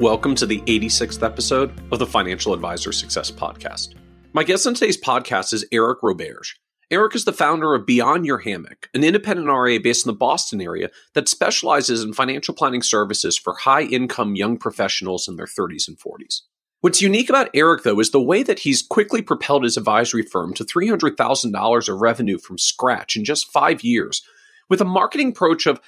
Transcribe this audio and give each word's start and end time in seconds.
Welcome 0.00 0.34
to 0.36 0.46
the 0.46 0.62
86th 0.62 1.22
episode 1.22 1.74
of 1.92 1.98
the 1.98 2.06
Financial 2.06 2.54
Advisor 2.54 2.90
Success 2.90 3.30
Podcast. 3.30 3.96
My 4.32 4.42
guest 4.42 4.66
on 4.66 4.72
today's 4.72 4.96
podcast 4.96 5.52
is 5.52 5.66
Eric 5.72 6.00
Roberge. 6.00 6.54
Eric 6.90 7.14
is 7.14 7.26
the 7.26 7.34
founder 7.34 7.74
of 7.74 7.84
Beyond 7.84 8.24
Your 8.24 8.38
Hammock, 8.38 8.88
an 8.94 9.04
independent 9.04 9.48
RA 9.48 9.76
based 9.76 10.06
in 10.06 10.10
the 10.10 10.16
Boston 10.16 10.62
area 10.62 10.88
that 11.12 11.28
specializes 11.28 12.02
in 12.02 12.14
financial 12.14 12.54
planning 12.54 12.80
services 12.80 13.36
for 13.36 13.52
high 13.52 13.82
income 13.82 14.36
young 14.36 14.56
professionals 14.56 15.28
in 15.28 15.36
their 15.36 15.44
30s 15.44 15.86
and 15.86 15.98
40s. 15.98 16.40
What's 16.80 17.02
unique 17.02 17.28
about 17.28 17.50
Eric, 17.52 17.82
though, 17.82 18.00
is 18.00 18.10
the 18.10 18.22
way 18.22 18.42
that 18.42 18.60
he's 18.60 18.80
quickly 18.80 19.20
propelled 19.20 19.64
his 19.64 19.76
advisory 19.76 20.22
firm 20.22 20.54
to 20.54 20.64
$300,000 20.64 21.88
of 21.90 22.00
revenue 22.00 22.38
from 22.38 22.56
scratch 22.56 23.16
in 23.16 23.24
just 23.26 23.52
five 23.52 23.84
years, 23.84 24.22
with 24.70 24.80
a 24.80 24.86
marketing 24.86 25.28
approach 25.28 25.66
of 25.66 25.78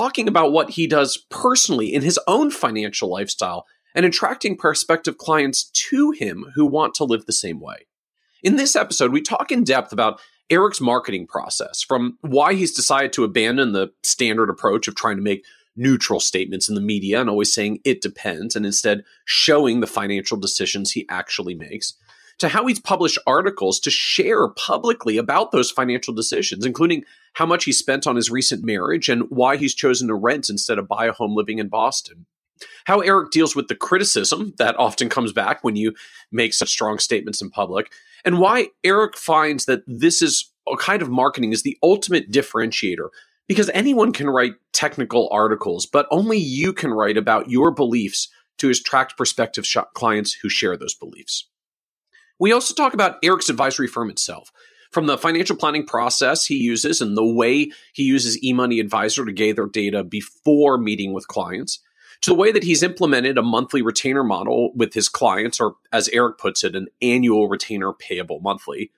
talking 0.00 0.28
about 0.28 0.50
what 0.50 0.70
he 0.70 0.86
does 0.86 1.26
personally 1.28 1.92
in 1.92 2.00
his 2.00 2.18
own 2.26 2.50
financial 2.50 3.10
lifestyle 3.10 3.66
and 3.94 4.06
attracting 4.06 4.56
prospective 4.56 5.18
clients 5.18 5.64
to 5.64 6.10
him 6.12 6.46
who 6.54 6.64
want 6.64 6.94
to 6.94 7.04
live 7.04 7.26
the 7.26 7.32
same 7.34 7.60
way. 7.60 7.86
In 8.42 8.56
this 8.56 8.74
episode, 8.74 9.12
we 9.12 9.20
talk 9.20 9.52
in 9.52 9.62
depth 9.62 9.92
about 9.92 10.18
Eric's 10.48 10.80
marketing 10.80 11.26
process, 11.26 11.82
from 11.82 12.16
why 12.22 12.54
he's 12.54 12.72
decided 12.72 13.12
to 13.12 13.24
abandon 13.24 13.72
the 13.72 13.92
standard 14.02 14.48
approach 14.48 14.88
of 14.88 14.94
trying 14.94 15.16
to 15.16 15.22
make 15.22 15.44
neutral 15.76 16.18
statements 16.18 16.66
in 16.66 16.74
the 16.74 16.80
media 16.80 17.20
and 17.20 17.28
always 17.28 17.52
saying 17.52 17.80
it 17.84 18.00
depends, 18.00 18.56
and 18.56 18.64
instead 18.64 19.04
showing 19.26 19.80
the 19.80 19.86
financial 19.86 20.38
decisions 20.38 20.92
he 20.92 21.04
actually 21.10 21.54
makes, 21.54 21.92
to 22.40 22.48
how 22.48 22.66
he's 22.66 22.80
published 22.80 23.18
articles 23.26 23.78
to 23.80 23.90
share 23.90 24.48
publicly 24.48 25.18
about 25.18 25.52
those 25.52 25.70
financial 25.70 26.12
decisions, 26.14 26.64
including 26.64 27.04
how 27.34 27.46
much 27.46 27.64
he 27.64 27.72
spent 27.72 28.06
on 28.06 28.16
his 28.16 28.30
recent 28.30 28.64
marriage 28.64 29.08
and 29.08 29.30
why 29.30 29.56
he's 29.56 29.74
chosen 29.74 30.08
to 30.08 30.14
rent 30.14 30.48
instead 30.48 30.78
of 30.78 30.88
buy 30.88 31.06
a 31.06 31.12
home 31.12 31.36
living 31.36 31.58
in 31.58 31.68
Boston. 31.68 32.26
How 32.86 33.00
Eric 33.00 33.30
deals 33.30 33.54
with 33.54 33.68
the 33.68 33.74
criticism 33.74 34.54
that 34.58 34.78
often 34.78 35.08
comes 35.08 35.32
back 35.32 35.62
when 35.62 35.76
you 35.76 35.94
make 36.32 36.52
such 36.52 36.70
strong 36.70 36.98
statements 36.98 37.40
in 37.40 37.50
public, 37.50 37.92
and 38.24 38.38
why 38.38 38.68
Eric 38.84 39.16
finds 39.16 39.66
that 39.66 39.82
this 39.86 40.20
is 40.20 40.50
a 40.70 40.76
kind 40.76 41.02
of 41.02 41.10
marketing 41.10 41.52
is 41.52 41.62
the 41.62 41.78
ultimate 41.82 42.30
differentiator 42.30 43.08
because 43.48 43.70
anyone 43.70 44.12
can 44.12 44.30
write 44.30 44.54
technical 44.72 45.28
articles, 45.32 45.84
but 45.84 46.06
only 46.10 46.38
you 46.38 46.72
can 46.72 46.90
write 46.90 47.16
about 47.16 47.50
your 47.50 47.70
beliefs 47.70 48.28
to 48.58 48.70
attract 48.70 49.16
prospective 49.16 49.66
clients 49.94 50.32
who 50.34 50.48
share 50.48 50.76
those 50.76 50.94
beliefs. 50.94 51.49
We 52.40 52.52
also 52.52 52.74
talk 52.74 52.94
about 52.94 53.18
Eric's 53.22 53.50
advisory 53.50 53.86
firm 53.86 54.10
itself. 54.10 54.50
From 54.90 55.06
the 55.06 55.18
financial 55.18 55.54
planning 55.54 55.86
process 55.86 56.46
he 56.46 56.56
uses 56.56 57.00
and 57.00 57.16
the 57.16 57.24
way 57.24 57.70
he 57.92 58.02
uses 58.02 58.40
eMoney 58.42 58.80
Advisor 58.80 59.24
to 59.24 59.32
gather 59.32 59.66
data 59.66 60.02
before 60.02 60.78
meeting 60.78 61.12
with 61.12 61.28
clients, 61.28 61.78
to 62.22 62.30
the 62.30 62.36
way 62.36 62.50
that 62.50 62.64
he's 62.64 62.82
implemented 62.82 63.38
a 63.38 63.42
monthly 63.42 63.82
retainer 63.82 64.24
model 64.24 64.72
with 64.74 64.94
his 64.94 65.08
clients, 65.08 65.60
or 65.60 65.76
as 65.92 66.08
Eric 66.08 66.38
puts 66.38 66.64
it, 66.64 66.74
an 66.74 66.88
annual 67.00 67.48
retainer 67.48 67.92
payable 67.92 68.40
monthly, 68.40 68.90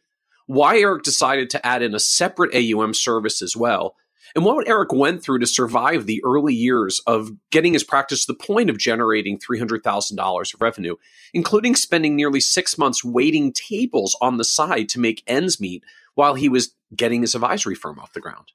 why 0.46 0.78
Eric 0.78 1.02
decided 1.02 1.50
to 1.50 1.66
add 1.66 1.82
in 1.82 1.94
a 1.94 2.00
separate 2.00 2.54
AUM 2.54 2.94
service 2.94 3.42
as 3.42 3.56
well, 3.56 3.96
and 4.34 4.44
what 4.44 4.68
Eric 4.68 4.92
went 4.92 5.22
through 5.22 5.40
to 5.40 5.46
survive 5.46 6.06
the 6.06 6.22
early 6.24 6.54
years 6.54 7.00
of 7.06 7.32
getting 7.50 7.72
his 7.72 7.84
practice 7.84 8.24
to 8.24 8.32
the 8.32 8.38
point 8.38 8.70
of 8.70 8.78
generating 8.78 9.38
$300,000 9.38 10.54
of 10.54 10.60
revenue, 10.60 10.96
including 11.34 11.74
spending 11.74 12.16
nearly 12.16 12.40
six 12.40 12.78
months 12.78 13.04
waiting 13.04 13.52
tables 13.52 14.16
on 14.20 14.36
the 14.36 14.44
side 14.44 14.88
to 14.90 15.00
make 15.00 15.22
ends 15.26 15.60
meet 15.60 15.84
while 16.14 16.34
he 16.34 16.48
was 16.48 16.74
getting 16.94 17.22
his 17.22 17.34
advisory 17.34 17.74
firm 17.74 17.98
off 17.98 18.12
the 18.12 18.20
ground. 18.20 18.52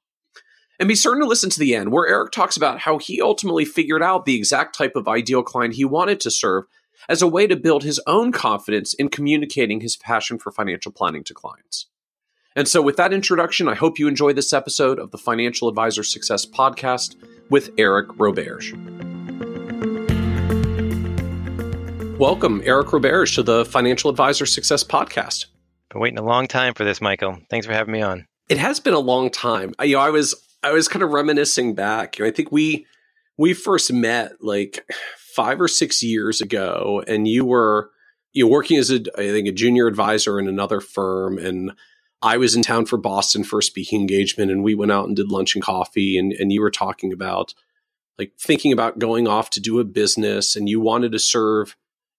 And 0.80 0.88
be 0.88 0.94
certain 0.94 1.22
to 1.22 1.28
listen 1.28 1.50
to 1.50 1.58
the 1.58 1.74
end, 1.74 1.90
where 1.90 2.06
Eric 2.06 2.30
talks 2.30 2.56
about 2.56 2.80
how 2.80 2.98
he 2.98 3.20
ultimately 3.20 3.64
figured 3.64 4.02
out 4.02 4.24
the 4.24 4.36
exact 4.36 4.76
type 4.76 4.94
of 4.94 5.08
ideal 5.08 5.42
client 5.42 5.74
he 5.74 5.84
wanted 5.84 6.20
to 6.20 6.30
serve 6.30 6.64
as 7.08 7.20
a 7.20 7.26
way 7.26 7.46
to 7.48 7.56
build 7.56 7.82
his 7.82 8.00
own 8.06 8.30
confidence 8.30 8.94
in 8.94 9.08
communicating 9.08 9.80
his 9.80 9.96
passion 9.96 10.38
for 10.38 10.52
financial 10.52 10.92
planning 10.92 11.24
to 11.24 11.34
clients. 11.34 11.86
And 12.58 12.66
so, 12.66 12.82
with 12.82 12.96
that 12.96 13.12
introduction, 13.12 13.68
I 13.68 13.76
hope 13.76 14.00
you 14.00 14.08
enjoy 14.08 14.32
this 14.32 14.52
episode 14.52 14.98
of 14.98 15.12
the 15.12 15.16
Financial 15.16 15.68
Advisor 15.68 16.02
Success 16.02 16.44
Podcast 16.44 17.14
with 17.50 17.70
Eric 17.78 18.08
Roberge. 18.18 18.72
Welcome, 22.18 22.60
Eric 22.64 22.88
Roberge, 22.88 23.36
to 23.36 23.44
the 23.44 23.64
Financial 23.64 24.10
Advisor 24.10 24.44
Success 24.44 24.82
Podcast. 24.82 25.46
Been 25.92 26.00
waiting 26.00 26.18
a 26.18 26.24
long 26.24 26.48
time 26.48 26.74
for 26.74 26.82
this, 26.82 27.00
Michael. 27.00 27.38
Thanks 27.48 27.64
for 27.64 27.72
having 27.72 27.92
me 27.92 28.02
on. 28.02 28.26
It 28.48 28.58
has 28.58 28.80
been 28.80 28.92
a 28.92 28.98
long 28.98 29.30
time. 29.30 29.72
I, 29.78 29.84
you 29.84 29.94
know, 29.94 30.00
I 30.00 30.10
was 30.10 30.34
I 30.64 30.72
was 30.72 30.88
kind 30.88 31.04
of 31.04 31.10
reminiscing 31.10 31.76
back. 31.76 32.18
You 32.18 32.24
know, 32.24 32.28
I 32.28 32.32
think 32.32 32.50
we 32.50 32.86
we 33.36 33.54
first 33.54 33.92
met 33.92 34.32
like 34.42 34.84
five 35.16 35.60
or 35.60 35.68
six 35.68 36.02
years 36.02 36.40
ago, 36.40 37.04
and 37.06 37.28
you 37.28 37.44
were 37.44 37.92
you 38.32 38.46
know, 38.46 38.50
working 38.50 38.78
as 38.78 38.90
a 38.90 39.00
I 39.16 39.28
think 39.28 39.46
a 39.46 39.52
junior 39.52 39.86
advisor 39.86 40.40
in 40.40 40.48
another 40.48 40.80
firm, 40.80 41.38
and 41.38 41.70
I 42.20 42.36
was 42.36 42.56
in 42.56 42.62
town 42.62 42.86
for 42.86 42.96
Boston 42.96 43.44
for 43.44 43.60
a 43.60 43.62
speaking 43.62 44.00
engagement 44.00 44.50
and 44.50 44.62
we 44.64 44.74
went 44.74 44.92
out 44.92 45.06
and 45.06 45.16
did 45.16 45.30
lunch 45.30 45.54
and 45.54 45.62
coffee 45.62 46.18
and, 46.18 46.32
and 46.32 46.52
you 46.52 46.60
were 46.60 46.70
talking 46.70 47.12
about 47.12 47.54
like 48.18 48.32
thinking 48.38 48.72
about 48.72 48.98
going 48.98 49.28
off 49.28 49.50
to 49.50 49.60
do 49.60 49.78
a 49.78 49.84
business 49.84 50.56
and 50.56 50.68
you 50.68 50.80
wanted 50.80 51.12
to 51.12 51.18
serve 51.18 51.76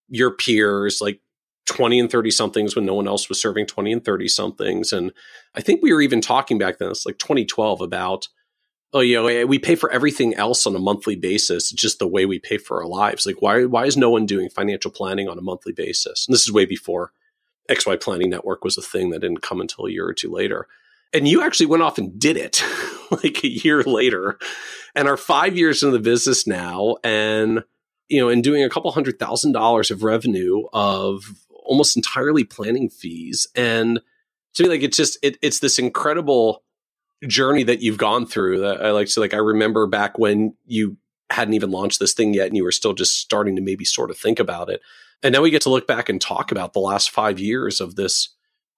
your 0.08 0.30
peers 0.30 1.00
like 1.00 1.20
20 1.66 2.00
and 2.00 2.10
30 2.10 2.30
somethings 2.30 2.74
when 2.74 2.86
no 2.86 2.94
one 2.94 3.06
else 3.06 3.28
was 3.28 3.40
serving 3.40 3.66
20 3.66 3.92
and 3.92 4.04
30 4.04 4.28
somethings. 4.28 4.92
And 4.92 5.12
I 5.54 5.60
think 5.60 5.82
we 5.82 5.92
were 5.92 6.00
even 6.00 6.20
talking 6.20 6.58
back 6.58 6.78
then, 6.78 6.90
it's 6.90 7.06
like 7.06 7.18
2012 7.18 7.80
about, 7.80 8.28
oh, 8.92 9.00
you 9.00 9.16
know, 9.16 9.46
we 9.46 9.58
pay 9.58 9.76
for 9.76 9.90
everything 9.92 10.34
else 10.34 10.66
on 10.66 10.74
a 10.74 10.80
monthly 10.80 11.14
basis. 11.14 11.70
Just 11.70 11.98
the 11.98 12.08
way 12.08 12.26
we 12.26 12.40
pay 12.40 12.58
for 12.58 12.82
our 12.82 12.88
lives. 12.88 13.24
Like, 13.24 13.40
why, 13.40 13.66
why 13.66 13.84
is 13.84 13.96
no 13.96 14.10
one 14.10 14.26
doing 14.26 14.50
financial 14.50 14.90
planning 14.90 15.28
on 15.28 15.38
a 15.38 15.42
monthly 15.42 15.72
basis? 15.72 16.26
And 16.26 16.34
this 16.34 16.42
is 16.42 16.52
way 16.52 16.64
before 16.64 17.12
XY 17.70 18.00
Planning 18.00 18.30
Network 18.30 18.64
was 18.64 18.76
a 18.76 18.82
thing 18.82 19.10
that 19.10 19.20
didn't 19.20 19.42
come 19.42 19.60
until 19.60 19.86
a 19.86 19.90
year 19.90 20.06
or 20.06 20.12
two 20.12 20.30
later. 20.30 20.66
And 21.12 21.26
you 21.26 21.42
actually 21.42 21.66
went 21.66 21.82
off 21.82 21.98
and 21.98 22.18
did 22.18 22.36
it 22.36 22.62
like 23.10 23.42
a 23.42 23.48
year 23.48 23.82
later 23.82 24.38
and 24.94 25.08
are 25.08 25.16
five 25.16 25.56
years 25.56 25.82
into 25.82 25.96
the 25.96 26.02
business 26.02 26.46
now 26.46 26.96
and, 27.02 27.64
you 28.08 28.20
know, 28.20 28.28
and 28.28 28.44
doing 28.44 28.62
a 28.62 28.70
couple 28.70 28.90
hundred 28.90 29.18
thousand 29.18 29.52
dollars 29.52 29.90
of 29.90 30.02
revenue 30.02 30.64
of 30.72 31.24
almost 31.64 31.96
entirely 31.96 32.44
planning 32.44 32.88
fees. 32.88 33.46
And 33.54 34.00
to 34.54 34.62
me, 34.62 34.68
like, 34.68 34.82
it's 34.82 34.96
just, 34.96 35.18
it, 35.22 35.36
it's 35.42 35.60
this 35.60 35.78
incredible 35.78 36.62
journey 37.26 37.62
that 37.64 37.82
you've 37.82 37.98
gone 37.98 38.26
through 38.26 38.60
that 38.60 38.84
I 38.84 38.90
like 38.90 39.08
to, 39.08 39.20
like, 39.20 39.34
I 39.34 39.38
remember 39.38 39.86
back 39.86 40.18
when 40.18 40.54
you 40.66 40.96
hadn't 41.30 41.54
even 41.54 41.70
launched 41.70 42.00
this 42.00 42.12
thing 42.12 42.34
yet 42.34 42.48
and 42.48 42.56
you 42.56 42.64
were 42.64 42.72
still 42.72 42.92
just 42.92 43.18
starting 43.18 43.54
to 43.56 43.62
maybe 43.62 43.84
sort 43.84 44.10
of 44.10 44.18
think 44.18 44.40
about 44.40 44.68
it 44.68 44.80
and 45.22 45.32
now 45.32 45.42
we 45.42 45.50
get 45.50 45.62
to 45.62 45.70
look 45.70 45.86
back 45.86 46.08
and 46.08 46.20
talk 46.20 46.50
about 46.50 46.72
the 46.72 46.80
last 46.80 47.10
five 47.10 47.38
years 47.38 47.80
of 47.80 47.96
this 47.96 48.30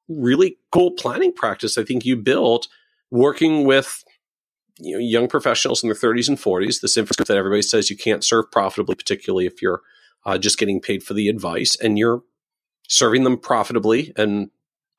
really 0.08 0.58
cool 0.72 0.90
planning 0.90 1.32
practice 1.32 1.78
I 1.78 1.84
think 1.84 2.04
you 2.04 2.16
built 2.16 2.68
working 3.10 3.64
with 3.64 4.04
you 4.78 4.94
know, 4.94 4.98
young 4.98 5.28
professionals 5.28 5.82
in 5.82 5.88
their 5.88 5.96
30s 5.96 6.28
and 6.28 6.38
40s. 6.38 6.80
This 6.80 6.96
infrastructure 6.96 7.32
that 7.32 7.38
everybody 7.38 7.62
says 7.62 7.90
you 7.90 7.96
can't 7.96 8.24
serve 8.24 8.50
profitably, 8.50 8.94
particularly 8.94 9.46
if 9.46 9.62
you're 9.62 9.82
uh, 10.24 10.38
just 10.38 10.58
getting 10.58 10.80
paid 10.80 11.02
for 11.02 11.14
the 11.14 11.28
advice, 11.28 11.76
and 11.76 11.98
you're 11.98 12.22
serving 12.88 13.24
them 13.24 13.38
profitably 13.38 14.12
and 14.16 14.50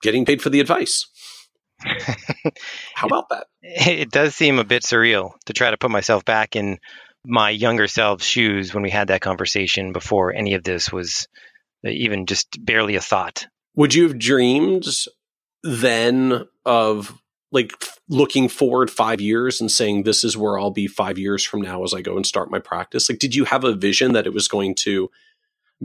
getting 0.02 0.26
paid 0.26 0.42
for 0.42 0.50
the 0.50 0.60
advice. 0.60 1.08
How 2.94 3.08
about 3.08 3.30
that? 3.30 3.48
It 3.62 4.12
does 4.12 4.36
seem 4.36 4.60
a 4.60 4.64
bit 4.64 4.84
surreal 4.84 5.34
to 5.46 5.54
try 5.54 5.72
to 5.72 5.78
put 5.78 5.92
myself 5.92 6.24
back 6.24 6.56
in 6.56 6.80
my 7.26 7.50
younger 7.50 7.88
self's 7.88 8.26
shoes 8.26 8.74
when 8.74 8.84
we 8.84 8.90
had 8.90 9.08
that 9.08 9.22
conversation 9.22 9.94
before 9.94 10.34
any 10.34 10.54
of 10.56 10.64
this 10.64 10.92
was 10.92 11.28
even 11.84 12.26
just 12.26 12.64
barely 12.64 12.96
a 12.96 13.02
thought. 13.02 13.48
Would 13.76 13.94
you 13.94 14.04
have 14.04 14.20
dreamed 14.20 14.86
then 15.64 16.46
of 16.66 17.18
like 17.52 17.72
looking 18.10 18.50
forward 18.50 18.90
five 18.90 19.22
years 19.22 19.62
and 19.62 19.72
saying, 19.72 20.04
this 20.04 20.24
is 20.24 20.36
where 20.36 20.60
I'll 20.60 20.72
be 20.72 20.88
five 20.88 21.18
years 21.18 21.44
from 21.44 21.62
now 21.62 21.84
as 21.84 21.94
I 21.94 22.02
go 22.02 22.16
and 22.16 22.26
start 22.26 22.52
my 22.52 22.60
practice? 22.60 23.10
Like, 23.10 23.20
did 23.20 23.36
you 23.36 23.46
have 23.46 23.64
a 23.64 23.74
vision 23.74 24.14
that 24.14 24.26
it 24.26 24.34
was 24.34 24.48
going 24.48 24.76
to 24.80 25.10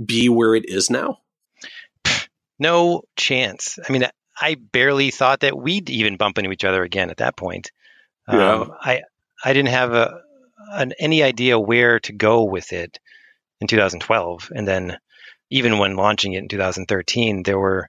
be 0.04 0.28
where 0.28 0.54
it 0.54 0.68
is 0.68 0.90
now? 0.90 1.18
No 2.58 3.02
chance. 3.16 3.78
I 3.86 3.92
mean, 3.92 4.04
I 4.40 4.54
barely 4.54 5.10
thought 5.10 5.40
that 5.40 5.56
we'd 5.56 5.90
even 5.90 6.16
bump 6.16 6.38
into 6.38 6.50
each 6.50 6.64
other 6.64 6.82
again 6.82 7.10
at 7.10 7.18
that 7.18 7.36
point. 7.36 7.70
Yeah. 8.28 8.52
Um, 8.52 8.72
I 8.80 9.02
I 9.44 9.52
didn't 9.52 9.70
have 9.70 9.92
a 9.92 10.22
an, 10.72 10.92
any 10.98 11.22
idea 11.22 11.58
where 11.58 12.00
to 12.00 12.12
go 12.12 12.44
with 12.44 12.72
it 12.72 12.98
in 13.60 13.66
2012. 13.66 14.50
And 14.54 14.66
then 14.66 14.98
even 15.50 15.78
when 15.78 15.96
launching 15.96 16.34
it 16.34 16.38
in 16.38 16.48
2013, 16.48 17.42
there 17.42 17.58
were 17.58 17.88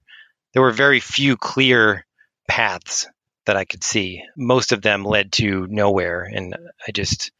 there 0.53 0.63
were 0.63 0.71
very 0.71 0.99
few 0.99 1.37
clear 1.37 2.05
paths 2.47 3.07
that 3.45 3.55
I 3.55 3.65
could 3.65 3.83
see. 3.83 4.23
Most 4.35 4.71
of 4.71 4.81
them 4.81 5.03
led 5.03 5.31
to 5.33 5.67
nowhere, 5.67 6.23
and 6.23 6.55
I 6.87 6.91
just 6.91 7.31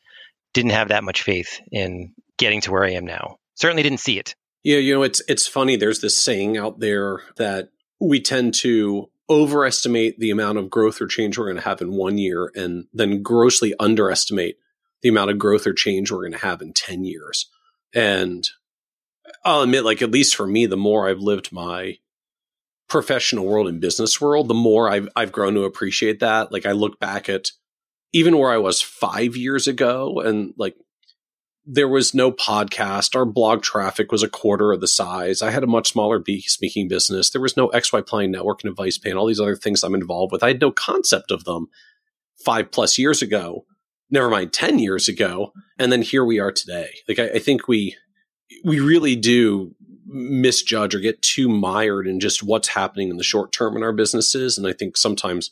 didn't 0.54 0.72
have 0.72 0.90
that 0.90 1.04
much 1.04 1.24
faith 1.24 1.60
in 1.72 2.14
getting 2.38 2.62
to 2.62 2.72
where 2.72 2.84
I 2.84 2.92
am 2.92 3.06
now. 3.06 3.38
Certainly 3.56 3.84
didn't 3.84 4.00
see 4.00 4.20
it. 4.20 4.36
Yeah, 4.64 4.78
you 4.78 4.94
know, 4.94 5.04
it's 5.04 5.22
it's 5.28 5.48
funny. 5.48 5.76
There's 5.76 6.02
this 6.02 6.18
saying 6.18 6.58
out 6.58 6.80
there 6.80 7.22
that 7.38 7.70
we 8.00 8.22
tend 8.22 8.54
to 8.56 9.10
overestimate 9.30 10.20
the 10.20 10.32
amount 10.32 10.58
of 10.58 10.70
growth 10.70 11.02
or 11.02 11.08
change 11.08 11.38
we're 11.38 11.46
going 11.46 11.58
to 11.58 11.70
have 11.70 11.82
in 11.82 11.94
one 11.94 12.18
year, 12.18 12.52
and 12.56 12.86
then 12.94 13.22
grossly 13.22 13.74
underestimate 13.80 14.58
the 15.02 15.10
amount 15.10 15.32
of 15.32 15.40
growth 15.40 15.66
or 15.66 15.74
change 15.74 16.12
we're 16.12 16.22
going 16.22 16.34
to 16.34 16.40
have 16.40 16.62
in 16.62 16.74
ten 16.74 17.04
years. 17.04 17.50
And 17.94 18.48
I'll 19.44 19.62
admit, 19.62 19.86
like 19.86 20.02
at 20.02 20.12
least 20.12 20.36
for 20.36 20.48
me, 20.48 20.66
the 20.66 20.78
more 20.78 21.08
I've 21.08 21.20
lived 21.20 21.52
my 21.52 21.98
professional 22.88 23.46
world 23.46 23.68
and 23.68 23.80
business 23.80 24.20
world, 24.20 24.48
the 24.48 24.54
more 24.54 24.90
I've 24.90 25.08
I've 25.16 25.32
grown 25.32 25.54
to 25.54 25.64
appreciate 25.64 26.20
that. 26.20 26.52
Like 26.52 26.66
I 26.66 26.72
look 26.72 27.00
back 27.00 27.30
at 27.30 27.52
even 28.12 28.38
where 28.38 28.52
I 28.52 28.58
was 28.58 28.82
five 28.82 29.36
years 29.38 29.68
ago, 29.68 30.20
and 30.20 30.54
like 30.58 30.76
there 31.66 31.88
was 31.88 32.16
no 32.16 32.32
podcast. 32.32 33.16
Our 33.16 33.26
blog 33.26 33.62
traffic 33.62 34.12
was 34.12 34.24
a 34.24 34.30
quarter 34.30 34.72
of 34.72 34.82
the 34.82 34.88
size. 34.88 35.42
I 35.42 35.52
had 35.52 35.64
a 35.64 35.68
much 35.68 35.92
smaller 35.92 36.22
speaking 36.46 36.88
business. 36.88 37.30
There 37.30 37.42
was 37.42 37.56
no 37.56 37.70
XY 37.70 38.08
Planning 38.08 38.32
Network 38.32 38.64
and 38.64 38.76
AdvicePay, 38.76 39.16
all 39.16 39.28
these 39.28 39.40
other 39.40 39.56
things 39.56 39.84
I'm 39.84 39.94
involved 39.94 40.32
with. 40.32 40.44
I 40.44 40.48
had 40.48 40.62
no 40.62 40.72
concept 40.72 41.30
of 41.30 41.44
them 41.44 41.68
five 42.44 42.72
plus 42.72 42.98
years 42.98 43.22
ago, 43.22 43.66
never 44.10 44.30
mind 44.30 44.54
10 44.54 44.80
years 44.80 45.08
ago. 45.08 45.54
And 45.78 45.92
then 45.92 46.02
here 46.02 46.26
we 46.26 46.40
are 46.40 46.52
today. 46.52 46.90
Like, 47.08 47.20
I, 47.20 47.30
I 47.36 47.40
think 47.40 47.68
we, 47.68 47.96
we 48.64 48.80
really 48.80 49.16
do 49.16 49.76
misjudge 50.06 50.96
or 50.96 51.00
get 51.00 51.22
too 51.22 51.48
mired 51.48 52.08
in 52.08 52.20
just 52.20 52.42
what's 52.42 52.70
happening 52.70 53.10
in 53.10 53.18
the 53.18 53.24
short 53.24 53.52
term 53.52 53.78
in 53.78 53.84
our 53.84 53.94
businesses. 53.94 54.58
And 54.58 54.66
I 54.66 54.74
think 54.74 54.98
sometimes 54.98 55.52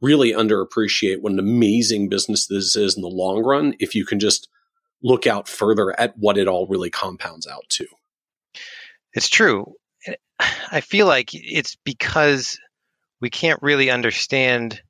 really 0.00 0.32
underappreciate 0.32 1.20
what 1.20 1.32
an 1.32 1.38
amazing 1.38 2.08
business 2.08 2.46
this 2.46 2.76
is 2.76 2.96
in 2.96 3.02
the 3.02 3.08
long 3.08 3.44
run 3.44 3.74
if 3.78 3.94
you 3.94 4.06
can 4.06 4.18
just 4.18 4.48
look 5.02 5.26
out 5.26 5.48
further 5.48 5.98
at 5.98 6.14
what 6.16 6.38
it 6.38 6.48
all 6.48 6.66
really 6.66 6.90
compounds 6.90 7.46
out 7.46 7.64
to. 7.68 7.86
It's 9.12 9.28
true. 9.28 9.74
I 10.70 10.80
feel 10.80 11.06
like 11.06 11.30
it's 11.32 11.76
because 11.84 12.58
we 13.20 13.28
can't 13.28 13.62
really 13.62 13.90
understand 13.90 14.80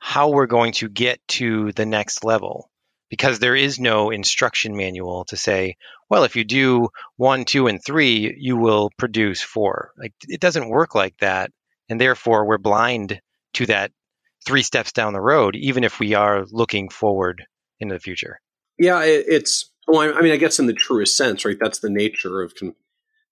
how 0.00 0.30
we're 0.30 0.46
going 0.46 0.72
to 0.72 0.88
get 0.88 1.20
to 1.28 1.70
the 1.72 1.86
next 1.86 2.24
level 2.24 2.70
because 3.10 3.38
there 3.38 3.54
is 3.54 3.78
no 3.78 4.10
instruction 4.10 4.76
manual 4.76 5.24
to 5.26 5.36
say, 5.36 5.76
well, 6.08 6.24
if 6.24 6.36
you 6.36 6.44
do 6.44 6.88
one, 7.16 7.44
two, 7.44 7.66
and 7.66 7.80
three, 7.84 8.34
you 8.38 8.56
will 8.56 8.90
produce 8.96 9.42
four. 9.42 9.92
Like 9.98 10.14
it 10.26 10.40
doesn't 10.40 10.70
work 10.70 10.94
like 10.94 11.16
that. 11.18 11.50
And 11.88 12.00
therefore, 12.00 12.46
we're 12.46 12.58
blind 12.58 13.20
to 13.54 13.66
that 13.66 13.92
three 14.46 14.62
steps 14.62 14.92
down 14.92 15.12
the 15.12 15.20
road, 15.20 15.54
even 15.56 15.84
if 15.84 16.00
we 16.00 16.14
are 16.14 16.46
looking 16.50 16.88
forward 16.88 17.44
into 17.78 17.94
the 17.94 18.00
future. 18.00 18.40
Yeah, 18.78 19.02
it, 19.02 19.26
it's, 19.28 19.70
well, 19.86 20.16
I 20.16 20.20
mean, 20.22 20.32
I 20.32 20.36
guess 20.36 20.58
in 20.58 20.66
the 20.66 20.72
truest 20.72 21.16
sense, 21.16 21.44
right? 21.44 21.58
That's 21.60 21.80
the 21.80 21.90
nature 21.90 22.40
of 22.42 22.54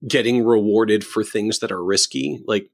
getting 0.06 0.44
rewarded 0.44 1.05
for 1.05 1.23
things 1.23 1.61
that 1.61 1.73
are 1.73 1.82
risky. 1.82 2.43
Like, 2.47 2.69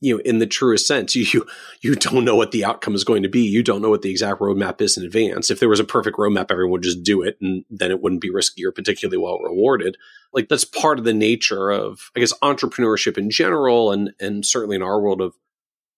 you 0.00 0.16
know, 0.16 0.22
in 0.24 0.38
the 0.38 0.46
truest 0.46 0.86
sense, 0.86 1.14
you 1.34 1.46
you 1.80 1.94
don't 1.94 2.24
know 2.24 2.36
what 2.36 2.52
the 2.52 2.64
outcome 2.64 2.94
is 2.94 3.04
going 3.04 3.22
to 3.22 3.28
be. 3.28 3.42
You 3.42 3.62
don't 3.62 3.82
know 3.82 3.90
what 3.90 4.02
the 4.02 4.10
exact 4.10 4.40
roadmap 4.40 4.80
is 4.80 4.96
in 4.96 5.04
advance. 5.04 5.50
If 5.50 5.60
there 5.60 5.68
was 5.68 5.80
a 5.80 5.84
perfect 5.84 6.16
roadmap, 6.18 6.50
everyone 6.50 6.72
would 6.72 6.82
just 6.82 7.02
do 7.02 7.22
it, 7.22 7.36
and 7.40 7.64
then 7.70 7.90
it 7.90 8.00
wouldn't 8.00 8.22
be 8.22 8.30
risky 8.30 8.64
or 8.64 8.72
particularly 8.72 9.18
well 9.18 9.38
rewarded. 9.40 9.96
Like 10.32 10.48
that's 10.48 10.64
part 10.64 10.98
of 10.98 11.04
the 11.04 11.14
nature 11.14 11.70
of, 11.70 12.10
I 12.16 12.20
guess, 12.20 12.32
entrepreneurship 12.42 13.18
in 13.18 13.30
general, 13.30 13.92
and 13.92 14.12
and 14.20 14.44
certainly 14.44 14.76
in 14.76 14.82
our 14.82 15.00
world 15.00 15.20
of 15.20 15.34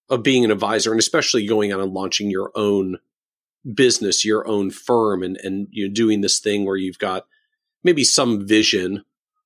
of 0.08 0.22
being 0.22 0.44
an 0.44 0.50
advisor, 0.50 0.90
and 0.90 1.00
especially 1.00 1.46
going 1.46 1.72
out 1.72 1.80
and 1.80 1.92
launching 1.92 2.30
your 2.30 2.50
own 2.54 2.98
business, 3.74 4.24
your 4.24 4.46
own 4.48 4.70
firm, 4.70 5.22
and 5.22 5.36
and 5.38 5.68
you 5.70 5.88
know, 5.88 5.94
doing 5.94 6.20
this 6.20 6.40
thing 6.40 6.64
where 6.64 6.76
you've 6.76 6.98
got 6.98 7.26
maybe 7.84 8.04
some 8.04 8.46
vision 8.46 9.04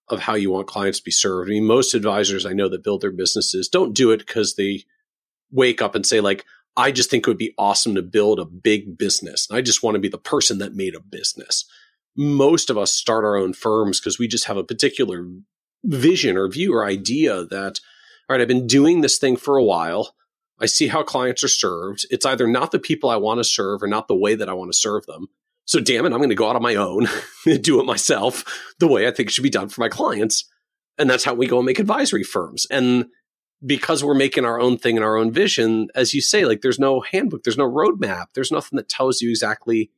of 0.09 0.21
how 0.21 0.35
you 0.35 0.51
want 0.51 0.67
clients 0.69 0.99
to 0.99 1.05
be 1.05 1.11
served. 1.11 1.49
I 1.49 1.55
mean, 1.55 1.65
most 1.65 1.95
advisors 1.95 2.47
I 2.47 2.53
know 2.53 2.69
that 2.69 2.85
build 2.85 3.01
their 3.01 3.11
businesses 3.11 3.69
don't 3.69 3.95
do 3.95 4.11
it 4.13 4.19
because 4.19 4.55
they 4.55 4.85
wake 5.51 5.83
up 5.83 5.95
and 5.95 6.07
say, 6.07 6.21
like, 6.21 6.45
I 6.77 6.93
just 6.93 7.11
think 7.11 7.27
it 7.27 7.31
would 7.31 7.39
be 7.39 7.55
awesome 7.57 7.95
to 7.95 8.03
build 8.03 8.39
a 8.39 8.45
big 8.45 8.99
business. 8.99 9.49
I 9.51 9.63
just 9.63 9.83
want 9.83 9.95
to 9.95 10.01
be 10.01 10.09
the 10.09 10.19
person 10.19 10.59
that 10.59 10.75
made 10.75 10.95
a 10.95 11.01
business. 11.01 11.65
Most 12.17 12.71
of 12.71 12.79
us 12.79 12.93
start 12.93 13.25
our 13.25 13.37
own 13.37 13.53
firms 13.53 13.99
because 13.99 14.19
we 14.19 14.29
just 14.29 14.45
have 14.45 14.57
a 14.57 14.65
particular 14.65 15.27
vision 15.85 16.37
or 16.37 16.49
view 16.49 16.75
or 16.75 16.85
idea 16.85 17.45
that, 17.45 17.81
all 18.29 18.37
right, 18.37 18.41
I've 18.41 18.49
been 18.49 18.67
doing 18.67 19.01
this 19.01 19.19
thing 19.19 19.37
for 19.37 19.57
a 19.57 19.65
while. 19.65 20.15
I 20.61 20.67
see 20.67 20.89
how 20.89 21.03
clients 21.03 21.45
are 21.45 21.49
served. 21.49 22.07
It's 22.11 22.27
either 22.27 22.47
not 22.47 22.73
the 22.73 22.79
people 22.79 23.11
I 23.11 23.17
want 23.17 23.39
to 23.39 23.45
serve 23.45 23.83
or 23.83 23.87
not 23.87 24.09
the 24.09 24.17
way 24.17 24.35
that 24.35 24.49
I 24.49 24.55
want 24.55 24.71
to 24.73 24.79
serve 24.79 25.07
them. 25.07 25.29
So 25.67 25.81
damn 25.81 26.07
it, 26.07 26.13
I'm 26.13 26.19
going 26.19 26.31
to 26.31 26.35
go 26.35 26.49
out 26.49 26.57
on 26.57 26.63
my 26.63 26.77
own 26.77 27.09
and 27.47 27.63
do 27.63 27.81
it 27.81 27.87
myself 27.87 28.45
the 28.79 28.87
way 28.87 29.07
I 29.07 29.11
think 29.11 29.29
it 29.29 29.33
should 29.33 29.43
be 29.43 29.51
done 29.51 29.69
for 29.69 29.81
my 29.81 29.89
clients. 29.89 30.49
And 30.99 31.11
that's 31.11 31.25
how 31.25 31.35
we 31.35 31.47
go 31.47 31.59
and 31.59 31.67
make 31.67 31.79
advisory 31.79 32.23
firms. 32.23 32.67
And 32.71 33.07
because 33.65 34.05
we're 34.05 34.15
making 34.15 34.45
our 34.45 34.61
own 34.61 34.79
thing 34.79 34.97
and 34.97 35.05
our 35.05 35.17
own 35.17 35.33
vision, 35.33 35.89
as 35.95 36.15
you 36.15 36.21
say, 36.21 36.45
like 36.45 36.63
there's 36.63 36.79
no 36.79 37.01
handbook, 37.01 37.43
there's 37.43 37.59
no 37.59 37.71
roadmap, 37.71 38.27
there's 38.35 38.53
nothing 38.53 38.77
that 38.77 38.89
tells 38.89 39.21
you 39.21 39.31
exactly 39.31 39.91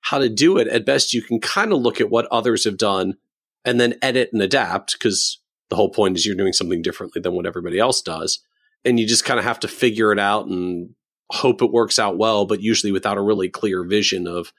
how 0.00 0.18
to 0.18 0.28
do 0.28 0.56
it. 0.56 0.68
At 0.68 0.86
best, 0.86 1.12
you 1.12 1.22
can 1.22 1.40
kind 1.40 1.72
of 1.72 1.80
look 1.80 2.00
at 2.00 2.10
what 2.10 2.26
others 2.26 2.64
have 2.64 2.76
done 2.76 3.16
and 3.64 3.80
then 3.80 3.96
edit 4.00 4.30
and 4.32 4.40
adapt 4.40 4.92
because 4.92 5.40
the 5.68 5.76
whole 5.76 5.90
point 5.90 6.16
is 6.16 6.24
you're 6.24 6.36
doing 6.36 6.52
something 6.52 6.82
differently 6.82 7.20
than 7.20 7.34
what 7.34 7.46
everybody 7.46 7.78
else 7.78 8.00
does. 8.00 8.40
And 8.84 9.00
you 9.00 9.06
just 9.06 9.24
kind 9.24 9.38
of 9.38 9.44
have 9.44 9.60
to 9.60 9.68
figure 9.68 10.12
it 10.12 10.18
out 10.18 10.46
and 10.46 10.94
hope 11.30 11.60
it 11.60 11.72
works 11.72 11.98
out 11.98 12.16
well, 12.16 12.46
but 12.46 12.62
usually 12.62 12.92
without 12.92 13.18
a 13.18 13.22
really 13.22 13.48
clear 13.48 13.84
vision 13.84 14.26
of 14.26 14.52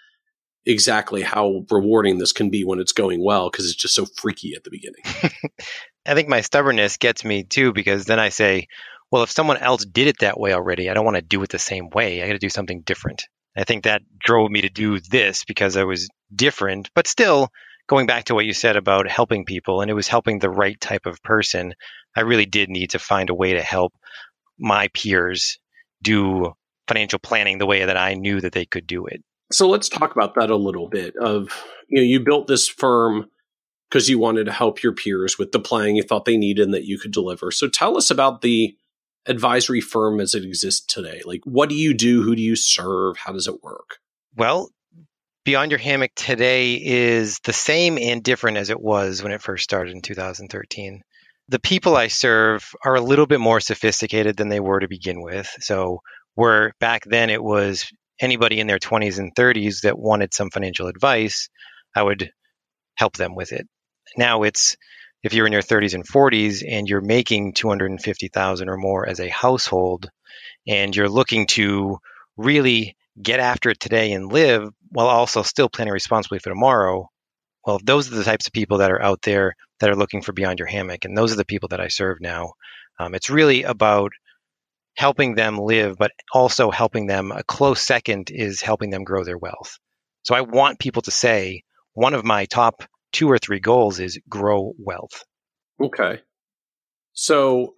exactly 0.69 1.23
how 1.23 1.65
rewarding 1.71 2.19
this 2.19 2.31
can 2.31 2.49
be 2.49 2.63
when 2.63 2.79
it's 2.79 2.91
going 2.91 3.23
well 3.23 3.49
because 3.49 3.65
it's 3.65 3.75
just 3.75 3.95
so 3.95 4.05
freaky 4.05 4.53
at 4.55 4.63
the 4.63 4.69
beginning. 4.69 5.01
I 6.05 6.13
think 6.13 6.29
my 6.29 6.41
stubbornness 6.41 6.97
gets 6.97 7.25
me 7.25 7.43
too 7.43 7.73
because 7.73 8.05
then 8.05 8.19
I 8.19 8.29
say, 8.29 8.67
well, 9.11 9.23
if 9.23 9.31
someone 9.31 9.57
else 9.57 9.83
did 9.83 10.07
it 10.07 10.19
that 10.19 10.39
way 10.39 10.53
already, 10.53 10.89
I 10.89 10.93
don't 10.93 11.05
want 11.05 11.17
to 11.17 11.21
do 11.21 11.41
it 11.41 11.49
the 11.49 11.59
same 11.59 11.89
way. 11.89 12.21
I 12.21 12.27
got 12.27 12.33
to 12.33 12.39
do 12.39 12.49
something 12.49 12.81
different. 12.81 13.23
I 13.57 13.63
think 13.63 13.83
that 13.83 14.03
drove 14.19 14.51
me 14.51 14.61
to 14.61 14.69
do 14.69 14.99
this 14.99 15.43
because 15.43 15.75
I 15.75 15.83
was 15.83 16.07
different, 16.33 16.91
but 16.93 17.07
still 17.07 17.49
going 17.87 18.05
back 18.05 18.25
to 18.25 18.35
what 18.35 18.45
you 18.45 18.53
said 18.53 18.75
about 18.75 19.09
helping 19.09 19.45
people 19.45 19.81
and 19.81 19.89
it 19.89 19.95
was 19.95 20.07
helping 20.07 20.37
the 20.37 20.49
right 20.49 20.79
type 20.79 21.07
of 21.07 21.21
person. 21.23 21.73
I 22.15 22.21
really 22.21 22.45
did 22.45 22.69
need 22.69 22.91
to 22.91 22.99
find 22.99 23.29
a 23.31 23.35
way 23.35 23.53
to 23.53 23.61
help 23.61 23.93
my 24.59 24.89
peers 24.89 25.57
do 26.01 26.53
financial 26.87 27.19
planning 27.19 27.57
the 27.57 27.65
way 27.65 27.85
that 27.85 27.97
I 27.97 28.13
knew 28.13 28.39
that 28.41 28.53
they 28.53 28.65
could 28.65 28.85
do 28.85 29.07
it. 29.07 29.23
So 29.51 29.67
let's 29.67 29.89
talk 29.89 30.11
about 30.11 30.35
that 30.35 30.49
a 30.49 30.55
little 30.55 30.87
bit. 30.87 31.15
Of 31.15 31.49
you 31.87 31.97
know, 31.97 32.03
you 32.03 32.19
built 32.19 32.47
this 32.47 32.67
firm 32.67 33.29
because 33.89 34.09
you 34.09 34.19
wanted 34.19 34.45
to 34.45 34.51
help 34.51 34.83
your 34.83 34.93
peers 34.93 35.37
with 35.39 35.51
the 35.51 35.59
plan 35.59 35.95
you 35.95 36.03
thought 36.03 36.25
they 36.25 36.37
needed 36.37 36.63
and 36.63 36.73
that 36.73 36.85
you 36.85 36.99
could 36.99 37.11
deliver. 37.11 37.51
So 37.51 37.67
tell 37.67 37.97
us 37.97 38.11
about 38.11 38.41
the 38.41 38.75
advisory 39.25 39.81
firm 39.81 40.19
as 40.19 40.35
it 40.35 40.43
exists 40.43 40.85
today. 40.85 41.21
Like, 41.25 41.41
what 41.43 41.69
do 41.69 41.75
you 41.75 41.93
do? 41.93 42.21
Who 42.21 42.35
do 42.35 42.41
you 42.41 42.55
serve? 42.55 43.17
How 43.17 43.33
does 43.33 43.47
it 43.47 43.63
work? 43.63 43.97
Well, 44.35 44.69
Beyond 45.45 45.71
Your 45.71 45.79
Hammock 45.79 46.11
today 46.15 46.75
is 46.75 47.39
the 47.39 47.53
same 47.53 47.97
and 47.97 48.23
different 48.23 48.57
as 48.57 48.69
it 48.69 48.79
was 48.79 49.23
when 49.23 49.31
it 49.31 49.41
first 49.41 49.63
started 49.63 49.95
in 49.95 50.01
2013. 50.01 51.01
The 51.47 51.59
people 51.59 51.95
I 51.95 52.07
serve 52.07 52.69
are 52.85 52.95
a 52.95 53.01
little 53.01 53.25
bit 53.25 53.39
more 53.39 53.59
sophisticated 53.59 54.37
than 54.37 54.49
they 54.49 54.59
were 54.59 54.79
to 54.79 54.87
begin 54.87 55.21
with. 55.21 55.49
So, 55.61 56.01
where 56.35 56.73
back 56.79 57.03
then 57.05 57.31
it 57.31 57.43
was 57.43 57.91
anybody 58.19 58.59
in 58.59 58.67
their 58.67 58.79
20s 58.79 59.19
and 59.19 59.33
30s 59.35 59.81
that 59.81 59.97
wanted 59.97 60.33
some 60.33 60.49
financial 60.49 60.87
advice, 60.87 61.49
I 61.95 62.03
would 62.03 62.31
help 62.95 63.15
them 63.17 63.35
with 63.35 63.51
it. 63.51 63.67
Now 64.17 64.43
it's 64.43 64.77
if 65.23 65.33
you're 65.33 65.47
in 65.47 65.53
your 65.53 65.61
30s 65.61 65.93
and 65.93 66.07
40s 66.07 66.63
and 66.67 66.87
you're 66.87 67.01
making 67.01 67.53
250,000 67.53 68.69
or 68.69 68.77
more 68.77 69.07
as 69.07 69.19
a 69.19 69.27
household 69.29 70.09
and 70.67 70.95
you're 70.95 71.09
looking 71.09 71.47
to 71.47 71.97
really 72.37 72.95
get 73.21 73.39
after 73.39 73.69
it 73.69 73.79
today 73.79 74.13
and 74.13 74.31
live 74.31 74.69
while 74.91 75.07
also 75.07 75.43
still 75.43 75.69
planning 75.69 75.93
responsibly 75.93 76.39
for 76.39 76.49
tomorrow, 76.49 77.09
well, 77.65 77.79
those 77.83 78.11
are 78.11 78.15
the 78.15 78.23
types 78.23 78.47
of 78.47 78.53
people 78.53 78.79
that 78.79 78.91
are 78.91 79.01
out 79.01 79.21
there 79.21 79.55
that 79.79 79.89
are 79.89 79.95
looking 79.95 80.21
for 80.21 80.33
beyond 80.33 80.59
your 80.59 80.67
hammock, 80.67 81.05
and 81.05 81.17
those 81.17 81.31
are 81.31 81.37
the 81.37 81.45
people 81.45 81.69
that 81.69 81.81
I 81.81 81.87
serve 81.87 82.19
now. 82.21 82.53
Um, 82.99 83.15
it's 83.15 83.29
really 83.29 83.63
about 83.63 84.11
helping 84.95 85.35
them 85.35 85.57
live, 85.57 85.97
but 85.97 86.11
also 86.33 86.71
helping 86.71 87.07
them. 87.07 87.31
A 87.31 87.43
close 87.43 87.81
second 87.81 88.29
is 88.31 88.61
helping 88.61 88.89
them 88.89 89.03
grow 89.03 89.23
their 89.23 89.37
wealth. 89.37 89.77
So 90.23 90.35
I 90.35 90.41
want 90.41 90.79
people 90.79 91.01
to 91.03 91.11
say 91.11 91.63
one 91.93 92.13
of 92.13 92.25
my 92.25 92.45
top 92.45 92.83
two 93.11 93.29
or 93.29 93.37
three 93.37 93.59
goals 93.59 93.99
is 93.99 94.19
grow 94.29 94.73
wealth. 94.77 95.23
Okay. 95.81 96.21
So 97.13 97.75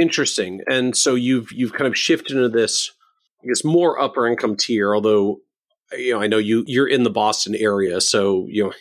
interesting. 0.00 0.60
And 0.68 0.96
so 0.96 1.14
you've 1.14 1.52
you've 1.52 1.72
kind 1.72 1.86
of 1.86 1.96
shifted 1.96 2.36
into 2.36 2.48
this 2.48 2.90
I 3.42 3.48
guess 3.48 3.64
more 3.64 4.00
upper 4.00 4.26
income 4.26 4.56
tier, 4.56 4.94
although 4.94 5.40
you 5.92 6.14
know, 6.14 6.20
I 6.20 6.26
know 6.26 6.38
you 6.38 6.64
you're 6.66 6.88
in 6.88 7.02
the 7.02 7.10
Boston 7.10 7.54
area, 7.54 8.00
so 8.00 8.46
you 8.48 8.64
know, 8.64 8.72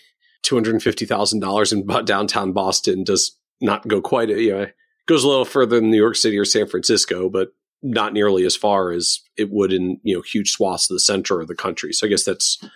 two 0.43 0.55
hundred 0.55 0.73
and 0.73 0.83
fifty 0.83 1.05
thousand 1.05 1.39
dollars 1.39 1.71
in 1.71 1.85
downtown 2.05 2.53
Boston 2.53 3.03
does 3.03 3.37
not 3.61 3.87
go 3.87 4.01
quite, 4.01 4.29
you 4.29 4.51
know, 4.51 4.67
goes 5.09 5.23
a 5.23 5.27
little 5.27 5.43
further 5.43 5.79
than 5.79 5.89
New 5.89 5.97
York 5.97 6.15
City 6.15 6.37
or 6.37 6.45
San 6.45 6.67
Francisco, 6.67 7.29
but 7.29 7.49
not 7.81 8.13
nearly 8.13 8.45
as 8.45 8.55
far 8.55 8.91
as 8.91 9.21
it 9.35 9.49
would 9.49 9.73
in, 9.73 9.99
you 10.03 10.15
know, 10.15 10.21
huge 10.21 10.51
swaths 10.51 10.89
of 10.89 10.95
the 10.95 10.99
center 10.99 11.41
of 11.41 11.47
the 11.47 11.55
country. 11.55 11.91
So 11.91 12.05
I 12.05 12.09
guess 12.09 12.23
that's, 12.23 12.59
I 12.63 12.67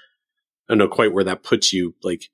don't 0.70 0.80
know 0.80 0.88
quite 0.88 1.14
where 1.14 1.24
that 1.26 1.44
puts 1.44 1.72
you, 1.72 1.94
like 2.04 2.30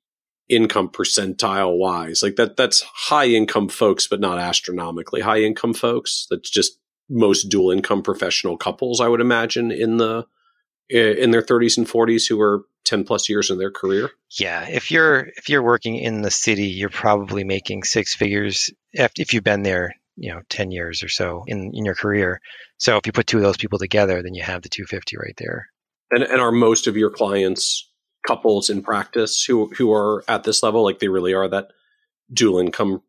income 0.48 0.88
percentile 0.90 1.78
wise. 1.78 2.24
Like 2.24 2.38
that, 2.38 2.56
that's 2.56 2.82
high 2.82 3.28
income 3.28 3.68
folks, 3.68 4.08
but 4.08 4.22
not 4.22 4.40
astronomically 4.40 5.22
high 5.22 5.42
income 5.42 5.74
folks. 5.74 6.28
That's 6.30 6.50
just 6.50 6.80
most 7.10 7.50
dual 7.50 7.72
income 7.72 8.02
professional 8.02 8.56
couples, 8.56 9.02
I 9.02 9.08
would 9.08 9.22
imagine, 9.22 9.72
in 9.72 9.98
the, 9.98 10.26
in 10.90 11.32
their 11.32 11.42
30s 11.42 11.78
and 11.78 11.88
40s 11.88 12.28
who 12.28 12.40
are 12.42 12.66
10 12.86 13.04
plus 13.04 13.30
years 13.30 13.50
in 13.50 13.58
their 13.58 13.72
career? 13.72 14.10
Yeah 14.40 14.68
if 14.68 14.92
you're 14.92 15.28
if 15.38 15.50
you're 15.50 15.64
working 15.64 15.96
in 15.96 16.22
the 16.22 16.32
city 16.32 16.68
you're 16.68 16.90
probably 16.90 17.44
making 17.44 17.84
six 17.84 18.16
figures 18.16 18.70
if, 18.94 19.12
if 19.18 19.34
you've 19.34 19.44
been 19.44 19.64
there 19.64 19.96
you 20.16 20.34
know 20.34 20.42
10 20.50 20.72
years 20.72 21.04
or 21.04 21.10
so 21.10 21.44
in, 21.48 21.72
in 21.74 21.86
your 21.86 21.96
career. 21.96 22.42
So 22.78 22.98
if 22.98 23.06
you 23.06 23.12
put 23.12 23.28
two 23.28 23.38
of 23.38 23.44
those 23.44 23.58
people 23.58 23.80
together 23.80 24.22
then 24.22 24.34
you 24.34 24.44
have 24.44 24.62
the 24.62 24.70
250 24.70 25.18
right 25.18 25.36
there. 25.38 25.68
And, 26.12 26.24
and 26.24 26.42
are 26.42 26.52
most 26.52 26.88
of 26.88 26.98
your 26.98 27.12
clients 27.12 27.90
couples 28.28 28.70
in 28.70 28.82
practice 28.82 29.44
who 29.44 29.70
who 29.76 29.94
are 29.94 30.24
at 30.28 30.44
this 30.44 30.64
level? 30.64 30.84
Like 30.84 31.00
they 31.00 31.08
really 31.08 31.34
are 31.34 31.48
that 31.48 31.72
dual 32.32 32.60
income 32.60 33.02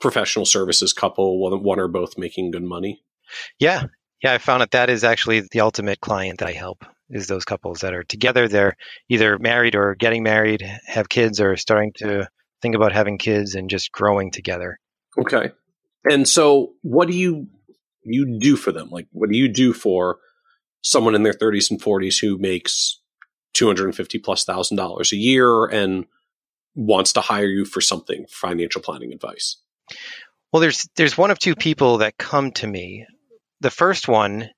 professional 0.00 0.46
services 0.46 0.92
couple 0.92 1.40
one, 1.40 1.62
one 1.62 1.80
or 1.80 1.88
both 1.88 2.16
making 2.16 2.52
good 2.52 2.62
money? 2.62 3.02
Yeah. 3.58 3.84
Yeah 4.22 4.32
i 4.32 4.38
found 4.38 4.62
that 4.62 4.72
that 4.72 4.90
is 4.90 5.04
actually 5.04 5.42
the 5.52 5.60
ultimate 5.60 6.00
client 6.00 6.40
that 6.40 6.48
i 6.48 6.52
help 6.52 6.84
is 7.10 7.26
those 7.26 7.44
couples 7.44 7.80
that 7.80 7.94
are 7.94 8.04
together. 8.04 8.48
They're 8.48 8.76
either 9.08 9.38
married 9.38 9.74
or 9.74 9.94
getting 9.94 10.22
married, 10.22 10.62
have 10.86 11.08
kids, 11.08 11.40
or 11.40 11.56
starting 11.56 11.92
to 11.98 12.28
think 12.62 12.74
about 12.74 12.92
having 12.92 13.18
kids 13.18 13.54
and 13.54 13.70
just 13.70 13.92
growing 13.92 14.30
together. 14.30 14.78
Okay. 15.18 15.50
And 16.04 16.28
so, 16.28 16.74
what 16.82 17.08
do 17.08 17.16
you 17.16 17.48
you 18.04 18.38
do 18.38 18.56
for 18.56 18.72
them? 18.72 18.90
Like, 18.90 19.06
what 19.12 19.30
do 19.30 19.36
you 19.36 19.48
do 19.48 19.72
for 19.72 20.18
someone 20.82 21.14
in 21.14 21.22
their 21.22 21.32
30s 21.32 21.70
and 21.70 21.80
40s 21.80 22.20
who 22.20 22.38
makes 22.38 23.00
250 23.54 24.18
plus 24.18 24.44
thousand 24.44 24.76
dollars 24.76 25.12
a 25.12 25.16
year 25.16 25.66
and 25.66 26.06
wants 26.74 27.12
to 27.14 27.20
hire 27.20 27.46
you 27.46 27.64
for 27.64 27.80
something 27.80 28.26
financial 28.30 28.80
planning 28.80 29.12
advice? 29.12 29.56
Well, 30.52 30.60
there's 30.60 30.88
there's 30.96 31.18
one 31.18 31.30
of 31.30 31.38
two 31.38 31.54
people 31.54 31.98
that 31.98 32.16
come 32.18 32.52
to 32.52 32.66
me. 32.66 33.06
The 33.60 33.70
first 33.70 34.08
one 34.08 34.50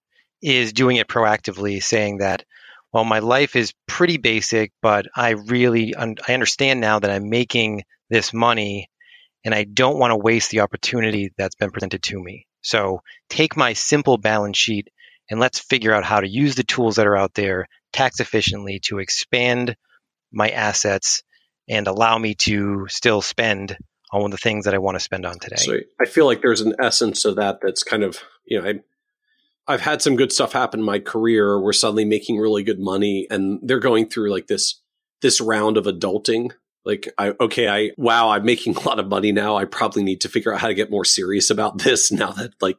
is 0.43 0.73
doing 0.73 0.97
it 0.97 1.09
proactively, 1.09 1.83
saying 1.83 2.19
that, 2.19 2.45
well, 2.93 3.05
my 3.05 3.21
life 3.21 3.57
is 3.57 3.73
pretty 3.87 4.17
basic, 4.17 4.73
but 4.83 5.07
I 5.15 5.31
really 5.31 5.95
un- 5.95 6.17
I 6.27 6.35
understand 6.35 6.81
now 6.81 6.99
that 6.99 7.11
I'm 7.11 7.29
making 7.29 7.85
this 8.09 8.33
money, 8.33 8.91
and 9.45 9.55
I 9.55 9.65
don't 9.65 9.99
want 9.99 10.11
to 10.11 10.17
waste 10.17 10.51
the 10.51 10.61
opportunity 10.61 11.33
that's 11.37 11.55
been 11.55 11.71
presented 11.71 12.03
to 12.05 12.23
me. 12.23 12.47
So 12.63 13.03
take 13.29 13.57
my 13.57 13.73
simple 13.73 14.19
balance 14.19 14.59
sheet 14.59 14.89
and 15.31 15.41
let's 15.41 15.61
figure 15.61 15.95
out 15.95 16.05
how 16.05 16.21
to 16.21 16.29
use 16.29 16.57
the 16.57 16.65
tools 16.65 16.97
that 16.97 17.07
are 17.07 17.17
out 17.17 17.35
there 17.35 17.67
tax 17.93 18.21
efficiently 18.21 18.81
to 18.85 18.99
expand 18.99 19.77
my 20.33 20.51
assets 20.51 21.23
and 21.69 21.87
allow 21.87 22.19
me 22.19 22.35
to 22.35 22.87
still 22.89 23.23
spend 23.23 23.77
on 24.13 24.31
the 24.31 24.37
things 24.37 24.65
that 24.65 24.75
I 24.75 24.79
want 24.79 24.97
to 24.97 25.01
spend 25.01 25.25
on 25.25 25.39
today. 25.39 25.57
So 25.57 25.77
I 26.01 26.07
feel 26.07 26.27
like 26.27 26.43
there's 26.43 26.61
an 26.61 26.75
essence 26.81 27.25
of 27.25 27.37
that 27.37 27.61
that's 27.63 27.85
kind 27.85 28.03
of, 28.03 28.19
you 28.45 28.61
know, 28.61 28.69
I, 28.69 28.81
I've 29.71 29.81
had 29.81 30.03
some 30.03 30.17
good 30.17 30.33
stuff 30.33 30.53
happen 30.53 30.81
in 30.81 30.87
my 30.87 30.99
career. 30.99 31.61
We're 31.61 31.73
suddenly 31.73 32.05
making 32.05 32.39
really 32.39 32.63
good 32.63 32.81
money 32.81 33.27
and 33.31 33.61
they're 33.63 33.79
going 33.79 34.09
through 34.09 34.31
like 34.31 34.47
this, 34.47 34.81
this 35.23 35.41
round 35.41 35.77
of 35.77 35.85
adulting. 35.85 36.53
Like, 36.85 37.13
I, 37.19 37.35
okay, 37.41 37.69
I, 37.69 37.91
wow, 37.97 38.31
I'm 38.31 38.45
making 38.45 38.77
a 38.77 38.81
lot 38.81 38.99
of 38.99 39.09
money 39.09 39.33
now. 39.33 39.57
I 39.57 39.65
probably 39.65 40.03
need 40.03 40.23
to 40.23 40.29
figure 40.29 40.53
out 40.53 40.61
how 40.61 40.69
to 40.69 40.75
get 40.75 40.91
more 40.91 41.05
serious 41.05 41.51
about 41.51 41.79
this 41.79 42.11
now 42.13 42.33
that 42.33 42.53
like, 42.61 42.79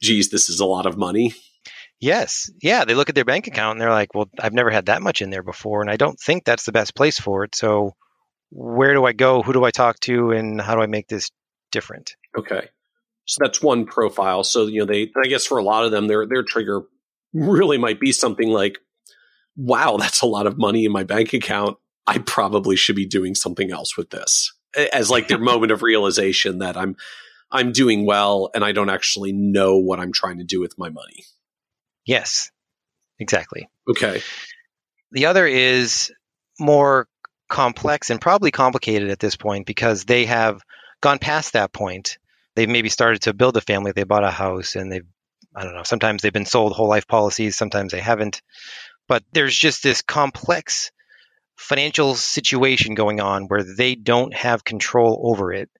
geez, 0.00 0.30
this 0.30 0.48
is 0.48 0.60
a 0.60 0.66
lot 0.66 0.86
of 0.86 0.96
money. 0.96 1.34
Yes. 2.00 2.50
Yeah. 2.62 2.84
They 2.84 2.94
look 2.94 3.08
at 3.08 3.16
their 3.16 3.24
bank 3.24 3.48
account 3.48 3.72
and 3.72 3.80
they're 3.80 3.90
like, 3.90 4.14
well, 4.14 4.28
I've 4.40 4.52
never 4.52 4.70
had 4.70 4.86
that 4.86 5.02
much 5.02 5.20
in 5.20 5.30
there 5.30 5.42
before. 5.42 5.80
And 5.80 5.90
I 5.90 5.96
don't 5.96 6.18
think 6.18 6.44
that's 6.44 6.64
the 6.64 6.72
best 6.72 6.94
place 6.94 7.18
for 7.18 7.42
it. 7.42 7.56
So 7.56 7.94
where 8.50 8.94
do 8.94 9.04
I 9.04 9.12
go? 9.12 9.42
Who 9.42 9.52
do 9.52 9.64
I 9.64 9.72
talk 9.72 9.98
to? 10.00 10.30
And 10.30 10.60
how 10.60 10.76
do 10.76 10.80
I 10.80 10.86
make 10.86 11.08
this 11.08 11.30
different? 11.72 12.14
Okay. 12.36 12.68
So 13.28 13.38
that's 13.42 13.62
one 13.62 13.84
profile. 13.84 14.42
So, 14.42 14.66
you 14.66 14.80
know, 14.80 14.86
they, 14.86 15.12
I 15.22 15.28
guess 15.28 15.44
for 15.44 15.58
a 15.58 15.62
lot 15.62 15.84
of 15.84 15.90
them, 15.90 16.08
their, 16.08 16.26
their 16.26 16.42
trigger 16.42 16.82
really 17.34 17.76
might 17.76 18.00
be 18.00 18.10
something 18.10 18.48
like, 18.48 18.78
wow, 19.54 19.98
that's 19.98 20.22
a 20.22 20.26
lot 20.26 20.46
of 20.46 20.56
money 20.56 20.86
in 20.86 20.92
my 20.92 21.04
bank 21.04 21.34
account. 21.34 21.76
I 22.06 22.18
probably 22.18 22.74
should 22.74 22.96
be 22.96 23.04
doing 23.04 23.34
something 23.34 23.70
else 23.70 23.98
with 23.98 24.08
this 24.08 24.54
as 24.94 25.10
like 25.10 25.28
their 25.28 25.38
moment 25.38 25.72
of 25.72 25.82
realization 25.82 26.60
that 26.60 26.78
I'm, 26.78 26.96
I'm 27.50 27.72
doing 27.72 28.06
well 28.06 28.48
and 28.54 28.64
I 28.64 28.72
don't 28.72 28.88
actually 28.88 29.32
know 29.32 29.76
what 29.76 30.00
I'm 30.00 30.12
trying 30.12 30.38
to 30.38 30.44
do 30.44 30.58
with 30.58 30.78
my 30.78 30.88
money. 30.88 31.26
Yes, 32.06 32.50
exactly. 33.18 33.68
Okay. 33.90 34.22
The 35.12 35.26
other 35.26 35.46
is 35.46 36.10
more 36.58 37.08
complex 37.50 38.08
and 38.08 38.22
probably 38.22 38.52
complicated 38.52 39.10
at 39.10 39.20
this 39.20 39.36
point 39.36 39.66
because 39.66 40.06
they 40.06 40.24
have 40.24 40.62
gone 41.02 41.18
past 41.18 41.52
that 41.52 41.74
point 41.74 42.16
they've 42.58 42.68
maybe 42.68 42.88
started 42.88 43.22
to 43.22 43.32
build 43.32 43.56
a 43.56 43.60
family. 43.60 43.92
They 43.92 44.02
bought 44.02 44.24
a 44.24 44.32
house 44.32 44.74
and 44.74 44.90
they've, 44.90 45.06
I 45.54 45.62
don't 45.62 45.74
know, 45.74 45.84
sometimes 45.84 46.22
they've 46.22 46.32
been 46.32 46.44
sold 46.44 46.72
whole 46.72 46.88
life 46.88 47.06
policies, 47.06 47.56
sometimes 47.56 47.92
they 47.92 48.00
haven't. 48.00 48.42
But 49.06 49.22
there's 49.32 49.56
just 49.56 49.84
this 49.84 50.02
complex 50.02 50.90
financial 51.56 52.16
situation 52.16 52.96
going 52.96 53.20
on 53.20 53.44
where 53.44 53.62
they 53.62 53.94
don't 53.94 54.34
have 54.34 54.64
control 54.64 55.20
over 55.22 55.52
it 55.52 55.70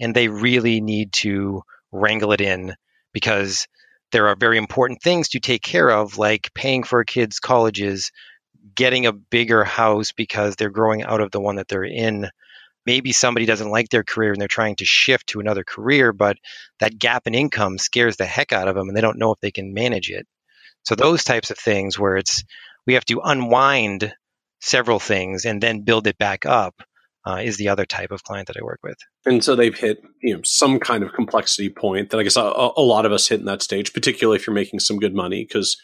and 0.00 0.16
they 0.16 0.26
really 0.26 0.80
need 0.80 1.12
to 1.12 1.62
wrangle 1.92 2.32
it 2.32 2.40
in 2.40 2.74
because 3.12 3.68
there 4.10 4.26
are 4.26 4.36
very 4.36 4.58
important 4.58 5.00
things 5.02 5.28
to 5.28 5.38
take 5.38 5.62
care 5.62 5.88
of, 5.88 6.18
like 6.18 6.52
paying 6.54 6.82
for 6.82 6.98
a 6.98 7.06
kid's 7.06 7.38
colleges, 7.38 8.10
getting 8.74 9.06
a 9.06 9.12
bigger 9.12 9.62
house 9.62 10.10
because 10.10 10.56
they're 10.56 10.70
growing 10.70 11.04
out 11.04 11.20
of 11.20 11.30
the 11.30 11.40
one 11.40 11.54
that 11.56 11.68
they're 11.68 11.84
in, 11.84 12.28
maybe 12.86 13.12
somebody 13.12 13.44
doesn't 13.46 13.70
like 13.70 13.88
their 13.88 14.04
career 14.04 14.32
and 14.32 14.40
they're 14.40 14.48
trying 14.48 14.76
to 14.76 14.84
shift 14.84 15.26
to 15.28 15.40
another 15.40 15.64
career, 15.64 16.12
but 16.12 16.38
that 16.80 16.98
gap 16.98 17.26
in 17.26 17.34
income 17.34 17.78
scares 17.78 18.16
the 18.16 18.24
heck 18.24 18.52
out 18.52 18.68
of 18.68 18.76
them 18.76 18.88
and 18.88 18.96
they 18.96 19.00
don't 19.00 19.18
know 19.18 19.32
if 19.32 19.40
they 19.40 19.50
can 19.50 19.74
manage 19.74 20.10
it. 20.10 20.26
So 20.84 20.94
those 20.94 21.24
types 21.24 21.50
of 21.50 21.58
things 21.58 21.98
where 21.98 22.16
it's 22.16 22.44
we 22.86 22.94
have 22.94 23.04
to 23.06 23.20
unwind 23.22 24.14
several 24.60 25.00
things 25.00 25.44
and 25.44 25.60
then 25.60 25.82
build 25.82 26.06
it 26.06 26.16
back 26.16 26.46
up 26.46 26.80
uh, 27.26 27.40
is 27.42 27.56
the 27.56 27.68
other 27.68 27.84
type 27.84 28.12
of 28.12 28.22
client 28.22 28.46
that 28.46 28.56
I 28.56 28.64
work 28.64 28.78
with. 28.84 28.96
And 29.24 29.42
so 29.42 29.56
they've 29.56 29.76
hit 29.76 30.02
you 30.22 30.36
know 30.36 30.42
some 30.44 30.78
kind 30.78 31.02
of 31.02 31.12
complexity 31.12 31.68
point 31.68 32.10
that 32.10 32.18
I 32.18 32.22
guess 32.22 32.36
a, 32.36 32.70
a 32.76 32.82
lot 32.82 33.04
of 33.04 33.12
us 33.12 33.26
hit 33.26 33.40
in 33.40 33.46
that 33.46 33.62
stage, 33.62 33.92
particularly 33.92 34.38
if 34.38 34.46
you're 34.46 34.54
making 34.54 34.80
some 34.80 34.98
good 34.98 35.14
money, 35.14 35.44
because 35.44 35.76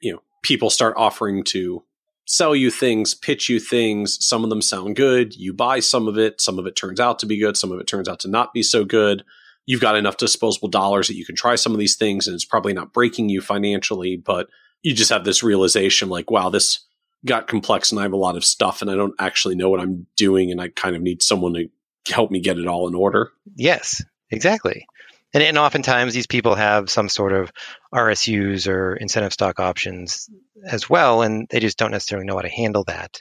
you 0.00 0.12
know 0.12 0.22
people 0.42 0.70
start 0.70 0.94
offering 0.96 1.44
to 1.44 1.84
sell 2.30 2.54
you 2.54 2.70
things, 2.70 3.12
pitch 3.12 3.48
you 3.48 3.58
things. 3.58 4.24
Some 4.24 4.44
of 4.44 4.50
them 4.50 4.62
sound 4.62 4.94
good. 4.94 5.34
You 5.34 5.52
buy 5.52 5.80
some 5.80 6.06
of 6.06 6.16
it. 6.16 6.40
Some 6.40 6.60
of 6.60 6.66
it 6.66 6.76
turns 6.76 7.00
out 7.00 7.18
to 7.18 7.26
be 7.26 7.36
good. 7.36 7.56
Some 7.56 7.72
of 7.72 7.80
it 7.80 7.88
turns 7.88 8.08
out 8.08 8.20
to 8.20 8.28
not 8.28 8.54
be 8.54 8.62
so 8.62 8.84
good. 8.84 9.24
You've 9.66 9.80
got 9.80 9.96
enough 9.96 10.16
disposable 10.16 10.68
dollars 10.68 11.08
that 11.08 11.16
you 11.16 11.26
can 11.26 11.34
try 11.34 11.56
some 11.56 11.72
of 11.72 11.80
these 11.80 11.96
things 11.96 12.28
and 12.28 12.34
it's 12.36 12.44
probably 12.44 12.72
not 12.72 12.92
breaking 12.92 13.30
you 13.30 13.40
financially, 13.40 14.16
but 14.16 14.46
you 14.84 14.94
just 14.94 15.10
have 15.10 15.24
this 15.24 15.42
realization 15.42 16.08
like, 16.08 16.30
wow, 16.30 16.50
this 16.50 16.86
got 17.26 17.48
complex 17.48 17.90
and 17.90 17.98
I 17.98 18.04
have 18.04 18.12
a 18.12 18.16
lot 18.16 18.36
of 18.36 18.44
stuff 18.44 18.80
and 18.80 18.88
I 18.88 18.94
don't 18.94 19.14
actually 19.18 19.56
know 19.56 19.68
what 19.68 19.80
I'm 19.80 20.06
doing 20.16 20.52
and 20.52 20.60
I 20.60 20.68
kind 20.68 20.94
of 20.94 21.02
need 21.02 21.24
someone 21.24 21.54
to 21.54 21.68
help 22.08 22.30
me 22.30 22.38
get 22.38 22.58
it 22.58 22.68
all 22.68 22.86
in 22.86 22.94
order. 22.94 23.32
Yes, 23.56 24.04
exactly. 24.30 24.86
And, 25.32 25.42
and 25.42 25.58
oftentimes 25.58 26.12
these 26.12 26.26
people 26.26 26.54
have 26.54 26.90
some 26.90 27.08
sort 27.08 27.32
of 27.32 27.52
RSUs 27.94 28.68
or 28.68 28.96
incentive 28.96 29.32
stock 29.32 29.60
options 29.60 30.28
as 30.64 30.90
well, 30.90 31.22
and 31.22 31.46
they 31.50 31.60
just 31.60 31.78
don't 31.78 31.92
necessarily 31.92 32.26
know 32.26 32.36
how 32.36 32.42
to 32.42 32.48
handle 32.48 32.84
that. 32.84 33.20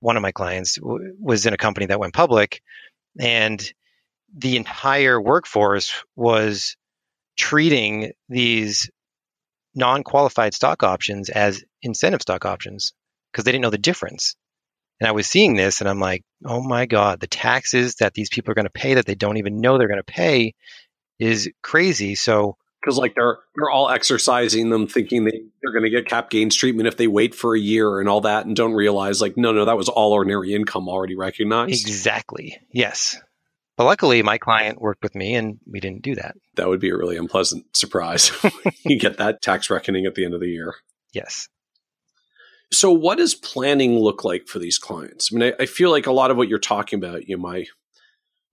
One 0.00 0.16
of 0.16 0.22
my 0.22 0.32
clients 0.32 0.76
w- 0.76 1.14
was 1.18 1.46
in 1.46 1.52
a 1.52 1.58
company 1.58 1.86
that 1.86 2.00
went 2.00 2.14
public, 2.14 2.62
and 3.18 3.60
the 4.36 4.56
entire 4.56 5.20
workforce 5.20 6.04
was 6.14 6.76
treating 7.36 8.12
these 8.28 8.90
non 9.74 10.02
qualified 10.02 10.54
stock 10.54 10.82
options 10.82 11.30
as 11.30 11.64
incentive 11.82 12.22
stock 12.22 12.44
options 12.44 12.92
because 13.32 13.44
they 13.44 13.52
didn't 13.52 13.62
know 13.62 13.70
the 13.70 13.78
difference. 13.78 14.36
And 15.00 15.08
I 15.08 15.12
was 15.12 15.26
seeing 15.26 15.54
this 15.56 15.80
and 15.80 15.88
I'm 15.88 15.98
like, 16.00 16.22
oh 16.44 16.62
my 16.62 16.86
God, 16.86 17.20
the 17.20 17.26
taxes 17.26 17.96
that 17.96 18.12
these 18.12 18.28
people 18.28 18.52
are 18.52 18.54
going 18.54 18.66
to 18.66 18.70
pay 18.70 18.94
that 18.94 19.06
they 19.06 19.14
don't 19.14 19.38
even 19.38 19.60
know 19.60 19.78
they're 19.78 19.88
going 19.88 19.98
to 19.98 20.04
pay 20.04 20.54
is 21.20 21.50
crazy. 21.62 22.14
So 22.14 22.56
because 22.80 22.96
like 22.96 23.14
they're 23.14 23.38
they're 23.54 23.70
all 23.70 23.90
exercising 23.90 24.70
them, 24.70 24.86
thinking 24.86 25.24
they 25.24 25.42
they're 25.62 25.72
going 25.72 25.84
to 25.84 25.90
get 25.90 26.06
cap 26.06 26.30
gains 26.30 26.56
treatment 26.56 26.88
if 26.88 26.96
they 26.96 27.06
wait 27.06 27.34
for 27.34 27.54
a 27.54 27.60
year 27.60 28.00
and 28.00 28.08
all 28.08 28.22
that, 28.22 28.46
and 28.46 28.56
don't 28.56 28.72
realize 28.72 29.20
like 29.20 29.36
no 29.36 29.52
no 29.52 29.64
that 29.66 29.76
was 29.76 29.88
all 29.88 30.12
ordinary 30.12 30.54
income 30.54 30.88
already 30.88 31.16
recognized. 31.16 31.86
Exactly. 31.86 32.58
Yes. 32.72 33.20
But 33.76 33.84
luckily, 33.84 34.22
my 34.22 34.36
client 34.36 34.80
worked 34.80 35.02
with 35.02 35.14
me, 35.14 35.34
and 35.34 35.58
we 35.66 35.80
didn't 35.80 36.02
do 36.02 36.14
that. 36.16 36.36
That 36.56 36.68
would 36.68 36.80
be 36.80 36.90
a 36.90 36.96
really 36.96 37.16
unpleasant 37.16 37.74
surprise. 37.74 38.30
you 38.84 38.98
get 38.98 39.16
that 39.18 39.40
tax 39.40 39.70
reckoning 39.70 40.04
at 40.04 40.14
the 40.14 40.24
end 40.24 40.34
of 40.34 40.40
the 40.40 40.48
year. 40.48 40.74
Yes. 41.14 41.48
So, 42.72 42.92
what 42.92 43.18
does 43.18 43.34
planning 43.34 43.98
look 43.98 44.22
like 44.22 44.48
for 44.48 44.58
these 44.58 44.78
clients? 44.78 45.30
I 45.32 45.36
mean, 45.36 45.54
I, 45.58 45.62
I 45.62 45.66
feel 45.66 45.90
like 45.90 46.06
a 46.06 46.12
lot 46.12 46.30
of 46.30 46.36
what 46.36 46.48
you're 46.48 46.58
talking 46.58 46.98
about, 46.98 47.26
you 47.26 47.36
know, 47.36 47.42
my 47.42 47.64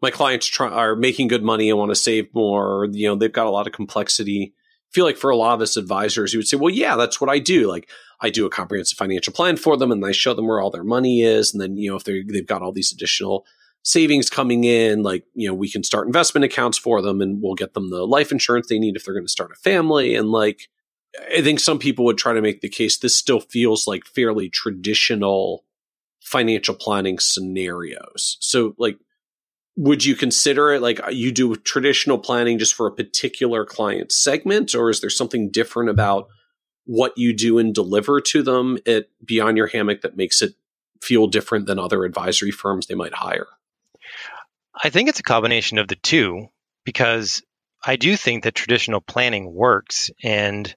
my 0.02 0.12
clients 0.12 0.46
try, 0.46 0.70
are 0.70 0.96
making 0.96 1.28
good 1.28 1.44
money 1.44 1.70
and 1.70 1.80
want 1.80 1.92
to 1.92 1.96
save 1.96 2.34
more. 2.34 2.88
You 2.92 3.08
know, 3.08 3.16
they've 3.16 3.32
got 3.32 3.48
a 3.48 3.52
lot 3.52 3.68
of 3.68 3.74
complexity. 3.74 4.54
I 4.56 4.90
feel 4.92 5.06
like 5.06 5.18
for 5.18 5.30
a 5.30 5.38
lot 5.38 5.56
of 5.56 5.62
us 5.62 5.78
advisors, 5.78 6.34
you 6.34 6.40
would 6.40 6.48
say, 6.48 6.58
well, 6.58 6.74
yeah, 6.74 6.96
that's 6.96 7.20
what 7.20 7.30
I 7.30 7.40
do. 7.40 7.68
Like 7.68 7.90
I 8.22 8.30
do 8.30 8.46
a 8.46 8.50
comprehensive 8.50 8.98
financial 8.98 9.34
plan 9.34 9.58
for 9.58 9.78
them 9.78 9.92
and 9.92 10.04
I 10.06 10.12
show 10.12 10.34
them 10.34 10.48
where 10.48 10.62
all 10.62 10.72
their 10.72 10.84
money 10.84 11.22
is. 11.22 11.54
And 11.54 11.62
then, 11.62 11.78
you 11.78 11.90
know, 11.90 11.98
if 11.98 12.04
they 12.04 12.24
they've 12.24 12.46
got 12.46 12.62
all 12.62 12.72
these 12.72 12.92
additional 12.92 13.46
savings 13.84 14.30
coming 14.30 14.64
in, 14.64 15.04
like, 15.04 15.24
you 15.34 15.48
know, 15.48 15.54
we 15.54 15.70
can 15.70 15.84
start 15.84 16.08
investment 16.08 16.44
accounts 16.44 16.78
for 16.78 17.02
them 17.02 17.22
and 17.22 17.42
we'll 17.42 17.56
get 17.56 17.74
them 17.74 17.90
the 17.90 18.06
life 18.06 18.32
insurance 18.32 18.68
they 18.68 18.80
need 18.80 18.96
if 18.96 19.04
they're 19.04 19.14
going 19.14 19.26
to 19.26 19.32
start 19.32 19.52
a 19.52 19.56
family. 19.56 20.16
And 20.16 20.30
like, 20.30 20.68
I 21.36 21.42
think 21.42 21.60
some 21.60 21.80
people 21.80 22.06
would 22.06 22.18
try 22.18 22.34
to 22.34 22.42
make 22.42 22.62
the 22.62 22.70
case 22.70 22.98
this 22.98 23.16
still 23.16 23.40
feels 23.40 23.88
like 23.88 24.06
fairly 24.06 24.50
traditional 24.50 25.64
financial 26.22 26.76
planning 26.76 27.20
scenarios. 27.20 28.38
So, 28.42 28.76
like, 28.78 29.00
would 29.78 30.04
you 30.04 30.16
consider 30.16 30.74
it 30.74 30.82
like 30.82 31.02
uh, 31.06 31.10
you 31.10 31.32
do 31.32 31.56
traditional 31.56 32.18
planning 32.18 32.58
just 32.58 32.74
for 32.74 32.88
a 32.88 32.92
particular 32.92 33.64
client 33.64 34.12
segment, 34.12 34.74
or 34.74 34.90
is 34.90 35.00
there 35.00 35.10
something 35.10 35.52
different 35.52 35.90
about 35.90 36.28
what 36.86 37.14
you 37.16 37.32
do 37.32 37.60
and 37.60 37.76
deliver 37.76 38.20
to 38.20 38.42
them 38.42 38.80
at 38.88 39.08
Beyond 39.24 39.56
Your 39.56 39.68
Hammock 39.68 40.02
that 40.02 40.18
makes 40.18 40.42
it 40.42 40.56
feel 41.02 41.28
different 41.28 41.68
than 41.68 41.78
other 41.78 42.04
advisory 42.06 42.50
firms 42.50 42.88
they 42.88 42.96
might 42.96 43.14
hire? 43.14 43.48
I 44.84 44.90
think 44.90 45.10
it's 45.10 45.20
a 45.20 45.24
combination 45.24 45.78
of 45.78 45.88
the 45.88 45.96
two 45.96 46.48
because 46.84 47.44
I 47.86 47.98
do 47.98 48.16
think 48.16 48.44
that 48.44 48.56
traditional 48.56 49.02
planning 49.02 49.54
works 49.54 50.10
and 50.24 50.74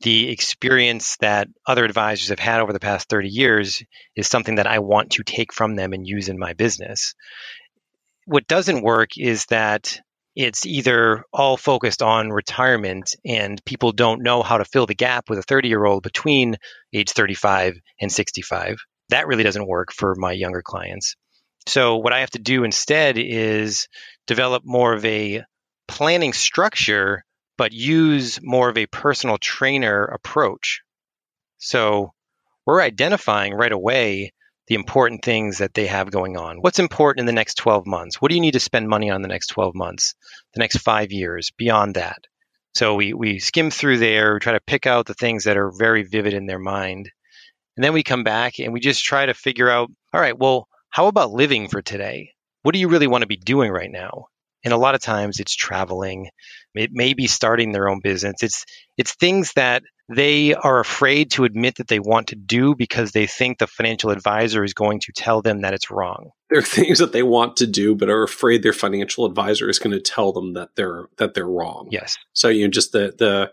the 0.00 0.30
experience 0.30 1.16
that 1.18 1.48
other 1.64 1.84
advisors 1.84 2.30
have 2.30 2.40
had 2.40 2.60
over 2.60 2.72
the 2.72 2.80
past 2.80 3.08
30 3.08 3.28
years 3.28 3.82
is 4.16 4.26
something 4.26 4.56
that 4.56 4.66
I 4.66 4.80
want 4.80 5.10
to 5.12 5.22
take 5.22 5.52
from 5.52 5.76
them 5.76 5.92
and 5.92 6.06
use 6.06 6.28
in 6.28 6.38
my 6.38 6.54
business. 6.54 7.14
What 8.32 8.48
doesn't 8.48 8.80
work 8.82 9.18
is 9.18 9.44
that 9.50 10.00
it's 10.34 10.64
either 10.64 11.22
all 11.34 11.58
focused 11.58 12.00
on 12.00 12.30
retirement 12.30 13.14
and 13.26 13.62
people 13.66 13.92
don't 13.92 14.22
know 14.22 14.42
how 14.42 14.56
to 14.56 14.64
fill 14.64 14.86
the 14.86 14.94
gap 14.94 15.28
with 15.28 15.38
a 15.38 15.42
30 15.42 15.68
year 15.68 15.84
old 15.84 16.02
between 16.02 16.56
age 16.94 17.10
35 17.10 17.74
and 18.00 18.10
65. 18.10 18.78
That 19.10 19.26
really 19.26 19.42
doesn't 19.42 19.68
work 19.68 19.92
for 19.92 20.14
my 20.14 20.32
younger 20.32 20.62
clients. 20.62 21.14
So, 21.68 21.98
what 21.98 22.14
I 22.14 22.20
have 22.20 22.30
to 22.30 22.38
do 22.38 22.64
instead 22.64 23.18
is 23.18 23.86
develop 24.26 24.62
more 24.64 24.94
of 24.94 25.04
a 25.04 25.44
planning 25.86 26.32
structure, 26.32 27.26
but 27.58 27.72
use 27.72 28.40
more 28.42 28.70
of 28.70 28.78
a 28.78 28.86
personal 28.86 29.36
trainer 29.36 30.04
approach. 30.04 30.80
So, 31.58 32.14
we're 32.64 32.80
identifying 32.80 33.52
right 33.52 33.72
away 33.72 34.32
the 34.72 34.76
important 34.76 35.22
things 35.22 35.58
that 35.58 35.74
they 35.74 35.86
have 35.86 36.10
going 36.10 36.38
on. 36.38 36.56
What's 36.56 36.78
important 36.78 37.20
in 37.20 37.26
the 37.26 37.32
next 37.32 37.56
12 37.56 37.86
months? 37.86 38.22
What 38.22 38.30
do 38.30 38.34
you 38.34 38.40
need 38.40 38.54
to 38.54 38.58
spend 38.58 38.88
money 38.88 39.10
on 39.10 39.20
the 39.20 39.28
next 39.28 39.48
12 39.48 39.74
months, 39.74 40.14
the 40.54 40.60
next 40.60 40.78
five 40.78 41.12
years, 41.12 41.50
beyond 41.58 41.96
that? 41.96 42.24
So 42.74 42.94
we, 42.94 43.12
we 43.12 43.38
skim 43.38 43.70
through 43.70 43.98
there, 43.98 44.32
we 44.32 44.40
try 44.40 44.54
to 44.54 44.62
pick 44.66 44.86
out 44.86 45.04
the 45.04 45.12
things 45.12 45.44
that 45.44 45.58
are 45.58 45.70
very 45.78 46.04
vivid 46.04 46.32
in 46.32 46.46
their 46.46 46.58
mind. 46.58 47.10
And 47.76 47.84
then 47.84 47.92
we 47.92 48.02
come 48.02 48.24
back 48.24 48.60
and 48.60 48.72
we 48.72 48.80
just 48.80 49.04
try 49.04 49.26
to 49.26 49.34
figure 49.34 49.68
out 49.68 49.90
all 50.14 50.20
right, 50.22 50.38
well, 50.38 50.68
how 50.88 51.06
about 51.06 51.32
living 51.32 51.68
for 51.68 51.82
today? 51.82 52.30
What 52.62 52.72
do 52.72 52.78
you 52.78 52.88
really 52.88 53.06
want 53.06 53.20
to 53.20 53.28
be 53.28 53.36
doing 53.36 53.70
right 53.70 53.92
now? 53.92 54.28
And 54.64 54.72
a 54.72 54.78
lot 54.78 54.94
of 54.94 55.02
times 55.02 55.38
it's 55.38 55.54
traveling. 55.54 56.30
It 56.74 56.92
may 56.94 57.12
be 57.12 57.26
starting 57.26 57.72
their 57.72 57.90
own 57.90 58.00
business. 58.02 58.36
It's 58.40 58.64
it's 58.96 59.16
things 59.16 59.52
that 59.56 59.82
they 60.14 60.54
are 60.54 60.80
afraid 60.80 61.30
to 61.32 61.44
admit 61.44 61.76
that 61.76 61.88
they 61.88 62.00
want 62.00 62.28
to 62.28 62.36
do 62.36 62.74
because 62.74 63.12
they 63.12 63.26
think 63.26 63.58
the 63.58 63.66
financial 63.66 64.10
advisor 64.10 64.64
is 64.64 64.74
going 64.74 65.00
to 65.00 65.12
tell 65.12 65.42
them 65.42 65.62
that 65.62 65.74
it's 65.74 65.90
wrong. 65.90 66.30
There 66.50 66.58
are 66.58 66.62
things 66.62 66.98
that 66.98 67.12
they 67.12 67.22
want 67.22 67.56
to 67.58 67.66
do 67.66 67.94
but 67.94 68.08
are 68.08 68.22
afraid 68.22 68.62
their 68.62 68.72
financial 68.72 69.24
advisor 69.26 69.68
is 69.68 69.78
going 69.78 69.92
to 69.92 70.00
tell 70.00 70.32
them 70.32 70.54
that 70.54 70.70
they're 70.76 71.06
that 71.18 71.34
they're 71.34 71.46
wrong. 71.46 71.88
Yes. 71.90 72.16
So 72.32 72.48
you 72.48 72.64
know 72.64 72.70
just 72.70 72.92
the 72.92 73.14
the 73.16 73.52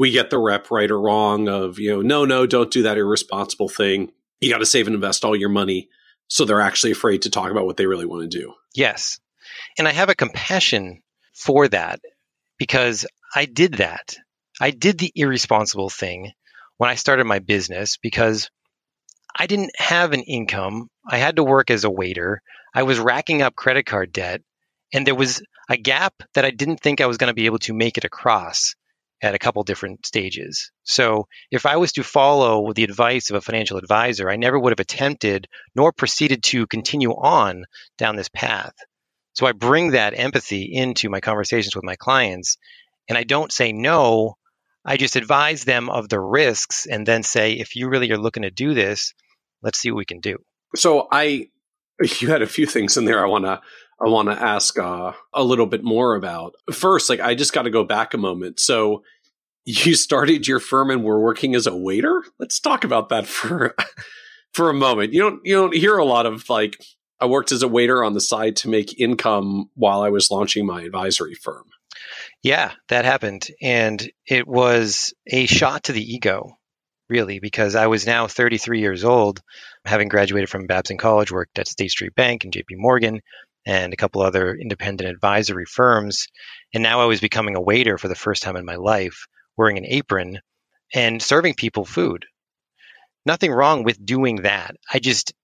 we 0.00 0.10
get 0.10 0.30
the 0.30 0.38
rep 0.38 0.70
right 0.70 0.90
or 0.90 0.98
wrong 0.98 1.46
of, 1.46 1.78
you 1.78 1.90
know, 1.90 2.00
no, 2.00 2.24
no, 2.24 2.46
don't 2.46 2.70
do 2.70 2.84
that 2.84 2.96
irresponsible 2.96 3.68
thing. 3.68 4.10
You 4.40 4.50
got 4.50 4.60
to 4.60 4.64
save 4.64 4.86
and 4.86 4.94
invest 4.94 5.26
all 5.26 5.36
your 5.36 5.50
money. 5.50 5.90
So 6.26 6.46
they're 6.46 6.62
actually 6.62 6.92
afraid 6.92 7.20
to 7.22 7.30
talk 7.30 7.50
about 7.50 7.66
what 7.66 7.76
they 7.76 7.84
really 7.84 8.06
want 8.06 8.22
to 8.22 8.38
do. 8.38 8.54
Yes. 8.74 9.20
And 9.76 9.86
I 9.86 9.92
have 9.92 10.08
a 10.08 10.14
compassion 10.14 11.02
for 11.34 11.68
that 11.68 12.00
because 12.56 13.06
I 13.34 13.44
did 13.44 13.74
that. 13.74 14.16
I 14.60 14.70
did 14.70 14.98
the 14.98 15.10
irresponsible 15.14 15.88
thing 15.88 16.32
when 16.76 16.90
I 16.90 16.94
started 16.94 17.24
my 17.24 17.38
business 17.38 17.96
because 17.96 18.50
I 19.34 19.46
didn't 19.46 19.72
have 19.76 20.12
an 20.12 20.22
income. 20.22 20.88
I 21.08 21.16
had 21.16 21.36
to 21.36 21.44
work 21.44 21.70
as 21.70 21.84
a 21.84 21.90
waiter. 21.90 22.42
I 22.74 22.82
was 22.82 22.98
racking 22.98 23.40
up 23.40 23.56
credit 23.56 23.86
card 23.86 24.12
debt, 24.12 24.42
and 24.92 25.06
there 25.06 25.14
was 25.14 25.42
a 25.70 25.76
gap 25.76 26.14
that 26.34 26.44
I 26.44 26.50
didn't 26.50 26.80
think 26.80 27.00
I 27.00 27.06
was 27.06 27.16
going 27.16 27.28
to 27.28 27.34
be 27.34 27.46
able 27.46 27.58
to 27.60 27.72
make 27.72 27.96
it 27.96 28.04
across 28.04 28.74
at 29.22 29.34
a 29.34 29.38
couple 29.38 29.62
different 29.62 30.04
stages. 30.04 30.70
So, 30.82 31.26
if 31.50 31.64
I 31.64 31.76
was 31.76 31.92
to 31.92 32.02
follow 32.02 32.72
the 32.72 32.84
advice 32.84 33.30
of 33.30 33.36
a 33.36 33.40
financial 33.40 33.78
advisor, 33.78 34.28
I 34.28 34.36
never 34.36 34.58
would 34.58 34.72
have 34.72 34.80
attempted 34.80 35.46
nor 35.74 35.92
proceeded 35.92 36.42
to 36.44 36.66
continue 36.66 37.12
on 37.12 37.64
down 37.98 38.16
this 38.16 38.30
path. 38.30 38.74
So, 39.34 39.46
I 39.46 39.52
bring 39.52 39.92
that 39.92 40.18
empathy 40.18 40.70
into 40.72 41.08
my 41.08 41.20
conversations 41.20 41.74
with 41.74 41.84
my 41.84 41.96
clients, 41.96 42.56
and 43.08 43.16
I 43.16 43.24
don't 43.24 43.52
say 43.52 43.72
no 43.72 44.36
I 44.84 44.96
just 44.96 45.16
advise 45.16 45.64
them 45.64 45.90
of 45.90 46.08
the 46.08 46.20
risks 46.20 46.86
and 46.86 47.06
then 47.06 47.22
say, 47.22 47.52
if 47.52 47.76
you 47.76 47.88
really 47.88 48.10
are 48.12 48.18
looking 48.18 48.42
to 48.44 48.50
do 48.50 48.74
this, 48.74 49.12
let's 49.62 49.78
see 49.78 49.90
what 49.90 49.98
we 49.98 50.04
can 50.04 50.20
do. 50.20 50.38
So 50.74 51.06
I, 51.10 51.48
you 52.20 52.28
had 52.28 52.42
a 52.42 52.46
few 52.46 52.66
things 52.66 52.96
in 52.96 53.04
there 53.04 53.24
I 53.24 53.28
want 53.28 53.44
to, 53.44 53.60
I 54.00 54.08
want 54.08 54.30
to 54.30 54.42
ask 54.42 54.78
uh, 54.78 55.12
a 55.34 55.44
little 55.44 55.66
bit 55.66 55.84
more 55.84 56.14
about. 56.14 56.54
First, 56.72 57.10
like 57.10 57.20
I 57.20 57.34
just 57.34 57.52
got 57.52 57.62
to 57.62 57.70
go 57.70 57.84
back 57.84 58.14
a 58.14 58.18
moment. 58.18 58.58
So 58.58 59.02
you 59.64 59.94
started 59.94 60.48
your 60.48 60.60
firm 60.60 60.90
and 60.90 61.04
were 61.04 61.20
working 61.20 61.54
as 61.54 61.66
a 61.66 61.76
waiter. 61.76 62.22
Let's 62.38 62.60
talk 62.60 62.84
about 62.84 63.08
that 63.10 63.26
for 63.26 63.74
for 64.52 64.70
a 64.70 64.74
moment. 64.74 65.12
You 65.12 65.20
don't 65.20 65.40
you 65.44 65.54
don't 65.54 65.74
hear 65.74 65.98
a 65.98 66.04
lot 66.04 66.26
of 66.26 66.48
like 66.48 66.82
I 67.20 67.26
worked 67.26 67.52
as 67.52 67.62
a 67.62 67.68
waiter 67.68 68.02
on 68.02 68.14
the 68.14 68.20
side 68.20 68.56
to 68.56 68.68
make 68.68 68.98
income 68.98 69.68
while 69.74 70.00
I 70.00 70.08
was 70.08 70.30
launching 70.30 70.66
my 70.66 70.82
advisory 70.82 71.34
firm. 71.34 71.64
Yeah, 72.42 72.72
that 72.88 73.04
happened. 73.04 73.46
And 73.60 74.10
it 74.26 74.46
was 74.46 75.14
a 75.26 75.46
shot 75.46 75.84
to 75.84 75.92
the 75.92 76.14
ego, 76.14 76.56
really, 77.08 77.40
because 77.40 77.74
I 77.74 77.86
was 77.88 78.06
now 78.06 78.26
33 78.26 78.80
years 78.80 79.04
old, 79.04 79.40
having 79.84 80.08
graduated 80.08 80.48
from 80.48 80.66
Babson 80.66 80.98
College, 80.98 81.32
worked 81.32 81.58
at 81.58 81.68
State 81.68 81.90
Street 81.90 82.14
Bank 82.14 82.44
and 82.44 82.52
JP 82.52 82.76
Morgan 82.76 83.20
and 83.66 83.92
a 83.92 83.96
couple 83.96 84.22
other 84.22 84.54
independent 84.54 85.10
advisory 85.10 85.66
firms. 85.66 86.28
And 86.72 86.82
now 86.82 87.00
I 87.00 87.06
was 87.06 87.20
becoming 87.20 87.56
a 87.56 87.60
waiter 87.60 87.98
for 87.98 88.08
the 88.08 88.14
first 88.14 88.42
time 88.42 88.56
in 88.56 88.64
my 88.64 88.76
life, 88.76 89.26
wearing 89.56 89.78
an 89.78 89.86
apron 89.86 90.40
and 90.94 91.22
serving 91.22 91.54
people 91.54 91.84
food. 91.84 92.26
Nothing 93.26 93.52
wrong 93.52 93.84
with 93.84 94.04
doing 94.04 94.36
that. 94.36 94.76
I 94.92 94.98
just 94.98 95.34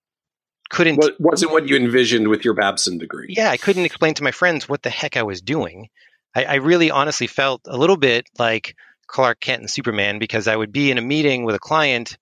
couldn't. 0.71 0.97
What, 0.97 1.21
wasn't 1.21 1.53
what 1.53 1.69
you 1.69 1.77
envisioned 1.77 2.29
with 2.29 2.45
your 2.45 2.55
Babson 2.55 2.99
degree. 2.99 3.35
Yeah, 3.37 3.51
I 3.51 3.57
couldn't 3.57 3.85
explain 3.85 4.15
to 4.15 4.23
my 4.23 4.31
friends 4.31 4.69
what 4.69 4.83
the 4.83 4.91
heck 4.91 5.17
I 5.17 5.23
was 5.23 5.43
doing. 5.43 5.89
I, 6.37 6.45
I 6.45 6.55
really 6.57 6.91
honestly 6.91 7.27
felt 7.27 7.63
a 7.67 7.79
little 7.79 7.97
bit 7.97 8.29
like 8.39 8.77
Clark 9.07 9.41
Kent 9.41 9.63
and 9.63 9.71
Superman 9.71 10.19
because 10.19 10.47
I 10.47 10.55
would 10.55 10.71
be 10.71 10.91
in 10.91 10.99
a 10.99 11.03
meeting 11.03 11.45
with 11.45 11.55
a 11.55 11.61
client 11.61 12.19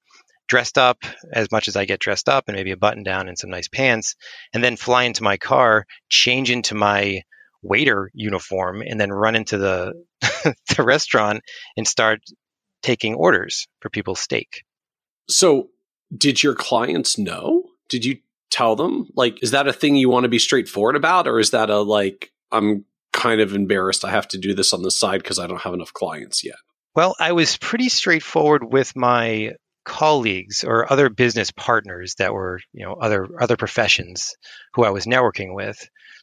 dressed 0.47 0.79
up 0.79 0.99
as 1.33 1.51
much 1.51 1.69
as 1.69 1.75
I 1.75 1.85
get 1.85 2.01
dressed 2.01 2.29
up 2.29 2.45
and 2.47 2.57
maybe 2.57 2.71
a 2.71 2.77
button 2.77 3.03
down 3.03 3.29
and 3.29 3.39
some 3.39 3.51
nice 3.51 3.69
pants, 3.69 4.15
and 4.53 4.63
then 4.63 4.77
fly 4.77 5.05
into 5.05 5.23
my 5.23 5.37
car, 5.37 5.85
change 6.09 6.51
into 6.51 6.75
my 6.75 7.23
waiter 7.63 8.11
uniform, 8.15 8.83
and 8.83 9.01
then 9.01 9.11
run 9.11 9.35
into 9.35 9.59
the 9.59 9.95
the 10.77 10.83
restaurant 10.85 11.43
and 11.77 11.89
start 11.89 12.21
taking 12.83 13.15
orders 13.15 13.67
for 13.81 13.89
people's 13.89 14.21
steak. 14.21 14.63
So, 15.29 15.71
did 16.17 16.43
your 16.43 16.55
clients 16.55 17.19
know? 17.19 17.65
Did 17.89 18.05
you 18.05 18.19
tell 18.51 18.77
them? 18.77 19.09
Like, 19.17 19.43
is 19.43 19.51
that 19.53 19.67
a 19.67 19.73
thing 19.73 19.97
you 19.97 20.11
want 20.11 20.25
to 20.25 20.29
be 20.29 20.39
straightforward 20.39 20.95
about, 20.95 21.27
or 21.27 21.41
is 21.41 21.51
that 21.51 21.71
a 21.71 21.81
like 21.81 22.31
I'm 22.53 22.85
kind 23.25 23.41
of 23.41 23.55
embarrassed 23.55 24.05
I 24.05 24.11
have 24.11 24.29
to 24.29 24.39
do 24.39 24.55
this 24.55 24.75
on 24.75 24.83
the 24.83 24.91
side 24.91 25.23
because 25.23 25.39
I 25.39 25.47
don't 25.47 25.63
have 25.63 25.73
enough 25.73 25.95
clients 25.95 26.45
yet? 26.45 26.57
Well, 26.95 27.17
I 27.19 27.33
was 27.33 27.57
pretty 27.57 27.89
straightforward 27.89 28.71
with 28.71 28.95
my 28.95 29.53
colleagues 29.85 30.63
or 30.63 30.91
other 30.93 31.09
business 31.09 31.51
partners 31.51 32.15
that 32.19 32.35
were, 32.35 32.61
you 32.73 32.85
know, 32.85 32.95
other 32.95 33.27
other 33.41 33.57
professions 33.57 34.35
who 34.75 34.85
I 34.85 34.91
was 34.91 35.07
networking 35.07 35.55
with 35.55 35.79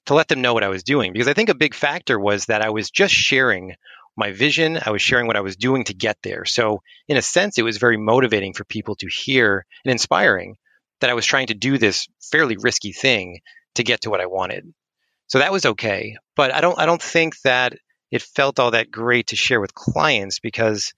to 0.06 0.14
let 0.14 0.28
them 0.28 0.42
know 0.42 0.54
what 0.54 0.64
I 0.64 0.70
was 0.70 0.84
doing 0.84 1.12
because 1.12 1.28
I 1.28 1.34
think 1.34 1.50
a 1.50 1.56
big 1.56 1.74
factor 1.74 2.20
was 2.20 2.46
that 2.46 2.62
I 2.62 2.70
was 2.70 2.92
just 2.92 3.14
sharing 3.14 3.76
my 4.16 4.32
vision, 4.32 4.80
I 4.86 4.92
was 4.92 5.02
sharing 5.02 5.26
what 5.26 5.38
I 5.38 5.42
was 5.42 5.56
doing 5.56 5.86
to 5.86 5.94
get 5.94 6.18
there. 6.22 6.46
So, 6.46 6.82
in 7.08 7.18
a 7.18 7.22
sense, 7.22 7.58
it 7.58 7.64
was 7.64 7.78
very 7.78 7.98
motivating 7.98 8.54
for 8.54 8.64
people 8.66 8.96
to 8.98 9.08
hear 9.08 9.66
and 9.84 9.92
inspiring 9.92 10.56
that 11.00 11.10
I 11.10 11.16
was 11.16 11.26
trying 11.26 11.48
to 11.48 11.56
do 11.56 11.78
this 11.78 12.08
fairly 12.32 12.58
risky 12.58 12.92
thing 12.92 13.40
to 13.76 13.84
get 13.84 14.02
to 14.02 14.10
what 14.12 14.22
I 14.22 14.28
wanted. 14.28 14.72
So 15.32 15.40
that 15.40 15.54
was 15.54 15.66
okay. 15.66 16.18
But 16.42 16.56
I 16.56 16.62
don't 16.62 16.80
I 16.80 16.88
don't 16.88 17.04
think 17.04 17.40
that 17.42 17.78
it 18.10 18.24
felt 18.24 18.60
all 18.60 18.72
that 18.72 18.90
great 18.90 19.28
to 19.28 19.36
share 19.36 19.62
with 19.62 19.76
clients 19.76 20.40
because 20.40 20.92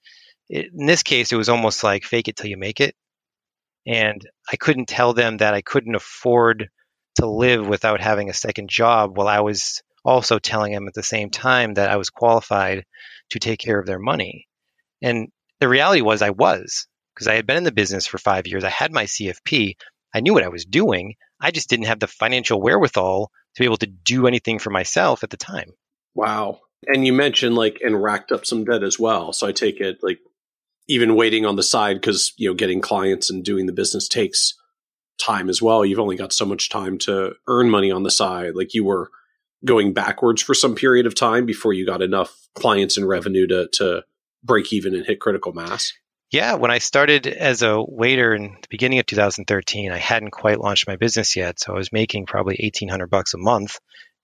it, 0.48 0.70
in 0.72 0.86
this 0.86 1.02
case 1.02 1.32
it 1.32 1.36
was 1.36 1.50
almost 1.50 1.84
like 1.84 2.04
fake 2.04 2.28
it 2.28 2.36
till 2.36 2.48
you 2.48 2.56
make 2.56 2.80
it. 2.80 2.94
And 3.86 4.26
I 4.50 4.56
couldn't 4.56 4.88
tell 4.88 5.12
them 5.12 5.36
that 5.36 5.52
I 5.52 5.60
couldn't 5.60 5.96
afford 5.96 6.70
to 7.16 7.26
live 7.26 7.68
without 7.68 8.00
having 8.00 8.30
a 8.30 8.32
second 8.32 8.70
job 8.70 9.18
while 9.18 9.28
I 9.28 9.40
was 9.40 9.82
also 10.02 10.38
telling 10.38 10.72
them 10.72 10.88
at 10.88 10.94
the 10.94 11.02
same 11.02 11.28
time 11.28 11.74
that 11.74 11.90
I 11.90 11.98
was 11.98 12.08
qualified 12.08 12.86
to 13.32 13.38
take 13.38 13.58
care 13.58 13.78
of 13.78 13.84
their 13.84 13.98
money. 13.98 14.46
And 15.02 15.28
the 15.60 15.68
reality 15.68 16.00
was 16.00 16.22
I 16.22 16.30
was 16.30 16.86
because 17.14 17.28
I 17.28 17.34
had 17.34 17.46
been 17.46 17.58
in 17.58 17.64
the 17.64 17.80
business 17.80 18.06
for 18.06 18.16
five 18.16 18.46
years. 18.46 18.64
I 18.64 18.70
had 18.70 18.94
my 18.94 19.04
CFP. 19.04 19.74
I 20.14 20.20
knew 20.20 20.32
what 20.32 20.42
I 20.42 20.48
was 20.48 20.64
doing. 20.64 21.16
I 21.38 21.50
just 21.50 21.68
didn't 21.68 21.88
have 21.88 22.00
the 22.00 22.06
financial 22.06 22.62
wherewithal 22.62 23.30
to 23.54 23.60
be 23.60 23.64
able 23.64 23.76
to 23.78 23.86
do 23.86 24.26
anything 24.26 24.58
for 24.58 24.70
myself 24.70 25.22
at 25.22 25.30
the 25.30 25.36
time. 25.36 25.72
Wow. 26.14 26.60
And 26.86 27.06
you 27.06 27.12
mentioned 27.12 27.54
like 27.54 27.80
and 27.82 28.02
racked 28.02 28.32
up 28.32 28.44
some 28.44 28.64
debt 28.64 28.82
as 28.82 28.98
well. 28.98 29.32
So 29.32 29.46
I 29.46 29.52
take 29.52 29.80
it 29.80 29.98
like 30.02 30.18
even 30.88 31.16
waiting 31.16 31.46
on 31.46 31.56
the 31.56 31.62
side 31.62 31.94
because 31.94 32.32
you 32.36 32.48
know 32.48 32.54
getting 32.54 32.80
clients 32.80 33.30
and 33.30 33.44
doing 33.44 33.66
the 33.66 33.72
business 33.72 34.08
takes 34.08 34.54
time 35.18 35.48
as 35.48 35.62
well. 35.62 35.84
You've 35.84 36.00
only 36.00 36.16
got 36.16 36.32
so 36.32 36.44
much 36.44 36.68
time 36.68 36.98
to 36.98 37.34
earn 37.48 37.70
money 37.70 37.90
on 37.90 38.02
the 38.02 38.10
side. 38.10 38.54
Like 38.54 38.74
you 38.74 38.84
were 38.84 39.10
going 39.64 39.92
backwards 39.94 40.42
for 40.42 40.54
some 40.54 40.74
period 40.74 41.06
of 41.06 41.14
time 41.14 41.46
before 41.46 41.72
you 41.72 41.86
got 41.86 42.02
enough 42.02 42.48
clients 42.54 42.96
and 42.96 43.08
revenue 43.08 43.46
to 43.46 43.68
to 43.72 44.04
break 44.42 44.72
even 44.72 44.94
and 44.94 45.06
hit 45.06 45.20
critical 45.20 45.52
mass. 45.52 45.92
Yeah, 46.34 46.54
when 46.54 46.72
I 46.72 46.78
started 46.78 47.28
as 47.28 47.62
a 47.62 47.80
waiter 47.80 48.34
in 48.34 48.56
the 48.60 48.68
beginning 48.68 48.98
of 48.98 49.06
2013, 49.06 49.92
I 49.92 49.98
hadn't 49.98 50.32
quite 50.32 50.58
launched 50.58 50.88
my 50.88 50.96
business 50.96 51.36
yet, 51.36 51.60
so 51.60 51.72
I 51.72 51.76
was 51.76 51.92
making 51.92 52.26
probably 52.26 52.58
1800 52.60 53.06
bucks 53.08 53.34
a 53.34 53.38
month 53.38 53.78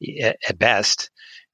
eh, 0.05 0.33
at 0.49 0.59
best, 0.59 1.09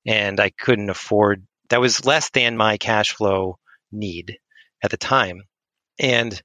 and 0.07 0.41
I 0.41 0.49
couldn't 0.49 0.89
afford 0.89 1.47
that 1.69 1.83
was 1.83 2.07
less 2.07 2.31
than 2.31 2.57
my 2.57 2.79
cash 2.79 3.13
flow 3.13 3.59
need 3.93 4.39
at 4.83 4.91
the 4.91 4.97
time. 4.97 5.43
And 5.99 6.41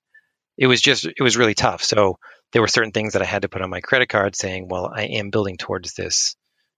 it 0.58 0.68
was 0.68 0.82
just 0.82 1.06
it 1.06 1.24
was 1.24 1.38
really 1.38 1.54
tough. 1.54 1.82
So 1.82 2.18
there 2.52 2.62
were 2.62 2.68
certain 2.68 2.92
things 2.92 3.14
that 3.14 3.22
I 3.22 3.26
had 3.26 3.44
to 3.44 3.50
put 3.50 3.62
on 3.62 3.70
my 3.70 3.80
credit 3.80 4.10
card 4.10 4.36
saying, 4.36 4.68
well, 4.68 4.92
I 4.94 5.04
am 5.04 5.30
building 5.30 5.56
towards 5.56 5.94
this 5.94 6.36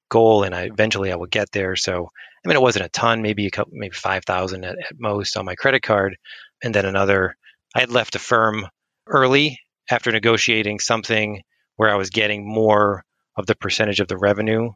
goal 0.07 0.43
and 0.43 0.53
I 0.53 0.65
eventually 0.65 1.11
I 1.11 1.15
will 1.15 1.25
get 1.25 1.51
there. 1.51 1.75
So 1.75 2.09
I 2.45 2.47
mean 2.47 2.57
it 2.57 2.61
wasn't 2.61 2.85
a 2.85 2.89
ton, 2.89 3.23
maybe 3.23 3.47
a 3.47 3.49
couple 3.49 3.73
maybe 3.73 3.95
5,000 3.95 4.63
at, 4.63 4.77
at 4.77 4.99
most 4.99 5.35
on 5.35 5.45
my 5.45 5.55
credit 5.55 5.81
card, 5.81 6.15
and 6.63 6.73
then 6.73 6.85
another. 6.85 7.35
I 7.75 7.81
had 7.81 7.91
left 7.91 8.15
a 8.15 8.19
firm 8.19 8.67
early 9.07 9.59
after 9.91 10.11
negotiating 10.11 10.79
something 10.79 11.43
where 11.75 11.91
I 11.91 11.95
was 11.95 12.09
getting 12.09 12.47
more 12.47 13.03
of 13.37 13.45
the 13.45 13.55
percentage 13.55 13.99
of 13.99 14.07
the 14.07 14.17
revenue 14.17 14.71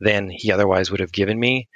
than 0.00 0.30
he 0.30 0.52
otherwise 0.52 0.90
would 0.90 1.00
have 1.00 1.12
given 1.12 1.38
me 1.38 1.68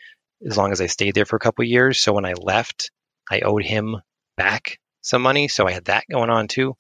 as 0.46 0.56
long 0.56 0.72
as 0.72 0.80
I 0.80 0.86
stayed 0.86 1.14
there 1.14 1.24
for 1.24 1.36
a 1.36 1.40
couple 1.40 1.64
years. 1.64 2.00
So 2.00 2.12
when 2.12 2.24
I 2.24 2.32
left, 2.34 2.90
I 3.30 3.40
owed 3.40 3.64
him 3.64 3.96
back 4.36 4.78
some 5.00 5.22
money. 5.22 5.48
So 5.48 5.66
I 5.66 5.72
had 5.72 5.86
that 5.86 6.04
going 6.10 6.30
on 6.30 6.48
too. 6.48 6.74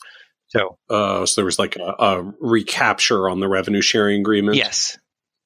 So, 0.48 0.78
uh, 0.90 1.24
so 1.26 1.40
there 1.40 1.44
was 1.44 1.58
like 1.58 1.76
a, 1.76 1.94
a 1.98 2.32
recapture 2.40 3.28
on 3.28 3.40
the 3.40 3.48
revenue 3.48 3.80
sharing 3.80 4.20
agreement. 4.20 4.56
Yes, 4.56 4.98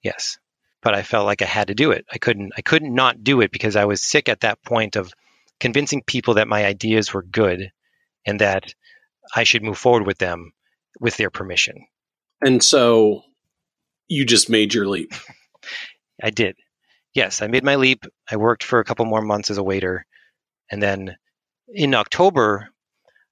yes. 0.03 0.38
But 0.83 0.94
I 0.94 1.03
felt 1.03 1.27
like 1.27 1.42
I 1.42 1.46
had 1.46 1.68
to 1.68 1.75
do 1.75 1.92
it. 1.92 2.05
I 2.12 2.18
couldn't. 2.18 2.53
I 2.57 2.62
couldn't 2.62 2.94
not 2.94 3.22
do 3.22 3.40
it 3.40 3.53
because 3.53 3.77
I 3.77 3.85
was 3.85 4.03
sick 4.03 4.29
at 4.29 4.40
that 4.40 4.62
point 4.64 4.96
of 4.96 5.12
convincing 5.61 6.03
people 6.07 6.35
that 6.35 6.49
my 6.49 6.64
ideas 6.64 7.12
were 7.12 7.23
good 7.23 7.71
and 8.27 8.40
that 8.40 8.75
I 9.35 9.45
should 9.45 9.62
move 9.62 9.79
forward 9.79 10.07
with 10.07 10.19
them 10.19 10.53
with 11.01 11.16
their 11.16 11.31
permission. 11.31 11.87
And 12.42 12.62
so 12.62 13.23
you 14.09 14.25
just 14.25 14.51
made 14.51 14.75
your 14.75 14.87
leap. 14.87 15.14
I 16.23 16.31
did. 16.31 16.57
Yes, 17.14 17.40
I 17.42 17.47
made 17.47 17.64
my 17.64 17.77
leap. 17.77 18.05
I 18.31 18.37
worked 18.37 18.62
for 18.62 18.79
a 18.79 18.85
couple 18.85 19.05
more 19.07 19.23
months 19.23 19.51
as 19.51 19.59
a 19.59 19.62
waiter. 19.62 20.05
And 20.71 20.83
then 20.83 21.16
in 21.69 21.95
October, 21.95 22.69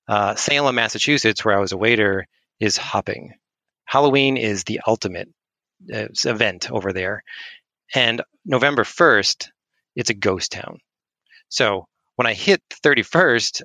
uh, 0.08 0.34
Salem, 0.34 0.74
Massachusetts, 0.74 1.44
where 1.44 1.56
I 1.56 1.60
was 1.60 1.72
a 1.72 1.76
waiter, 1.76 2.26
is 2.60 2.76
hopping. 2.76 3.32
Halloween 3.84 4.36
is 4.36 4.64
the 4.64 4.80
ultimate 4.86 5.28
uh, 5.92 6.08
event 6.24 6.70
over 6.70 6.92
there. 6.92 7.22
And 7.94 8.22
November 8.44 8.84
1st, 8.84 9.48
it's 9.96 10.10
a 10.10 10.14
ghost 10.14 10.52
town. 10.52 10.78
So 11.48 11.86
when 12.16 12.26
I 12.26 12.34
hit 12.34 12.62
31st, 12.84 13.62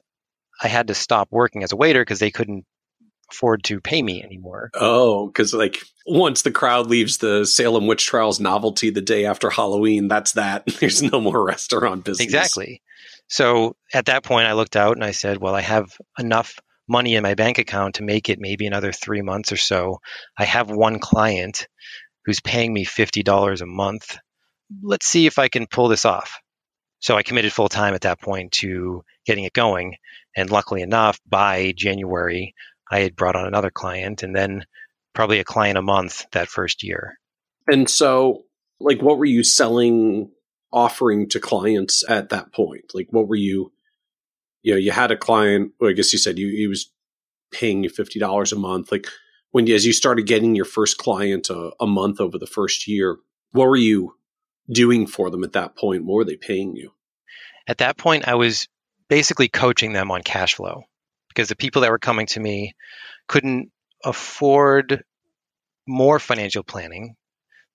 I 0.62 0.67
had 0.67 0.88
to 0.88 0.93
stop 0.93 1.29
working 1.31 1.63
as 1.63 1.71
a 1.71 1.77
waiter 1.77 2.01
because 2.01 2.19
they 2.19 2.31
couldn't 2.31 2.65
afford 3.31 3.63
to 3.65 3.79
pay 3.79 4.01
me 4.01 4.23
anymore. 4.23 4.71
Oh, 4.73 5.27
because 5.27 5.53
like 5.53 5.83
once 6.05 6.41
the 6.41 6.51
crowd 6.51 6.88
leaves 6.88 7.19
the 7.19 7.45
Salem 7.45 7.88
witch 7.88 8.05
trials 8.05 8.39
novelty 8.39 8.89
the 8.89 9.01
day 9.01 9.25
after 9.25 9.49
Halloween, 9.49 10.07
that's 10.07 10.33
that. 10.33 10.65
There's 10.79 11.03
no 11.03 11.21
more 11.21 11.43
restaurant 11.43 12.03
business. 12.03 12.25
Exactly. 12.25 12.81
So 13.27 13.75
at 13.93 14.05
that 14.05 14.23
point, 14.23 14.47
I 14.47 14.53
looked 14.53 14.75
out 14.75 14.95
and 14.95 15.03
I 15.03 15.12
said, 15.12 15.38
well, 15.38 15.55
I 15.55 15.62
have 15.62 15.95
enough 16.17 16.59
money 16.88 17.15
in 17.15 17.23
my 17.23 17.35
bank 17.35 17.59
account 17.59 17.95
to 17.95 18.03
make 18.03 18.29
it 18.29 18.39
maybe 18.39 18.65
another 18.65 18.91
three 18.91 19.21
months 19.21 19.51
or 19.51 19.57
so. 19.57 19.99
I 20.38 20.45
have 20.45 20.71
one 20.71 20.99
client 20.99 21.67
who's 22.25 22.39
paying 22.39 22.73
me 22.73 22.85
$50 22.85 23.62
a 23.62 23.65
month. 23.67 24.17
Let's 24.81 25.05
see 25.05 25.27
if 25.27 25.38
I 25.38 25.47
can 25.47 25.67
pull 25.67 25.88
this 25.88 26.05
off. 26.05 26.39
So 26.99 27.15
I 27.15 27.23
committed 27.23 27.53
full 27.53 27.69
time 27.69 27.93
at 27.93 28.01
that 28.01 28.21
point 28.21 28.51
to 28.53 29.03
getting 29.25 29.45
it 29.45 29.53
going. 29.53 29.95
And 30.35 30.49
luckily 30.49 30.81
enough, 30.81 31.19
by 31.27 31.73
January, 31.75 32.53
I 32.91 32.99
had 32.99 33.15
brought 33.15 33.35
on 33.35 33.45
another 33.45 33.71
client 33.71 34.23
and 34.23 34.35
then 34.35 34.65
probably 35.13 35.39
a 35.39 35.45
client 35.45 35.77
a 35.77 35.81
month 35.81 36.25
that 36.31 36.49
first 36.49 36.83
year. 36.83 37.17
And 37.67 37.89
so, 37.89 38.43
like, 38.79 39.01
what 39.01 39.17
were 39.17 39.25
you 39.25 39.43
selling, 39.43 40.31
offering 40.71 41.29
to 41.29 41.39
clients 41.39 42.03
at 42.09 42.29
that 42.29 42.53
point? 42.53 42.91
Like, 42.93 43.07
what 43.12 43.27
were 43.27 43.35
you, 43.35 43.71
you 44.62 44.73
know, 44.73 44.79
you 44.79 44.91
had 44.91 45.12
a 45.12 45.17
client, 45.17 45.73
well, 45.79 45.89
I 45.89 45.93
guess 45.93 46.13
you 46.13 46.19
said 46.19 46.39
you, 46.39 46.49
he 46.49 46.67
was 46.67 46.91
paying 47.51 47.83
you 47.83 47.89
$50 47.89 48.51
a 48.51 48.55
month. 48.55 48.91
Like, 48.91 49.07
when 49.51 49.69
as 49.69 49.85
you 49.85 49.93
started 49.93 50.27
getting 50.27 50.55
your 50.55 50.65
first 50.65 50.97
client 50.97 51.49
a, 51.49 51.71
a 51.79 51.88
month 51.88 52.19
over 52.19 52.38
the 52.38 52.47
first 52.47 52.88
year, 52.88 53.17
what 53.51 53.67
were 53.67 53.75
you 53.75 54.15
doing 54.71 55.08
for 55.08 55.29
them 55.29 55.43
at 55.43 55.53
that 55.53 55.75
point? 55.75 56.05
What 56.05 56.15
were 56.15 56.25
they 56.25 56.38
paying 56.38 56.75
you? 56.75 56.91
At 57.67 57.79
that 57.79 57.97
point, 57.97 58.27
I 58.27 58.36
was 58.36 58.67
basically 59.10 59.47
coaching 59.47 59.93
them 59.93 60.12
on 60.12 60.21
cash 60.21 60.55
flow 60.55 60.84
because 61.29 61.49
the 61.49 61.55
people 61.55 61.82
that 61.82 61.91
were 61.91 61.99
coming 61.99 62.27
to 62.27 62.39
me 62.39 62.73
couldn't 63.27 63.71
afford 64.03 65.03
more 65.88 66.19
financial 66.19 66.63
planning. 66.63 67.15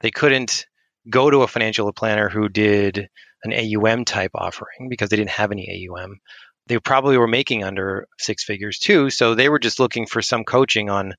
They 0.00 0.10
couldn't 0.10 0.66
go 1.10 1.30
to 1.30 1.42
a 1.42 1.48
financial 1.48 1.92
planner 1.92 2.28
who 2.28 2.48
did 2.48 3.08
an 3.42 3.52
AUM 3.52 4.04
type 4.04 4.30
offering 4.34 4.88
because 4.88 5.10
they 5.10 5.16
didn't 5.16 5.30
have 5.30 5.52
any 5.52 5.88
AUM. 5.88 6.18
They 6.66 6.78
probably 6.78 7.18
were 7.18 7.28
making 7.28 7.62
under 7.62 8.06
six 8.18 8.42
figures 8.42 8.78
too. 8.78 9.10
So 9.10 9.34
they 9.34 9.48
were 9.48 9.58
just 9.58 9.78
looking 9.78 10.06
for 10.06 10.22
some 10.22 10.44
coaching 10.44 10.88
on 10.88 11.14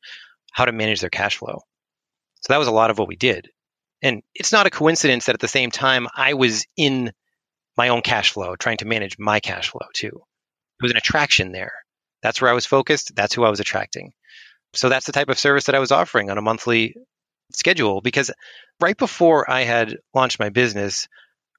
how 0.51 0.65
to 0.65 0.71
manage 0.71 1.01
their 1.01 1.09
cash 1.09 1.37
flow. 1.37 1.59
So 2.41 2.53
that 2.53 2.57
was 2.57 2.67
a 2.67 2.71
lot 2.71 2.89
of 2.89 2.97
what 2.97 3.07
we 3.07 3.15
did. 3.15 3.49
And 4.05 4.21
it's 4.35 4.51
not 4.51 4.67
a 4.67 4.69
coincidence 4.69 5.25
that 5.25 5.33
at 5.33 5.39
the 5.39 5.47
same 5.47 5.71
time 5.71 6.07
I 6.15 6.35
was 6.35 6.67
in 6.77 7.11
my 7.75 7.87
own 7.87 8.03
cash 8.03 8.33
flow, 8.33 8.55
trying 8.55 8.77
to 8.77 8.85
manage 8.85 9.17
my 9.17 9.39
cash 9.39 9.69
flow 9.69 9.87
too. 9.95 10.11
There 10.11 10.83
was 10.83 10.91
an 10.91 10.97
attraction 10.97 11.51
there. 11.51 11.73
That's 12.21 12.39
where 12.39 12.51
I 12.51 12.53
was 12.53 12.67
focused. 12.67 13.15
That's 13.15 13.33
who 13.33 13.43
I 13.43 13.49
was 13.49 13.59
attracting. 13.59 14.13
So 14.75 14.89
that's 14.89 15.07
the 15.07 15.11
type 15.11 15.29
of 15.29 15.39
service 15.39 15.63
that 15.63 15.73
I 15.73 15.79
was 15.79 15.91
offering 15.91 16.29
on 16.29 16.37
a 16.37 16.43
monthly 16.43 16.93
schedule 17.51 17.99
because 17.99 18.29
right 18.79 18.95
before 18.95 19.49
I 19.49 19.61
had 19.63 19.97
launched 20.13 20.39
my 20.39 20.49
business, 20.49 21.07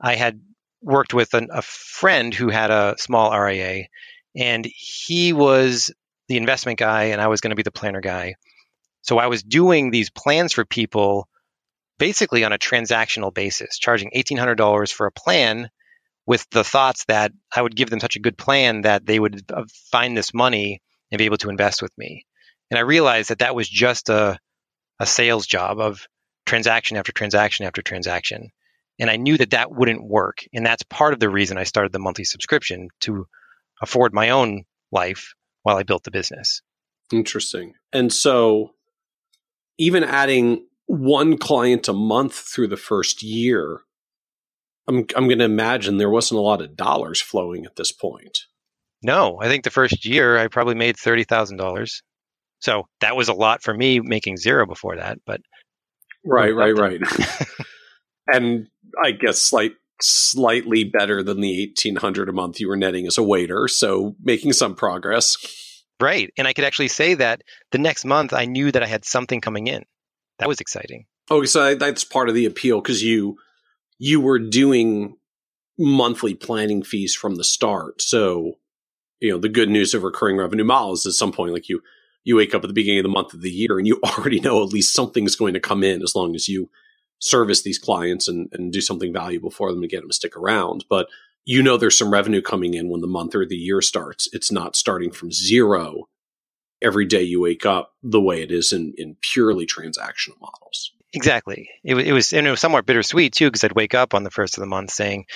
I 0.01 0.15
had 0.15 0.41
worked 0.81 1.15
with 1.15 1.35
an, 1.35 1.49
a 1.51 1.63
friend 1.63 2.33
who 2.33 2.49
had 2.49 2.71
a 2.71 2.95
small 2.97 3.37
RIA 3.37 3.87
and 4.37 4.65
he 4.65 5.33
was 5.33 5.91
the 6.29 6.37
investment 6.37 6.79
guy 6.79 7.07
and 7.07 7.21
I 7.21 7.27
was 7.27 7.41
going 7.41 7.51
to 7.51 7.57
be 7.57 7.65
the 7.65 7.73
planner 7.73 8.01
guy. 8.01 8.37
So 9.03 9.19
I 9.19 9.27
was 9.27 9.43
doing 9.43 9.91
these 9.91 10.11
plans 10.11 10.53
for 10.53 10.65
people 10.65 11.29
basically 11.99 12.45
on 12.45 12.53
a 12.53 12.59
transactional 12.59 13.33
basis, 13.33 13.79
charging 13.79 14.11
$1,800 14.15 14.93
for 14.93 15.07
a 15.07 15.13
plan 15.13 15.69
with 16.27 16.49
the 16.51 16.65
thoughts 16.65 17.05
that 17.07 17.33
I 17.55 17.63
would 17.63 17.77
give 17.77 17.91
them 17.91 18.01
such 18.01 18.17
a 18.17 18.21
good 18.21 18.37
plan 18.37 18.83
that 18.83 19.07
they 19.07 19.19
would 19.19 19.43
uh, 19.53 19.65
find 19.93 20.17
this 20.17 20.35
money 20.35 20.83
and 21.11 21.19
be 21.19 21.25
able 21.25 21.37
to 21.39 21.51
invest 21.51 21.83
with 21.83 21.93
me. 21.97 22.27
And 22.71 22.79
I 22.79 22.83
realized 22.83 23.31
that 23.31 23.39
that 23.39 23.55
was 23.55 23.69
just 23.69 24.09
a, 24.09 24.39
a 24.99 25.07
sales 25.07 25.47
job 25.47 25.79
of 25.79 26.07
transaction 26.47 26.97
after 26.97 27.13
transaction 27.13 27.65
after 27.65 27.81
transaction. 27.81 28.51
And 28.99 29.11
I 29.11 29.17
knew 29.17 29.37
that 29.37 29.51
that 29.51 29.71
wouldn't 29.71 30.03
work. 30.03 30.39
And 30.53 30.67
that's 30.67 30.83
part 30.83 31.13
of 31.13 31.21
the 31.21 31.29
reason 31.29 31.59
I 31.59 31.65
started 31.65 31.93
the 31.93 31.99
monthly 31.99 32.25
subscription 32.25 32.89
to 33.01 33.27
afford 33.81 34.13
my 34.13 34.31
own 34.31 34.65
life 34.91 35.35
while 35.63 35.77
I 35.77 35.83
built 35.83 36.03
the 36.03 36.11
business. 36.11 36.63
Interesting. 37.13 37.75
And 37.93 38.13
so, 38.13 38.73
even 39.79 40.03
adding 40.03 40.67
one 40.87 41.37
client 41.37 41.89
a 41.89 41.93
month 41.93 42.35
through 42.35 42.69
the 42.69 42.77
first 42.77 43.23
year, 43.23 43.83
I'm 44.89 45.07
I'm 45.17 45.27
going 45.27 45.39
to 45.39 45.45
imagine 45.45 45.99
there 45.99 46.11
wasn't 46.11 46.39
a 46.39 46.43
lot 46.43 46.63
of 46.63 46.77
dollars 46.77 47.21
flowing 47.21 47.67
at 47.67 47.77
this 47.77 47.93
point. 47.93 48.41
No, 49.03 49.39
I 49.41 49.49
think 49.49 49.65
the 49.65 49.71
first 49.71 50.05
year 50.05 50.39
I 50.39 50.49
probably 50.49 50.75
made 50.75 50.97
thirty 50.97 51.25
thousand 51.25 51.57
dollars. 51.59 52.03
So 52.61 52.87
that 53.01 53.17
was 53.17 53.29
a 53.29 53.35
lot 53.35 53.63
for 53.63 53.75
me 53.75 54.01
making 54.01 54.39
zero 54.39 54.67
before 54.67 54.97
that, 54.97 55.19
but 55.27 55.41
right, 56.25 56.55
right, 56.55 56.77
right. 56.77 57.01
and 58.27 58.69
I 59.03 59.13
guess 59.13 59.39
slight 59.39 59.73
slightly 60.01 60.85
better 60.85 61.23
than 61.23 61.41
the 61.41 61.63
eighteen 61.63 61.97
hundred 61.97 62.29
a 62.29 62.33
month 62.33 62.61
you 62.61 62.69
were 62.69 62.77
netting 62.77 63.07
as 63.07 63.19
a 63.19 63.23
waiter. 63.23 63.69
So 63.69 64.15
making 64.23 64.53
some 64.53 64.75
progress. 64.75 65.37
Right, 66.01 66.31
and 66.37 66.47
I 66.47 66.53
could 66.53 66.65
actually 66.65 66.89
say 66.89 67.15
that 67.15 67.43
the 67.73 67.79
next 67.79 68.05
month 68.05 68.35
I 68.35 68.45
knew 68.45 68.71
that 68.71 68.83
I 68.83 68.87
had 68.87 69.05
something 69.07 69.41
coming 69.41 69.67
in. 69.67 69.85
That 70.39 70.49
was 70.49 70.61
exciting. 70.61 71.07
Oh, 71.31 71.45
so 71.45 71.75
that's 71.75 72.05
part 72.05 72.29
of 72.29 72.35
the 72.35 72.47
appeal 72.47 72.81
because 72.81 73.03
you 73.03 73.39
you 73.99 74.21
were 74.21 74.39
doing 74.39 75.17
monthly 75.79 76.35
planning 76.35 76.83
fees 76.83 77.15
from 77.15 77.37
the 77.37 77.45
start. 77.45 78.01
So, 78.03 78.59
you 79.21 79.31
know, 79.31 79.39
the 79.39 79.49
good 79.49 79.69
news 79.69 79.95
of 79.95 80.03
recurring 80.03 80.37
revenue 80.37 80.65
models 80.65 81.01
is 81.01 81.15
at 81.15 81.19
some 81.19 81.33
point, 81.33 81.53
like 81.53 81.69
you 81.69 81.83
you 82.25 82.37
wake 82.37 82.55
up 82.55 82.65
at 82.65 82.69
the 82.69 82.75
beginning 82.75 83.01
of 83.01 83.05
the 83.05 83.09
month 83.09 83.35
of 83.35 83.43
the 83.43 83.51
year 83.51 83.79
and 83.79 83.87
you 83.87 84.01
already 84.05 84.41
know 84.41 84.63
at 84.63 84.73
least 84.73 84.95
something's 84.95 85.37
going 85.37 85.55
to 85.55 85.61
come 85.61 85.83
in 85.83 86.03
as 86.03 86.15
long 86.15 86.35
as 86.35 86.49
you 86.49 86.71
service 87.19 87.63
these 87.63 87.79
clients 87.79 88.29
and, 88.29 88.49
and 88.53 88.73
do 88.73 88.81
something 88.81 89.13
valuable 89.13 89.51
for 89.51 89.73
them 89.73 89.81
to 89.81 89.89
get 89.89 90.01
them 90.01 90.11
to 90.11 90.15
stick 90.15 90.37
around. 90.37 90.85
But 90.91 91.09
you 91.45 91.63
know 91.63 91.77
there's 91.77 91.97
some 91.97 92.13
revenue 92.13 92.43
coming 92.43 92.75
in 92.75 92.89
when 92.89 93.01
the 93.01 93.07
month 93.07 93.35
or 93.35 93.47
the 93.47 93.57
year 93.57 93.81
starts. 93.81 94.29
It's 94.33 94.53
not 94.53 94.77
starting 94.77 95.13
from 95.13 95.33
zero 95.33 96.09
every 96.83 97.07
day 97.07 97.23
you 97.23 97.41
wake 97.41 97.67
up 97.67 97.93
the 98.03 98.21
way 98.21 98.43
it 98.43 98.51
is 98.51 98.73
in, 98.73 98.95
in 98.97 99.17
purely 99.21 99.67
transactional 99.67 100.41
models. 100.41 100.93
Exactly. 101.13 101.71
It, 101.83 101.97
it 101.97 102.13
was, 102.13 102.33
and 102.33 102.47
it 102.47 102.51
was 102.51 102.61
somewhat 102.61 102.87
bittersweet 102.87 103.33
too, 103.33 103.47
because 103.47 103.65
I'd 103.65 103.73
wake 103.73 103.95
up 103.95 104.15
on 104.15 104.23
the 104.23 104.31
first 104.31 104.57
of 104.57 104.61
the 104.61 104.67
month 104.67 104.91
saying, 104.91 105.27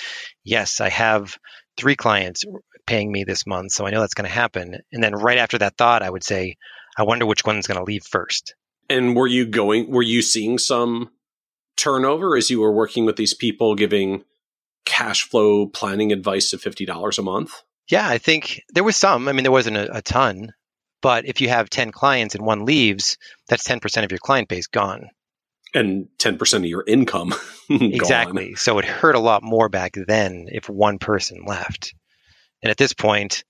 yes, 0.43 0.79
I 0.79 0.89
have 0.89 1.37
three 1.77 1.95
clients 1.95 2.43
paying 2.85 3.11
me 3.11 3.23
this 3.23 3.47
month. 3.47 3.71
So 3.71 3.85
I 3.85 3.91
know 3.91 4.01
that's 4.01 4.13
going 4.13 4.29
to 4.29 4.33
happen. 4.33 4.77
And 4.91 5.03
then 5.03 5.15
right 5.15 5.37
after 5.37 5.57
that 5.59 5.77
thought, 5.77 6.03
I 6.03 6.09
would 6.09 6.23
say, 6.23 6.55
I 6.97 7.03
wonder 7.03 7.25
which 7.25 7.45
one's 7.45 7.67
going 7.67 7.79
to 7.79 7.83
leave 7.83 8.03
first. 8.03 8.55
And 8.89 9.15
were 9.15 9.27
you 9.27 9.45
going, 9.45 9.89
were 9.89 10.01
you 10.01 10.21
seeing 10.21 10.57
some 10.57 11.11
turnover 11.77 12.35
as 12.35 12.49
you 12.49 12.59
were 12.59 12.73
working 12.73 13.05
with 13.05 13.15
these 13.15 13.33
people 13.33 13.75
giving 13.75 14.23
cash 14.85 15.27
flow 15.27 15.67
planning 15.67 16.11
advice 16.11 16.53
of 16.53 16.61
$50 16.61 17.17
a 17.17 17.21
month? 17.21 17.63
Yeah, 17.89 18.07
I 18.07 18.17
think 18.17 18.61
there 18.73 18.83
was 18.83 18.95
some. 18.95 19.27
I 19.27 19.31
mean, 19.31 19.43
there 19.43 19.51
wasn't 19.51 19.77
a, 19.77 19.97
a 19.97 20.01
ton, 20.01 20.51
but 21.01 21.25
if 21.25 21.41
you 21.41 21.49
have 21.49 21.69
10 21.69 21.91
clients 21.91 22.35
and 22.35 22.45
one 22.45 22.65
leaves, 22.65 23.17
that's 23.47 23.67
10% 23.67 24.03
of 24.03 24.11
your 24.11 24.19
client 24.19 24.47
base 24.47 24.67
gone. 24.67 25.09
And 25.73 26.07
10% 26.19 26.53
of 26.53 26.65
your 26.65 26.83
income. 26.85 27.33
exactly. 27.69 28.55
So 28.55 28.77
it 28.77 28.85
hurt 28.85 29.15
a 29.15 29.19
lot 29.19 29.41
more 29.43 29.69
back 29.69 29.93
then 29.95 30.47
if 30.49 30.69
one 30.69 30.99
person 30.99 31.43
left. 31.45 31.93
And 32.61 32.69
at 32.69 32.77
this 32.77 32.93
point, 32.93 33.43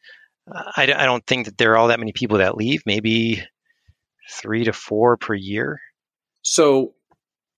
I, 0.48 0.84
I 0.84 1.06
don't 1.06 1.26
think 1.26 1.46
that 1.46 1.58
there 1.58 1.74
are 1.74 1.78
all 1.78 1.88
that 1.90 2.00
many 2.00 2.12
people 2.12 2.38
that 2.38 2.58
leave, 2.58 2.84
maybe 2.86 3.44
three 4.32 4.64
to 4.66 4.74
four 4.74 5.18
per 5.18 5.34
year. 5.34 5.80
So 6.44 6.94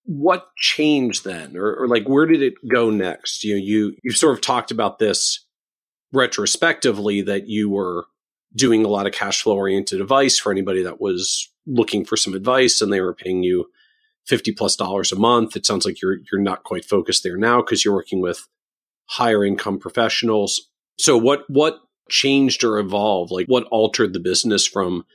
what 0.05 0.47
changed 0.57 1.23
then 1.23 1.55
or, 1.55 1.75
or, 1.75 1.87
like 1.87 2.07
where 2.07 2.25
did 2.25 2.41
it 2.41 2.55
go 2.69 2.89
next 2.89 3.43
you 3.43 3.53
know 3.53 3.61
you 3.63 3.95
you 4.03 4.11
sort 4.11 4.33
of 4.33 4.41
talked 4.41 4.69
about 4.69 4.99
this 4.99 5.45
retrospectively 6.11 7.21
that 7.21 7.47
you 7.47 7.69
were 7.69 8.05
doing 8.55 8.85
a 8.85 8.89
lot 8.89 9.07
of 9.07 9.13
cash 9.13 9.41
flow 9.41 9.55
oriented 9.55 10.01
advice 10.01 10.37
for 10.37 10.51
anybody 10.51 10.83
that 10.83 11.01
was 11.01 11.49
looking 11.65 12.05
for 12.05 12.17
some 12.17 12.33
advice 12.33 12.81
and 12.81 12.91
they 12.91 13.01
were 13.01 13.13
paying 13.13 13.43
you 13.43 13.69
50 14.27 14.53
plus 14.53 14.75
dollars 14.75 15.11
a 15.11 15.17
month. 15.17 15.55
It 15.55 15.65
sounds 15.65 15.85
like 15.85 16.01
you're 16.01 16.17
you're 16.31 16.41
not 16.41 16.63
quite 16.63 16.85
focused 16.85 17.23
there 17.23 17.37
now 17.37 17.61
because 17.61 17.83
you're 17.83 17.93
working 17.93 18.21
with 18.21 18.47
higher 19.05 19.43
income 19.43 19.79
professionals. 19.79 20.69
So 20.97 21.17
what 21.17 21.43
what 21.49 21.79
changed 22.09 22.63
or 22.63 22.79
evolved? 22.79 23.31
Like 23.31 23.47
what 23.47 23.65
altered 23.65 24.13
the 24.13 24.19
business 24.19 24.65
from 24.65 25.05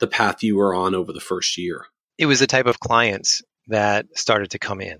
the 0.00 0.06
path 0.06 0.42
you 0.42 0.56
were 0.56 0.74
on 0.74 0.94
over 0.94 1.12
the 1.12 1.20
first 1.20 1.58
year? 1.58 1.86
It 2.18 2.26
was 2.26 2.40
the 2.40 2.46
type 2.46 2.66
of 2.66 2.80
clients 2.80 3.42
that 3.68 4.06
started 4.14 4.50
to 4.50 4.58
come 4.58 4.80
in 4.80 4.98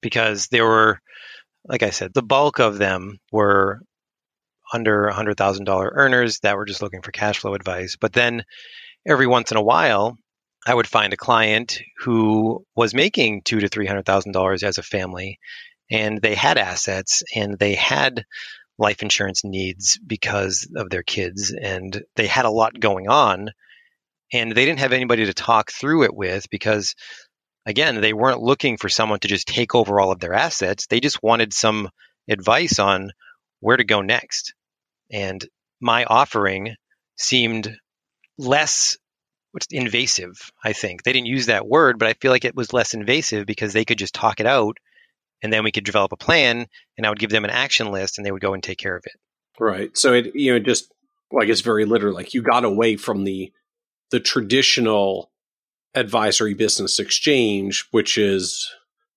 because 0.00 0.48
there 0.48 0.64
were, 0.64 1.00
like 1.66 1.82
I 1.82 1.90
said, 1.90 2.14
the 2.14 2.22
bulk 2.22 2.58
of 2.58 2.78
them 2.78 3.18
were 3.30 3.80
under 4.72 5.10
$100,000 5.12 5.90
earners 5.92 6.40
that 6.40 6.56
were 6.56 6.64
just 6.64 6.82
looking 6.82 7.02
for 7.02 7.12
cash 7.12 7.38
flow 7.38 7.54
advice. 7.54 7.96
But 8.00 8.12
then 8.12 8.44
every 9.06 9.26
once 9.26 9.50
in 9.50 9.56
a 9.56 9.62
while, 9.62 10.16
I 10.66 10.74
would 10.74 10.86
find 10.86 11.12
a 11.12 11.16
client 11.16 11.80
who 11.98 12.64
was 12.74 12.94
making 12.94 13.42
two 13.42 13.60
to 13.60 13.68
three 13.68 13.86
hundred 13.86 14.04
thousand 14.04 14.32
dollars 14.32 14.62
as 14.62 14.78
a 14.78 14.82
family, 14.82 15.38
and 15.90 16.20
they 16.20 16.34
had 16.34 16.58
assets 16.58 17.22
and 17.34 17.58
they 17.58 17.74
had 17.74 18.24
life 18.78 19.02
insurance 19.02 19.44
needs 19.44 19.98
because 20.06 20.68
of 20.76 20.90
their 20.90 21.02
kids, 21.02 21.52
and 21.52 22.02
they 22.16 22.26
had 22.26 22.44
a 22.44 22.50
lot 22.50 22.78
going 22.78 23.08
on, 23.08 23.50
and 24.32 24.52
they 24.52 24.66
didn't 24.66 24.80
have 24.80 24.92
anybody 24.92 25.26
to 25.26 25.34
talk 25.34 25.70
through 25.70 26.04
it 26.04 26.14
with 26.14 26.50
because 26.50 26.94
again, 27.64 28.00
they 28.00 28.12
weren't 28.12 28.42
looking 28.42 28.76
for 28.76 28.88
someone 28.88 29.20
to 29.20 29.28
just 29.28 29.46
take 29.46 29.74
over 29.74 30.00
all 30.00 30.10
of 30.10 30.20
their 30.20 30.34
assets. 30.34 30.86
They 30.86 31.00
just 31.00 31.22
wanted 31.22 31.52
some 31.52 31.88
advice 32.28 32.78
on 32.78 33.12
where 33.60 33.76
to 33.76 33.84
go 33.84 34.00
next. 34.00 34.54
And 35.10 35.44
my 35.80 36.04
offering 36.04 36.74
seemed 37.16 37.74
less 38.36 38.96
invasive, 39.70 40.52
I 40.62 40.72
think. 40.72 41.02
They 41.02 41.12
didn't 41.12 41.26
use 41.26 41.46
that 41.46 41.66
word, 41.66 41.98
but 41.98 42.08
I 42.08 42.12
feel 42.14 42.30
like 42.30 42.44
it 42.44 42.54
was 42.54 42.72
less 42.72 42.94
invasive 42.94 43.46
because 43.46 43.72
they 43.72 43.84
could 43.84 43.98
just 43.98 44.14
talk 44.14 44.40
it 44.40 44.46
out 44.46 44.76
and 45.42 45.52
then 45.52 45.64
we 45.64 45.72
could 45.72 45.84
develop 45.84 46.12
a 46.12 46.16
plan 46.16 46.66
and 46.96 47.06
I 47.06 47.10
would 47.10 47.18
give 47.18 47.30
them 47.30 47.44
an 47.44 47.50
action 47.50 47.90
list 47.90 48.18
and 48.18 48.26
they 48.26 48.30
would 48.30 48.42
go 48.42 48.54
and 48.54 48.62
take 48.62 48.78
care 48.78 48.96
of 48.96 49.04
it. 49.06 49.12
Right. 49.58 49.96
So 49.96 50.12
it 50.12 50.34
you 50.34 50.52
know 50.52 50.58
just 50.58 50.92
well, 51.30 51.42
I 51.42 51.46
guess 51.46 51.60
very 51.60 51.84
literally 51.84 52.14
like 52.14 52.34
you 52.34 52.42
got 52.42 52.64
away 52.64 52.96
from 52.96 53.24
the 53.24 53.52
the 54.10 54.20
traditional 54.20 55.30
advisory 55.94 56.54
business 56.54 56.98
exchange, 56.98 57.86
which 57.90 58.16
is, 58.16 58.70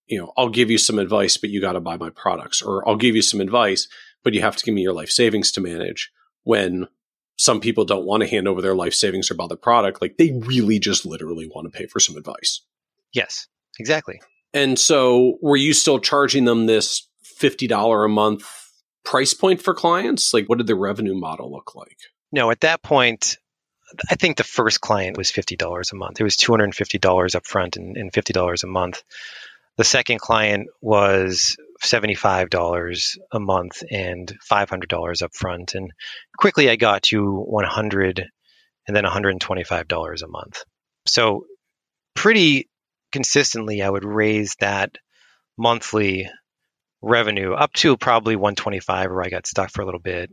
you 0.08 0.20
know, 0.20 0.34
I'll 0.38 0.50
give 0.50 0.70
you 0.70 0.78
some 0.78 1.00
advice, 1.00 1.38
but 1.38 1.50
you 1.50 1.62
got 1.62 1.74
to 1.74 1.80
buy 1.80 1.98
my 1.98 2.10
products, 2.10 2.62
or 2.62 2.88
I'll 2.88 2.98
give 2.98 3.16
you 3.16 3.22
some 3.22 3.40
advice, 3.40 3.88
but 4.24 4.34
you 4.34 4.42
have 4.42 4.56
to 4.58 4.66
give 4.66 4.74
me 4.74 4.82
your 4.82 4.94
life 4.94 5.10
savings 5.10 5.52
to 5.54 5.62
manage. 5.62 6.12
When 6.44 6.88
some 7.38 7.60
people 7.60 7.86
don't 7.86 8.06
want 8.06 8.22
to 8.22 8.30
hand 8.30 8.48
over 8.48 8.62
their 8.62 8.76
life 8.76 8.94
savings 8.94 9.30
or 9.32 9.36
buy 9.36 9.48
the 9.48 9.58
product, 9.58 10.02
like 10.02 10.18
they 10.18 10.32
really 10.32 10.80
just 10.80 11.06
literally 11.06 11.50
want 11.54 11.72
to 11.72 11.78
pay 11.78 11.86
for 11.86 12.00
some 12.00 12.18
advice. 12.18 12.62
Yes, 13.14 13.48
exactly. 13.80 14.22
And 14.54 14.78
so, 14.78 15.38
were 15.42 15.56
you 15.56 15.74
still 15.74 16.00
charging 16.00 16.46
them 16.46 16.66
this 16.66 17.08
$50 17.40 18.06
a 18.06 18.10
month 18.10 18.46
price 19.04 19.34
point 19.34 19.62
for 19.62 19.74
clients? 19.74 20.34
Like, 20.34 20.48
what 20.48 20.58
did 20.58 20.68
the 20.68 20.76
revenue 20.76 21.16
model 21.16 21.52
look 21.52 21.76
like? 21.76 21.98
No, 22.32 22.52
at 22.52 22.62
that 22.62 22.82
point, 22.82 23.38
I 24.10 24.16
think 24.16 24.38
the 24.38 24.44
first 24.44 24.82
client 24.82 25.18
was 25.18 25.32
fifty 25.32 25.56
dollars 25.56 25.92
a 25.92 25.96
month. 25.96 26.20
It 26.20 26.24
was 26.24 26.38
two 26.38 26.52
hundred 26.52 26.66
and 26.66 26.76
fifty 26.76 26.98
dollars 26.98 27.36
up 27.36 27.46
front 27.46 27.76
and, 27.76 27.98
and 27.98 28.14
fifty 28.14 28.34
dollars 28.34 28.64
a 28.64 28.68
month. 28.68 29.04
The 29.78 29.84
second 29.84 30.20
client 30.20 30.70
was 30.82 31.58
seventy-five 31.84 32.50
dollars 32.50 33.18
a 33.32 33.40
month 33.40 33.84
and 33.90 34.34
five 34.42 34.70
hundred 34.70 34.90
dollars 34.90 35.22
up 35.22 35.34
front. 35.34 35.76
And 35.76 35.92
quickly, 36.38 36.70
I 36.70 36.76
got 36.76 37.04
to 37.04 37.24
one 37.24 37.66
hundred, 37.66 38.26
and 38.88 38.96
then 38.96 39.04
one 39.04 39.14
hundred 39.14 39.32
and 39.32 39.42
twenty-five 39.42 39.88
dollars 39.88 40.22
a 40.22 40.28
month. 40.28 40.64
So, 41.08 41.46
pretty 42.16 42.70
consistently, 43.12 43.82
I 43.82 43.90
would 43.90 44.06
raise 44.06 44.56
that 44.60 44.96
monthly 45.58 46.30
revenue 47.02 47.54
up 47.54 47.74
to 47.74 47.98
probably 47.98 48.36
125 48.36 49.10
where 49.10 49.24
I 49.24 49.30
got 49.30 49.48
stuck 49.48 49.72
for 49.72 49.82
a 49.82 49.86
little 49.86 50.00
bit 50.00 50.30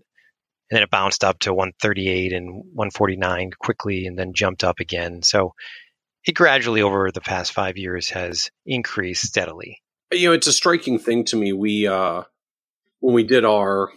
and 0.71 0.77
then 0.77 0.83
it 0.83 0.91
bounced 0.91 1.25
up 1.25 1.39
to 1.41 1.55
138 1.55 2.33
and 2.33 2.49
149 2.75 3.51
quickly 3.59 4.07
and 4.07 4.19
then 4.19 4.35
jumped 4.35 4.65
up 4.65 4.81
again. 4.81 5.23
So 5.23 5.55
it 6.27 6.33
gradually 6.33 6.83
over 6.83 7.11
the 7.11 7.23
past 7.23 7.53
five 7.53 7.79
years 7.79 8.11
has 8.11 8.51
increased 8.67 9.27
steadily. 9.27 9.81
You 10.13 10.29
know, 10.29 10.35
it's 10.35 10.47
a 10.47 10.53
striking 10.53 10.99
thing 10.99 11.25
to 11.27 11.37
me. 11.37 11.53
We, 11.53 11.87
uh, 11.87 12.23
when 13.01 13.15
we 13.15 13.25
did 13.25 13.45
our 13.45 13.91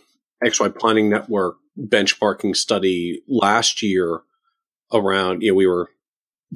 XY 0.44 0.78
Planning 0.78 1.10
Network 1.10 1.56
benchmarking 1.80 2.56
study 2.56 3.22
last 3.28 3.82
year 3.82 4.22
around, 4.94 5.42
you 5.42 5.52
know, 5.52 5.56
we 5.56 5.68
were 5.68 5.90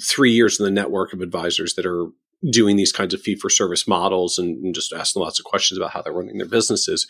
three 0.02 0.32
years 0.32 0.60
in 0.60 0.65
the 0.65 0.72
network 0.72 1.13
of 1.13 1.22
advisors 1.22 1.76
that 1.76 1.86
are 1.86 2.08
doing 2.50 2.76
these 2.76 2.91
kinds 2.91 3.13
of 3.13 3.22
fee 3.22 3.36
for 3.36 3.50
service 3.50 3.88
models 3.88 4.38
and, 4.38 4.63
and 4.63 4.76
just 4.76 4.94
asking 4.94 5.22
lots 5.22 5.39
of 5.39 5.46
questions 5.46 5.78
about 5.78 5.91
how 5.91 6.02
they're 6.02 6.13
running 6.13 6.38
their 6.38 6.48
businesses. 6.48 7.08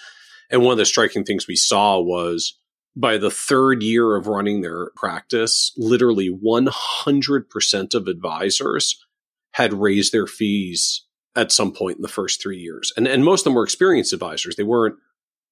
And 0.52 0.62
one 0.62 0.74
of 0.74 0.78
the 0.78 0.86
striking 0.86 1.24
things 1.24 1.48
we 1.48 1.56
saw 1.56 2.00
was 2.00 2.58
by 2.96 3.18
the 3.18 3.32
third 3.32 3.84
year 3.84 4.16
of 4.16 4.28
running 4.28 4.62
their 4.62 4.92
practice, 4.96 5.74
literally 5.78 6.30
100% 6.30 7.94
of 7.96 8.08
advisors 8.08 9.04
had 9.52 9.74
raised 9.74 10.14
their 10.14 10.28
fees 10.28 11.05
at 11.36 11.52
some 11.52 11.72
point 11.72 11.98
in 11.98 12.02
the 12.02 12.08
first 12.08 12.42
three 12.42 12.58
years. 12.58 12.94
And, 12.96 13.08
and 13.08 13.24
most 13.24 13.42
of 13.42 13.46
them 13.46 13.56
were 13.56 13.64
experienced 13.64 14.14
advisors. 14.14 14.56
They 14.56 14.64
weren't 14.64 14.96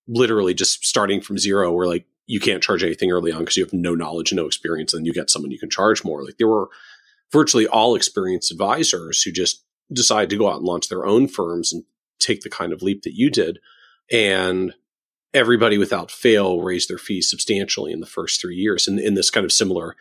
literally 0.08 0.54
just 0.54 0.86
starting 0.86 1.22
from 1.22 1.38
zero 1.38 1.72
where 1.72 1.88
like 1.88 2.06
you 2.26 2.40
can't 2.40 2.64
charge 2.64 2.84
anything 2.84 3.12
early 3.12 3.32
on 3.32 3.40
because 3.40 3.58
you 3.58 3.64
have 3.64 3.74
no 3.74 3.96
knowledge 3.96 4.32
and 4.32 4.38
no 4.38 4.46
experience. 4.46 4.94
And 4.94 5.06
you 5.06 5.14
get 5.14 5.30
someone 5.30 5.52
you 5.52 5.60
can 5.60 5.70
charge 5.70 6.04
more. 6.04 6.24
Like 6.24 6.38
there 6.38 6.48
were 6.48 6.70
virtually 7.32 7.68
all 7.68 7.96
experienced 7.96 8.52
advisors 8.52 9.22
who 9.22 9.32
just 9.32 9.64
decided 9.92 10.30
to 10.30 10.38
go 10.38 10.50
out 10.50 10.58
and 10.58 10.66
launch 10.66 10.88
their 10.88 11.06
own 11.06 11.28
firms 11.28 11.74
and 11.74 11.84
take 12.20 12.42
the 12.42 12.50
kind 12.50 12.72
of 12.72 12.82
leap 12.82 13.04
that 13.04 13.16
you 13.16 13.30
did. 13.30 13.60
And 14.12 14.74
everybody 15.34 15.78
without 15.78 16.12
fail 16.12 16.62
raised 16.62 16.90
their 16.90 16.98
fees 16.98 17.30
substantially 17.30 17.92
in 17.92 18.00
the 18.00 18.06
first 18.06 18.40
three 18.40 18.56
years 18.56 18.88
in, 18.88 19.00
in 19.00 19.16
this 19.16 19.30
kind 19.30 19.46
of 19.46 19.52
similar 19.52 19.96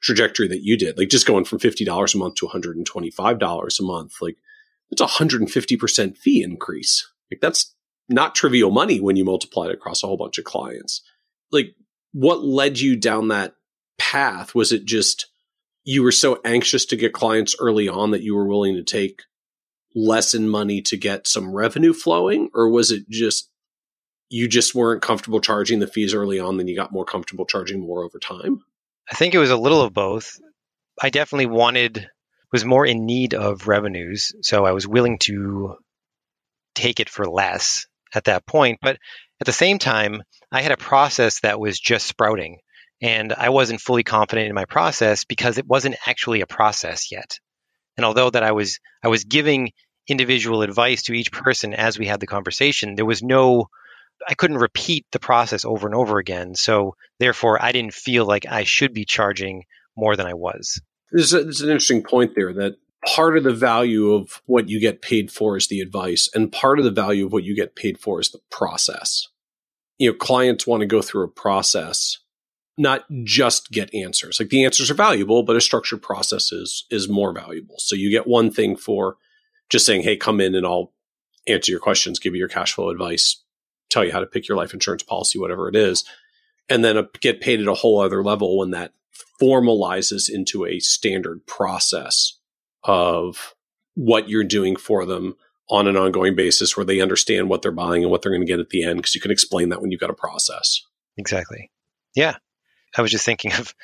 trajectory 0.00 0.46
that 0.48 0.62
you 0.62 0.76
did, 0.76 0.96
like 0.96 1.08
just 1.08 1.26
going 1.26 1.44
from 1.44 1.58
$50 1.58 2.14
a 2.14 2.18
month 2.18 2.36
to 2.36 2.46
$125 2.46 3.80
a 3.80 3.82
month, 3.82 4.14
like 4.20 4.36
it's 4.90 5.00
a 5.00 5.06
150% 5.06 6.16
fee 6.16 6.42
increase. 6.42 7.10
Like 7.30 7.40
that's 7.40 7.74
not 8.08 8.34
trivial 8.34 8.70
money 8.70 9.00
when 9.00 9.16
you 9.16 9.24
multiply 9.24 9.66
it 9.66 9.74
across 9.74 10.02
a 10.02 10.06
whole 10.06 10.16
bunch 10.16 10.38
of 10.38 10.44
clients. 10.44 11.02
Like 11.52 11.74
what 12.12 12.42
led 12.42 12.78
you 12.78 12.96
down 12.96 13.28
that 13.28 13.54
path? 13.98 14.54
Was 14.54 14.72
it 14.72 14.84
just 14.84 15.26
you 15.84 16.02
were 16.02 16.12
so 16.12 16.40
anxious 16.44 16.84
to 16.86 16.96
get 16.96 17.12
clients 17.12 17.56
early 17.58 17.88
on 17.88 18.10
that 18.10 18.22
you 18.22 18.34
were 18.34 18.46
willing 18.46 18.74
to 18.74 18.82
take 18.82 19.22
lessen 19.94 20.48
money 20.48 20.82
to 20.82 20.96
get 20.96 21.26
some 21.26 21.54
revenue 21.54 21.92
flowing, 21.92 22.50
or 22.54 22.68
was 22.68 22.90
it 22.90 23.08
just 23.08 23.50
you 24.28 24.46
just 24.46 24.74
weren't 24.74 25.00
comfortable 25.00 25.40
charging 25.40 25.78
the 25.78 25.86
fees 25.86 26.12
early 26.12 26.38
on, 26.38 26.58
then 26.58 26.68
you 26.68 26.76
got 26.76 26.92
more 26.92 27.04
comfortable 27.04 27.46
charging 27.46 27.80
more 27.80 28.04
over 28.04 28.18
time? 28.18 28.60
I 29.10 29.14
think 29.14 29.34
it 29.34 29.38
was 29.38 29.50
a 29.50 29.56
little 29.56 29.80
of 29.80 29.94
both. 29.94 30.38
I 31.00 31.08
definitely 31.08 31.46
wanted 31.46 32.08
was 32.52 32.64
more 32.64 32.86
in 32.86 33.06
need 33.06 33.34
of 33.34 33.68
revenues, 33.68 34.32
so 34.42 34.64
I 34.64 34.72
was 34.72 34.86
willing 34.86 35.18
to 35.20 35.76
take 36.74 37.00
it 37.00 37.08
for 37.08 37.26
less 37.26 37.86
at 38.14 38.24
that 38.24 38.46
point. 38.46 38.78
But 38.80 38.98
at 39.40 39.46
the 39.46 39.52
same 39.52 39.78
time, 39.78 40.22
I 40.50 40.62
had 40.62 40.72
a 40.72 40.76
process 40.76 41.40
that 41.40 41.60
was 41.60 41.78
just 41.78 42.06
sprouting, 42.06 42.58
and 43.02 43.32
I 43.32 43.50
wasn't 43.50 43.80
fully 43.80 44.02
confident 44.02 44.48
in 44.48 44.54
my 44.54 44.64
process 44.64 45.24
because 45.24 45.58
it 45.58 45.66
wasn't 45.66 45.96
actually 46.06 46.40
a 46.40 46.46
process 46.46 47.12
yet. 47.12 47.38
And 47.96 48.04
although 48.04 48.30
that 48.30 48.42
I 48.42 48.52
was 48.52 48.78
I 49.02 49.08
was 49.08 49.24
giving 49.24 49.72
individual 50.06 50.62
advice 50.62 51.02
to 51.04 51.12
each 51.12 51.32
person 51.32 51.74
as 51.74 51.98
we 51.98 52.06
had 52.06 52.20
the 52.20 52.26
conversation, 52.26 52.94
there 52.94 53.04
was 53.04 53.22
no 53.22 53.68
I 54.26 54.34
couldn't 54.34 54.58
repeat 54.58 55.06
the 55.12 55.20
process 55.20 55.64
over 55.64 55.86
and 55.86 55.94
over 55.94 56.18
again. 56.18 56.54
So 56.54 56.96
therefore, 57.18 57.62
I 57.62 57.72
didn't 57.72 57.94
feel 57.94 58.24
like 58.24 58.46
I 58.46 58.64
should 58.64 58.92
be 58.92 59.04
charging 59.04 59.64
more 59.96 60.16
than 60.16 60.26
I 60.26 60.34
was. 60.34 60.80
There's, 61.10 61.32
a, 61.32 61.42
there's 61.42 61.62
an 61.62 61.70
interesting 61.70 62.02
point 62.02 62.32
there 62.34 62.52
that 62.52 62.76
part 63.06 63.36
of 63.36 63.44
the 63.44 63.54
value 63.54 64.12
of 64.12 64.42
what 64.46 64.68
you 64.68 64.80
get 64.80 65.02
paid 65.02 65.30
for 65.30 65.56
is 65.56 65.68
the 65.68 65.80
advice, 65.80 66.28
and 66.34 66.52
part 66.52 66.78
of 66.78 66.84
the 66.84 66.90
value 66.90 67.26
of 67.26 67.32
what 67.32 67.44
you 67.44 67.54
get 67.54 67.76
paid 67.76 67.98
for 67.98 68.20
is 68.20 68.30
the 68.30 68.40
process. 68.50 69.28
You 69.98 70.10
know, 70.10 70.16
clients 70.16 70.66
want 70.66 70.80
to 70.80 70.86
go 70.86 71.02
through 71.02 71.24
a 71.24 71.28
process, 71.28 72.18
not 72.76 73.04
just 73.24 73.70
get 73.70 73.92
answers. 73.94 74.38
Like 74.38 74.50
the 74.50 74.64
answers 74.64 74.90
are 74.90 74.94
valuable, 74.94 75.42
but 75.42 75.56
a 75.56 75.60
structured 75.60 76.02
process 76.02 76.52
is 76.52 76.84
is 76.90 77.08
more 77.08 77.32
valuable. 77.32 77.76
So 77.78 77.96
you 77.96 78.10
get 78.10 78.26
one 78.26 78.50
thing 78.50 78.76
for 78.76 79.16
just 79.70 79.86
saying, 79.86 80.02
"Hey, 80.02 80.16
come 80.16 80.40
in 80.40 80.54
and 80.54 80.66
I'll 80.66 80.92
answer 81.46 81.72
your 81.72 81.80
questions, 81.80 82.18
give 82.18 82.34
you 82.34 82.38
your 82.38 82.48
cash 82.48 82.74
flow 82.74 82.90
advice, 82.90 83.42
tell 83.90 84.04
you 84.04 84.12
how 84.12 84.20
to 84.20 84.26
pick 84.26 84.48
your 84.48 84.56
life 84.56 84.74
insurance 84.74 85.02
policy, 85.02 85.38
whatever 85.38 85.68
it 85.68 85.74
is," 85.74 86.04
and 86.68 86.84
then 86.84 87.08
get 87.20 87.40
paid 87.40 87.60
at 87.60 87.66
a 87.66 87.74
whole 87.74 88.00
other 88.00 88.22
level 88.22 88.58
when 88.58 88.70
that 88.70 88.92
formalizes 89.40 90.28
into 90.28 90.66
a 90.66 90.78
standard 90.80 91.46
process 91.46 92.38
of 92.84 93.54
what 93.94 94.28
you're 94.28 94.44
doing 94.44 94.76
for 94.76 95.04
them 95.04 95.34
on 95.70 95.86
an 95.86 95.96
ongoing 95.96 96.34
basis 96.34 96.76
where 96.76 96.86
they 96.86 97.00
understand 97.00 97.48
what 97.48 97.62
they're 97.62 97.72
buying 97.72 98.02
and 98.02 98.10
what 98.10 98.22
they're 98.22 98.32
going 98.32 98.42
to 98.42 98.46
get 98.46 98.60
at 98.60 98.70
the 98.70 98.84
end 98.84 98.96
because 98.96 99.14
you 99.14 99.20
can 99.20 99.30
explain 99.30 99.68
that 99.68 99.82
when 99.82 99.90
you've 99.90 100.00
got 100.00 100.10
a 100.10 100.14
process. 100.14 100.82
Exactly. 101.16 101.70
Yeah. 102.14 102.36
I 102.96 103.02
was 103.02 103.10
just 103.10 103.26
thinking 103.26 103.52
of 103.52 103.74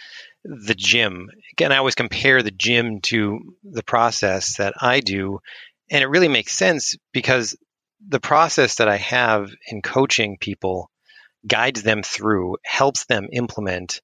the 0.45 0.75
gym. 0.75 1.29
Again, 1.53 1.73
I 1.73 1.77
always 1.77 1.95
compare 1.95 2.43
the 2.43 2.51
gym 2.51 3.01
to 3.03 3.57
the 3.63 3.83
process 3.83 4.57
that 4.57 4.75
I 4.81 5.01
do. 5.01 5.41
And 5.91 6.03
it 6.03 6.09
really 6.09 6.29
makes 6.29 6.53
sense 6.53 6.97
because 7.13 7.57
the 8.07 8.21
process 8.21 8.77
that 8.77 8.89
I 8.89 8.97
have 8.97 9.51
in 9.69 9.83
coaching 9.83 10.39
people 10.39 10.91
guides 11.47 11.83
them 11.83 12.03
through, 12.03 12.57
helps 12.65 13.05
them 13.07 13.29
implement, 13.33 14.01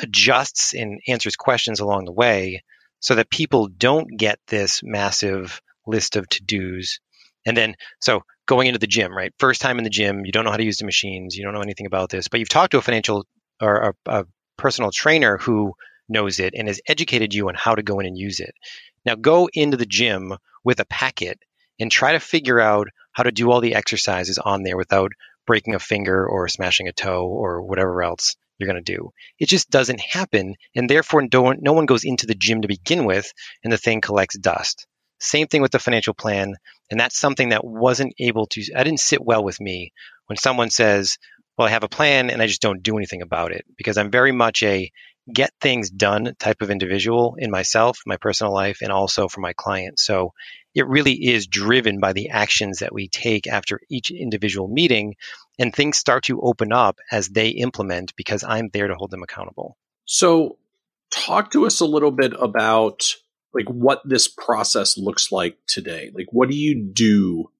adjusts 0.00 0.74
and 0.74 1.00
answers 1.06 1.36
questions 1.36 1.80
along 1.80 2.04
the 2.04 2.12
way 2.12 2.62
so 3.00 3.14
that 3.16 3.30
people 3.30 3.68
don't 3.68 4.16
get 4.16 4.38
this 4.46 4.80
massive 4.82 5.60
list 5.86 6.16
of 6.16 6.28
to 6.28 6.42
dos. 6.42 7.00
And 7.44 7.56
then, 7.56 7.74
so 8.00 8.22
going 8.46 8.68
into 8.68 8.78
the 8.78 8.86
gym, 8.86 9.16
right? 9.16 9.32
First 9.38 9.60
time 9.60 9.78
in 9.78 9.84
the 9.84 9.90
gym, 9.90 10.24
you 10.24 10.32
don't 10.32 10.44
know 10.44 10.50
how 10.50 10.56
to 10.56 10.64
use 10.64 10.78
the 10.78 10.84
machines, 10.84 11.36
you 11.36 11.44
don't 11.44 11.54
know 11.54 11.60
anything 11.60 11.86
about 11.86 12.10
this, 12.10 12.28
but 12.28 12.38
you've 12.40 12.48
talked 12.48 12.72
to 12.72 12.78
a 12.78 12.82
financial 12.82 13.26
or 13.60 13.94
a, 14.06 14.10
a 14.20 14.26
personal 14.56 14.90
trainer 14.92 15.38
who 15.38 15.74
knows 16.08 16.38
it 16.38 16.54
and 16.56 16.68
has 16.68 16.80
educated 16.86 17.34
you 17.34 17.48
on 17.48 17.54
how 17.56 17.74
to 17.74 17.82
go 17.82 17.98
in 17.98 18.06
and 18.06 18.16
use 18.16 18.40
it. 18.40 18.54
Now, 19.04 19.16
go 19.16 19.48
into 19.52 19.76
the 19.76 19.86
gym 19.86 20.34
with 20.64 20.78
a 20.78 20.84
packet 20.84 21.38
and 21.80 21.90
try 21.90 22.12
to 22.12 22.20
figure 22.20 22.60
out 22.60 22.88
how 23.12 23.24
to 23.24 23.32
do 23.32 23.50
all 23.50 23.60
the 23.60 23.74
exercises 23.74 24.38
on 24.38 24.62
there 24.62 24.76
without 24.76 25.12
breaking 25.46 25.74
a 25.74 25.80
finger 25.80 26.26
or 26.26 26.48
smashing 26.48 26.86
a 26.86 26.92
toe 26.92 27.26
or 27.26 27.62
whatever 27.62 28.02
else 28.02 28.36
you're 28.62 28.72
going 28.72 28.82
to 28.82 28.92
do. 28.92 29.10
It 29.38 29.48
just 29.48 29.70
doesn't 29.70 30.00
happen. 30.00 30.54
And 30.74 30.88
therefore, 30.88 31.22
no 31.30 31.42
one 31.72 31.86
goes 31.86 32.04
into 32.04 32.26
the 32.26 32.34
gym 32.34 32.62
to 32.62 32.68
begin 32.68 33.04
with 33.04 33.32
and 33.64 33.72
the 33.72 33.78
thing 33.78 34.00
collects 34.00 34.38
dust. 34.38 34.86
Same 35.20 35.46
thing 35.46 35.62
with 35.62 35.72
the 35.72 35.78
financial 35.78 36.14
plan. 36.14 36.54
And 36.90 37.00
that's 37.00 37.18
something 37.18 37.50
that 37.50 37.64
wasn't 37.64 38.14
able 38.18 38.46
to, 38.48 38.62
I 38.76 38.84
didn't 38.84 39.00
sit 39.00 39.24
well 39.24 39.42
with 39.42 39.60
me 39.60 39.92
when 40.26 40.36
someone 40.36 40.70
says, 40.70 41.18
well, 41.56 41.68
I 41.68 41.70
have 41.70 41.84
a 41.84 41.88
plan 41.88 42.30
and 42.30 42.40
I 42.40 42.46
just 42.46 42.62
don't 42.62 42.82
do 42.82 42.96
anything 42.96 43.22
about 43.22 43.52
it 43.52 43.64
because 43.76 43.98
I'm 43.98 44.10
very 44.10 44.32
much 44.32 44.62
a 44.62 44.90
get 45.32 45.52
things 45.60 45.90
done 45.90 46.34
type 46.38 46.62
of 46.62 46.70
individual 46.70 47.36
in 47.38 47.50
myself, 47.50 48.00
my 48.06 48.16
personal 48.16 48.52
life, 48.52 48.78
and 48.82 48.90
also 48.90 49.28
for 49.28 49.40
my 49.40 49.52
clients. 49.52 50.04
So 50.04 50.32
it 50.74 50.86
really 50.86 51.12
is 51.12 51.46
driven 51.46 52.00
by 52.00 52.12
the 52.12 52.30
actions 52.30 52.78
that 52.78 52.94
we 52.94 53.08
take 53.08 53.46
after 53.46 53.80
each 53.90 54.10
individual 54.10 54.68
meeting 54.68 55.16
and 55.58 55.74
things 55.74 55.98
start 55.98 56.24
to 56.24 56.40
open 56.40 56.72
up 56.72 56.98
as 57.10 57.28
they 57.28 57.48
implement 57.48 58.16
because 58.16 58.42
I'm 58.42 58.70
there 58.72 58.88
to 58.88 58.94
hold 58.94 59.10
them 59.10 59.22
accountable. 59.22 59.76
So 60.04 60.58
talk 61.10 61.50
to 61.52 61.66
us 61.66 61.80
a 61.80 61.86
little 61.86 62.10
bit 62.10 62.32
about 62.38 63.14
like 63.54 63.68
what 63.68 64.00
this 64.04 64.28
process 64.28 64.96
looks 64.96 65.30
like 65.30 65.58
today. 65.66 66.10
Like 66.14 66.28
what 66.30 66.48
do 66.48 66.56
you 66.56 66.90
do 66.92 67.50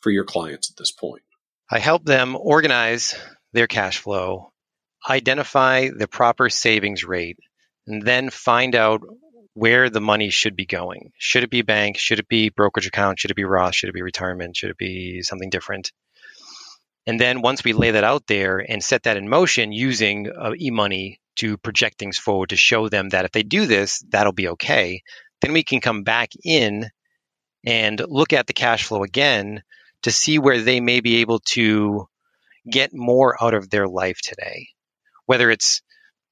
for 0.00 0.10
your 0.10 0.24
clients 0.24 0.70
at 0.70 0.76
this 0.76 0.90
point? 0.90 1.22
I 1.70 1.78
help 1.78 2.04
them 2.04 2.36
organize 2.36 3.16
their 3.52 3.66
cash 3.66 3.98
flow, 3.98 4.52
identify 5.08 5.88
the 5.88 6.08
proper 6.08 6.50
savings 6.50 7.04
rate, 7.04 7.38
and 7.86 8.02
then 8.02 8.28
find 8.30 8.74
out 8.74 9.02
where 9.54 9.90
the 9.90 10.00
money 10.00 10.30
should 10.30 10.56
be 10.56 10.66
going. 10.66 11.12
Should 11.18 11.42
it 11.42 11.50
be 11.50 11.62
bank? 11.62 11.98
Should 11.98 12.18
it 12.18 12.28
be 12.28 12.50
brokerage 12.50 12.86
account? 12.86 13.18
Should 13.18 13.30
it 13.30 13.36
be 13.36 13.44
Roth? 13.44 13.74
Should 13.74 13.88
it 13.88 13.94
be 13.94 14.02
retirement? 14.02 14.56
Should 14.56 14.70
it 14.70 14.78
be 14.78 15.22
something 15.22 15.50
different? 15.50 15.92
And 17.06 17.20
then 17.20 17.42
once 17.42 17.64
we 17.64 17.72
lay 17.72 17.92
that 17.92 18.04
out 18.04 18.26
there 18.26 18.58
and 18.58 18.84
set 18.84 19.04
that 19.04 19.16
in 19.16 19.28
motion 19.28 19.72
using 19.72 20.30
uh, 20.30 20.50
eMoney 20.50 21.18
to 21.36 21.56
project 21.56 21.98
things 21.98 22.18
forward 22.18 22.50
to 22.50 22.56
show 22.56 22.88
them 22.88 23.08
that 23.08 23.24
if 23.24 23.32
they 23.32 23.42
do 23.42 23.66
this, 23.66 24.04
that'll 24.10 24.32
be 24.32 24.48
okay, 24.48 25.02
then 25.40 25.52
we 25.52 25.64
can 25.64 25.80
come 25.80 26.02
back 26.02 26.30
in 26.44 26.88
and 27.64 28.00
look 28.08 28.32
at 28.32 28.46
the 28.46 28.52
cash 28.52 28.84
flow 28.84 29.02
again 29.02 29.62
to 30.02 30.10
see 30.10 30.38
where 30.38 30.60
they 30.60 30.80
may 30.80 31.00
be 31.00 31.16
able 31.16 31.40
to 31.40 32.06
get 32.70 32.94
more 32.94 33.42
out 33.42 33.54
of 33.54 33.70
their 33.70 33.88
life 33.88 34.20
today. 34.22 34.68
Whether 35.26 35.50
it's 35.50 35.82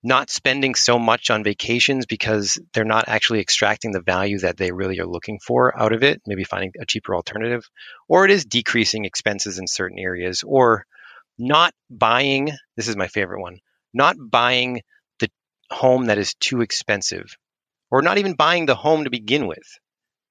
not 0.03 0.31
spending 0.31 0.75
so 0.75 0.99
much 0.99 1.31
on 1.31 1.43
vacations 1.43 2.07
because 2.07 2.59
they're 2.73 2.85
not 2.85 3.09
actually 3.09 3.41
extracting 3.41 3.93
the 3.93 4.01
value 4.01 4.39
that 4.39 4.57
they 4.57 4.71
really 4.71 5.01
are 5.01 5.07
looking 5.07 5.39
for 5.45 5.79
out 5.81 5.93
of 5.93 6.03
it, 6.03 6.23
maybe 6.27 6.45
finding 6.45 6.73
a 6.81 6.87
cheaper 6.87 7.15
alternative, 7.15 7.65
or 8.09 8.25
it 8.25 8.31
is 8.31 8.45
decreasing 8.45 9.05
expenses 9.05 9.59
in 9.59 9.67
certain 9.67 9.99
areas, 9.99 10.45
or 10.47 10.85
not 11.37 11.73
buying 11.91 12.51
this 12.77 12.89
is 12.89 12.97
my 12.97 13.09
favorite 13.09 13.41
one 13.41 13.59
not 13.95 14.17
buying 14.19 14.83
the 15.19 15.29
home 15.71 16.07
that 16.07 16.19
is 16.19 16.35
too 16.35 16.61
expensive, 16.61 17.37
or 17.91 18.03
not 18.03 18.19
even 18.19 18.35
buying 18.35 18.67
the 18.67 18.75
home 18.75 19.05
to 19.05 19.11
begin 19.11 19.47
with. 19.47 19.67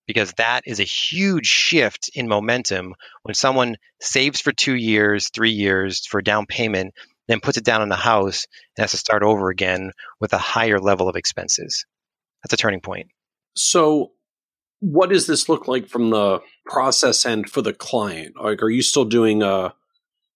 Because 0.05 0.31
that 0.37 0.61
is 0.65 0.79
a 0.79 0.83
huge 0.83 1.47
shift 1.47 2.09
in 2.15 2.29
momentum 2.29 2.95
when 3.23 3.35
someone 3.35 3.75
saves 3.99 4.39
for 4.39 4.53
two 4.53 4.75
years, 4.75 5.29
three 5.29 5.51
years 5.51 6.05
for 6.07 6.21
down 6.21 6.45
payment 6.45 6.93
then 7.27 7.39
puts 7.39 7.57
it 7.57 7.65
down 7.65 7.81
in 7.81 7.89
the 7.89 7.95
house 7.95 8.45
and 8.75 8.83
has 8.83 8.91
to 8.91 8.97
start 8.97 9.23
over 9.23 9.49
again 9.49 9.91
with 10.19 10.33
a 10.33 10.37
higher 10.37 10.79
level 10.79 11.09
of 11.09 11.15
expenses. 11.15 11.85
That's 12.43 12.53
a 12.53 12.57
turning 12.57 12.81
point. 12.81 13.07
So, 13.55 14.11
what 14.79 15.09
does 15.09 15.25
this 15.25 15.49
look 15.49 15.67
like 15.67 15.87
from 15.87 16.11
the 16.11 16.39
process 16.65 17.25
end 17.25 17.49
for 17.49 17.61
the 17.61 17.73
client? 17.73 18.35
Like, 18.41 18.61
are 18.61 18.69
you 18.69 18.83
still 18.83 19.05
doing 19.05 19.41
a 19.41 19.73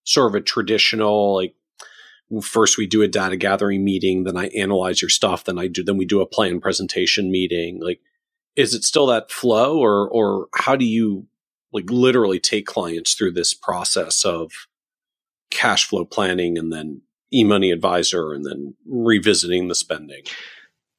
sort 0.04 0.32
of 0.32 0.36
a 0.36 0.42
traditional, 0.42 1.36
like, 1.36 1.54
first 2.42 2.78
we 2.78 2.88
do 2.88 3.04
a 3.04 3.08
data 3.08 3.38
gathering 3.38 3.84
meeting, 3.84 4.24
then 4.24 4.38
I 4.38 4.48
analyze 4.48 5.02
your 5.02 5.10
stuff, 5.10 5.44
then 5.44 5.60
I 5.60 5.68
do, 5.68 5.84
then 5.84 5.98
we 5.98 6.06
do 6.06 6.22
a 6.22 6.26
plan 6.26 6.60
presentation 6.60 7.32
meeting? 7.32 7.80
Like, 7.82 8.00
is 8.56 8.74
it 8.74 8.84
still 8.84 9.06
that 9.08 9.32
flow, 9.32 9.78
or 9.80 10.10
or 10.10 10.48
how 10.54 10.76
do 10.76 10.86
you 10.86 11.28
like 11.72 11.90
literally 11.90 12.40
take 12.40 12.66
clients 12.66 13.14
through 13.14 13.32
this 13.32 13.54
process 13.54 14.26
of 14.26 14.52
cash 15.52 15.88
flow 15.88 16.06
planning 16.06 16.58
and 16.58 16.72
then 16.72 17.02
eMoney 17.34 17.72
Advisor 17.72 18.34
and 18.34 18.46
then 18.46 18.76
revisiting 18.86 19.68
the 19.68 19.76
spending? 19.76 20.24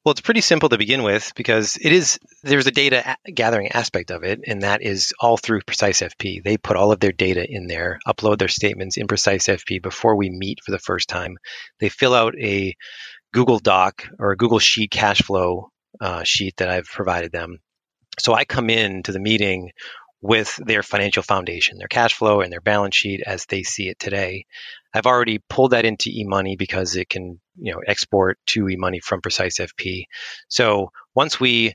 Well, 0.03 0.11
it's 0.11 0.21
pretty 0.21 0.41
simple 0.41 0.67
to 0.67 0.77
begin 0.77 1.03
with 1.03 1.31
because 1.33 1.77
it 1.81 1.93
is 1.93 2.19
there's 2.43 2.67
a 2.67 2.71
data 2.71 3.15
gathering 3.33 3.69
aspect 3.71 4.11
of 4.11 4.23
it, 4.23 4.41
and 4.45 4.63
that 4.63 4.81
is 4.81 5.13
all 5.17 5.37
through 5.37 5.61
Precise 5.61 6.01
FP. 6.01 6.43
They 6.43 6.57
put 6.57 6.75
all 6.75 6.91
of 6.91 6.99
their 6.99 7.13
data 7.13 7.45
in 7.49 7.67
there, 7.67 7.99
upload 8.05 8.37
their 8.37 8.49
statements 8.49 8.97
in 8.97 9.07
Precise 9.07 9.47
FP 9.47 9.81
before 9.81 10.17
we 10.17 10.29
meet 10.29 10.59
for 10.61 10.71
the 10.71 10.79
first 10.79 11.07
time. 11.07 11.37
They 11.79 11.87
fill 11.87 12.13
out 12.13 12.35
a 12.37 12.75
Google 13.33 13.59
Doc 13.59 14.05
or 14.19 14.31
a 14.31 14.37
Google 14.37 14.59
Sheet 14.59 14.91
cash 14.91 15.21
flow 15.21 15.69
uh, 16.01 16.23
sheet 16.23 16.57
that 16.57 16.69
I've 16.69 16.85
provided 16.85 17.31
them. 17.31 17.59
So 18.19 18.33
I 18.33 18.43
come 18.43 18.69
in 18.69 19.03
to 19.03 19.13
the 19.13 19.21
meeting 19.21 19.71
with 20.23 20.57
their 20.65 20.81
financial 20.81 21.21
foundation, 21.21 21.77
their 21.77 21.89
cash 21.89 22.13
flow 22.13 22.39
and 22.39 22.51
their 22.51 22.61
balance 22.61 22.95
sheet 22.95 23.21
as 23.27 23.45
they 23.45 23.61
see 23.61 23.89
it 23.89 23.99
today. 23.99 24.45
I've 24.93 25.05
already 25.05 25.41
pulled 25.49 25.71
that 25.71 25.83
into 25.83 26.09
eMoney 26.09 26.57
because 26.57 26.95
it 26.95 27.09
can, 27.09 27.41
you 27.57 27.73
know, 27.73 27.81
export 27.85 28.39
to 28.47 28.63
eMoney 28.63 29.03
from 29.03 29.19
Precise 29.19 29.59
FP. 29.59 30.05
So 30.47 30.91
once 31.13 31.41
we 31.41 31.73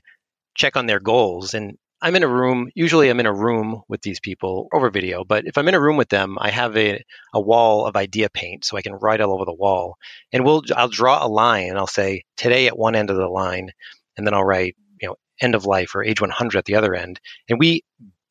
check 0.55 0.75
on 0.75 0.87
their 0.87 0.99
goals, 0.99 1.53
and 1.53 1.77
I'm 2.01 2.15
in 2.15 2.23
a 2.23 2.27
room, 2.27 2.71
usually 2.73 3.09
I'm 3.09 3.19
in 3.19 3.27
a 3.27 3.33
room 3.33 3.83
with 3.87 4.01
these 4.01 4.19
people 4.19 4.67
over 4.73 4.89
video, 4.89 5.23
but 5.23 5.45
if 5.45 5.55
I'm 5.55 5.67
in 5.67 5.75
a 5.75 5.81
room 5.81 5.97
with 5.97 6.09
them, 6.09 6.35
I 6.41 6.49
have 6.49 6.75
a, 6.75 7.03
a 7.35 7.39
wall 7.39 7.85
of 7.85 7.95
idea 7.95 8.31
paint 8.31 8.65
so 8.65 8.77
I 8.77 8.81
can 8.81 8.93
write 8.93 9.21
all 9.21 9.33
over 9.33 9.45
the 9.45 9.53
wall. 9.53 9.95
And 10.33 10.43
we'll 10.43 10.63
I'll 10.75 10.89
draw 10.89 11.23
a 11.23 11.29
line 11.29 11.69
and 11.69 11.77
I'll 11.77 11.85
say 11.85 12.23
today 12.35 12.65
at 12.65 12.79
one 12.79 12.95
end 12.95 13.11
of 13.11 13.17
the 13.17 13.27
line, 13.27 13.69
and 14.17 14.25
then 14.25 14.33
I'll 14.33 14.43
write, 14.43 14.75
you 14.99 15.07
know, 15.07 15.17
end 15.39 15.53
of 15.53 15.67
life 15.67 15.93
or 15.93 16.03
age 16.03 16.19
100 16.19 16.57
at 16.57 16.65
the 16.65 16.75
other 16.75 16.95
end. 16.95 17.19
And 17.47 17.59
we 17.59 17.83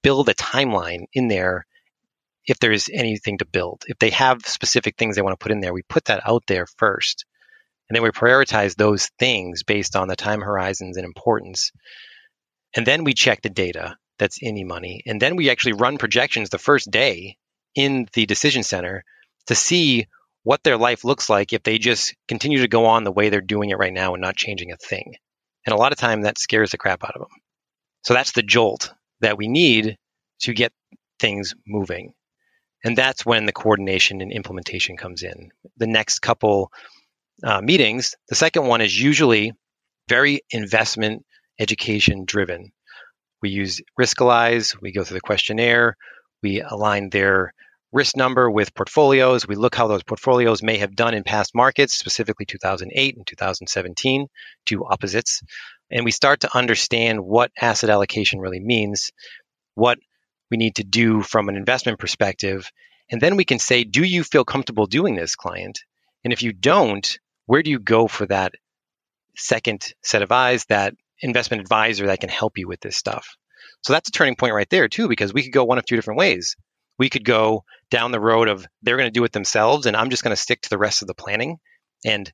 build 0.03 0.29
a 0.29 0.35
timeline 0.35 1.05
in 1.13 1.29
there 1.29 1.67
if 2.47 2.59
there's 2.59 2.89
anything 2.93 3.39
to 3.39 3.45
build. 3.45 3.85
If 3.87 3.99
they 3.99 4.11
have 4.11 4.47
specific 4.47 4.97
things 4.97 5.17
they 5.17 5.23
want 5.23 5.39
to 5.39 5.43
put 5.43 5.53
in 5.53 5.61
there, 5.61 5.75
we 5.75 5.83
put 5.83 6.07
that 6.07 6.23
out 6.27 6.45
there 6.47 6.67
first. 6.79 7.25
And 7.89 7.97
then 7.97 8.03
we 8.03 8.11
prioritize 8.11 8.75
those 8.75 9.11
things 9.19 9.63
based 9.63 9.97
on 9.97 10.09
the 10.09 10.17
time 10.17 10.41
horizons 10.41 10.97
and 10.97 11.05
importance. 11.05 11.73
And 12.75 12.87
then 12.87 13.05
we 13.05 13.15
check 13.15 13.43
the 13.43 13.51
data 13.51 13.97
that's 14.19 14.39
in 14.41 14.57
eMoney. 14.57 15.01
And 15.07 15.21
then 15.21 15.37
we 15.37 15.51
actually 15.51 15.75
run 15.75 15.99
projections 15.99 16.51
the 16.51 16.59
first 16.59 16.91
day 16.91 17.37
in 17.75 18.09
the 18.15 18.27
decision 18.27 18.63
center 18.63 19.05
to 19.47 19.55
see 19.55 20.07
what 20.43 20.63
their 20.63 20.77
life 20.77 21.05
looks 21.05 21.29
like 21.29 21.53
if 21.53 21.63
they 21.63 21.79
just 21.79 22.15
continue 22.27 22.61
to 22.61 22.69
go 22.69 22.87
on 22.87 23.05
the 23.05 23.13
way 23.13 23.29
they're 23.29 23.41
doing 23.41 23.71
it 23.71 23.79
right 23.79 23.93
now 23.93 24.15
and 24.15 24.23
not 24.23 24.37
changing 24.37 24.73
a 24.73 24.77
thing. 24.77 25.15
And 25.67 25.75
a 25.75 25.79
lot 25.79 25.93
of 25.93 25.99
time 25.99 26.23
that 26.23 26.39
scares 26.39 26.71
the 26.71 26.79
crap 26.79 27.05
out 27.05 27.15
of 27.15 27.21
them. 27.21 27.41
So 28.03 28.15
that's 28.15 28.33
the 28.33 28.43
jolt 28.43 28.93
that 29.21 29.39
we 29.39 29.49
need 29.49 29.97
to 30.41 30.55
get 30.55 30.73
things 31.19 31.55
moving. 31.67 32.13
And 32.85 32.97
that's 32.97 33.27
when 33.27 33.47
the 33.47 33.53
coordination 33.53 34.21
and 34.21 34.33
implementation 34.33 34.97
comes 34.97 35.23
in. 35.23 35.51
The 35.79 35.87
next 35.87 36.21
couple 36.21 36.71
uh, 37.43 37.61
meetings, 37.61 38.15
the 38.29 38.35
second 38.35 38.67
one 38.67 38.81
is 38.81 38.99
usually 38.99 39.53
very 40.09 40.43
investment 40.51 41.25
education 41.59 42.25
driven. 42.25 42.71
We 43.43 43.51
use 43.51 43.81
Riskalyze, 44.01 44.81
we 44.81 44.93
go 44.93 45.05
through 45.05 45.17
the 45.17 45.21
questionnaire, 45.21 45.97
we 46.43 46.61
align 46.61 47.11
their 47.11 47.53
risk 47.93 48.17
number 48.17 48.51
with 48.51 48.75
portfolios. 48.75 49.47
We 49.47 49.57
look 49.57 49.75
how 49.75 49.87
those 49.87 50.03
portfolios 50.03 50.63
may 50.63 50.79
have 50.79 50.95
done 50.95 51.15
in 51.15 51.25
past 51.25 51.55
markets, 51.55 51.95
specifically 51.95 52.47
2008 52.47 53.17
and 53.17 53.27
2017, 53.27 54.27
two 54.67 54.85
opposites. 54.85 55.43
And 55.91 56.05
we 56.05 56.11
start 56.11 56.41
to 56.41 56.57
understand 56.57 57.21
what 57.21 57.51
asset 57.61 57.91
allocation 57.91 58.41
really 58.41 58.61
means, 58.61 59.11
what 59.75 59.99
we 60.51 60.57
need 60.57 60.77
to 60.77 60.85
do 60.85 61.23
from 61.23 61.49
an 61.49 61.57
investment 61.57 61.99
perspective. 61.99 62.71
And 63.11 63.21
then 63.21 63.37
we 63.37 63.45
can 63.45 63.59
say, 63.59 63.85
do 63.85 64.03
you 64.03 64.23
feel 64.23 64.45
comfortable 64.45 64.87
doing 64.87 65.15
this, 65.15 65.35
client? 65.35 65.79
And 66.25 66.33
if 66.33 66.43
you 66.43 66.53
don't, 66.53 67.19
where 67.47 67.63
do 67.63 67.71
you 67.71 67.79
go 67.79 68.07
for 68.07 68.27
that 68.27 68.53
second 69.37 69.95
set 70.03 70.23
of 70.23 70.33
eyes, 70.33 70.65
that 70.67 70.95
investment 71.21 71.63
advisor 71.63 72.07
that 72.07 72.21
can 72.21 72.29
help 72.29 72.59
you 72.59 72.69
with 72.69 72.81
this 72.81 72.97
stuff? 72.97 73.37
So 73.83 73.93
that's 73.93 74.09
a 74.09 74.13
turning 74.13 74.37
point 74.37 74.55
right 74.55 74.69
there, 74.69 74.89
too, 74.89 75.09
because 75.09 75.33
we 75.33 75.43
could 75.43 75.53
go 75.53 75.65
one 75.65 75.79
of 75.79 75.87
two 75.87 75.97
different 75.97 76.19
ways. 76.19 76.57
We 76.99 77.09
could 77.09 77.25
go 77.25 77.65
down 77.91 78.11
the 78.11 78.21
road 78.21 78.49
of 78.49 78.67
they're 78.83 78.97
going 78.97 79.07
to 79.07 79.19
do 79.19 79.25
it 79.25 79.33
themselves, 79.33 79.87
and 79.87 79.97
I'm 79.97 80.11
just 80.11 80.25
going 80.25 80.35
to 80.35 80.41
stick 80.41 80.63
to 80.63 80.71
the 80.71 80.79
rest 80.79 81.01
of 81.01 81.09
the 81.09 81.15
planning. 81.15 81.59
And 82.05 82.31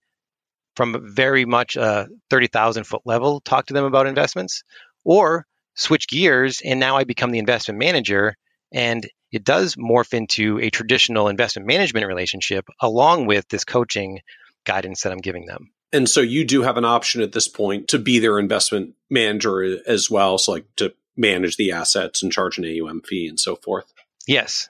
from 0.77 1.15
very 1.15 1.45
much 1.45 1.77
a 1.77 2.09
30,000 2.31 2.85
foot 2.85 3.03
level, 3.05 3.41
talk 3.41 3.67
to 3.67 3.75
them 3.75 3.85
about 3.85 4.07
investments, 4.07 4.63
or 5.05 5.47
switch 5.75 6.09
gears 6.09 6.61
and 6.65 6.79
now 6.81 6.97
I 6.97 7.05
become 7.05 7.31
the 7.31 7.39
investment 7.39 7.79
manager. 7.79 8.37
And 8.73 9.09
it 9.33 9.45
does 9.45 9.77
morph 9.77 10.15
into 10.15 10.59
a 10.61 10.71
traditional 10.71 11.29
investment 11.29 11.67
management 11.67 12.07
relationship 12.07 12.69
along 12.81 13.27
with 13.27 13.49
this 13.49 13.65
coaching 13.65 14.21
guidance 14.65 15.03
that 15.03 15.13
I'm 15.13 15.19
giving 15.19 15.47
them. 15.47 15.71
And 15.93 16.09
so 16.09 16.21
you 16.21 16.45
do 16.45 16.63
have 16.63 16.77
an 16.77 16.85
option 16.85 17.23
at 17.23 17.33
this 17.33 17.47
point 17.47 17.89
to 17.89 17.99
be 17.99 18.19
their 18.19 18.39
investment 18.39 18.95
manager 19.11 19.81
as 19.87 20.11
well. 20.11 20.39
So, 20.39 20.53
like 20.53 20.67
to 20.77 20.93
manage 21.17 21.57
the 21.57 21.73
assets 21.73 22.23
and 22.23 22.33
charge 22.33 22.59
an 22.59 22.65
AUM 22.65 23.03
fee 23.03 23.29
and 23.29 23.39
so 23.39 23.55
forth. 23.55 23.93
Yes. 24.27 24.69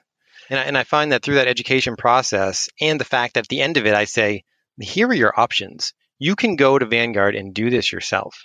And 0.49 0.59
I, 0.59 0.63
and 0.63 0.77
I 0.77 0.83
find 0.83 1.11
that 1.11 1.23
through 1.23 1.35
that 1.35 1.47
education 1.47 1.95
process 1.95 2.69
and 2.79 2.99
the 2.99 3.05
fact 3.05 3.33
that 3.33 3.45
at 3.45 3.47
the 3.47 3.61
end 3.61 3.77
of 3.77 3.87
it, 3.87 3.95
I 3.95 4.05
say, 4.05 4.43
here 4.79 5.07
are 5.07 5.13
your 5.13 5.39
options. 5.39 5.93
You 6.19 6.35
can 6.35 6.55
go 6.55 6.77
to 6.77 6.85
Vanguard 6.85 7.35
and 7.35 7.53
do 7.53 7.69
this 7.69 7.91
yourself. 7.91 8.35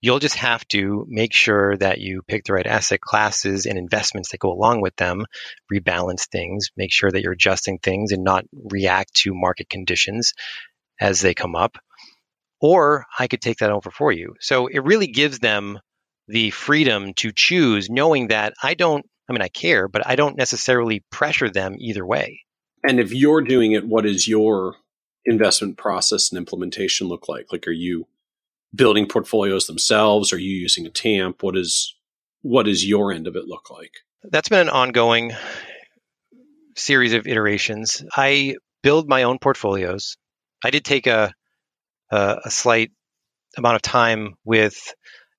You'll 0.00 0.18
just 0.18 0.36
have 0.36 0.66
to 0.68 1.06
make 1.08 1.32
sure 1.32 1.76
that 1.78 1.98
you 1.98 2.22
pick 2.26 2.44
the 2.44 2.52
right 2.52 2.66
asset 2.66 3.00
classes 3.00 3.66
and 3.66 3.78
investments 3.78 4.30
that 4.30 4.38
go 4.38 4.52
along 4.52 4.80
with 4.80 4.94
them, 4.96 5.24
rebalance 5.72 6.28
things, 6.28 6.70
make 6.76 6.92
sure 6.92 7.10
that 7.10 7.22
you're 7.22 7.32
adjusting 7.32 7.78
things 7.78 8.12
and 8.12 8.22
not 8.22 8.44
react 8.52 9.14
to 9.14 9.34
market 9.34 9.68
conditions 9.68 10.34
as 11.00 11.20
they 11.20 11.34
come 11.34 11.56
up. 11.56 11.78
Or 12.60 13.06
I 13.18 13.26
could 13.26 13.40
take 13.40 13.58
that 13.58 13.72
over 13.72 13.90
for 13.90 14.12
you. 14.12 14.34
So 14.40 14.68
it 14.68 14.84
really 14.84 15.08
gives 15.08 15.40
them 15.40 15.80
the 16.28 16.50
freedom 16.50 17.14
to 17.14 17.32
choose, 17.34 17.90
knowing 17.90 18.28
that 18.28 18.54
I 18.62 18.74
don't, 18.74 19.04
I 19.28 19.32
mean, 19.32 19.42
I 19.42 19.48
care, 19.48 19.88
but 19.88 20.06
I 20.06 20.14
don't 20.14 20.36
necessarily 20.36 21.02
pressure 21.10 21.50
them 21.50 21.74
either 21.78 22.06
way. 22.06 22.40
And 22.84 23.00
if 23.00 23.12
you're 23.12 23.42
doing 23.42 23.72
it, 23.72 23.86
what 23.86 24.06
is 24.06 24.28
your 24.28 24.76
investment 25.24 25.76
process 25.76 26.30
and 26.30 26.38
implementation 26.38 27.08
look 27.08 27.28
like? 27.28 27.52
Like, 27.52 27.66
are 27.66 27.72
you 27.72 28.06
building 28.74 29.06
portfolios 29.06 29.66
themselves? 29.66 30.32
Are 30.32 30.38
you 30.38 30.54
using 30.54 30.86
a 30.86 30.90
TAMP? 30.90 31.42
What 31.42 31.56
is 31.56 31.94
what 32.42 32.66
does 32.66 32.86
your 32.86 33.12
end 33.12 33.26
of 33.26 33.36
it 33.36 33.46
look 33.46 33.70
like? 33.70 33.92
That's 34.24 34.48
been 34.48 34.60
an 34.60 34.68
ongoing 34.68 35.32
series 36.76 37.12
of 37.12 37.26
iterations. 37.26 38.04
I 38.16 38.56
build 38.82 39.08
my 39.08 39.24
own 39.24 39.38
portfolios. 39.38 40.16
I 40.64 40.70
did 40.70 40.84
take 40.84 41.06
a 41.06 41.34
a, 42.10 42.38
a 42.44 42.50
slight 42.50 42.90
amount 43.56 43.76
of 43.76 43.82
time 43.82 44.34
with 44.44 44.94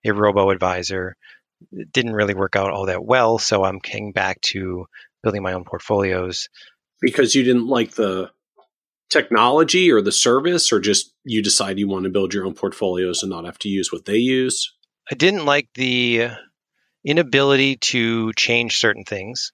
a 0.05 0.11
robo 0.11 0.49
advisor. 0.49 1.15
It 1.71 1.91
didn't 1.91 2.13
really 2.13 2.34
work 2.34 2.55
out 2.55 2.71
all 2.71 2.88
that 2.88 3.03
well, 3.03 3.38
so 3.38 3.63
I'm 3.63 3.79
coming 3.79 4.11
back 4.11 4.41
to 4.41 4.86
building 5.21 5.43
my 5.43 5.53
own 5.53 5.63
portfolios. 5.63 6.49
Because 7.01 7.36
you 7.36 7.43
didn't 7.43 7.67
like 7.67 7.91
the 7.91 8.31
technology 9.14 9.91
or 9.91 10.01
the 10.01 10.11
service, 10.11 10.74
or 10.74 10.80
just 10.80 11.14
you 11.24 11.41
decide 11.41 11.80
you 11.80 11.88
want 11.88 12.03
to 12.03 12.09
build 12.09 12.34
your 12.34 12.45
own 12.45 12.53
portfolios 12.55 13.24
and 13.24 13.30
not 13.30 13.45
have 13.45 13.59
to 13.59 13.70
use 13.70 13.91
what 13.91 14.05
they 14.05 14.18
use? 14.18 14.74
I 15.09 15.16
didn't 15.16 15.45
like 15.45 15.70
the 15.76 16.30
inability 17.05 17.78
to 17.78 18.34
change 18.34 18.78
certain 18.78 19.03
things. 19.05 19.53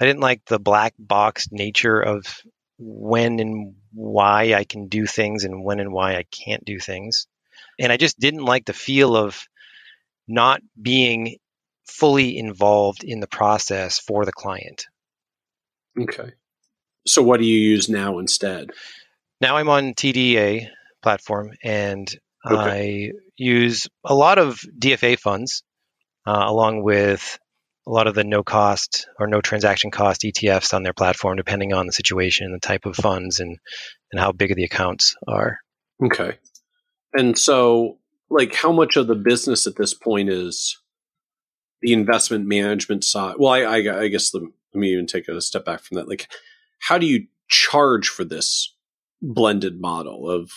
I 0.00 0.04
didn't 0.04 0.20
like 0.20 0.44
the 0.46 0.58
black 0.58 0.94
box 0.98 1.48
nature 1.50 2.00
of 2.00 2.24
when 2.78 3.40
and 3.40 3.74
why 3.92 4.54
I 4.54 4.64
can 4.64 4.88
do 4.88 5.06
things 5.06 5.44
and 5.44 5.64
when 5.64 5.80
and 5.80 5.92
why 5.92 6.16
I 6.16 6.24
can't 6.24 6.64
do 6.64 6.78
things. 6.78 7.26
And 7.78 7.92
I 7.92 7.96
just 7.96 8.18
didn't 8.18 8.44
like 8.44 8.64
the 8.64 8.72
feel 8.72 9.16
of 9.16 9.40
not 10.28 10.60
being 10.80 11.38
fully 11.86 12.36
involved 12.38 13.04
in 13.04 13.20
the 13.20 13.26
process 13.26 13.98
for 13.98 14.24
the 14.24 14.32
client. 14.32 14.86
Okay. 16.00 16.32
So 17.06 17.22
what 17.22 17.40
do 17.40 17.46
you 17.46 17.58
use 17.58 17.88
now 17.88 18.18
instead? 18.18 18.70
Now 19.40 19.56
I'm 19.56 19.68
on 19.68 19.94
TDA 19.94 20.68
platform 21.02 21.50
and 21.64 22.08
okay. 22.46 23.10
I 23.10 23.12
use 23.36 23.88
a 24.04 24.14
lot 24.14 24.38
of 24.38 24.60
DFA 24.78 25.18
funds 25.18 25.62
uh, 26.26 26.44
along 26.46 26.82
with 26.82 27.38
a 27.86 27.90
lot 27.90 28.06
of 28.06 28.14
the 28.14 28.24
no 28.24 28.42
cost 28.42 29.08
or 29.18 29.26
no 29.26 29.40
transaction 29.40 29.90
cost 29.90 30.22
ETFs 30.22 30.72
on 30.72 30.82
their 30.82 30.92
platform, 30.92 31.36
depending 31.36 31.72
on 31.72 31.86
the 31.86 31.92
situation 31.92 32.46
and 32.46 32.54
the 32.54 32.60
type 32.60 32.86
of 32.86 32.94
funds 32.94 33.40
and, 33.40 33.58
and 34.12 34.20
how 34.20 34.30
big 34.30 34.54
the 34.54 34.64
accounts 34.64 35.16
are. 35.26 35.58
Okay. 36.04 36.38
And 37.12 37.36
so, 37.36 37.98
like, 38.30 38.54
how 38.54 38.72
much 38.72 38.96
of 38.96 39.08
the 39.08 39.14
business 39.14 39.66
at 39.66 39.76
this 39.76 39.94
point 39.94 40.30
is 40.30 40.78
the 41.80 41.92
investment 41.92 42.46
management 42.46 43.04
side? 43.04 43.34
Well, 43.38 43.52
I, 43.52 43.62
I, 43.62 44.02
I 44.02 44.08
guess 44.08 44.30
the, 44.30 44.40
let 44.40 44.80
me 44.80 44.92
even 44.92 45.06
take 45.06 45.28
a 45.28 45.40
step 45.40 45.64
back 45.64 45.80
from 45.80 45.96
that. 45.96 46.08
Like, 46.08 46.28
how 46.82 46.98
do 46.98 47.06
you 47.06 47.26
charge 47.48 48.08
for 48.08 48.24
this 48.24 48.74
blended 49.22 49.80
model 49.80 50.28
of 50.28 50.50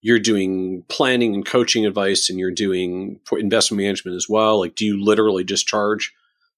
you're 0.00 0.20
doing 0.20 0.84
planning 0.88 1.34
and 1.34 1.44
coaching 1.44 1.84
advice 1.84 2.30
and 2.30 2.38
you're 2.38 2.52
doing 2.52 3.18
investment 3.32 3.82
management 3.82 4.16
as 4.16 4.28
well? 4.28 4.60
Like 4.60 4.76
do 4.76 4.84
you 4.84 5.02
literally 5.02 5.42
just 5.44 5.66
charge 5.66 6.12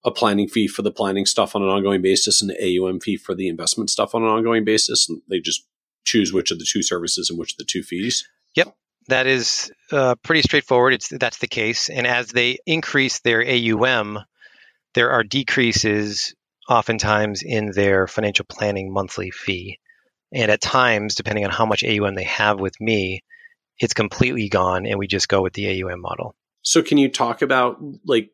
a 0.05 0.11
planning 0.11 0.49
fee 0.49 0.69
for 0.69 0.83
the 0.83 0.91
planning 0.91 1.25
stuff 1.25 1.57
on 1.57 1.63
an 1.63 1.69
ongoing 1.69 2.03
basis 2.03 2.43
and 2.43 2.51
the 2.51 2.79
AUM 2.79 3.01
fee 3.01 3.17
for 3.17 3.35
the 3.35 3.49
investment 3.49 3.91
stuff 3.91 4.15
on 4.15 4.23
an 4.23 4.29
ongoing 4.29 4.65
basis? 4.65 5.09
And 5.09 5.23
they 5.31 5.41
just 5.41 5.67
choose 6.05 6.33
which 6.33 6.51
of 6.51 6.59
the 6.59 6.67
two 6.69 6.83
services 6.83 7.31
and 7.31 7.39
which 7.39 7.55
of 7.55 7.59
the 7.59 7.65
two 7.65 7.83
fees? 7.83 8.29
Yep. 8.55 8.77
That 9.09 9.27
is 9.27 9.73
uh, 9.93 10.17
pretty 10.17 10.43
straightforward. 10.43 10.93
It's 10.93 11.09
that's 11.09 11.39
the 11.39 11.47
case. 11.47 11.89
And 11.89 12.07
as 12.07 12.29
they 12.29 12.59
increase 12.67 13.21
their 13.21 13.43
AUM 13.43 14.19
there 14.97 15.11
are 15.11 15.23
decreases 15.23 16.35
oftentimes 16.69 17.43
in 17.43 17.73
their 17.73 18.07
financial 18.07 18.45
planning 18.45 18.93
monthly 18.93 19.31
fee. 19.31 19.79
And 20.33 20.51
at 20.51 20.61
times, 20.61 21.15
depending 21.15 21.45
on 21.45 21.51
how 21.51 21.67
much 21.67 21.85
AUM 21.85 22.15
they 22.15 22.25
have 22.25 22.59
with 22.59 22.81
me, 22.81 23.23
it's 23.79 23.95
completely 23.95 24.49
gone 24.49 24.87
and 24.87 24.99
we 24.99 25.07
just 25.07 25.29
go 25.29 25.43
with 25.43 25.53
the 25.53 25.83
AUM 25.83 26.01
model. 26.01 26.35
So 26.63 26.83
can 26.83 26.99
you 26.99 27.09
talk 27.09 27.43
about 27.43 27.79
like 28.05 28.31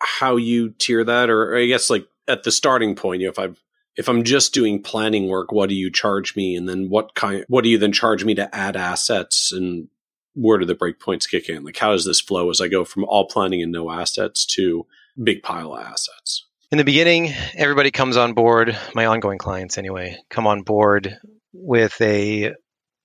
how 0.00 0.36
you 0.36 0.70
tier 0.70 1.04
that 1.04 1.28
or, 1.28 1.56
I 1.56 1.66
guess 1.66 1.90
like 1.90 2.06
at 2.26 2.44
the 2.44 2.52
starting 2.52 2.94
point, 2.94 3.20
you 3.20 3.26
know, 3.26 3.32
if 3.32 3.38
I've 3.38 3.62
if 3.96 4.08
I'm 4.08 4.22
just 4.22 4.54
doing 4.54 4.80
planning 4.80 5.26
work, 5.28 5.50
what 5.50 5.68
do 5.68 5.74
you 5.74 5.90
charge 5.90 6.36
me? 6.36 6.54
And 6.54 6.68
then 6.68 6.88
what 6.88 7.14
kind 7.14 7.44
what 7.48 7.64
do 7.64 7.68
you 7.68 7.78
then 7.78 7.92
charge 7.92 8.24
me 8.24 8.34
to 8.36 8.54
add 8.54 8.76
assets 8.76 9.52
and 9.52 9.88
where 10.34 10.56
do 10.56 10.64
the 10.64 10.76
breakpoints 10.76 11.28
kick 11.28 11.48
in? 11.48 11.64
Like 11.64 11.76
how 11.76 11.90
does 11.90 12.04
this 12.04 12.20
flow 12.20 12.48
as 12.48 12.60
I 12.60 12.68
go 12.68 12.84
from 12.84 13.04
all 13.04 13.26
planning 13.26 13.60
and 13.60 13.72
no 13.72 13.90
assets 13.90 14.46
to 14.54 14.86
big 15.22 15.42
pile 15.42 15.74
of 15.74 15.84
assets? 15.84 16.46
In 16.70 16.76
the 16.76 16.84
beginning, 16.84 17.32
everybody 17.56 17.90
comes 17.90 18.18
on 18.18 18.34
board, 18.34 18.76
my 18.94 19.06
ongoing 19.06 19.38
clients 19.38 19.78
anyway, 19.78 20.18
come 20.28 20.46
on 20.46 20.60
board 20.60 21.16
with 21.54 21.98
a 22.02 22.52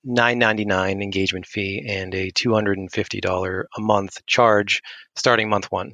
999 0.03 1.01
engagement 1.01 1.45
fee 1.45 1.81
and 1.87 2.13
a 2.13 2.29
$250 2.31 3.63
a 3.77 3.81
month 3.81 4.25
charge 4.25 4.81
starting 5.15 5.47
month 5.47 5.71
1. 5.71 5.93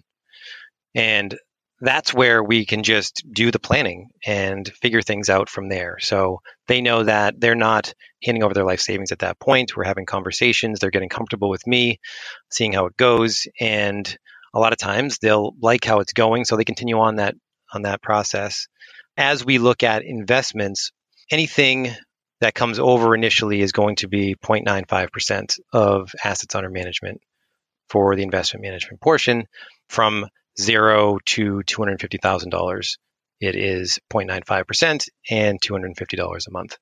And 0.96 1.38
that's 1.80 2.12
where 2.12 2.44
we 2.44 2.66
can 2.66 2.82
just 2.82 3.22
do 3.32 3.52
the 3.52 3.60
planning 3.60 4.10
and 4.26 4.68
figure 4.82 5.04
things 5.04 5.30
out 5.30 5.48
from 5.48 5.70
there. 5.70 6.00
So 6.00 6.40
they 6.68 6.82
know 6.82 7.04
that 7.04 7.40
they're 7.40 7.54
not 7.54 7.94
handing 8.24 8.42
over 8.42 8.56
their 8.56 8.66
life 8.66 8.82
savings 8.82 9.12
at 9.12 9.20
that 9.20 9.40
point. 9.40 9.78
We're 9.78 9.84
having 9.84 10.08
conversations, 10.08 10.80
they're 10.80 10.90
getting 10.90 11.08
comfortable 11.08 11.52
with 11.52 11.68
me, 11.68 12.00
seeing 12.50 12.74
how 12.74 12.88
it 12.88 12.98
goes, 12.98 13.46
and 13.60 14.18
a 14.56 14.60
lot 14.60 14.74
of 14.74 14.80
times 14.80 15.20
they'll 15.20 15.54
like 15.62 15.86
how 15.86 16.00
it's 16.00 16.14
going 16.14 16.46
so 16.46 16.56
they 16.56 16.66
continue 16.66 16.98
on 16.98 17.18
that 17.18 17.36
on 17.74 17.84
that 17.84 18.02
process. 18.02 18.68
As 19.18 19.46
we 19.46 19.58
look 19.58 19.84
at 19.84 20.04
investments, 20.04 20.92
anything 21.32 21.92
that 22.42 22.56
comes 22.56 22.80
over 22.80 23.16
initially 23.16 23.62
is 23.62 23.72
going 23.72 23.98
to 23.98 24.08
be 24.08 24.36
0.95% 24.36 25.60
of 25.74 26.12
assets 26.24 26.56
under 26.56 26.70
management 26.70 27.22
for 27.90 28.16
the 28.16 28.24
investment 28.24 28.64
management 28.64 29.02
portion 29.02 29.46
from 29.90 30.26
zero 30.60 31.20
to 31.26 31.62
$250,000. 31.66 32.98
It 33.42 33.56
is 33.56 34.00
0.95% 34.12 35.08
and 35.30 35.62
$250 35.62 36.48
a 36.48 36.52
month. 36.52 36.78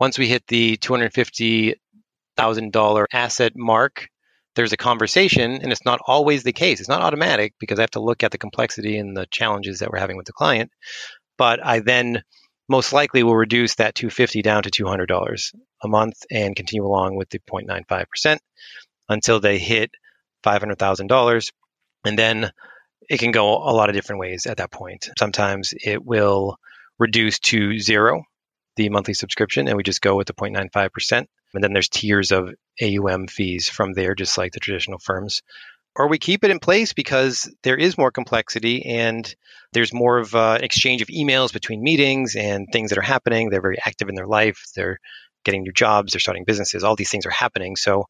Once 0.00 0.18
we 0.18 0.28
hit 0.28 0.46
the 0.46 0.76
$250,000 0.76 3.06
asset 3.12 3.52
mark, 3.56 4.08
there's 4.54 4.72
a 4.72 4.76
conversation, 4.76 5.60
and 5.62 5.72
it's 5.72 5.84
not 5.84 6.00
always 6.06 6.42
the 6.42 6.52
case. 6.52 6.80
It's 6.80 6.88
not 6.88 7.02
automatic 7.02 7.54
because 7.58 7.78
I 7.78 7.82
have 7.82 7.90
to 7.92 8.02
look 8.02 8.22
at 8.22 8.30
the 8.30 8.38
complexity 8.38 8.98
and 8.98 9.16
the 9.16 9.26
challenges 9.26 9.80
that 9.80 9.90
we're 9.90 9.98
having 9.98 10.16
with 10.16 10.26
the 10.26 10.32
client. 10.32 10.70
But 11.36 11.64
I 11.64 11.80
then 11.80 12.22
most 12.68 12.92
likely 12.92 13.22
will 13.22 13.36
reduce 13.36 13.74
that 13.76 13.94
250 13.94 14.42
down 14.42 14.62
to 14.62 14.70
$200 14.70 15.54
a 15.82 15.88
month 15.88 16.16
and 16.30 16.56
continue 16.56 16.86
along 16.86 17.16
with 17.16 17.28
the 17.30 17.40
0.95% 17.40 18.38
until 19.08 19.40
they 19.40 19.58
hit 19.58 19.90
$500,000. 20.44 21.48
And 22.04 22.18
then 22.18 22.50
it 23.08 23.18
can 23.18 23.32
go 23.32 23.56
a 23.56 23.72
lot 23.72 23.90
of 23.90 23.94
different 23.94 24.20
ways 24.20 24.46
at 24.46 24.58
that 24.58 24.70
point. 24.70 25.10
Sometimes 25.18 25.74
it 25.82 26.04
will 26.04 26.56
reduce 26.98 27.38
to 27.40 27.78
zero, 27.78 28.24
the 28.76 28.88
monthly 28.88 29.14
subscription, 29.14 29.68
and 29.68 29.76
we 29.76 29.82
just 29.82 30.00
go 30.00 30.16
with 30.16 30.26
the 30.26 30.34
0.95%. 30.34 31.26
And 31.54 31.62
then 31.62 31.72
there's 31.72 31.88
tiers 31.88 32.32
of 32.32 32.54
AUM 32.82 33.28
fees 33.28 33.68
from 33.68 33.92
there, 33.92 34.14
just 34.14 34.36
like 34.38 34.52
the 34.52 34.60
traditional 34.60 34.98
firms. 34.98 35.42
Or 35.96 36.08
we 36.08 36.18
keep 36.18 36.42
it 36.42 36.50
in 36.50 36.58
place 36.58 36.92
because 36.92 37.48
there 37.62 37.76
is 37.76 37.96
more 37.96 38.10
complexity 38.10 38.84
and 38.84 39.32
there's 39.72 39.92
more 39.92 40.18
of 40.18 40.34
an 40.34 40.64
exchange 40.64 41.02
of 41.02 41.08
emails 41.08 41.52
between 41.52 41.82
meetings 41.82 42.34
and 42.34 42.66
things 42.72 42.90
that 42.90 42.98
are 42.98 43.02
happening. 43.02 43.48
They're 43.48 43.60
very 43.60 43.78
active 43.84 44.08
in 44.08 44.16
their 44.16 44.26
life. 44.26 44.64
They're 44.74 44.98
getting 45.44 45.62
new 45.62 45.72
jobs. 45.72 46.12
They're 46.12 46.20
starting 46.20 46.44
businesses. 46.44 46.82
All 46.82 46.96
these 46.96 47.10
things 47.10 47.26
are 47.26 47.30
happening. 47.30 47.76
So 47.76 48.06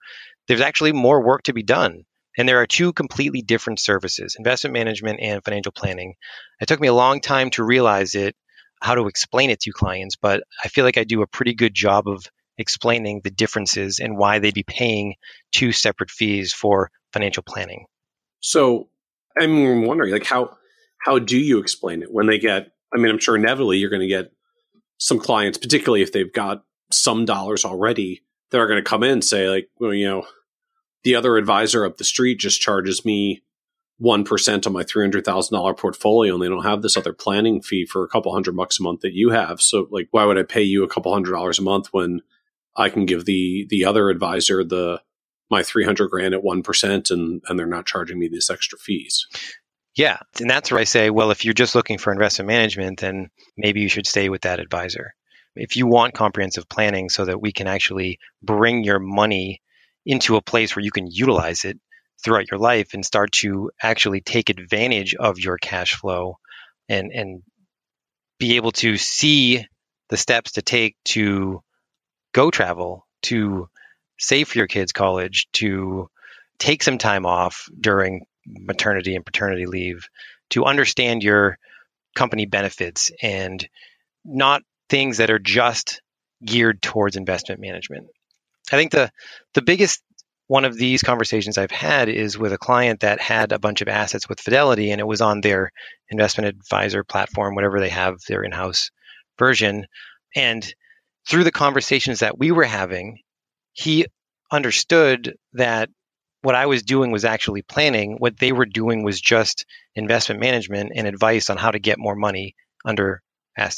there's 0.49 0.62
actually 0.62 0.92
more 0.92 1.22
work 1.22 1.42
to 1.45 1.53
be 1.53 1.62
done. 1.62 2.05
And 2.38 2.49
there 2.49 2.61
are 2.61 2.66
two 2.66 2.92
completely 2.92 3.42
different 3.42 3.80
services 3.80 4.36
investment 4.38 4.72
management 4.72 5.20
and 5.20 5.45
financial 5.45 5.72
planning. 5.72 6.14
It 6.61 6.68
took 6.68 6.80
me 6.80 6.88
a 6.88 6.95
long 6.95 7.20
time 7.20 7.51
to 7.51 7.64
realize 7.64 8.14
it, 8.14 8.34
how 8.80 8.95
to 8.95 9.07
explain 9.07 9.51
it 9.51 9.61
to 9.61 9.72
clients, 9.72 10.16
but 10.16 10.42
I 10.62 10.68
feel 10.68 10.84
like 10.84 10.99
I 10.99 11.05
do 11.05 11.22
a 11.22 11.26
pretty 11.26 11.55
good 11.55 11.74
job 11.74 12.09
of 12.09 12.26
explaining 12.59 13.20
the 13.22 13.30
differences 13.30 13.98
and 13.98 14.16
why 14.16 14.38
they'd 14.38 14.55
be 14.55 14.64
paying 14.64 15.14
two 15.52 15.72
separate 15.72 16.11
fees 16.11 16.52
for 16.52 16.90
financial 17.12 17.42
planning. 17.42 17.86
So 18.40 18.88
I'm 19.38 19.84
wondering, 19.86 20.12
like, 20.12 20.26
how 20.26 20.57
how 20.98 21.18
do 21.18 21.38
you 21.38 21.59
explain 21.59 22.02
it 22.02 22.12
when 22.12 22.26
they 22.26 22.38
get? 22.38 22.72
I 22.94 22.98
mean, 22.98 23.11
I'm 23.11 23.18
sure 23.18 23.36
inevitably 23.36 23.78
you're 23.78 23.90
going 23.90 24.00
to 24.00 24.09
get 24.09 24.32
some 24.98 25.18
clients, 25.18 25.59
particularly 25.59 26.02
if 26.02 26.12
they've 26.12 26.32
got 26.32 26.64
some 26.92 27.24
dollars 27.24 27.64
already, 27.64 28.22
that 28.50 28.61
are 28.61 28.68
going 28.68 28.82
to 28.82 28.88
come 28.88 29.02
in 29.02 29.11
and 29.11 29.24
say, 29.24 29.48
like, 29.48 29.68
well, 29.80 29.92
you 29.92 30.07
know, 30.07 30.26
the 31.02 31.16
other 31.16 31.36
advisor 31.36 31.84
up 31.84 31.96
the 31.96 32.05
street 32.05 32.38
just 32.38 32.61
charges 32.61 33.05
me 33.05 33.42
1% 34.02 34.66
on 34.66 34.72
my 34.72 34.82
$300,000 34.82 35.78
portfolio 35.78 36.34
and 36.34 36.42
they 36.42 36.48
don't 36.48 36.64
have 36.64 36.82
this 36.82 36.96
other 36.96 37.12
planning 37.12 37.61
fee 37.61 37.86
for 37.86 38.05
a 38.05 38.09
couple 38.09 38.32
hundred 38.32 38.57
bucks 38.57 38.78
a 38.80 38.82
month 38.82 39.00
that 39.00 39.12
you 39.12 39.30
have. 39.30 39.61
So 39.61 39.86
like, 39.90 40.09
why 40.11 40.24
would 40.24 40.38
I 40.38 40.42
pay 40.42 40.62
you 40.62 40.82
a 40.82 40.88
couple 40.88 41.12
hundred 41.12 41.32
dollars 41.32 41.59
a 41.59 41.62
month 41.62 41.88
when 41.92 42.20
I 42.77 42.89
can 42.89 43.07
give 43.07 43.25
the, 43.25 43.66
the 43.68 43.85
other 43.85 44.11
advisor 44.11 44.64
the, 44.64 45.01
my 45.51 45.62
300 45.62 46.11
grand 46.11 46.35
at 46.35 46.43
1% 46.43 47.11
and, 47.11 47.43
and 47.47 47.59
they're 47.59 47.66
not 47.66 47.87
charging 47.87 48.18
me 48.18 48.29
this 48.29 48.51
extra 48.51 48.79
fees. 48.79 49.27
Yeah. 49.97 50.18
And 50.41 50.51
that's 50.51 50.70
where 50.70 50.81
I 50.81 50.85
say, 50.85 51.11
well, 51.11 51.31
if 51.31 51.45
you're 51.45 51.55
just 51.55 51.75
looking 51.75 51.99
for 51.99 52.12
investment 52.12 52.49
management, 52.49 53.01
then 53.01 53.31
maybe 53.57 53.81
you 53.81 53.89
should 53.89 54.07
stay 54.07 54.29
with 54.29 54.43
that 54.43 54.59
advisor. 54.59 55.14
If 55.55 55.77
you 55.77 55.87
want 55.87 56.14
comprehensive 56.14 56.68
planning 56.68 57.09
so 57.09 57.27
that 57.27 57.41
we 57.41 57.53
can 57.53 57.68
actually 57.68 58.18
bring 58.43 58.83
your 58.83 58.99
money 58.99 59.62
into 60.05 60.37
a 60.37 60.43
place 60.43 60.75
where 60.75 60.85
you 60.85 60.91
can 60.91 61.07
utilize 61.09 61.64
it 61.64 61.79
throughout 62.22 62.51
your 62.51 62.59
life 62.59 62.95
and 62.95 63.05
start 63.05 63.33
to 63.33 63.70
actually 63.83 64.20
take 64.20 64.51
advantage 64.51 65.14
of 65.14 65.39
your 65.39 65.59
cash 65.59 65.95
flow 65.95 66.39
and 66.89 67.12
and 67.12 67.43
be 68.39 68.57
able 68.57 68.72
to 68.72 68.97
see 68.97 69.64
the 70.09 70.16
steps 70.16 70.53
to 70.53 70.62
take 70.62 70.97
to 71.05 71.61
go 72.35 72.51
travel 72.51 73.07
to 73.22 73.68
save 74.18 74.49
for 74.49 74.59
your 74.59 74.66
kids 74.66 74.93
college 74.93 75.49
to 75.53 76.09
take 76.59 76.82
some 76.82 76.99
time 76.99 77.24
off 77.24 77.68
during 77.80 78.26
maternity 78.47 79.16
and 79.16 79.24
paternity 79.24 79.64
leave 79.64 80.09
to 80.51 80.64
understand 80.64 81.22
your 81.22 81.59
company 82.14 82.45
benefits 82.45 83.11
and 83.22 83.66
not 84.24 84.62
things 84.91 85.16
that 85.16 85.30
are 85.30 85.39
just 85.39 86.03
geared 86.45 86.82
towards 86.82 87.16
investment 87.16 87.61
management 87.61 88.09
I 88.72 88.76
think 88.76 88.93
the 88.93 89.11
the 89.55 89.62
biggest 89.62 90.03
one 90.47 90.64
of 90.64 90.76
these 90.76 91.03
conversations 91.03 91.57
I've 91.57 91.70
had 91.70 92.09
is 92.09 92.37
with 92.37 92.53
a 92.53 92.59
client 92.59 93.01
that 93.01 93.20
had 93.20 93.53
a 93.53 93.59
bunch 93.59 93.80
of 93.80 93.89
assets 93.89 94.28
with 94.28 94.41
Fidelity 94.41 94.91
and 94.91 95.01
it 95.01 95.07
was 95.07 95.22
on 95.22 95.41
their 95.41 95.72
investment 96.11 96.49
advisor 96.49 97.03
platform, 97.03 97.55
whatever 97.55 97.80
they 97.80 97.89
have, 97.89 98.18
their 98.28 98.43
in-house 98.43 98.91
version. 99.39 99.87
And 100.37 100.74
through 101.29 101.45
the 101.45 101.53
conversations 101.53 102.20
that 102.20 102.39
we 102.39 102.51
were 102.51 102.64
having, 102.64 103.20
he 103.72 104.07
understood 104.51 105.37
that 105.55 105.89
what 106.43 106.55
I 106.55 106.66
was 106.66 106.83
doing 106.83 107.11
was 107.11 107.25
actually 107.25 107.62
planning. 107.62 108.16
What 108.18 108.39
they 108.39 108.53
were 108.53 108.66
doing 108.66 109.03
was 109.03 109.20
just 109.20 109.64
investment 109.95 110.41
management 110.41 110.93
and 110.95 111.07
advice 111.07 111.49
on 111.49 111.57
how 111.57 111.70
to 111.70 111.79
get 111.79 111.99
more 111.99 112.14
money 112.14 112.55
under 112.85 113.22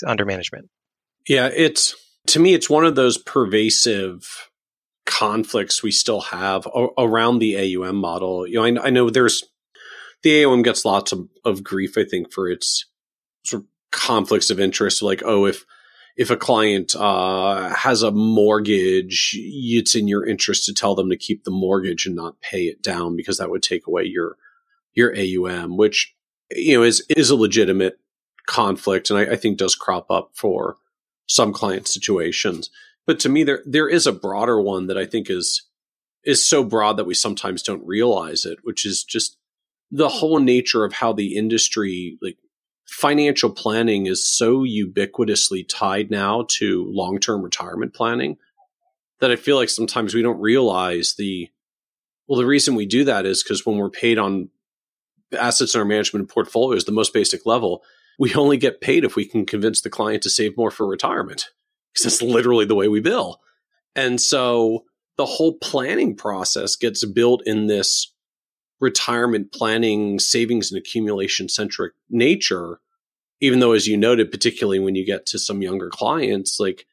under 0.07 0.25
management. 0.25 0.69
Yeah, 1.29 1.49
it's 1.55 1.95
to 2.29 2.41
me, 2.41 2.55
it's 2.55 2.69
one 2.69 2.85
of 2.85 2.97
those 2.97 3.19
pervasive 3.19 4.49
conflicts 5.05 5.83
we 5.83 5.93
still 5.93 6.21
have 6.21 6.67
around 6.99 7.39
the 7.39 7.57
AUM 7.57 7.97
model. 7.97 8.47
You 8.47 8.57
know, 8.57 8.83
I, 8.83 8.87
I, 8.87 8.91
know 8.91 9.09
there's 9.09 9.45
the 10.23 10.45
AUM 10.45 10.63
gets 10.63 10.85
lots 10.85 11.13
of, 11.13 11.29
of 11.45 11.63
grief, 11.63 11.97
I 11.97 12.05
think, 12.05 12.33
for 12.33 12.51
its 12.51 12.87
sort 13.45 13.63
of 13.63 13.69
conflicts 13.93 14.51
of 14.51 14.59
interest. 14.59 15.03
Like, 15.03 15.23
oh, 15.25 15.47
if 15.47 15.65
if 16.17 16.31
a 16.31 16.37
client 16.37 16.95
uh, 16.97 17.69
has 17.75 18.03
a 18.03 18.11
mortgage, 18.11 19.33
it's 19.35 19.95
in 19.95 20.09
your 20.09 20.27
interest 20.27 20.65
to 20.65 20.75
tell 20.75 20.95
them 20.95 21.11
to 21.11 21.17
keep 21.17 21.45
the 21.45 21.51
mortgage 21.51 22.07
and 22.07 22.17
not 22.17 22.41
pay 22.41 22.65
it 22.65 22.83
down 22.83 23.17
because 23.17 23.37
that 23.39 23.51
would 23.51 23.63
take 23.63 23.87
away 23.87 24.05
your 24.05 24.37
your 24.95 25.15
AUM, 25.15 25.77
which 25.77 26.15
you 26.51 26.77
know 26.77 26.83
is 26.83 27.05
is 27.11 27.31
a 27.31 27.37
legitimate 27.37 27.99
conflict, 28.47 29.11
and 29.11 29.19
I, 29.19 29.33
I 29.33 29.37
think 29.37 29.59
does 29.59 29.75
crop 29.75 30.11
up 30.11 30.31
for 30.35 30.77
some 31.27 31.53
client 31.53 31.87
situations. 31.87 32.71
But 33.07 33.21
to 33.21 33.29
me, 33.29 33.45
there 33.45 33.63
there 33.67 33.89
is 33.89 34.07
a 34.07 34.13
broader 34.13 34.61
one 34.61 34.87
that 34.87 34.97
I 34.97 35.05
think 35.05 35.29
is 35.29 35.69
is 36.25 36.45
so 36.45 36.65
broad 36.65 36.97
that 36.97 37.07
we 37.07 37.15
sometimes 37.15 37.63
don't 37.63 37.87
realize 37.87 38.47
it, 38.47 38.59
which 38.63 38.87
is 38.87 39.05
just 39.05 39.37
the 39.91 40.09
whole 40.09 40.41
nature 40.41 40.85
of 40.85 40.95
how 40.95 41.13
the 41.13 41.37
industry, 41.37 42.19
like 42.21 42.39
financial 42.87 43.51
planning, 43.51 44.07
is 44.07 44.29
so 44.29 44.61
ubiquitously 44.61 45.67
tied 45.69 46.11
now 46.11 46.47
to 46.49 46.87
long 46.89 47.19
term 47.19 47.43
retirement 47.43 47.95
planning 47.95 48.37
that 49.21 49.31
I 49.31 49.37
feel 49.37 49.57
like 49.57 49.69
sometimes 49.69 50.15
we 50.15 50.23
don't 50.23 50.41
realize 50.41 51.15
the 51.15 51.51
well, 52.29 52.39
the 52.39 52.47
reason 52.47 52.75
we 52.75 52.87
do 52.87 53.05
that 53.05 53.25
is 53.25 53.43
because 53.43 53.65
when 53.65 53.77
we're 53.77 53.91
paid 53.91 54.19
on 54.19 54.49
assets 55.39 55.75
in 55.75 55.81
our 55.81 55.85
management 55.85 56.29
portfolios, 56.29 56.85
the 56.85 56.93
most 56.93 57.15
basic 57.15 57.47
level, 57.47 57.83
we 58.19 58.35
only 58.35 58.57
get 58.57 58.81
paid 58.81 59.05
if 59.05 59.17
we 59.17 59.25
can 59.25 59.47
convince 59.47 59.81
the 59.81 59.91
client 59.91 60.23
to 60.25 60.31
save 60.31 60.57
more 60.57 60.71
for 60.71 60.87
retirement 60.87 61.51
because 61.93 62.07
it's 62.07 62.23
literally 62.23 62.65
the 62.65 62.75
way 62.75 62.89
we 62.89 63.01
bill. 63.01 63.41
And 63.95 64.21
so 64.21 64.85
the 65.17 65.27
whole 65.27 65.55
planning 65.59 66.17
process 66.17 66.77
gets 66.77 67.05
built 67.05 67.43
in 67.47 67.67
this 67.67 68.13
retirement 68.81 69.53
planning, 69.53 70.19
savings 70.19 70.71
and 70.71 70.79
accumulation 70.79 71.49
centric 71.49 71.95
nature. 72.11 72.81
Even 73.41 73.61
though, 73.61 73.73
as 73.73 73.87
you 73.87 73.97
noted, 73.97 74.31
particularly 74.31 74.79
when 74.79 74.95
you 74.95 75.05
get 75.05 75.27
to 75.27 75.39
some 75.39 75.61
younger 75.63 75.91
clients, 75.91 76.59
like 76.59 76.87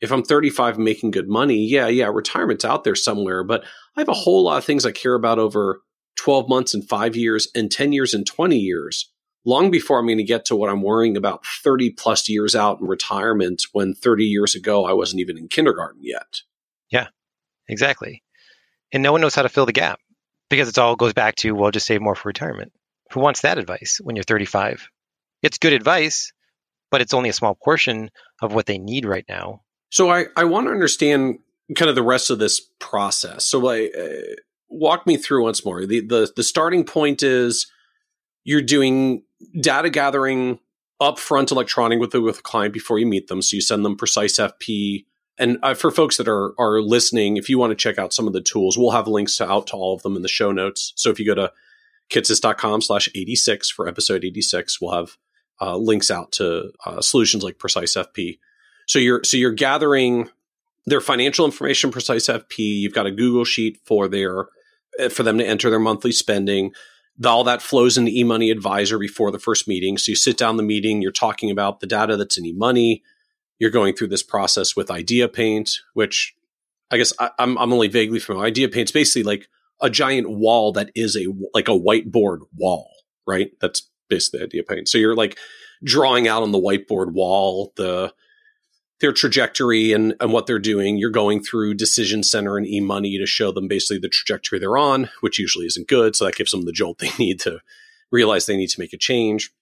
if 0.00 0.12
I'm 0.12 0.22
35 0.22 0.76
and 0.76 0.84
making 0.84 1.10
good 1.10 1.28
money, 1.28 1.66
yeah, 1.66 1.88
yeah, 1.88 2.06
retirement's 2.12 2.64
out 2.64 2.84
there 2.84 2.94
somewhere, 2.94 3.44
but 3.44 3.64
I 3.96 4.00
have 4.00 4.08
a 4.08 4.14
whole 4.14 4.44
lot 4.44 4.58
of 4.58 4.64
things 4.64 4.86
I 4.86 4.92
care 4.92 5.14
about 5.14 5.38
over 5.38 5.82
12 6.16 6.48
months 6.48 6.74
and 6.74 6.88
five 6.88 7.16
years 7.16 7.48
and 7.54 7.70
10 7.70 7.92
years 7.92 8.14
and 8.14 8.26
20 8.26 8.56
years, 8.56 9.10
long 9.44 9.70
before 9.70 9.98
I'm 9.98 10.06
going 10.06 10.18
to 10.18 10.24
get 10.24 10.44
to 10.46 10.56
what 10.56 10.70
I'm 10.70 10.82
worrying 10.82 11.16
about 11.16 11.44
30 11.44 11.90
plus 11.90 12.28
years 12.28 12.54
out 12.54 12.80
in 12.80 12.86
retirement 12.86 13.62
when 13.72 13.94
30 13.94 14.24
years 14.24 14.54
ago 14.54 14.84
I 14.84 14.92
wasn't 14.92 15.20
even 15.20 15.36
in 15.36 15.48
kindergarten 15.48 16.00
yet. 16.02 16.42
Yeah, 16.90 17.08
exactly. 17.68 18.22
And 18.92 19.02
no 19.02 19.12
one 19.12 19.20
knows 19.20 19.34
how 19.34 19.42
to 19.42 19.48
fill 19.48 19.66
the 19.66 19.72
gap 19.72 20.00
because 20.50 20.68
it 20.68 20.78
all 20.78 20.96
goes 20.96 21.14
back 21.14 21.36
to, 21.36 21.52
well, 21.52 21.70
just 21.70 21.86
save 21.86 22.02
more 22.02 22.14
for 22.14 22.28
retirement. 22.28 22.72
Who 23.12 23.20
wants 23.20 23.40
that 23.40 23.56
advice 23.56 24.00
when 24.02 24.16
you're 24.16 24.22
35? 24.22 24.88
It's 25.42 25.56
good 25.56 25.72
advice, 25.72 26.32
but 26.90 27.00
it's 27.00 27.14
only 27.14 27.30
a 27.30 27.32
small 27.32 27.54
portion 27.54 28.10
of 28.42 28.52
what 28.52 28.66
they 28.66 28.78
need 28.78 29.06
right 29.06 29.24
now. 29.28 29.62
So 29.88 30.10
I, 30.10 30.26
I 30.36 30.44
want 30.44 30.66
to 30.66 30.72
understand 30.72 31.38
kind 31.74 31.88
of 31.88 31.94
the 31.94 32.02
rest 32.02 32.28
of 32.28 32.38
this 32.38 32.60
process. 32.78 33.46
So 33.46 33.58
like, 33.58 33.92
uh, 33.98 34.34
walk 34.70 35.06
me 35.06 35.16
through 35.16 35.42
once 35.42 35.64
more. 35.64 35.84
The, 35.84 36.00
the 36.00 36.32
the 36.34 36.42
starting 36.42 36.84
point 36.84 37.22
is 37.22 37.70
you're 38.44 38.62
doing 38.62 39.24
data 39.60 39.90
gathering 39.90 40.60
upfront 41.02 41.50
electronic 41.50 41.98
with 41.98 42.12
the 42.12 42.20
with 42.20 42.36
the 42.36 42.42
client 42.42 42.72
before 42.72 42.98
you 42.98 43.06
meet 43.06 43.26
them. 43.26 43.42
So 43.42 43.56
you 43.56 43.60
send 43.60 43.84
them 43.84 43.96
precise 43.96 44.38
FP. 44.38 45.04
And 45.40 45.58
uh, 45.62 45.74
for 45.74 45.90
folks 45.90 46.18
that 46.18 46.28
are 46.28 46.52
are 46.58 46.80
listening, 46.82 47.38
if 47.38 47.48
you 47.48 47.58
want 47.58 47.70
to 47.70 47.74
check 47.74 47.98
out 47.98 48.12
some 48.12 48.26
of 48.26 48.34
the 48.34 48.42
tools, 48.42 48.76
we'll 48.76 48.90
have 48.90 49.08
links 49.08 49.38
to, 49.38 49.50
out 49.50 49.68
to 49.68 49.72
all 49.72 49.94
of 49.94 50.02
them 50.02 50.14
in 50.14 50.22
the 50.22 50.28
show 50.28 50.52
notes. 50.52 50.92
So 50.96 51.08
if 51.10 51.18
you 51.18 51.26
go 51.26 51.34
to 51.34 51.52
kitces.com 52.10 52.82
slash 52.82 53.08
86 53.14 53.70
for 53.70 53.88
episode 53.88 54.22
86, 54.22 54.80
we'll 54.80 54.92
have 54.92 55.16
uh, 55.60 55.76
links 55.76 56.10
out 56.10 56.32
to 56.32 56.72
uh, 56.84 57.00
solutions 57.00 57.42
like 57.42 57.58
Precise 57.58 57.94
FP. 57.94 58.38
So 58.86 58.98
you're 58.98 59.24
so 59.24 59.38
you're 59.38 59.52
gathering 59.52 60.28
their 60.84 61.00
financial 61.00 61.46
information, 61.46 61.90
Precise 61.90 62.26
FP. 62.26 62.58
You've 62.58 62.94
got 62.94 63.06
a 63.06 63.10
Google 63.10 63.44
sheet 63.44 63.78
for 63.86 64.08
their 64.08 64.48
uh, 65.00 65.08
for 65.08 65.22
them 65.22 65.38
to 65.38 65.46
enter 65.46 65.70
their 65.70 65.80
monthly 65.80 66.12
spending. 66.12 66.72
All 67.24 67.44
that 67.44 67.62
flows 67.62 67.96
into 67.96 68.12
eMoney 68.12 68.50
Advisor 68.50 68.98
before 68.98 69.30
the 69.30 69.38
first 69.38 69.66
meeting. 69.66 69.96
So 69.96 70.12
you 70.12 70.16
sit 70.16 70.36
down 70.36 70.58
the 70.58 70.62
meeting, 70.62 71.00
you're 71.00 71.12
talking 71.12 71.50
about 71.50 71.80
the 71.80 71.86
data 71.86 72.16
that's 72.16 72.36
in 72.36 72.44
eMoney. 72.44 73.02
You're 73.60 73.70
going 73.70 73.94
through 73.94 74.08
this 74.08 74.24
process 74.24 74.74
with 74.74 74.90
Idea 74.90 75.28
Paint, 75.28 75.78
which 75.94 76.34
I 76.90 76.96
guess 76.96 77.12
I, 77.20 77.26
am 77.26 77.30
I'm, 77.38 77.58
I'm 77.58 77.72
only 77.72 77.88
vaguely 77.88 78.18
familiar. 78.18 78.48
Idea 78.48 78.68
Paint's 78.68 78.90
basically 78.90 79.22
like 79.22 79.48
a 79.80 79.88
giant 79.88 80.28
wall 80.28 80.72
that 80.72 80.90
is 80.96 81.16
a 81.16 81.26
like 81.54 81.68
a 81.68 81.78
whiteboard 81.78 82.40
wall, 82.56 82.90
right? 83.26 83.52
That's 83.60 83.88
basically 84.08 84.42
Idea 84.42 84.64
Paint. 84.64 84.88
So 84.88 84.98
you're 84.98 85.14
like 85.14 85.38
drawing 85.84 86.26
out 86.26 86.42
on 86.42 86.50
the 86.50 86.58
whiteboard 86.58 87.12
wall 87.12 87.72
the 87.76 88.12
their 89.00 89.12
trajectory 89.12 89.92
and, 89.92 90.14
and 90.20 90.32
what 90.32 90.46
they're 90.46 90.58
doing. 90.58 90.98
You're 90.98 91.10
going 91.10 91.42
through 91.42 91.74
Decision 91.74 92.22
Center 92.22 92.58
and 92.58 92.66
eMoney 92.66 93.18
to 93.18 93.26
show 93.26 93.50
them 93.50 93.66
basically 93.66 93.98
the 93.98 94.10
trajectory 94.10 94.58
they're 94.58 94.76
on, 94.76 95.08
which 95.20 95.38
usually 95.38 95.66
isn't 95.66 95.88
good. 95.88 96.14
So 96.14 96.26
that 96.26 96.36
gives 96.36 96.50
them 96.50 96.66
the 96.66 96.72
jolt 96.72 96.98
they 96.98 97.10
need 97.18 97.40
to 97.40 97.60
realize 98.12 98.46
they 98.46 98.56
need 98.56 98.68
to 98.68 98.80
make 98.80 98.92
a 98.92 98.98
change. 98.98 99.52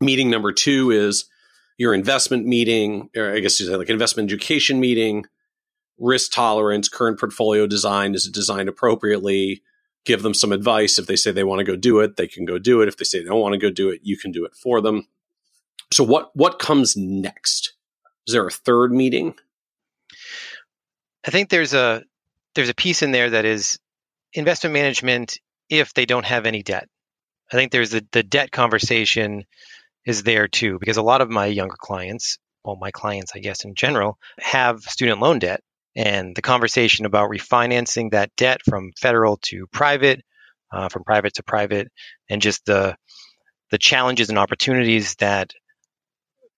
Meeting 0.00 0.30
number 0.30 0.52
two 0.52 0.90
is 0.90 1.24
your 1.76 1.94
investment 1.94 2.46
meeting, 2.46 3.10
or 3.16 3.32
I 3.32 3.40
guess 3.40 3.60
like 3.60 3.90
investment 3.90 4.30
education 4.30 4.80
meeting, 4.80 5.24
risk 5.98 6.32
tolerance, 6.32 6.88
current 6.88 7.18
portfolio 7.18 7.66
design. 7.66 8.14
Is 8.14 8.26
it 8.26 8.34
designed 8.34 8.68
appropriately? 8.68 9.62
Give 10.04 10.22
them 10.22 10.34
some 10.34 10.52
advice. 10.52 10.98
If 10.98 11.06
they 11.06 11.16
say 11.16 11.30
they 11.30 11.44
want 11.44 11.60
to 11.60 11.64
go 11.64 11.76
do 11.76 12.00
it, 12.00 12.16
they 12.16 12.26
can 12.26 12.44
go 12.44 12.58
do 12.58 12.82
it. 12.82 12.88
If 12.88 12.96
they 12.96 13.04
say 13.04 13.20
they 13.20 13.28
don't 13.28 13.40
want 13.40 13.54
to 13.54 13.58
go 13.58 13.70
do 13.70 13.88
it, 13.88 14.00
you 14.02 14.16
can 14.18 14.32
do 14.32 14.44
it 14.44 14.54
for 14.54 14.80
them. 14.80 15.08
So 15.92 16.04
what 16.04 16.30
what 16.34 16.58
comes 16.58 16.96
next? 16.96 17.74
Is 18.26 18.32
there 18.34 18.46
a 18.46 18.50
third 18.50 18.92
meeting? 18.92 19.34
I 21.26 21.30
think 21.30 21.48
there's 21.48 21.74
a 21.74 22.02
there's 22.54 22.68
a 22.68 22.74
piece 22.74 23.02
in 23.02 23.12
there 23.12 23.30
that 23.30 23.44
is 23.44 23.78
investment 24.32 24.74
management 24.74 25.40
if 25.68 25.94
they 25.94 26.06
don't 26.06 26.26
have 26.26 26.46
any 26.46 26.62
debt. 26.62 26.88
I 27.52 27.56
think 27.56 27.72
there's 27.72 27.90
the, 27.90 28.06
the 28.12 28.22
debt 28.22 28.50
conversation 28.50 29.44
is 30.06 30.22
there 30.22 30.48
too 30.48 30.78
because 30.78 30.96
a 30.96 31.02
lot 31.02 31.20
of 31.20 31.30
my 31.30 31.46
younger 31.46 31.76
clients, 31.78 32.38
well 32.64 32.76
my 32.76 32.90
clients 32.90 33.32
I 33.34 33.38
guess 33.40 33.64
in 33.64 33.74
general, 33.74 34.18
have 34.38 34.82
student 34.82 35.20
loan 35.20 35.38
debt 35.38 35.60
and 35.96 36.34
the 36.34 36.42
conversation 36.42 37.06
about 37.06 37.30
refinancing 37.30 38.10
that 38.10 38.34
debt 38.36 38.60
from 38.68 38.92
federal 39.00 39.38
to 39.42 39.66
private, 39.72 40.22
uh, 40.72 40.88
from 40.88 41.04
private 41.04 41.34
to 41.34 41.42
private, 41.42 41.88
and 42.28 42.42
just 42.42 42.64
the 42.66 42.96
the 43.70 43.78
challenges 43.78 44.28
and 44.28 44.38
opportunities 44.38 45.14
that 45.16 45.52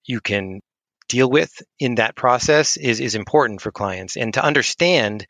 you 0.05 0.20
can 0.20 0.61
deal 1.09 1.30
with 1.30 1.51
in 1.78 1.97
that 1.97 2.16
process 2.16 2.76
is 2.76 3.01
is 3.01 3.14
important 3.14 3.61
for 3.61 3.70
clients. 3.70 4.16
And 4.16 4.34
to 4.34 4.44
understand 4.44 5.26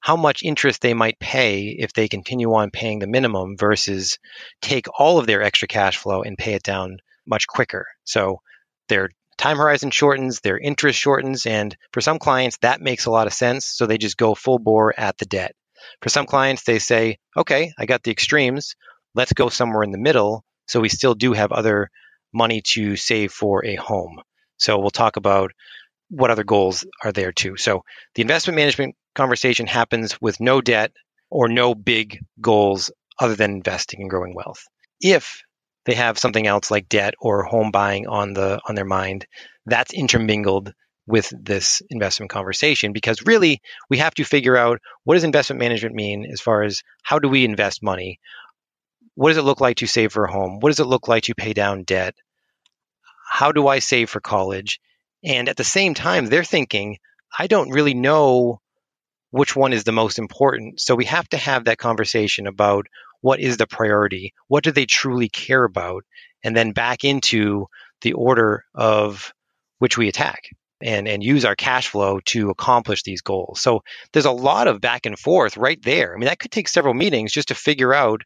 how 0.00 0.16
much 0.16 0.42
interest 0.44 0.82
they 0.82 0.94
might 0.94 1.18
pay 1.18 1.76
if 1.78 1.92
they 1.92 2.06
continue 2.06 2.52
on 2.54 2.70
paying 2.70 3.00
the 3.00 3.08
minimum 3.08 3.56
versus 3.58 4.18
take 4.62 4.86
all 4.98 5.18
of 5.18 5.26
their 5.26 5.42
extra 5.42 5.66
cash 5.66 5.96
flow 5.96 6.22
and 6.22 6.38
pay 6.38 6.54
it 6.54 6.62
down 6.62 6.98
much 7.26 7.46
quicker. 7.46 7.86
So 8.04 8.40
their 8.88 9.10
time 9.36 9.58
horizon 9.58 9.90
shortens, 9.90 10.40
their 10.40 10.58
interest 10.58 10.98
shortens, 10.98 11.46
and 11.46 11.76
for 11.92 12.00
some 12.00 12.18
clients 12.18 12.58
that 12.58 12.80
makes 12.80 13.06
a 13.06 13.10
lot 13.10 13.26
of 13.26 13.32
sense. 13.32 13.66
So 13.66 13.86
they 13.86 13.98
just 13.98 14.16
go 14.16 14.34
full 14.34 14.58
bore 14.58 14.98
at 14.98 15.18
the 15.18 15.26
debt. 15.26 15.54
For 16.00 16.08
some 16.08 16.26
clients, 16.26 16.64
they 16.64 16.78
say, 16.78 17.18
okay, 17.36 17.72
I 17.78 17.86
got 17.86 18.02
the 18.02 18.10
extremes. 18.10 18.74
Let's 19.14 19.32
go 19.32 19.48
somewhere 19.48 19.82
in 19.82 19.92
the 19.92 19.98
middle 19.98 20.44
so 20.66 20.80
we 20.80 20.88
still 20.88 21.14
do 21.14 21.32
have 21.32 21.52
other 21.52 21.90
money 22.32 22.60
to 22.60 22.96
save 22.96 23.32
for 23.32 23.64
a 23.64 23.76
home. 23.76 24.20
So 24.58 24.78
we'll 24.78 24.90
talk 24.90 25.16
about 25.16 25.52
what 26.08 26.30
other 26.30 26.44
goals 26.44 26.84
are 27.02 27.12
there 27.12 27.32
too. 27.32 27.56
So 27.56 27.82
the 28.14 28.22
investment 28.22 28.56
management 28.56 28.96
conversation 29.14 29.66
happens 29.66 30.20
with 30.20 30.40
no 30.40 30.60
debt 30.60 30.92
or 31.30 31.48
no 31.48 31.74
big 31.74 32.18
goals 32.40 32.90
other 33.18 33.34
than 33.34 33.52
investing 33.52 34.00
and 34.02 34.10
growing 34.10 34.34
wealth. 34.34 34.64
If 35.00 35.42
they 35.86 35.94
have 35.94 36.18
something 36.18 36.46
else 36.46 36.70
like 36.70 36.88
debt 36.88 37.14
or 37.18 37.44
home 37.44 37.70
buying 37.70 38.06
on 38.06 38.34
the 38.34 38.60
on 38.68 38.74
their 38.74 38.84
mind, 38.84 39.26
that's 39.64 39.94
intermingled 39.94 40.72
with 41.06 41.32
this 41.40 41.82
investment 41.88 42.30
conversation 42.30 42.92
because 42.92 43.22
really 43.24 43.60
we 43.88 43.98
have 43.98 44.14
to 44.14 44.24
figure 44.24 44.56
out 44.56 44.80
what 45.04 45.14
does 45.14 45.24
investment 45.24 45.60
management 45.60 45.94
mean 45.94 46.26
as 46.30 46.40
far 46.40 46.64
as 46.64 46.82
how 47.02 47.18
do 47.18 47.28
we 47.28 47.44
invest 47.44 47.82
money? 47.82 48.18
What 49.14 49.30
does 49.30 49.38
it 49.38 49.44
look 49.44 49.60
like 49.60 49.78
to 49.78 49.86
save 49.86 50.12
for 50.12 50.24
a 50.24 50.32
home? 50.32 50.58
What 50.60 50.70
does 50.70 50.80
it 50.80 50.86
look 50.86 51.08
like 51.08 51.24
to 51.24 51.34
pay 51.34 51.52
down 51.52 51.84
debt? 51.84 52.14
how 53.26 53.52
do 53.52 53.66
I 53.68 53.80
save 53.80 54.08
for 54.08 54.20
college? 54.20 54.80
And 55.24 55.48
at 55.48 55.56
the 55.56 55.64
same 55.64 55.94
time, 55.94 56.26
they're 56.26 56.44
thinking, 56.44 56.98
I 57.36 57.48
don't 57.48 57.70
really 57.70 57.94
know 57.94 58.60
which 59.30 59.56
one 59.56 59.72
is 59.72 59.84
the 59.84 59.92
most 59.92 60.18
important. 60.18 60.80
So 60.80 60.94
we 60.94 61.04
have 61.06 61.28
to 61.30 61.36
have 61.36 61.64
that 61.64 61.78
conversation 61.78 62.46
about 62.46 62.86
what 63.20 63.40
is 63.40 63.56
the 63.56 63.66
priority? 63.66 64.34
What 64.48 64.64
do 64.64 64.72
they 64.72 64.86
truly 64.86 65.28
care 65.28 65.64
about? 65.64 66.04
And 66.44 66.56
then 66.56 66.72
back 66.72 67.04
into 67.04 67.66
the 68.02 68.12
order 68.12 68.64
of 68.74 69.32
which 69.78 69.98
we 69.98 70.08
attack 70.08 70.50
and, 70.82 71.08
and 71.08 71.22
use 71.22 71.44
our 71.44 71.56
cash 71.56 71.88
flow 71.88 72.20
to 72.26 72.50
accomplish 72.50 73.02
these 73.02 73.22
goals. 73.22 73.60
So 73.60 73.82
there's 74.12 74.26
a 74.26 74.30
lot 74.30 74.68
of 74.68 74.80
back 74.80 75.06
and 75.06 75.18
forth 75.18 75.56
right 75.56 75.80
there. 75.82 76.14
I 76.14 76.18
mean, 76.18 76.26
that 76.26 76.38
could 76.38 76.50
take 76.50 76.68
several 76.68 76.94
meetings 76.94 77.32
just 77.32 77.48
to 77.48 77.54
figure 77.54 77.94
out 77.94 78.22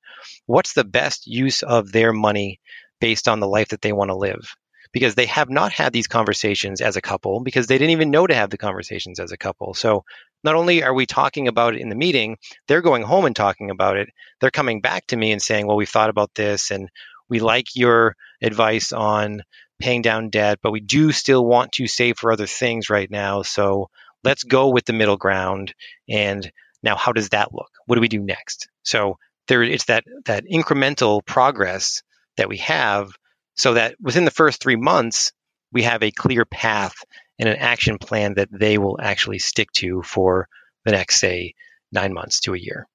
what's 0.46 0.74
the 0.74 0.84
best 0.84 1.26
use 1.26 1.62
of 1.62 1.92
their 1.92 2.12
money 2.12 2.60
based 3.00 3.28
on 3.28 3.40
the 3.40 3.48
life 3.48 3.68
that 3.68 3.80
they 3.80 3.92
want 3.92 4.10
to 4.10 4.16
live 4.16 4.54
because 4.92 5.14
they 5.14 5.26
have 5.26 5.48
not 5.48 5.72
had 5.72 5.92
these 5.92 6.06
conversations 6.06 6.80
as 6.80 6.96
a 6.96 7.00
couple 7.00 7.40
because 7.40 7.66
they 7.66 7.78
didn't 7.78 7.92
even 7.92 8.10
know 8.10 8.26
to 8.26 8.34
have 8.34 8.50
the 8.50 8.58
conversations 8.58 9.20
as 9.20 9.32
a 9.32 9.36
couple. 9.36 9.74
So 9.74 10.04
not 10.42 10.54
only 10.54 10.82
are 10.82 10.94
we 10.94 11.06
talking 11.06 11.48
about 11.48 11.74
it 11.74 11.80
in 11.80 11.88
the 11.88 11.94
meeting, 11.94 12.38
they're 12.66 12.82
going 12.82 13.02
home 13.02 13.24
and 13.24 13.36
talking 13.36 13.70
about 13.70 13.96
it. 13.96 14.08
They're 14.40 14.50
coming 14.50 14.80
back 14.80 15.06
to 15.08 15.16
me 15.16 15.32
and 15.32 15.40
saying, 15.40 15.66
well, 15.66 15.76
we've 15.76 15.88
thought 15.88 16.10
about 16.10 16.34
this 16.34 16.70
and 16.70 16.88
we 17.28 17.38
like 17.40 17.76
your 17.76 18.16
advice 18.42 18.92
on 18.92 19.42
paying 19.80 20.02
down 20.02 20.30
debt, 20.30 20.58
but 20.62 20.72
we 20.72 20.80
do 20.80 21.12
still 21.12 21.44
want 21.44 21.72
to 21.72 21.86
save 21.86 22.18
for 22.18 22.32
other 22.32 22.46
things 22.46 22.90
right 22.90 23.10
now. 23.10 23.42
So 23.42 23.88
let's 24.24 24.44
go 24.44 24.68
with 24.68 24.84
the 24.84 24.92
middle 24.92 25.16
ground. 25.16 25.74
And 26.08 26.50
now, 26.82 26.96
how 26.96 27.12
does 27.12 27.30
that 27.30 27.52
look? 27.54 27.70
What 27.86 27.96
do 27.96 28.00
we 28.00 28.08
do 28.08 28.20
next? 28.20 28.68
So 28.82 29.18
there, 29.48 29.62
it's 29.62 29.86
that 29.86 30.04
that 30.26 30.44
incremental 30.50 31.24
progress 31.24 32.02
that 32.36 32.48
we 32.48 32.58
have 32.58 33.10
so 33.54 33.74
that 33.74 33.96
within 34.00 34.24
the 34.24 34.30
first 34.30 34.60
three 34.60 34.76
months, 34.76 35.32
we 35.72 35.82
have 35.82 36.02
a 36.02 36.10
clear 36.10 36.44
path 36.44 36.94
and 37.38 37.48
an 37.48 37.56
action 37.56 37.98
plan 37.98 38.34
that 38.34 38.48
they 38.52 38.78
will 38.78 38.98
actually 39.00 39.38
stick 39.38 39.70
to 39.72 40.02
for 40.02 40.48
the 40.84 40.92
next, 40.92 41.20
say, 41.20 41.54
nine 41.92 42.12
months 42.12 42.40
to 42.40 42.54
a 42.54 42.58
year. 42.58 42.86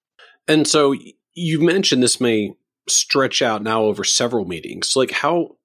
And 0.48 0.68
so 0.68 0.96
you 1.34 1.62
mentioned 1.62 2.04
this 2.04 2.22
may 2.22 2.54
stretch 2.88 3.42
out 3.42 3.64
now 3.64 3.84
over 3.84 4.04
several 4.04 4.46
meetings. 4.46 4.96
Like 4.96 5.12
how 5.12 5.58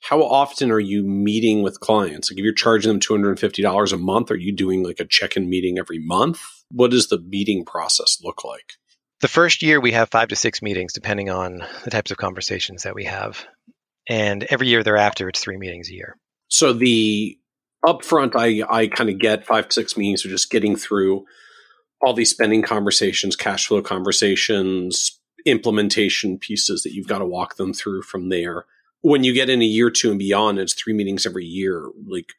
how 0.00 0.20
often 0.22 0.72
are 0.72 0.80
you 0.80 1.04
meeting 1.04 1.62
with 1.62 1.78
clients? 1.78 2.30
Like 2.30 2.38
if 2.38 2.44
you're 2.44 2.52
charging 2.52 2.90
them 2.90 2.98
$250 2.98 3.92
a 3.92 3.96
month, 3.96 4.32
are 4.32 4.36
you 4.36 4.52
doing 4.52 4.82
like 4.82 4.98
a 4.98 5.04
check-in 5.04 5.48
meeting 5.48 5.78
every 5.78 6.00
month? 6.00 6.40
What 6.72 6.90
does 6.90 7.06
the 7.06 7.20
meeting 7.20 7.64
process 7.64 8.18
look 8.22 8.42
like? 8.44 8.72
The 9.20 9.28
first 9.28 9.62
year 9.62 9.80
we 9.80 9.92
have 9.92 10.10
5 10.10 10.28
to 10.28 10.36
6 10.36 10.62
meetings 10.62 10.92
depending 10.92 11.30
on 11.30 11.62
the 11.84 11.90
types 11.90 12.10
of 12.10 12.16
conversations 12.16 12.82
that 12.82 12.96
we 12.96 13.04
have 13.04 13.46
and 14.08 14.44
every 14.44 14.68
year 14.68 14.82
thereafter 14.82 15.28
it's 15.28 15.40
three 15.40 15.56
meetings 15.56 15.88
a 15.88 15.94
year 15.94 16.16
so 16.48 16.72
the 16.72 17.38
upfront 17.84 18.32
i 18.36 18.62
i 18.70 18.86
kind 18.86 19.10
of 19.10 19.18
get 19.18 19.46
five 19.46 19.68
to 19.68 19.74
six 19.74 19.96
meetings 19.96 20.24
of 20.24 20.30
just 20.30 20.50
getting 20.50 20.76
through 20.76 21.24
all 22.00 22.14
these 22.14 22.30
spending 22.30 22.62
conversations 22.62 23.36
cash 23.36 23.66
flow 23.66 23.82
conversations 23.82 25.20
implementation 25.44 26.38
pieces 26.38 26.82
that 26.82 26.92
you've 26.92 27.08
got 27.08 27.18
to 27.18 27.26
walk 27.26 27.56
them 27.56 27.72
through 27.72 28.02
from 28.02 28.28
there. 28.28 28.64
When 29.00 29.24
you 29.24 29.32
get 29.32 29.50
in 29.50 29.62
a 29.62 29.66
year 29.66 29.90
two 29.90 30.10
and 30.10 30.18
beyond, 30.18 30.58
it's 30.58 30.74
three 30.74 30.92
meetings 30.92 31.26
every 31.26 31.44
year. 31.44 31.88
Like, 32.06 32.34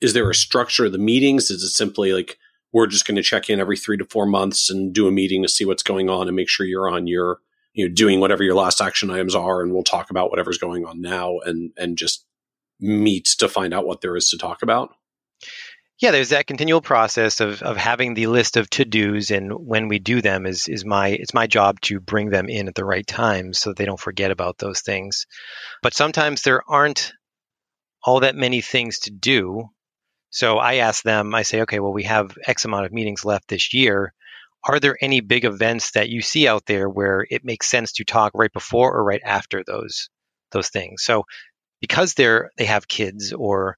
is 0.00 0.12
there 0.12 0.28
a 0.28 0.34
structure 0.34 0.86
of 0.86 0.92
the 0.92 0.98
meetings? 0.98 1.50
Is 1.50 1.62
it 1.62 1.70
simply 1.70 2.12
like 2.12 2.38
we're 2.72 2.88
just 2.88 3.06
going 3.06 3.16
to 3.16 3.22
check 3.22 3.48
in 3.48 3.60
every 3.60 3.76
three 3.76 3.96
to 3.96 4.04
four 4.04 4.26
months 4.26 4.68
and 4.68 4.92
do 4.92 5.06
a 5.06 5.12
meeting 5.12 5.42
to 5.42 5.48
see 5.48 5.64
what's 5.64 5.82
going 5.82 6.10
on 6.10 6.26
and 6.26 6.34
make 6.34 6.48
sure 6.48 6.66
you're 6.66 6.88
on 6.88 7.06
your, 7.06 7.38
you 7.74 7.88
know, 7.88 7.94
doing 7.94 8.20
whatever 8.20 8.42
your 8.42 8.54
last 8.54 8.80
action 8.80 9.10
items 9.10 9.34
are, 9.34 9.60
and 9.60 9.72
we'll 9.72 9.82
talk 9.82 10.10
about 10.10 10.30
whatever's 10.30 10.58
going 10.58 10.86
on 10.86 11.00
now 11.00 11.38
and 11.40 11.72
and 11.76 11.98
just 11.98 12.24
meet 12.80 13.26
to 13.26 13.48
find 13.48 13.74
out 13.74 13.86
what 13.86 14.00
there 14.00 14.16
is 14.16 14.30
to 14.30 14.38
talk 14.38 14.62
about? 14.62 14.90
yeah, 15.98 16.10
there's 16.10 16.30
that 16.30 16.46
continual 16.46 16.80
process 16.80 17.40
of, 17.40 17.62
of 17.62 17.76
having 17.76 18.14
the 18.14 18.26
list 18.26 18.56
of 18.56 18.68
to 18.70 18.84
dos, 18.84 19.30
and 19.30 19.52
when 19.52 19.88
we 19.88 19.98
do 20.00 20.20
them, 20.20 20.44
is 20.44 20.66
is 20.68 20.84
my 20.84 21.08
it's 21.08 21.34
my 21.34 21.46
job 21.46 21.80
to 21.82 22.00
bring 22.00 22.30
them 22.30 22.48
in 22.48 22.66
at 22.66 22.74
the 22.74 22.84
right 22.84 23.06
time 23.06 23.52
so 23.52 23.72
they 23.72 23.84
don't 23.84 24.00
forget 24.00 24.30
about 24.30 24.58
those 24.58 24.80
things. 24.80 25.26
But 25.82 25.94
sometimes 25.94 26.42
there 26.42 26.62
aren't 26.68 27.12
all 28.02 28.20
that 28.20 28.34
many 28.34 28.60
things 28.60 29.00
to 29.00 29.12
do. 29.12 29.70
So 30.30 30.58
I 30.58 30.74
ask 30.74 31.04
them, 31.04 31.34
I 31.34 31.42
say, 31.42 31.62
okay, 31.62 31.78
well, 31.78 31.92
we 31.92 32.02
have 32.02 32.36
X 32.44 32.64
amount 32.64 32.86
of 32.86 32.92
meetings 32.92 33.24
left 33.24 33.48
this 33.48 33.72
year. 33.72 34.12
Are 34.66 34.80
there 34.80 34.96
any 35.00 35.20
big 35.20 35.44
events 35.44 35.92
that 35.92 36.08
you 36.08 36.22
see 36.22 36.48
out 36.48 36.64
there 36.66 36.88
where 36.88 37.26
it 37.28 37.44
makes 37.44 37.66
sense 37.66 37.92
to 37.92 38.04
talk 38.04 38.32
right 38.34 38.52
before 38.52 38.94
or 38.94 39.04
right 39.04 39.22
after 39.24 39.62
those 39.66 40.08
those 40.52 40.68
things? 40.70 41.02
So 41.04 41.24
because 41.80 42.14
they're 42.14 42.50
they 42.56 42.64
have 42.64 42.88
kids 42.88 43.32
or 43.32 43.76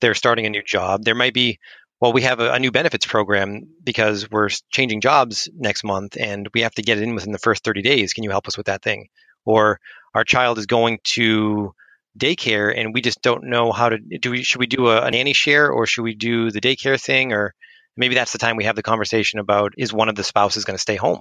they're 0.00 0.14
starting 0.14 0.46
a 0.46 0.50
new 0.50 0.62
job. 0.62 1.04
There 1.04 1.14
might 1.14 1.34
be, 1.34 1.58
well, 2.00 2.12
we 2.12 2.22
have 2.22 2.40
a, 2.40 2.52
a, 2.52 2.58
new 2.58 2.70
benefits 2.70 3.06
program 3.06 3.62
because 3.82 4.30
we're 4.30 4.50
changing 4.70 5.00
jobs 5.00 5.48
next 5.54 5.84
month 5.84 6.16
and 6.18 6.48
we 6.52 6.60
have 6.62 6.74
to 6.74 6.82
get 6.82 6.98
it 6.98 7.04
in 7.04 7.14
within 7.14 7.32
the 7.32 7.38
first 7.38 7.64
30 7.64 7.82
days. 7.82 8.12
Can 8.12 8.24
you 8.24 8.30
help 8.30 8.46
us 8.46 8.56
with 8.56 8.66
that 8.66 8.82
thing? 8.82 9.08
Or 9.44 9.80
our 10.14 10.24
child 10.24 10.58
is 10.58 10.66
going 10.66 10.98
to 11.14 11.72
daycare 12.18 12.72
and 12.76 12.94
we 12.94 13.00
just 13.00 13.22
don't 13.22 13.44
know 13.44 13.72
how 13.72 13.90
to 13.90 13.98
do 13.98 14.30
we 14.30 14.42
should 14.42 14.58
we 14.58 14.66
do 14.66 14.88
a, 14.88 15.02
a 15.02 15.10
nanny 15.10 15.34
share 15.34 15.70
or 15.70 15.84
should 15.84 16.02
we 16.02 16.14
do 16.14 16.50
the 16.50 16.62
daycare 16.62 16.98
thing 16.98 17.34
or 17.34 17.54
maybe 17.96 18.14
that's 18.14 18.32
the 18.32 18.38
time 18.38 18.56
we 18.56 18.64
have 18.64 18.76
the 18.76 18.82
conversation 18.82 19.38
about 19.38 19.74
is 19.76 19.92
one 19.92 20.08
of 20.08 20.14
the 20.14 20.24
spouses 20.24 20.64
going 20.64 20.76
to 20.76 20.82
stay 20.82 20.96
home 20.96 21.20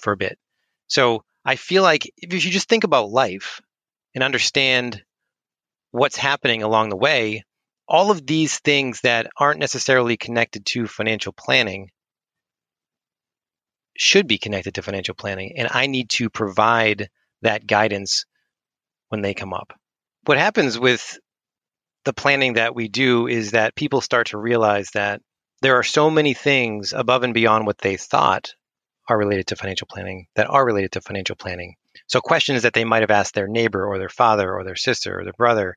for 0.00 0.12
a 0.12 0.16
bit 0.16 0.38
so 0.86 1.22
i 1.44 1.56
feel 1.56 1.82
like 1.82 2.10
if 2.16 2.32
you 2.44 2.50
just 2.50 2.68
think 2.68 2.84
about 2.84 3.10
life 3.10 3.60
and 4.14 4.24
understand 4.24 5.02
what's 5.90 6.16
happening 6.16 6.62
along 6.62 6.88
the 6.88 6.96
way 6.96 7.44
all 7.88 8.10
of 8.10 8.26
these 8.26 8.58
things 8.60 9.00
that 9.02 9.28
aren't 9.36 9.60
necessarily 9.60 10.16
connected 10.16 10.64
to 10.64 10.86
financial 10.86 11.32
planning 11.32 11.90
should 13.96 14.26
be 14.26 14.38
connected 14.38 14.74
to 14.74 14.82
financial 14.82 15.14
planning. 15.14 15.54
And 15.56 15.68
I 15.70 15.86
need 15.86 16.10
to 16.10 16.30
provide 16.30 17.08
that 17.42 17.66
guidance 17.66 18.24
when 19.08 19.20
they 19.20 19.34
come 19.34 19.52
up. 19.52 19.72
What 20.24 20.38
happens 20.38 20.78
with 20.78 21.18
the 22.04 22.12
planning 22.12 22.54
that 22.54 22.74
we 22.74 22.88
do 22.88 23.26
is 23.26 23.50
that 23.50 23.74
people 23.74 24.00
start 24.00 24.28
to 24.28 24.38
realize 24.38 24.90
that 24.94 25.20
there 25.62 25.78
are 25.78 25.82
so 25.82 26.10
many 26.10 26.34
things 26.34 26.92
above 26.92 27.22
and 27.22 27.34
beyond 27.34 27.66
what 27.66 27.78
they 27.78 27.96
thought 27.96 28.54
are 29.08 29.18
related 29.18 29.46
to 29.48 29.56
financial 29.56 29.88
planning 29.90 30.26
that 30.36 30.48
are 30.48 30.64
related 30.64 30.92
to 30.92 31.00
financial 31.00 31.36
planning. 31.36 31.74
So 32.06 32.20
questions 32.20 32.62
that 32.62 32.74
they 32.74 32.84
might 32.84 33.02
have 33.02 33.10
asked 33.10 33.34
their 33.34 33.48
neighbor 33.48 33.86
or 33.86 33.98
their 33.98 34.08
father 34.08 34.52
or 34.54 34.64
their 34.64 34.76
sister 34.76 35.18
or 35.18 35.24
their 35.24 35.32
brother 35.32 35.76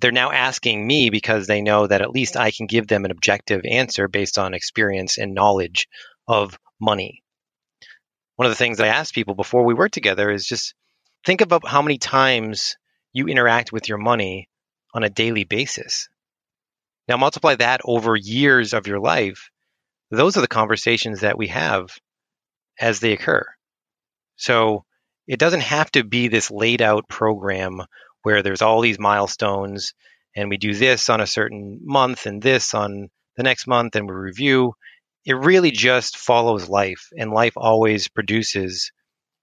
they're 0.00 0.12
now 0.12 0.30
asking 0.30 0.86
me 0.86 1.10
because 1.10 1.46
they 1.46 1.62
know 1.62 1.86
that 1.86 2.02
at 2.02 2.10
least 2.10 2.36
I 2.36 2.50
can 2.50 2.66
give 2.66 2.86
them 2.86 3.04
an 3.04 3.10
objective 3.10 3.62
answer 3.64 4.08
based 4.08 4.38
on 4.38 4.54
experience 4.54 5.18
and 5.18 5.34
knowledge 5.34 5.88
of 6.26 6.58
money. 6.80 7.22
One 8.36 8.46
of 8.46 8.50
the 8.50 8.56
things 8.56 8.80
I 8.80 8.88
ask 8.88 9.14
people 9.14 9.34
before 9.34 9.64
we 9.64 9.74
work 9.74 9.92
together 9.92 10.30
is 10.30 10.46
just 10.46 10.74
think 11.24 11.40
about 11.40 11.66
how 11.66 11.82
many 11.82 11.98
times 11.98 12.76
you 13.12 13.28
interact 13.28 13.72
with 13.72 13.88
your 13.88 13.98
money 13.98 14.48
on 14.92 15.04
a 15.04 15.10
daily 15.10 15.44
basis. 15.44 16.08
Now, 17.08 17.16
multiply 17.16 17.54
that 17.56 17.80
over 17.84 18.16
years 18.16 18.72
of 18.72 18.86
your 18.86 19.00
life. 19.00 19.50
Those 20.10 20.36
are 20.36 20.40
the 20.40 20.48
conversations 20.48 21.20
that 21.20 21.38
we 21.38 21.48
have 21.48 21.88
as 22.80 23.00
they 23.00 23.12
occur. 23.12 23.44
So 24.36 24.84
it 25.26 25.38
doesn't 25.38 25.60
have 25.62 25.90
to 25.92 26.04
be 26.04 26.28
this 26.28 26.50
laid 26.50 26.82
out 26.82 27.08
program 27.08 27.82
where 28.22 28.42
there's 28.42 28.62
all 28.62 28.80
these 28.80 28.98
milestones 28.98 29.92
and 30.36 30.48
we 30.48 30.56
do 30.56 30.74
this 30.74 31.08
on 31.08 31.20
a 31.20 31.26
certain 31.26 31.80
month 31.82 32.26
and 32.26 32.42
this 32.42 32.74
on 32.74 33.08
the 33.36 33.42
next 33.42 33.66
month 33.66 33.96
and 33.96 34.08
we 34.08 34.14
review. 34.14 34.74
It 35.24 35.34
really 35.34 35.70
just 35.70 36.18
follows 36.18 36.68
life, 36.68 37.08
and 37.16 37.30
life 37.30 37.54
always 37.56 38.08
produces 38.08 38.92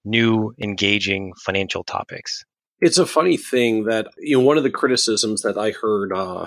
new, 0.04 0.52
engaging 0.62 1.32
financial 1.34 1.82
topics. 1.82 2.44
It's 2.80 2.98
a 2.98 3.06
funny 3.06 3.36
thing 3.36 3.84
that, 3.84 4.08
you 4.18 4.38
know, 4.38 4.44
one 4.44 4.58
of 4.58 4.62
the 4.62 4.70
criticisms 4.70 5.42
that 5.42 5.58
I 5.58 5.72
heard 5.72 6.12
uh, 6.12 6.46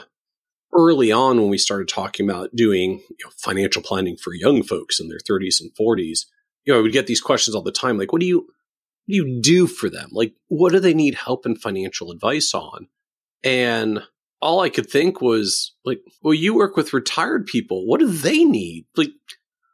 early 0.78 1.12
on 1.12 1.40
when 1.40 1.50
we 1.50 1.58
started 1.58 1.88
talking 1.88 2.30
about 2.30 2.56
doing 2.56 3.02
you 3.10 3.26
know, 3.26 3.32
financial 3.38 3.82
planning 3.82 4.18
for 4.18 4.34
young 4.34 4.64
folks 4.64 5.00
in 5.00 5.08
their 5.08 5.20
30s 5.20 5.62
and 5.62 5.72
40s, 5.76 6.26
you 6.64 6.74
know, 6.74 6.80
I 6.80 6.82
would 6.82 6.92
get 6.92 7.08
these 7.08 7.22
questions 7.22 7.56
all 7.56 7.62
the 7.62 7.72
time 7.72 7.98
like, 7.98 8.12
what 8.12 8.22
do 8.22 8.28
you, 8.28 8.48
do 9.08 9.16
you 9.16 9.42
do 9.42 9.68
for 9.68 9.90
them? 9.90 10.10
Like, 10.12 10.34
what 10.48 10.72
do 10.72 10.80
they 10.80 10.94
need 10.94 11.16
help 11.16 11.46
and 11.46 11.60
financial 11.60 12.12
advice 12.12 12.54
on? 12.54 12.88
And 13.44 14.02
all 14.42 14.62
I 14.62 14.70
could 14.70 14.90
think 14.90 15.22
was 15.22 15.74
like, 15.86 16.02
well, 16.22 16.34
you 16.34 16.56
work 16.56 16.76
with 16.76 16.94
retired 16.94 17.46
people. 17.46 17.86
What 17.86 18.00
do 18.00 18.08
they 18.08 18.44
need? 18.44 18.86
Like, 18.96 19.12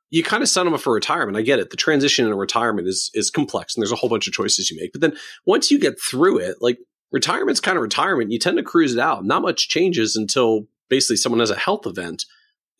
you 0.10 0.24
kind 0.24 0.43
of 0.43 0.49
send 0.49 0.68
them 0.68 0.74
up 0.74 0.82
for 0.82 0.93
retirement. 0.93 1.38
I 1.38 1.41
get 1.41 1.60
it. 1.60 1.70
The 1.70 1.78
transition 1.78 2.28
in 2.28 2.34
retirement 2.36 2.88
is 2.88 3.10
is 3.14 3.30
complex, 3.32 3.74
and 3.74 3.82
there's 3.82 3.93
a 3.93 3.95
whole 3.95 4.10
bunch 4.10 4.28
of 4.28 4.34
choices 4.34 4.70
you 4.70 4.78
make. 4.78 4.91
But 4.91 4.99
then 4.99 5.14
once 5.45 5.72
you 5.72 5.80
get 5.80 6.02
through 6.02 6.39
it, 6.39 6.58
like 6.60 6.80
retirement's 7.12 7.60
kind 7.60 7.78
of 7.78 7.82
retirement. 7.82 8.32
You 8.32 8.39
tend 8.39 8.58
to 8.58 8.64
cruise 8.64 8.93
it 8.93 8.99
out. 8.99 9.26
Not 9.26 9.41
much 9.41 9.70
changes 9.70 10.16
until 10.16 10.68
basically 10.92 11.16
someone 11.16 11.39
has 11.39 11.50
a 11.50 11.56
health 11.56 11.88
event. 11.88 12.26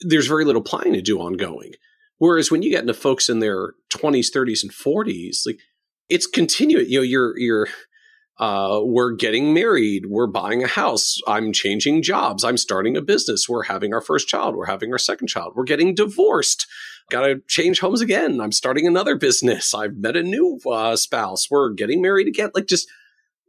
There's 0.02 0.28
very 0.28 0.46
little 0.46 0.62
planning 0.62 0.94
to 0.94 1.02
do 1.02 1.20
ongoing. 1.20 1.72
Whereas 2.20 2.52
when 2.52 2.62
you 2.62 2.70
get 2.70 2.82
into 2.82 2.94
folks 2.94 3.30
in 3.30 3.40
their 3.40 3.74
20s, 3.92 4.28
30s, 4.32 4.62
and 4.62 4.72
40s, 4.72 5.48
like 5.48 5.60
it's 6.10 6.28
continuing. 6.28 6.86
You 6.88 7.00
know, 7.00 7.04
you're 7.04 7.40
you're 7.40 7.68
uh, 8.38 8.82
we're 8.84 9.14
getting 9.14 9.54
married, 9.54 10.08
we're 10.08 10.28
buying 10.28 10.64
a 10.64 10.68
house, 10.68 11.20
I'm 11.28 11.54
changing 11.54 12.02
jobs, 12.02 12.44
I'm 12.44 12.58
starting 12.58 12.98
a 12.98 13.02
business, 13.02 13.48
we're 13.48 13.64
having 13.64 13.94
our 13.94 14.02
first 14.02 14.28
child, 14.28 14.56
we're 14.56 14.66
having 14.66 14.92
our 14.92 14.98
second 14.98 15.28
child, 15.28 15.54
we're 15.56 15.64
getting 15.64 15.94
divorced, 15.94 16.66
got 17.12 17.22
to 17.22 17.42
change 17.48 17.80
homes 17.82 18.02
again, 18.02 18.42
I'm 18.42 18.52
starting 18.52 18.88
another 18.88 19.16
business, 19.16 19.76
I've 19.76 19.96
met 19.96 20.18
a 20.18 20.24
new 20.24 20.60
uh, 20.66 20.96
spouse, 20.96 21.52
we're 21.52 21.70
getting 21.70 22.02
married 22.02 22.28
again. 22.28 22.50
Like 22.56 22.66
just 22.66 22.90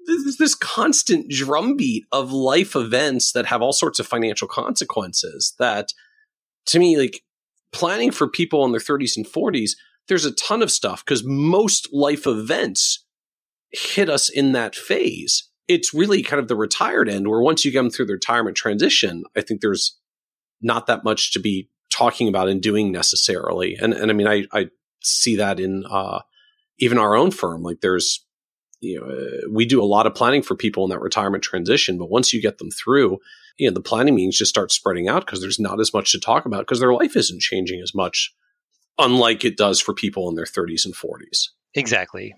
this, 0.07 0.37
this 0.37 0.55
constant 0.55 1.31
drumbeat 1.31 2.05
of 2.13 2.33
life 2.33 2.75
events 2.75 3.33
that 3.33 3.47
have 3.47 3.63
all 3.63 3.73
sorts 3.73 3.99
of 3.99 4.07
financial 4.07 4.49
consequences 4.49 5.55
that 5.59 5.93
to 6.67 6.79
me, 6.79 6.97
like 6.97 7.23
planning 7.73 8.11
for 8.11 8.29
people 8.29 8.65
in 8.65 8.73
their 8.73 8.81
30s 8.81 9.17
and 9.17 9.27
40s 9.27 9.73
there's 10.09 10.25
a 10.25 10.33
ton 10.33 10.63
of 10.63 10.71
stuff 10.71 11.05
because 11.05 11.25
most 11.25 11.89
life 11.93 12.27
events 12.27 13.05
hit 13.71 14.11
us 14.11 14.29
in 14.29 14.53
that 14.53 14.75
phase. 14.75 15.49
It's 15.69 15.95
really 15.95 16.23
kind 16.23 16.41
of 16.41 16.49
the 16.49 16.57
retired 16.57 17.09
end 17.09 17.29
where 17.29 17.41
once 17.41 17.65
you 17.65 17.71
get 17.71 17.79
them 17.79 17.91
through 17.91 18.07
the 18.07 18.15
retirement 18.15 18.57
transition, 18.57 19.25
I 19.37 19.41
think 19.41 19.61
there's 19.61 19.99
not 20.61 20.87
that 20.87 21.05
much 21.05 21.33
to 21.33 21.41
be 21.41 21.69
talking 21.91 22.29
about 22.29 22.49
and 22.49 22.61
doing 22.61 22.93
necessarily. 22.93 23.77
And 23.81 23.93
and 23.95 24.11
I 24.11 24.15
mean, 24.15 24.27
I 24.27 24.45
I 24.53 24.69
see 25.03 25.37
that 25.37 25.61
in 25.61 25.85
uh, 25.89 26.21
even 26.79 26.99
our 26.99 27.15
own 27.15 27.31
firm. 27.31 27.63
Like 27.63 27.81
there's 27.81 28.25
you 28.83 29.01
know 29.01 29.07
uh, 29.07 29.49
we 29.51 29.65
do 29.65 29.83
a 29.83 29.87
lot 29.87 30.07
of 30.07 30.15
planning 30.15 30.43
for 30.43 30.55
people 30.55 30.85
in 30.85 30.91
that 30.91 31.01
retirement 31.01 31.43
transition, 31.43 31.97
but 31.99 32.11
once 32.11 32.33
you 32.33 32.43
get 32.43 32.59
them 32.59 32.71
through, 32.71 33.19
you 33.57 33.69
know 33.69 33.75
the 33.75 33.81
planning 33.81 34.15
meetings 34.15 34.37
just 34.37 34.51
start 34.51 34.73
spreading 34.73 35.09
out 35.09 35.25
because 35.25 35.41
there's 35.41 35.61
not 35.61 35.81
as 35.81 35.95
much 35.95 36.13
to 36.13 36.21
talk 36.21 36.45
about 36.45 36.61
because 36.61 36.81
their 36.81 36.93
life 36.93 37.17
isn't 37.17 37.41
changing 37.41 37.81
as 37.81 37.95
much 37.95 38.35
unlike 38.99 39.45
it 39.45 39.57
does 39.57 39.81
for 39.81 39.95
people 39.95 40.29
in 40.29 40.35
their 40.35 40.45
30s 40.45 40.85
and 40.85 40.95
40s. 40.95 41.49
Exactly. 41.75 42.35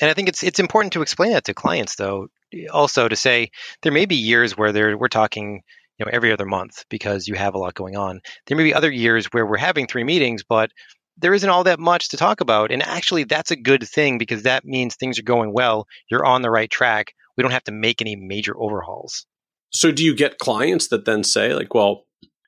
And 0.00 0.10
I 0.10 0.14
think 0.14 0.28
it's 0.28 0.42
it's 0.42 0.58
important 0.58 0.92
to 0.94 1.02
explain 1.02 1.32
that 1.32 1.44
to 1.44 1.54
clients 1.54 1.96
though 1.96 2.28
also 2.72 3.08
to 3.08 3.16
say 3.16 3.50
there 3.82 3.92
may 3.92 4.06
be 4.06 4.16
years 4.16 4.56
where 4.56 4.72
there 4.72 4.98
we're 4.98 5.08
talking 5.08 5.62
you 5.98 6.04
know 6.04 6.10
every 6.12 6.32
other 6.32 6.46
month 6.46 6.84
because 6.90 7.28
you 7.28 7.34
have 7.34 7.54
a 7.54 7.58
lot 7.58 7.74
going 7.74 7.96
on. 7.96 8.20
There 8.46 8.56
may 8.56 8.64
be 8.64 8.74
other 8.74 8.90
years 8.90 9.26
where 9.26 9.46
we're 9.46 9.56
having 9.56 9.86
three 9.86 10.04
meetings 10.04 10.42
but 10.42 10.70
there 11.18 11.34
isn't 11.34 11.48
all 11.48 11.64
that 11.64 11.78
much 11.78 12.10
to 12.10 12.16
talk 12.16 12.40
about 12.40 12.70
and 12.72 12.82
actually 12.82 13.24
that's 13.24 13.50
a 13.50 13.56
good 13.56 13.86
thing 13.86 14.18
because 14.18 14.42
that 14.42 14.64
means 14.64 14.96
things 14.96 15.18
are 15.18 15.22
going 15.22 15.52
well, 15.52 15.86
you're 16.10 16.24
on 16.24 16.42
the 16.42 16.50
right 16.50 16.70
track. 16.70 17.14
We 17.36 17.42
don't 17.42 17.52
have 17.52 17.64
to 17.64 17.72
make 17.72 18.00
any 18.00 18.16
major 18.16 18.56
overhauls. 18.56 19.26
So 19.70 19.90
do 19.90 20.04
you 20.04 20.14
get 20.14 20.38
clients 20.38 20.88
that 20.88 21.04
then 21.04 21.24
say 21.24 21.54
like 21.54 21.74
well 21.74 22.04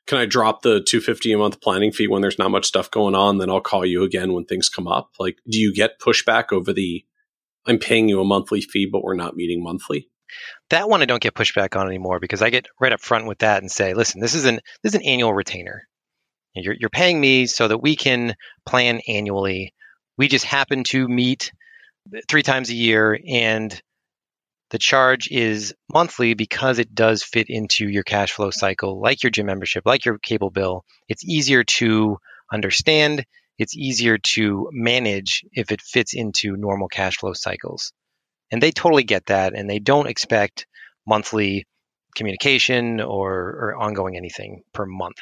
can 0.06 0.18
I 0.18 0.26
drop 0.26 0.62
the 0.62 0.80
250 0.80 1.32
a 1.32 1.38
month 1.38 1.60
planning 1.60 1.90
fee 1.90 2.06
when 2.06 2.22
there's 2.22 2.38
not 2.38 2.50
much 2.50 2.66
stuff 2.66 2.90
going 2.90 3.14
on? 3.14 3.38
Then 3.38 3.50
I'll 3.50 3.60
call 3.60 3.84
you 3.84 4.04
again 4.04 4.32
when 4.32 4.44
things 4.44 4.68
come 4.68 4.86
up. 4.86 5.10
Like, 5.18 5.38
do 5.50 5.58
you 5.58 5.74
get 5.74 6.00
pushback 6.00 6.52
over 6.52 6.72
the, 6.72 7.04
I'm 7.66 7.78
paying 7.78 8.08
you 8.08 8.20
a 8.20 8.24
monthly 8.24 8.60
fee, 8.60 8.88
but 8.90 9.02
we're 9.02 9.16
not 9.16 9.36
meeting 9.36 9.62
monthly? 9.62 10.08
That 10.70 10.88
one 10.88 11.02
I 11.02 11.06
don't 11.06 11.22
get 11.22 11.34
pushback 11.34 11.78
on 11.78 11.86
anymore 11.88 12.20
because 12.20 12.40
I 12.40 12.50
get 12.50 12.66
right 12.80 12.92
up 12.92 13.00
front 13.00 13.26
with 13.26 13.38
that 13.38 13.62
and 13.62 13.70
say, 13.70 13.94
listen, 13.94 14.20
this 14.20 14.34
is 14.34 14.44
an, 14.44 14.60
this 14.82 14.94
is 14.94 15.00
an 15.00 15.06
annual 15.06 15.34
retainer. 15.34 15.88
You're, 16.56 16.76
you're 16.78 16.90
paying 16.90 17.20
me 17.20 17.46
so 17.46 17.68
that 17.68 17.78
we 17.78 17.96
can 17.96 18.34
plan 18.64 19.00
annually. 19.06 19.74
We 20.16 20.28
just 20.28 20.44
happen 20.44 20.84
to 20.84 21.06
meet 21.06 21.52
three 22.28 22.42
times 22.42 22.70
a 22.70 22.74
year. 22.74 23.18
And 23.28 23.80
the 24.70 24.78
charge 24.78 25.28
is 25.30 25.74
monthly 25.92 26.34
because 26.34 26.78
it 26.78 26.94
does 26.94 27.22
fit 27.22 27.46
into 27.48 27.88
your 27.88 28.02
cash 28.02 28.32
flow 28.32 28.50
cycle, 28.50 29.00
like 29.00 29.22
your 29.22 29.30
gym 29.30 29.46
membership, 29.46 29.84
like 29.86 30.04
your 30.04 30.18
cable 30.18 30.50
bill. 30.50 30.84
It's 31.08 31.24
easier 31.24 31.62
to 31.64 32.18
understand, 32.52 33.24
it's 33.58 33.76
easier 33.76 34.18
to 34.18 34.68
manage 34.72 35.44
if 35.52 35.70
it 35.70 35.80
fits 35.82 36.14
into 36.14 36.56
normal 36.56 36.88
cash 36.88 37.18
flow 37.18 37.32
cycles. 37.32 37.92
And 38.50 38.62
they 38.62 38.70
totally 38.70 39.04
get 39.04 39.26
that, 39.26 39.54
and 39.54 39.68
they 39.68 39.78
don't 39.78 40.08
expect 40.08 40.66
monthly 41.06 41.66
communication 42.14 43.00
or, 43.00 43.32
or 43.32 43.76
ongoing 43.76 44.16
anything 44.16 44.62
per 44.72 44.86
month. 44.86 45.18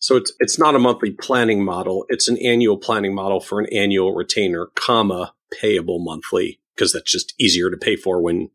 So 0.00 0.16
it's 0.16 0.32
it's 0.38 0.58
not 0.58 0.74
a 0.74 0.78
monthly 0.78 1.10
planning 1.10 1.64
model; 1.64 2.04
it's 2.08 2.28
an 2.28 2.38
annual 2.38 2.78
planning 2.78 3.14
model 3.14 3.40
for 3.40 3.60
an 3.60 3.66
annual 3.72 4.14
retainer, 4.14 4.66
comma 4.74 5.34
payable 5.52 5.98
monthly, 5.98 6.60
because 6.74 6.92
that's 6.92 7.10
just 7.10 7.34
easier 7.38 7.70
to 7.70 7.76
pay 7.76 7.96
for 7.96 8.20
when 8.20 8.50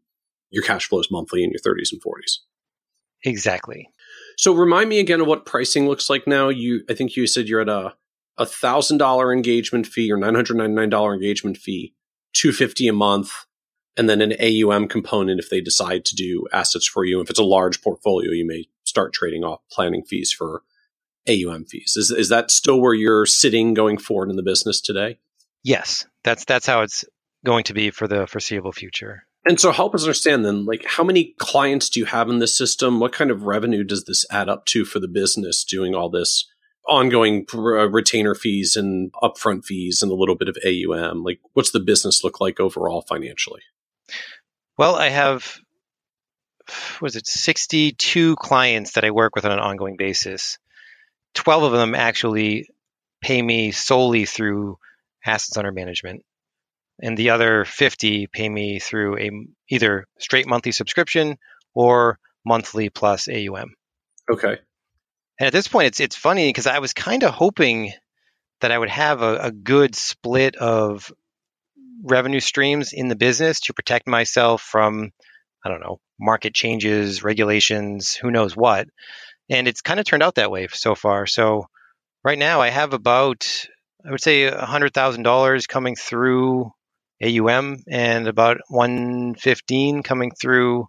your 0.49 0.63
cash 0.63 0.87
flow 0.87 0.99
is 0.99 1.11
monthly 1.11 1.43
in 1.43 1.51
your 1.51 1.59
30s 1.59 1.91
and 1.91 2.01
40s. 2.01 2.37
Exactly. 3.23 3.89
So 4.37 4.53
remind 4.53 4.89
me 4.89 4.99
again 4.99 5.21
of 5.21 5.27
what 5.27 5.45
pricing 5.45 5.87
looks 5.87 6.09
like 6.09 6.27
now. 6.27 6.49
You, 6.49 6.83
I 6.89 6.93
think 6.93 7.15
you 7.15 7.25
said 7.27 7.47
you're 7.47 7.61
at 7.61 7.69
a 7.69 7.95
a 8.37 8.45
thousand 8.45 8.97
dollar 8.97 9.31
engagement 9.31 9.85
fee 9.85 10.11
or 10.11 10.17
nine 10.17 10.35
hundred 10.35 10.57
ninety 10.57 10.73
nine 10.73 10.89
dollar 10.89 11.13
engagement 11.13 11.57
fee, 11.57 11.93
two 12.33 12.51
fifty 12.51 12.87
a 12.87 12.93
month, 12.93 13.31
and 13.95 14.09
then 14.09 14.21
an 14.21 14.33
AUM 14.41 14.87
component 14.87 15.39
if 15.39 15.49
they 15.49 15.61
decide 15.61 16.03
to 16.05 16.15
do 16.15 16.47
assets 16.51 16.87
for 16.87 17.05
you. 17.05 17.21
If 17.21 17.29
it's 17.29 17.39
a 17.39 17.43
large 17.43 17.81
portfolio, 17.81 18.31
you 18.31 18.45
may 18.45 18.65
start 18.83 19.13
trading 19.13 19.43
off 19.43 19.61
planning 19.71 20.03
fees 20.03 20.31
for 20.31 20.63
AUM 21.27 21.65
fees. 21.65 21.95
Is 21.95 22.11
is 22.11 22.29
that 22.29 22.51
still 22.51 22.79
where 22.79 22.93
you're 22.93 23.25
sitting 23.25 23.73
going 23.73 23.97
forward 23.97 24.29
in 24.29 24.35
the 24.35 24.43
business 24.43 24.81
today? 24.81 25.19
Yes, 25.63 26.05
that's 26.23 26.45
that's 26.45 26.65
how 26.65 26.81
it's 26.81 27.05
going 27.45 27.63
to 27.65 27.73
be 27.73 27.91
for 27.91 28.07
the 28.07 28.27
foreseeable 28.27 28.71
future. 28.71 29.23
And 29.45 29.59
so 29.59 29.71
help 29.71 29.93
us 29.93 30.03
understand 30.03 30.45
then, 30.45 30.65
like 30.65 30.85
how 30.85 31.03
many 31.03 31.33
clients 31.37 31.89
do 31.89 31.99
you 31.99 32.05
have 32.05 32.29
in 32.29 32.39
this 32.39 32.57
system? 32.57 32.99
What 32.99 33.11
kind 33.11 33.31
of 33.31 33.43
revenue 33.43 33.83
does 33.83 34.05
this 34.05 34.25
add 34.31 34.49
up 34.49 34.65
to 34.67 34.85
for 34.85 34.99
the 34.99 35.07
business 35.07 35.63
doing 35.63 35.93
all 35.93 36.09
this 36.09 36.49
ongoing 36.87 37.45
uh, 37.53 37.89
retainer 37.89 38.35
fees 38.35 38.75
and 38.75 39.11
upfront 39.21 39.65
fees 39.65 40.01
and 40.01 40.11
a 40.11 40.15
little 40.15 40.35
bit 40.35 40.47
of 40.47 40.57
AUM? 40.65 41.23
Like 41.23 41.39
what's 41.53 41.71
the 41.71 41.81
business 41.81 42.23
look 42.23 42.39
like 42.39 42.59
overall 42.59 43.01
financially? 43.01 43.61
Well, 44.77 44.95
I 44.95 45.09
have 45.09 45.59
was 47.01 47.17
it 47.17 47.27
62 47.27 48.37
clients 48.37 48.93
that 48.93 49.03
I 49.03 49.11
work 49.11 49.35
with 49.35 49.45
on 49.45 49.51
an 49.51 49.59
ongoing 49.59 49.97
basis. 49.97 50.57
12 51.35 51.63
of 51.63 51.71
them 51.71 51.95
actually 51.95 52.67
pay 53.21 53.41
me 53.41 53.71
solely 53.71 54.25
through 54.25 54.77
assets 55.25 55.57
under 55.57 55.71
management 55.71 56.23
and 57.01 57.17
the 57.17 57.31
other 57.31 57.65
50 57.65 58.27
pay 58.27 58.47
me 58.47 58.79
through 58.79 59.17
a 59.17 59.31
either 59.69 60.05
straight 60.19 60.47
monthly 60.47 60.71
subscription 60.71 61.37
or 61.73 62.19
monthly 62.45 62.89
plus 62.89 63.27
AUM. 63.27 63.73
Okay. 64.31 64.57
And 65.39 65.47
at 65.47 65.53
this 65.53 65.67
point, 65.67 65.87
it's 65.87 65.99
it's 65.99 66.15
funny 66.15 66.49
because 66.49 66.67
I 66.67 66.79
was 66.79 66.93
kind 66.93 67.23
of 67.23 67.33
hoping 67.33 67.93
that 68.61 68.71
I 68.71 68.77
would 68.77 68.89
have 68.89 69.21
a, 69.21 69.37
a 69.37 69.51
good 69.51 69.95
split 69.95 70.55
of 70.55 71.11
revenue 72.03 72.39
streams 72.39 72.93
in 72.93 73.07
the 73.07 73.15
business 73.15 73.61
to 73.61 73.73
protect 73.73 74.07
myself 74.07 74.61
from, 74.61 75.11
I 75.65 75.69
don't 75.69 75.81
know, 75.81 75.99
market 76.19 76.53
changes, 76.53 77.23
regulations, 77.23 78.13
who 78.15 78.31
knows 78.31 78.55
what. 78.55 78.87
And 79.49 79.67
it's 79.67 79.81
kind 79.81 79.99
of 79.99 80.05
turned 80.05 80.23
out 80.23 80.35
that 80.35 80.51
way 80.51 80.67
so 80.71 80.95
far. 80.95 81.25
So 81.27 81.67
right 82.23 82.37
now, 82.37 82.61
I 82.61 82.69
have 82.69 82.93
about 82.93 83.45
I 84.05 84.11
would 84.11 84.21
say 84.21 84.49
$100,000 84.49 85.67
coming 85.67 85.95
through 85.95 86.71
AUM 87.23 87.83
and 87.87 88.27
about 88.27 88.57
115 88.67 90.03
coming 90.03 90.31
through 90.31 90.87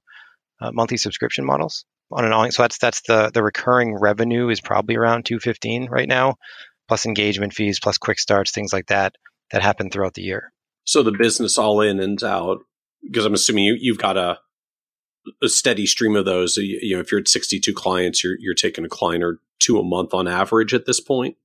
uh, 0.61 0.73
monthly 0.73 0.97
subscription 0.97 1.45
models 1.45 1.85
on 2.11 2.25
an. 2.25 2.53
So 2.53 2.63
that's 2.63 2.79
that's 2.79 3.03
the 3.03 3.31
the 3.33 3.43
recurring 3.43 3.95
revenue 3.95 4.49
is 4.49 4.61
probably 4.61 4.97
around 4.97 5.27
215 5.27 5.89
right 5.91 6.09
now, 6.09 6.37
plus 6.89 7.07
engagement 7.07 7.53
fees, 7.53 7.79
plus 7.81 7.99
quick 7.99 8.19
starts, 8.19 8.51
things 8.51 8.73
like 8.73 8.87
that 8.87 9.15
that 9.53 9.63
happen 9.63 9.91
throughout 9.91 10.15
the 10.15 10.23
year. 10.23 10.53
So 10.85 11.03
the 11.03 11.13
business 11.13 11.59
all 11.59 11.81
in 11.81 12.01
and 12.01 12.23
out, 12.23 12.59
because 13.03 13.25
I'm 13.25 13.35
assuming 13.35 13.65
you 13.65 13.77
you've 13.79 13.99
got 13.99 14.17
a 14.17 14.39
a 15.43 15.49
steady 15.49 15.87
stream 15.87 16.17
of 16.17 16.25
those. 16.25 16.57
You, 16.57 16.97
know, 16.97 17.01
if 17.01 17.11
you're 17.11 17.21
at 17.21 17.29
62 17.29 17.73
clients, 17.73 18.23
you're 18.23 18.37
you're 18.39 18.55
taking 18.55 18.85
a 18.85 18.89
client 18.89 19.23
or 19.25 19.41
two 19.59 19.79
a 19.79 19.83
month 19.83 20.15
on 20.15 20.29
average 20.29 20.75
at 20.75 20.87
this 20.87 21.01
point. 21.01 21.37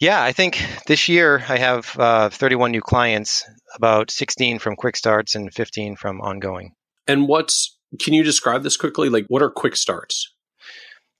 Yeah, 0.00 0.22
I 0.22 0.32
think 0.32 0.64
this 0.86 1.10
year 1.10 1.44
I 1.46 1.58
have 1.58 1.94
uh, 1.98 2.30
31 2.30 2.70
new 2.70 2.80
clients, 2.80 3.44
about 3.74 4.10
16 4.10 4.58
from 4.58 4.74
quick 4.74 4.96
starts 4.96 5.34
and 5.34 5.52
15 5.52 5.96
from 5.96 6.22
ongoing. 6.22 6.72
And 7.06 7.28
what's, 7.28 7.76
can 8.00 8.14
you 8.14 8.22
describe 8.22 8.62
this 8.62 8.78
quickly? 8.78 9.10
Like, 9.10 9.26
what 9.28 9.42
are 9.42 9.50
quick 9.50 9.76
starts? 9.76 10.32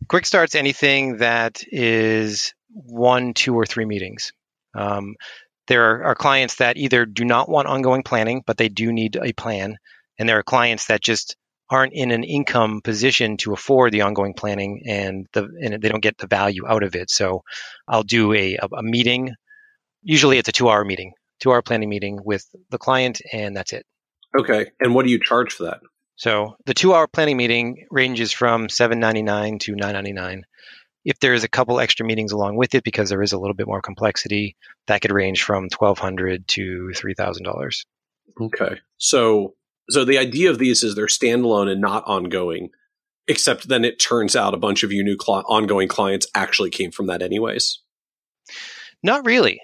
Quick 0.09 0.25
starts 0.25 0.55
anything 0.55 1.19
that 1.19 1.63
is 1.71 2.55
one, 2.73 3.35
two, 3.35 3.55
or 3.55 3.67
three 3.67 3.85
meetings. 3.85 4.33
Um, 4.75 5.17
there 5.69 5.91
are, 5.91 6.05
are 6.05 6.15
clients 6.15 6.57
that 6.57 6.79
either 6.79 7.05
do 7.05 7.27
not 7.27 7.51
want 7.51 7.69
ongoing 7.69 8.03
planning, 8.03 8.43
but 8.47 8.57
they 8.57 8.71
do 8.71 8.93
need 8.93 9.17
a 9.17 9.35
plan. 9.35 9.77
And 10.19 10.27
there 10.27 10.39
are 10.39 10.43
clients 10.43 10.87
that 10.87 11.03
just 11.03 11.37
aren't 11.71 11.93
in 11.93 12.11
an 12.11 12.25
income 12.25 12.81
position 12.83 13.37
to 13.39 13.53
afford 13.53 13.93
the 13.93 14.03
ongoing 14.03 14.35
planning 14.35 14.83
and 14.87 15.27
the 15.33 15.49
and 15.63 15.81
they 15.81 15.89
don't 15.89 16.03
get 16.03 16.19
the 16.19 16.27
value 16.27 16.67
out 16.67 16.83
of 16.83 16.97
it. 16.97 17.11
So 17.11 17.45
I'll 17.87 18.03
do 18.03 18.35
a, 18.35 18.59
a 18.77 18.83
meeting. 18.83 19.35
Usually 20.03 20.39
it's 20.39 20.49
a 20.49 20.53
two 20.53 20.69
hour 20.69 20.85
meeting, 20.85 21.13
two 21.39 21.53
hour 21.53 21.63
planning 21.63 21.89
meeting 21.89 22.19
with 22.25 22.45
the 22.71 22.79
client, 22.79 23.21
and 23.33 23.57
that's 23.57 23.73
it. 23.73 23.87
Okay. 24.39 24.71
And 24.81 24.95
what 24.95 25.07
do 25.07 25.13
you 25.13 25.21
charge 25.21 25.53
for 25.53 25.65
that? 25.65 25.81
So 26.17 26.57
the 26.67 26.75
two 26.75 26.93
hour 26.93 27.07
planning 27.07 27.37
meeting 27.37 27.87
ranges 27.91 28.33
from 28.33 28.69
seven 28.69 28.99
ninety 28.99 29.23
nine 29.23 29.59
to 29.61 29.75
nine 29.75 29.95
ninety 29.95 30.13
nine. 30.13 30.45
If 31.05 31.19
there's 31.19 31.45
a 31.45 31.49
couple 31.49 31.81
extra 31.81 32.05
meetings 32.05 32.33
along 32.33 32.57
with 32.57 32.75
it, 32.75 32.85
because 32.85 33.09
there 33.09 33.23
is 33.23 33.33
a 33.33 33.39
little 33.39 33.55
bit 33.55 33.67
more 33.67 33.81
complexity, 33.81 34.57
that 34.87 35.01
could 35.01 35.13
range 35.13 35.43
from 35.45 35.69
twelve 35.71 35.99
hundred 35.99 36.47
to 36.49 36.93
three 36.95 37.15
thousand 37.15 37.45
dollars. 37.45 37.87
Okay. 38.39 38.81
So 38.99 39.55
so 39.91 40.05
the 40.05 40.19
idea 40.19 40.51
of 40.51 40.59
these 40.59 40.83
is 40.83 40.95
they're 40.95 41.07
standalone 41.07 41.71
and 41.71 41.81
not 41.81 42.05
ongoing, 42.07 42.71
except 43.29 43.69
then 43.69 43.85
it 43.85 43.99
turns 44.01 44.35
out 44.37 44.55
a 44.55 44.59
bunch 44.59 44.83
of 44.83 44.93
your 44.93 45.05
new 45.05 45.17
cl- 45.21 45.45
ongoing 45.49 45.89
clients 45.89 46.27
actually 46.35 46.71
came 46.71 46.91
from 46.91 47.07
that 47.09 47.23
anyways. 47.23 47.81
Not 49.03 49.25
really. 49.25 49.61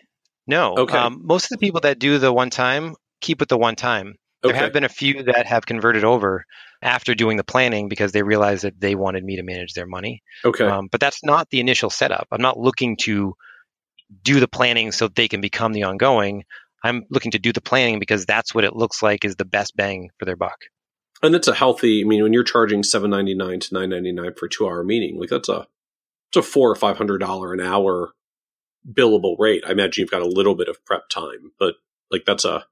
No. 0.46 0.74
Okay. 0.76 0.96
Um, 0.96 1.20
most 1.24 1.44
of 1.44 1.50
the 1.50 1.58
people 1.58 1.80
that 1.80 1.98
do 1.98 2.18
the 2.18 2.32
one 2.32 2.50
time 2.50 2.94
keep 3.20 3.40
with 3.40 3.48
the 3.48 3.58
one 3.58 3.76
time. 3.76 4.14
There 4.42 4.52
Okay. 4.52 4.60
have 4.60 4.72
been 4.72 4.84
a 4.84 4.88
few 4.88 5.22
that 5.24 5.46
have 5.46 5.66
converted 5.66 6.04
over 6.04 6.44
after 6.82 7.14
doing 7.14 7.36
the 7.36 7.44
planning 7.44 7.88
because 7.88 8.12
they 8.12 8.22
realized 8.22 8.62
that 8.64 8.78
they 8.80 8.94
wanted 8.94 9.24
me 9.24 9.36
to 9.36 9.42
manage 9.42 9.72
their 9.72 9.86
money. 9.86 10.22
Okay. 10.44 10.64
Um, 10.64 10.88
but 10.92 11.00
that's 11.00 11.24
not 11.24 11.48
the 11.50 11.58
initial 11.60 11.90
setup. 11.90 12.28
I'm 12.30 12.42
not 12.42 12.58
looking 12.58 12.96
to 13.02 13.34
do 14.22 14.38
the 14.38 14.46
planning 14.46 14.92
so 14.92 15.08
they 15.08 15.26
can 15.26 15.40
become 15.40 15.72
the 15.72 15.82
ongoing. 15.84 16.44
I'm 16.86 17.04
looking 17.10 17.32
to 17.32 17.38
do 17.38 17.52
the 17.52 17.60
planning 17.60 17.98
because 17.98 18.24
that's 18.26 18.54
what 18.54 18.64
it 18.64 18.76
looks 18.76 19.02
like 19.02 19.24
is 19.24 19.36
the 19.36 19.44
best 19.44 19.76
bang 19.76 20.10
for 20.18 20.24
their 20.24 20.36
buck. 20.36 20.58
and 21.22 21.34
it's 21.34 21.48
a 21.48 21.54
healthy. 21.54 22.02
I 22.02 22.04
mean, 22.06 22.22
when 22.22 22.32
you're 22.32 22.44
charging 22.44 22.82
seven 22.82 23.10
ninety 23.10 23.34
nine 23.34 23.60
to 23.60 23.74
nine 23.74 23.90
ninety 23.90 24.12
nine 24.12 24.34
for 24.34 24.46
a 24.46 24.50
two 24.50 24.66
hour 24.66 24.82
meeting, 24.84 25.18
like 25.18 25.30
that's 25.30 25.48
a 25.48 25.66
it's 26.30 26.36
a 26.36 26.42
four 26.42 26.70
or 26.70 26.74
five 26.76 26.96
hundred 26.96 27.18
dollar 27.18 27.52
an 27.52 27.60
hour 27.60 28.12
billable 28.90 29.36
rate. 29.38 29.64
I 29.66 29.72
imagine 29.72 30.02
you've 30.02 30.10
got 30.10 30.22
a 30.22 30.26
little 30.28 30.54
bit 30.54 30.68
of 30.68 30.84
prep 30.84 31.08
time, 31.08 31.52
but 31.58 31.74
like 32.10 32.24
that's 32.26 32.44
a 32.44 32.64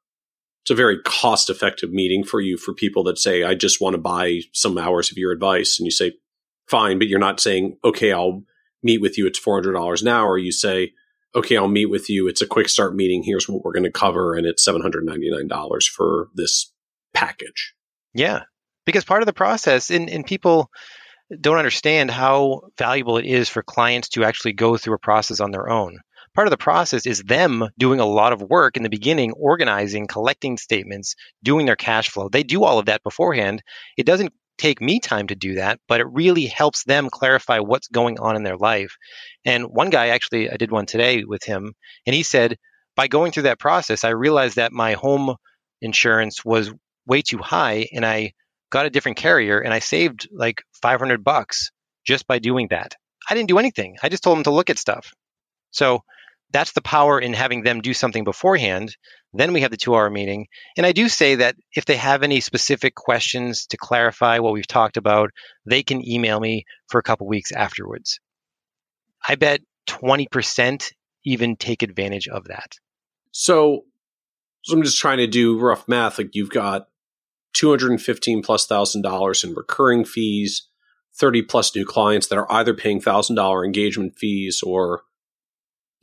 it's 0.63 0.71
a 0.71 0.75
very 0.75 0.99
cost 1.03 1.51
effective 1.51 1.93
meeting 1.93 2.25
for 2.25 2.41
you 2.41 2.57
for 2.57 2.73
people 2.73 3.05
that 3.05 3.19
say, 3.19 3.43
I 3.45 3.55
just 3.55 3.81
want 3.83 3.95
to 3.95 4.01
buy 4.01 4.41
some 4.53 4.79
hours 4.79 5.11
of 5.11 5.19
your 5.19 5.31
advice, 5.33 5.79
and 5.79 5.85
you 5.87 5.91
say, 5.91 6.13
fine, 6.69 6.99
but 6.99 7.07
you're 7.09 7.19
not 7.19 7.39
saying, 7.41 7.77
okay, 7.85 8.13
I'll 8.13 8.45
meet 8.83 9.01
with 9.01 9.19
you. 9.19 9.27
It's 9.27 9.39
four 9.39 9.57
hundred 9.57 9.73
dollars 9.73 10.03
an 10.03 10.09
hour. 10.09 10.39
You 10.39 10.53
say, 10.53 10.93
okay, 11.35 11.57
I'll 11.57 11.69
meet 11.69 11.87
with 11.87 12.09
you. 12.09 12.29
It's 12.29 12.43
a 12.43 12.47
quick 12.47 12.69
start 12.69 12.95
meeting. 12.95 13.23
Here's 13.23 13.49
what 13.49 13.65
we're 13.65 13.73
going 13.73 13.85
to 13.85 13.91
cover, 13.91 14.35
and 14.35 14.47
it's 14.47 14.65
seven 14.65 14.83
hundred 14.83 15.05
ninety 15.05 15.31
nine 15.31 15.49
dollars 15.49 15.87
for 15.87 16.29
this 16.35 16.73
package. 17.13 17.75
Yeah. 18.13 18.43
Because 18.87 19.05
part 19.05 19.23
of 19.23 19.27
the 19.27 19.33
process, 19.33 19.91
and, 19.91 20.11
and 20.11 20.27
people 20.27 20.71
don't 21.41 21.57
understand 21.57 22.11
how 22.11 22.63
valuable 22.77 23.17
it 23.17 23.25
is 23.25 23.49
for 23.49 23.63
clients 23.63 24.11
to 24.11 24.25
actually 24.25 24.53
go 24.53 24.77
through 24.77 24.95
a 24.95 24.99
process 24.99 25.41
on 25.41 25.53
their 25.53 25.71
own. 25.71 25.99
Part 26.35 26.47
of 26.47 26.51
the 26.51 26.59
process 26.59 27.07
is 27.07 27.23
them 27.23 27.65
doing 27.79 28.01
a 28.01 28.05
lot 28.07 28.33
of 28.33 28.43
work 28.43 28.77
in 28.77 28.83
the 28.83 28.91
beginning, 28.91 29.33
organizing, 29.33 30.07
collecting 30.07 30.59
statements, 30.59 31.15
doing 31.43 31.65
their 31.65 31.77
cash 31.77 32.11
flow. 32.11 32.29
They 32.29 32.43
do 32.43 32.65
all 32.65 32.79
of 32.79 32.87
that 32.87 33.03
beforehand. 33.05 33.63
It 33.97 34.05
doesn't 34.05 34.35
take 34.59 34.81
me 34.81 35.01
time 35.01 35.27
to 35.29 35.35
do 35.35 35.55
that, 35.55 35.81
but 35.89 36.01
it 36.01 36.07
really 36.11 36.47
helps 36.47 36.85
them 36.85 37.11
clarify 37.11 37.59
what's 37.59 37.89
going 37.89 38.19
on 38.19 38.37
in 38.37 38.43
their 38.43 38.57
life. 38.57 38.97
And 39.45 39.67
one 39.67 39.91
guy 39.91 40.09
actually, 40.09 40.51
I 40.51 40.57
did 40.57 40.71
one 40.71 40.87
today 40.87 41.25
with 41.25 41.45
him, 41.45 41.75
and 42.07 42.15
he 42.15 42.23
said, 42.23 42.57
by 42.97 43.09
going 43.09 43.33
through 43.33 43.45
that 43.45 43.59
process, 43.59 44.05
I 44.05 44.11
realized 44.11 44.57
that 44.57 44.73
my 44.73 44.93
home 44.93 45.35
insurance 45.81 46.45
was 46.45 46.73
way 47.07 47.23
too 47.23 47.39
high 47.39 47.89
and 47.93 48.05
I 48.07 48.33
got 48.71 48.87
a 48.87 48.91
different 48.91 49.19
carrier 49.19 49.59
and 49.61 49.75
I 49.75 49.79
saved 49.79 50.29
like 50.33 50.63
500 50.83 51.23
bucks 51.23 51.71
just 52.07 52.27
by 52.27 52.39
doing 52.39 52.69
that. 52.71 52.95
I 53.29 53.35
didn't 53.35 53.49
do 53.49 53.59
anything. 53.59 53.97
I 54.03 54.09
just 54.09 54.23
told 54.23 54.39
him 54.39 54.45
to 54.45 54.51
look 54.51 54.71
at 54.71 54.79
stuff. 54.79 55.13
So 55.71 56.03
that's 56.55 56.73
the 56.73 56.81
power 56.81 57.19
in 57.19 57.33
having 57.33 57.65
them 57.65 57.81
do 57.81 57.93
something 57.93 58.23
beforehand. 58.23 58.97
Then 59.33 59.53
we 59.53 59.63
have 59.63 59.73
the 59.73 59.77
two 59.77 59.93
hour 59.93 60.09
meeting. 60.09 60.47
And 60.77 60.87
I 60.87 60.93
do 60.93 61.09
say 61.09 61.35
that 61.35 61.57
if 61.73 61.85
they 61.85 61.97
have 61.97 62.23
any 62.23 62.39
specific 62.39 62.95
questions 62.95 63.67
to 63.67 63.77
clarify 63.77 64.39
what 64.39 64.53
we've 64.53 64.67
talked 64.67 64.97
about, 64.97 65.31
they 65.67 65.83
can 65.83 66.09
email 66.09 66.39
me 66.39 66.65
for 66.87 67.01
a 67.01 67.03
couple 67.03 67.27
weeks 67.27 67.51
afterwards. 67.51 68.21
I 69.29 69.35
bet 69.35 69.63
20% 69.89 70.93
even 71.25 71.57
take 71.57 71.83
advantage 71.83 72.29
of 72.29 72.45
that. 72.45 72.77
So, 73.33 73.87
so 74.63 74.77
I'm 74.77 74.85
just 74.85 75.01
trying 75.01 75.19
to 75.19 75.27
do 75.27 75.59
rough 75.59 75.89
math. 75.89 76.19
Like 76.19 76.37
you've 76.37 76.51
got 76.51 76.87
215 77.55 78.45
plus 78.45 78.65
thousand 78.65 79.03
dollars 79.03 79.43
in 79.43 79.55
recurring 79.55 80.05
fees, 80.05 80.69
30 81.19 81.43
plus 81.43 81.75
new 81.75 81.85
clients 81.85 82.29
that 82.29 82.39
are 82.39 82.53
either 82.53 82.75
paying 82.75 83.01
thousand 83.01 83.35
dollar 83.35 83.65
engagement 83.65 84.17
fees 84.17 84.63
or 84.65 85.03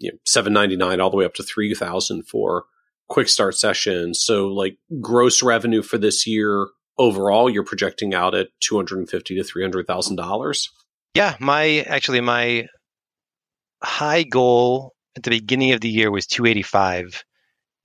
you 0.02 0.12
know, 0.12 0.18
799 0.26 1.00
all 1.00 1.10
the 1.10 1.18
way 1.18 1.26
up 1.26 1.36
to 1.36 1.44
3000 1.44 2.24
for 2.24 2.66
quick 3.08 3.30
start 3.30 3.56
sessions. 3.56 4.22
So 4.24 4.48
like 4.48 4.78
gross 5.00 5.44
revenue 5.44 5.82
for 5.82 5.98
this 5.98 6.26
year 6.26 6.68
overall, 6.98 7.50
you're 7.50 7.64
projecting 7.64 8.14
out 8.14 8.34
at 8.34 8.48
250 8.62 9.36
to 9.36 9.44
$300,000. 9.44 10.68
Yeah, 11.14 11.36
my 11.40 11.82
actually 11.88 12.22
my 12.22 12.68
high 13.84 14.24
goal 14.24 14.94
at 15.16 15.24
the 15.24 15.30
beginning 15.30 15.74
of 15.74 15.82
the 15.82 15.90
year 15.90 16.10
was 16.10 16.26
285 16.28 17.24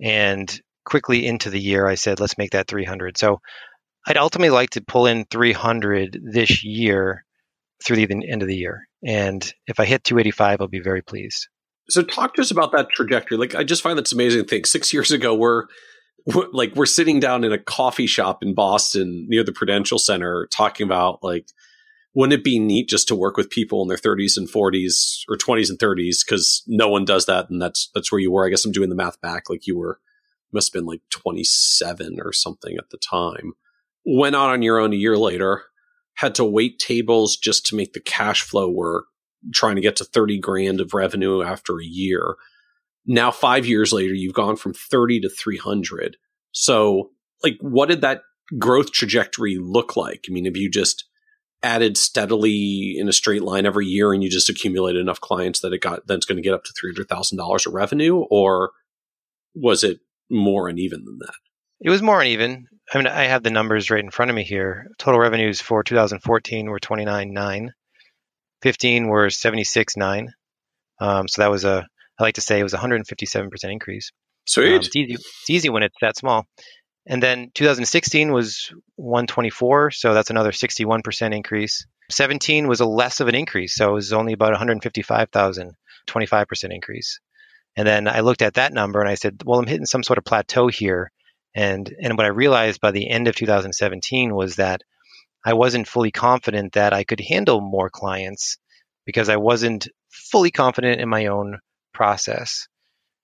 and 0.00 0.60
quickly 0.84 1.26
into 1.26 1.50
the 1.50 1.58
year 1.58 1.88
I 1.88 1.96
said 1.96 2.20
let's 2.20 2.38
make 2.38 2.52
that 2.52 2.68
300. 2.68 3.18
So 3.18 3.40
I'd 4.06 4.16
ultimately 4.16 4.50
like 4.50 4.70
to 4.70 4.80
pull 4.80 5.06
in 5.06 5.24
300 5.28 6.20
this 6.32 6.64
year 6.64 7.24
through 7.84 7.96
the 7.96 8.28
end 8.30 8.42
of 8.42 8.48
the 8.48 8.56
year. 8.56 8.86
And 9.04 9.42
if 9.66 9.80
I 9.80 9.84
hit 9.84 10.04
285, 10.04 10.60
I'll 10.60 10.68
be 10.68 10.80
very 10.80 11.02
pleased. 11.02 11.48
So 11.88 12.02
talk 12.02 12.34
to 12.34 12.42
us 12.42 12.50
about 12.50 12.72
that 12.72 12.90
trajectory. 12.90 13.36
Like 13.36 13.54
I 13.54 13.64
just 13.64 13.82
find 13.82 13.96
that's 13.96 14.12
amazing 14.12 14.44
thing. 14.46 14.64
Six 14.64 14.92
years 14.92 15.12
ago, 15.12 15.34
we're, 15.34 15.66
we're 16.26 16.48
like 16.52 16.74
we're 16.74 16.86
sitting 16.86 17.20
down 17.20 17.44
in 17.44 17.52
a 17.52 17.58
coffee 17.58 18.06
shop 18.06 18.42
in 18.42 18.54
Boston 18.54 19.26
near 19.28 19.44
the 19.44 19.52
Prudential 19.52 19.98
Center 19.98 20.48
talking 20.50 20.84
about 20.84 21.22
like 21.22 21.46
wouldn't 22.16 22.40
it 22.40 22.42
be 22.42 22.58
neat 22.58 22.88
just 22.88 23.06
to 23.08 23.14
work 23.14 23.36
with 23.36 23.50
people 23.50 23.82
in 23.82 23.88
their 23.88 23.98
30s 23.98 24.38
and 24.38 24.48
40s 24.48 25.20
or 25.28 25.36
20s 25.36 25.68
and 25.68 25.78
30s 25.78 26.24
because 26.26 26.62
no 26.66 26.88
one 26.88 27.04
does 27.04 27.26
that 27.26 27.50
and 27.50 27.60
that's 27.60 27.90
that's 27.94 28.10
where 28.10 28.20
you 28.20 28.32
were 28.32 28.46
i 28.46 28.48
guess 28.48 28.64
i'm 28.64 28.72
doing 28.72 28.88
the 28.88 28.96
math 28.96 29.20
back 29.20 29.50
like 29.50 29.66
you 29.66 29.78
were 29.78 30.00
must 30.52 30.72
have 30.72 30.80
been 30.80 30.86
like 30.86 31.02
27 31.10 32.18
or 32.24 32.32
something 32.32 32.76
at 32.78 32.88
the 32.90 32.96
time 32.98 33.52
went 34.06 34.34
out 34.34 34.48
on 34.48 34.62
your 34.62 34.80
own 34.80 34.92
a 34.92 34.96
year 34.96 35.18
later 35.18 35.64
had 36.14 36.34
to 36.34 36.44
wait 36.44 36.78
tables 36.78 37.36
just 37.36 37.66
to 37.66 37.76
make 37.76 37.92
the 37.92 38.00
cash 38.00 38.40
flow 38.40 38.70
work 38.70 39.04
trying 39.52 39.76
to 39.76 39.82
get 39.82 39.96
to 39.96 40.04
30 40.04 40.38
grand 40.40 40.80
of 40.80 40.94
revenue 40.94 41.42
after 41.42 41.80
a 41.80 41.84
year. 41.84 42.36
Now, 43.06 43.30
five 43.30 43.66
years 43.66 43.92
later, 43.92 44.14
you've 44.14 44.34
gone 44.34 44.56
from 44.56 44.74
30 44.74 45.20
to 45.20 45.28
300. 45.28 46.16
So, 46.52 47.10
like, 47.44 47.58
what 47.60 47.88
did 47.88 48.00
that 48.00 48.22
growth 48.58 48.92
trajectory 48.92 49.58
look 49.58 49.96
like? 49.96 50.24
I 50.28 50.32
mean, 50.32 50.44
have 50.46 50.56
you 50.56 50.70
just 50.70 51.04
added 51.62 51.96
steadily 51.96 52.96
in 52.98 53.08
a 53.08 53.12
straight 53.12 53.42
line 53.42 53.66
every 53.66 53.86
year 53.86 54.12
and 54.12 54.22
you 54.22 54.30
just 54.30 54.48
accumulated 54.48 55.00
enough 55.00 55.20
clients 55.20 55.60
that 55.60 55.72
it 55.72 55.80
got, 55.80 56.06
that's 56.06 56.26
going 56.26 56.36
to 56.36 56.42
get 56.42 56.54
up 56.54 56.64
to 56.64 56.72
$300,000 56.72 57.66
of 57.66 57.74
revenue? 57.74 58.24
Or 58.30 58.70
was 59.54 59.84
it 59.84 60.00
more 60.30 60.68
uneven 60.68 61.04
than 61.04 61.18
that? 61.18 61.34
It 61.80 61.90
was 61.90 62.02
more 62.02 62.20
uneven. 62.20 62.68
I 62.92 62.98
mean, 62.98 63.06
I 63.06 63.24
have 63.24 63.42
the 63.42 63.50
numbers 63.50 63.90
right 63.90 64.02
in 64.02 64.10
front 64.10 64.30
of 64.30 64.34
me 64.34 64.44
here. 64.44 64.88
Total 64.98 65.20
revenues 65.20 65.60
for 65.60 65.82
2014 65.82 66.70
were 66.70 66.78
29.9. 66.78 67.70
15 68.66 69.06
were 69.06 69.28
76.9. 69.28 70.26
Um, 70.98 71.28
so 71.28 71.40
that 71.40 71.52
was 71.52 71.64
a, 71.64 71.86
I 72.18 72.22
like 72.24 72.34
to 72.34 72.40
say 72.40 72.58
it 72.58 72.64
was 72.64 72.72
157% 72.72 73.48
increase. 73.62 74.10
Sweet. 74.44 74.70
Um, 74.70 74.74
it's, 74.80 74.96
easy, 74.96 75.14
it's 75.14 75.50
easy 75.50 75.68
when 75.68 75.84
it's 75.84 75.94
that 76.00 76.16
small. 76.16 76.46
And 77.06 77.22
then 77.22 77.52
2016 77.54 78.32
was 78.32 78.72
124, 78.96 79.92
so 79.92 80.14
that's 80.14 80.30
another 80.30 80.50
61% 80.50 81.32
increase. 81.32 81.86
17 82.10 82.66
was 82.66 82.80
a 82.80 82.86
less 82.86 83.20
of 83.20 83.28
an 83.28 83.36
increase, 83.36 83.76
so 83.76 83.90
it 83.90 83.92
was 83.94 84.12
only 84.12 84.32
about 84.32 84.50
155,000, 84.50 85.72
25% 86.08 86.74
increase. 86.74 87.20
And 87.76 87.86
then 87.86 88.08
I 88.08 88.18
looked 88.18 88.42
at 88.42 88.54
that 88.54 88.72
number 88.72 89.00
and 89.00 89.08
I 89.08 89.14
said, 89.14 89.42
well, 89.44 89.60
I'm 89.60 89.68
hitting 89.68 89.86
some 89.86 90.02
sort 90.02 90.18
of 90.18 90.24
plateau 90.24 90.66
here. 90.66 91.12
And 91.54 91.88
and 92.02 92.16
what 92.16 92.26
I 92.26 92.30
realized 92.30 92.80
by 92.80 92.90
the 92.90 93.08
end 93.08 93.28
of 93.28 93.36
2017 93.36 94.34
was 94.34 94.56
that 94.56 94.82
I 95.46 95.52
wasn't 95.52 95.86
fully 95.86 96.10
confident 96.10 96.72
that 96.72 96.92
I 96.92 97.04
could 97.04 97.20
handle 97.20 97.60
more 97.60 97.88
clients 97.88 98.58
because 99.04 99.28
I 99.28 99.36
wasn't 99.36 99.86
fully 100.10 100.50
confident 100.50 101.00
in 101.00 101.08
my 101.08 101.26
own 101.26 101.60
process. 101.94 102.66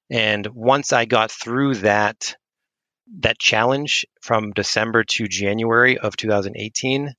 And 0.08 0.46
once 0.46 0.92
I 0.92 1.04
got 1.04 1.32
through 1.32 1.74
that 1.76 2.36
that 3.18 3.40
challenge 3.40 4.06
from 4.22 4.52
December 4.52 5.02
to 5.02 5.26
January 5.26 5.98
of 5.98 6.16
2018, 6.16 7.12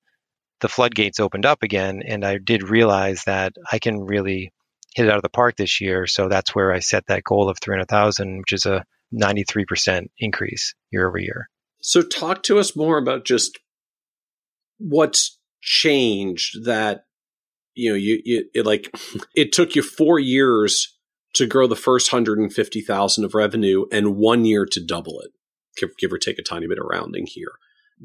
the 0.62 0.70
floodgates 0.70 1.20
opened 1.20 1.46
up 1.46 1.64
again 1.64 2.02
and 2.08 2.24
I 2.24 2.38
did 2.38 2.70
realize 2.70 3.26
that 3.26 3.52
I 3.70 3.80
can 3.80 4.00
really 4.00 4.54
hit 4.96 5.06
it 5.06 5.10
out 5.10 5.18
of 5.18 5.22
the 5.24 5.30
park 5.30 5.58
this 5.58 5.82
year. 5.82 6.08
So 6.08 6.30
that's 6.30 6.56
where 6.56 6.72
I 6.72 6.80
set 6.80 7.08
that 7.08 7.26
goal 7.26 7.50
of 7.50 7.58
300,000, 7.60 8.38
which 8.38 8.54
is 8.54 8.66
a 8.66 8.86
93% 9.14 10.08
increase 10.18 10.74
year 10.92 11.10
over 11.10 11.18
year. 11.18 11.50
So 11.82 12.02
talk 12.02 12.44
to 12.44 12.58
us 12.58 12.78
more 12.78 12.98
about 12.98 13.26
just 13.26 13.60
what's 14.84 15.40
changed 15.62 16.66
that 16.66 17.06
you 17.74 17.90
know 17.90 17.96
you, 17.96 18.22
you 18.24 18.46
it 18.54 18.66
like 18.66 18.94
it 19.36 19.52
took 19.52 19.76
you 19.76 19.82
four 19.82 20.20
years 20.20 20.98
to 21.34 21.48
grow 21.48 21.66
the 21.66 21.76
first 21.76 22.14
150,000 22.14 23.26
of 23.26 23.34
revenue 23.34 23.86
and 23.92 24.16
one 24.16 24.46
year 24.46 24.68
to 24.68 24.86
double 24.86 25.20
it 25.22 25.32
give, 25.76 25.98
give 25.98 26.14
or 26.14 26.20
take 26.20 26.38
a 26.38 26.44
tiny 26.44 26.68
bit 26.68 26.78
of 26.78 26.86
rounding 26.86 27.26
here. 27.26 27.54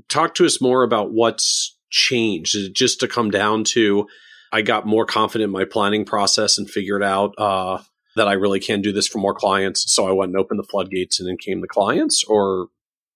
Talk 0.09 0.35
to 0.37 0.47
us 0.47 0.63
more 0.63 0.83
about 0.83 1.13
what's 1.13 1.77
changed. 1.91 2.57
Is 2.57 2.69
it 2.69 2.75
just 2.75 3.01
to 3.01 3.09
come 3.09 3.31
down 3.31 3.65
to 3.65 4.07
i 4.53 4.63
got 4.63 4.87
more 4.87 5.05
confident 5.05 5.49
in 5.49 5.53
my 5.53 5.65
planning 5.65 6.05
process 6.05 6.59
and 6.59 6.71
figured 6.71 7.03
out 7.03 7.35
uh, 7.39 7.79
that 8.17 8.29
i 8.29 8.33
really 8.33 8.61
can 8.61 8.83
do 8.83 8.93
this 8.93 9.09
for 9.09 9.19
more 9.19 9.35
clients 9.35 9.93
so 9.93 10.07
i 10.07 10.13
went 10.13 10.31
and 10.31 10.39
opened 10.39 10.59
the 10.59 10.65
floodgates 10.65 11.19
and 11.19 11.29
then 11.29 11.37
came 11.37 11.61
the 11.61 11.69
clients 11.69 12.25
or 12.25 12.69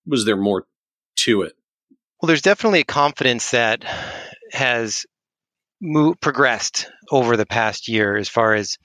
was 0.07 0.25
there 0.25 0.37
more 0.37 0.67
to 1.17 1.43
it 1.43 1.55
well, 2.23 2.29
there's 2.29 2.43
definitely 2.43 2.81
a 2.81 2.85
confidence 2.85 3.51
that 3.51 3.85
has 4.53 5.07
moved, 5.81 6.21
progressed 6.21 6.89
over 7.11 7.37
the 7.37 7.47
past 7.47 7.89
year 7.89 8.17
as 8.17 8.29
far 8.29 8.55
as 8.55 8.79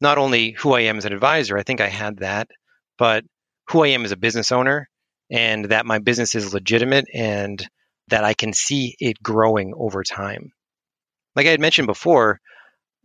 not 0.00 0.16
only 0.16 0.52
who 0.52 0.72
I 0.72 0.82
am 0.82 0.96
as 0.96 1.04
an 1.04 1.12
advisor, 1.12 1.58
I 1.58 1.62
think 1.62 1.82
I 1.82 1.88
had 1.88 2.20
that, 2.20 2.48
but 2.96 3.24
who 3.68 3.84
I 3.84 3.88
am 3.88 4.06
as 4.06 4.12
a 4.12 4.16
business 4.16 4.50
owner 4.50 4.88
and 5.30 5.66
that 5.66 5.84
my 5.84 5.98
business 5.98 6.34
is 6.34 6.54
legitimate 6.54 7.04
and 7.12 7.62
that 8.08 8.24
I 8.24 8.32
can 8.32 8.54
see 8.54 8.96
it 8.98 9.22
growing 9.22 9.74
over 9.76 10.02
time. 10.02 10.50
Like 11.36 11.46
I 11.46 11.50
had 11.50 11.60
mentioned 11.60 11.86
before, 11.86 12.40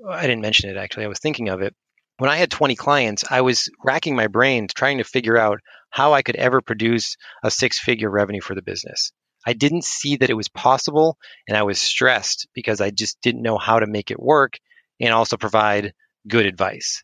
I 0.10 0.22
didn't 0.22 0.42
mention 0.42 0.70
it 0.70 0.78
actually, 0.78 1.04
I 1.04 1.10
was 1.10 1.20
thinking 1.20 1.50
of 1.50 1.62
it. 1.62 1.76
When 2.18 2.30
I 2.30 2.38
had 2.38 2.50
20 2.50 2.78
clients, 2.78 3.26
I 3.30 3.42
was 3.42 3.70
racking 3.84 4.16
my 4.16 4.28
brain 4.28 4.68
trying 4.74 5.00
to 5.00 5.04
figure 5.04 5.38
out 5.38 5.60
how 5.90 6.14
I 6.14 6.22
could 6.22 6.38
ever 6.38 6.62
produce 6.62 7.18
a 7.44 7.52
six 7.52 7.78
figure 7.78 8.10
revenue 8.10 8.40
for 8.40 8.56
the 8.56 8.62
business. 8.62 9.12
I 9.46 9.54
didn't 9.54 9.84
see 9.84 10.18
that 10.18 10.30
it 10.30 10.36
was 10.36 10.50
possible 10.50 11.18
and 11.48 11.56
I 11.56 11.64
was 11.64 11.80
stressed 11.80 12.48
because 12.54 12.82
I 12.82 12.90
just 12.90 13.22
didn't 13.22 13.44
know 13.44 13.58
how 13.58 13.80
to 13.80 13.88
make 13.88 14.12
it 14.12 14.20
work 14.20 14.58
and 15.00 15.14
also 15.14 15.38
provide 15.38 15.94
good 16.28 16.46
advice. 16.46 17.04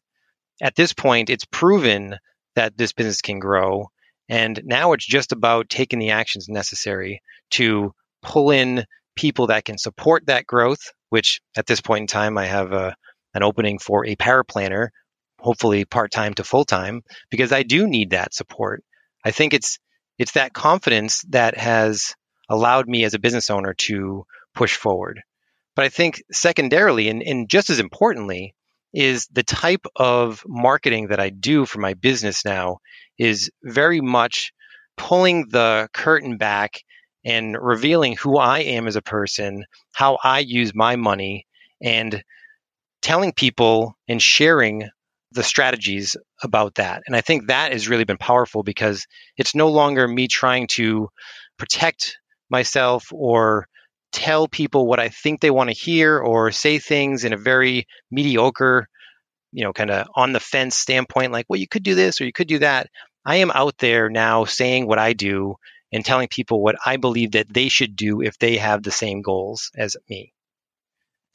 At 0.61 0.75
this 0.75 0.93
point, 0.93 1.29
it's 1.29 1.45
proven 1.45 2.17
that 2.55 2.77
this 2.77 2.93
business 2.93 3.21
can 3.21 3.39
grow. 3.39 3.89
And 4.29 4.61
now 4.63 4.93
it's 4.93 5.05
just 5.05 5.31
about 5.31 5.69
taking 5.69 5.99
the 5.99 6.11
actions 6.11 6.47
necessary 6.47 7.21
to 7.51 7.93
pull 8.21 8.51
in 8.51 8.85
people 9.15 9.47
that 9.47 9.65
can 9.65 9.77
support 9.77 10.27
that 10.27 10.47
growth, 10.47 10.81
which 11.09 11.41
at 11.57 11.65
this 11.65 11.81
point 11.81 12.03
in 12.03 12.07
time, 12.07 12.37
I 12.37 12.45
have 12.45 12.71
a, 12.71 12.95
an 13.33 13.43
opening 13.43 13.79
for 13.79 14.05
a 14.05 14.15
paraplanner, 14.15 14.89
hopefully 15.39 15.85
part 15.85 16.11
time 16.11 16.33
to 16.35 16.43
full 16.43 16.65
time, 16.65 17.01
because 17.29 17.51
I 17.51 17.63
do 17.63 17.87
need 17.87 18.11
that 18.11 18.33
support. 18.33 18.83
I 19.23 19.31
think 19.31 19.53
it's 19.53 19.79
it's 20.17 20.33
that 20.33 20.53
confidence 20.53 21.23
that 21.29 21.57
has 21.57 22.15
allowed 22.51 22.87
me 22.87 23.05
as 23.05 23.13
a 23.13 23.19
business 23.19 23.49
owner 23.49 23.73
to 23.73 24.25
push 24.53 24.75
forward. 24.75 25.21
But 25.75 25.85
I 25.85 25.89
think 25.89 26.21
secondarily, 26.31 27.07
and, 27.07 27.23
and 27.23 27.49
just 27.49 27.69
as 27.69 27.79
importantly, 27.79 28.53
is 28.93 29.27
the 29.31 29.43
type 29.43 29.85
of 29.95 30.43
marketing 30.45 31.07
that 31.07 31.19
I 31.21 31.29
do 31.29 31.65
for 31.65 31.79
my 31.79 31.93
business 31.93 32.43
now 32.43 32.79
is 33.17 33.49
very 33.63 34.01
much 34.01 34.51
pulling 34.97 35.47
the 35.47 35.87
curtain 35.93 36.37
back 36.37 36.83
and 37.23 37.55
revealing 37.57 38.17
who 38.17 38.37
I 38.37 38.59
am 38.59 38.87
as 38.87 38.97
a 38.97 39.01
person, 39.01 39.63
how 39.93 40.17
I 40.21 40.39
use 40.39 40.75
my 40.75 40.97
money, 40.97 41.47
and 41.81 42.21
telling 43.01 43.31
people 43.31 43.95
and 44.09 44.21
sharing 44.21 44.89
the 45.31 45.43
strategies 45.43 46.17
about 46.43 46.75
that. 46.75 47.03
And 47.07 47.15
I 47.15 47.21
think 47.21 47.47
that 47.47 47.71
has 47.71 47.87
really 47.87 48.03
been 48.03 48.17
powerful 48.17 48.63
because 48.63 49.07
it's 49.37 49.55
no 49.55 49.69
longer 49.69 50.05
me 50.05 50.27
trying 50.27 50.67
to 50.71 51.09
protect 51.57 52.17
myself 52.51 53.07
or 53.11 53.67
tell 54.11 54.47
people 54.47 54.85
what 54.85 54.99
I 54.99 55.09
think 55.09 55.39
they 55.39 55.51
want 55.51 55.69
to 55.69 55.75
hear 55.75 56.19
or 56.19 56.51
say 56.51 56.79
things 56.79 57.23
in 57.23 57.33
a 57.33 57.37
very 57.37 57.87
mediocre 58.11 58.87
you 59.51 59.63
know, 59.63 59.73
kind 59.73 59.91
of 59.91 60.07
on 60.15 60.33
the 60.33 60.39
fence 60.39 60.75
standpoint, 60.75 61.31
like, 61.31 61.45
well, 61.49 61.59
you 61.59 61.67
could 61.67 61.83
do 61.83 61.95
this 61.95 62.21
or 62.21 62.25
you 62.25 62.33
could 62.33 62.47
do 62.47 62.59
that. 62.59 62.87
I 63.25 63.37
am 63.37 63.51
out 63.51 63.77
there 63.77 64.09
now 64.09 64.45
saying 64.45 64.87
what 64.87 64.99
I 64.99 65.13
do 65.13 65.55
and 65.91 66.05
telling 66.05 66.29
people 66.29 66.63
what 66.63 66.77
I 66.85 66.97
believe 66.97 67.31
that 67.31 67.53
they 67.53 67.67
should 67.67 67.95
do 67.95 68.21
if 68.21 68.37
they 68.39 68.57
have 68.57 68.81
the 68.81 68.91
same 68.91 69.21
goals 69.21 69.71
as 69.77 69.97
me. 70.09 70.33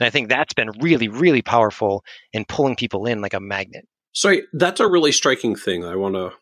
And 0.00 0.06
I 0.06 0.10
think 0.10 0.28
that's 0.28 0.54
been 0.54 0.70
really, 0.80 1.08
really 1.08 1.42
powerful 1.42 2.04
in 2.32 2.44
pulling 2.44 2.76
people 2.76 3.06
in 3.06 3.20
like 3.20 3.34
a 3.34 3.40
magnet. 3.40 3.86
So 4.12 4.34
that's 4.52 4.80
a 4.80 4.88
really 4.88 5.12
striking 5.12 5.56
thing. 5.56 5.84
I 5.84 5.96
want 5.96 6.14
to, 6.14 6.32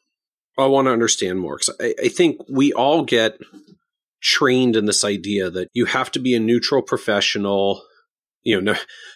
I 0.57 0.66
want 0.66 0.87
to 0.87 0.93
understand 0.93 1.41
more 1.41 1.57
because 1.57 1.75
I, 1.81 1.95
I 2.05 2.09
think 2.09 2.41
we 2.49 2.72
all 2.72 3.05
get 3.05 3.37
trained 4.25 4.75
in 4.75 4.87
this 4.87 5.05
idea 5.05 5.51
that 5.51 5.68
you 5.75 5.85
have 5.85 6.11
to 6.11 6.18
be 6.18 6.35
a 6.35 6.41
neutral 6.41 6.83
professional 6.83 7.83
you 8.45 8.61
know, 8.61 8.75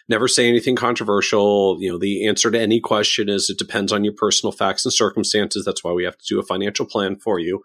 never 0.09 0.27
say 0.27 0.49
anything 0.49 0.75
controversial. 0.75 1.77
You 1.81 1.93
know, 1.93 1.99
the 1.99 2.27
answer 2.27 2.51
to 2.51 2.59
any 2.59 2.81
question 2.81 3.29
is 3.29 3.49
it 3.49 3.59
depends 3.59 3.93
on 3.93 4.03
your 4.03 4.15
personal 4.15 4.53
facts 4.53 4.85
and 4.85 4.93
circumstances. 4.93 5.65
That's 5.65 5.85
why 5.85 5.93
we 5.93 6.05
have 6.05 6.17
to 6.17 6.25
do 6.27 6.41
a 6.41 6.45
financial 6.45 6.87
plan 6.87 7.17
for 7.17 7.39
you. 7.39 7.63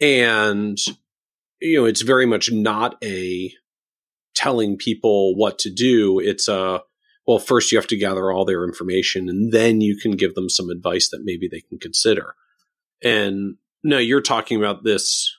And, 0.00 0.78
you 1.60 1.78
know, 1.78 1.84
it's 1.84 2.00
very 2.00 2.26
much 2.26 2.50
not 2.50 2.96
a 3.04 3.52
telling 4.34 4.78
people 4.78 5.36
what 5.36 5.58
to 5.60 5.70
do. 5.70 6.18
It's 6.18 6.48
a, 6.48 6.80
well, 7.26 7.38
first 7.38 7.70
you 7.70 7.78
have 7.78 7.86
to 7.88 7.96
gather 7.96 8.32
all 8.32 8.44
their 8.44 8.64
information 8.64 9.28
and 9.28 9.52
then 9.52 9.80
you 9.80 9.96
can 9.96 10.12
give 10.12 10.34
them 10.34 10.48
some 10.48 10.70
advice 10.70 11.10
that 11.10 11.20
maybe 11.22 11.46
they 11.46 11.60
can 11.60 11.78
consider. 11.78 12.34
And 13.04 13.56
no, 13.84 13.98
you're 13.98 14.22
talking 14.22 14.58
about 14.58 14.82
this, 14.82 15.36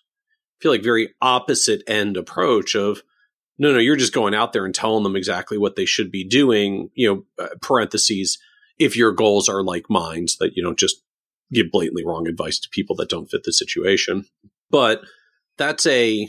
feel 0.64 0.72
like 0.72 0.82
very 0.82 1.14
opposite 1.22 1.84
end 1.88 2.16
approach 2.16 2.74
of, 2.74 3.04
no, 3.60 3.74
no, 3.74 3.80
you're 3.80 3.98
just 3.98 4.14
going 4.14 4.34
out 4.34 4.54
there 4.54 4.66
and 4.66 4.74
telling 4.74 5.04
them 5.04 5.18
exactly 5.18 5.58
what 5.58 5.76
they 5.76 5.86
should 5.86 6.10
be 6.10 6.24
doing. 6.24 6.90
You 6.96 7.26
know, 7.38 7.44
uh, 7.44 7.50
parentheses, 7.62 8.40
if 8.80 8.96
your 8.96 9.12
goals 9.12 9.50
are 9.50 9.62
like 9.62 9.86
mine, 9.90 10.30
so 10.30 10.46
that 10.46 10.56
you 10.56 10.64
don't 10.64 10.80
just 10.80 11.04
give 11.52 11.70
blatantly 11.70 12.06
wrong 12.06 12.28
advice 12.28 12.60
to 12.60 12.70
people 12.70 12.96
that 12.96 13.10
don't 13.10 13.30
fit 13.30 13.44
the 13.44 13.52
situation. 13.52 14.26
But 14.72 15.02
that's 15.58 15.86
a, 15.86 16.28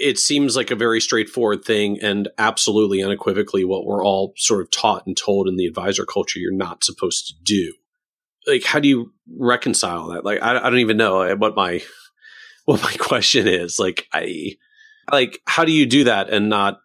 it 0.00 0.18
seems 0.18 0.56
like 0.56 0.70
a 0.70 0.76
very 0.76 1.00
straightforward 1.00 1.62
thing 1.62 2.00
and 2.00 2.28
absolutely 2.38 3.02
unequivocally 3.02 3.64
what 3.64 3.84
we're 3.84 4.04
all 4.04 4.32
sort 4.36 4.62
of 4.62 4.70
taught 4.70 5.06
and 5.06 5.16
told 5.16 5.46
in 5.46 5.56
the 5.56 5.66
advisor 5.66 6.06
culture 6.06 6.38
you're 6.38 6.52
not 6.52 6.84
supposed 6.84 7.26
to 7.26 7.34
do. 7.44 7.74
Like, 8.46 8.64
how 8.64 8.80
do 8.80 8.88
you 8.88 9.12
reconcile 9.38 10.08
that? 10.08 10.24
Like, 10.24 10.42
I, 10.42 10.56
I 10.56 10.70
don't 10.70 10.78
even 10.78 10.96
know 10.96 11.36
what 11.36 11.54
my, 11.54 11.82
what 12.66 12.82
my 12.82 12.92
question 12.98 13.48
is. 13.48 13.78
Like, 13.78 14.06
I, 14.12 14.56
like 15.10 15.40
how 15.46 15.64
do 15.64 15.72
you 15.72 15.86
do 15.86 16.04
that 16.04 16.30
and 16.30 16.48
not 16.48 16.80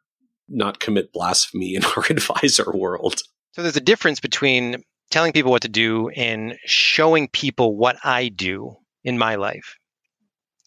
not 0.47 0.79
commit 0.79 1.13
blasphemy 1.13 1.75
in 1.75 1.83
our 1.97 2.05
advisor 2.09 2.71
world? 2.73 3.21
So 3.53 3.61
there's 3.61 3.77
a 3.77 3.81
difference 3.81 4.19
between 4.19 4.83
telling 5.09 5.33
people 5.33 5.51
what 5.51 5.63
to 5.63 5.69
do 5.69 6.09
and 6.09 6.57
showing 6.65 7.27
people 7.27 7.75
what 7.75 7.97
i 8.03 8.29
do 8.29 8.77
in 9.03 9.17
my 9.17 9.35
life. 9.35 9.75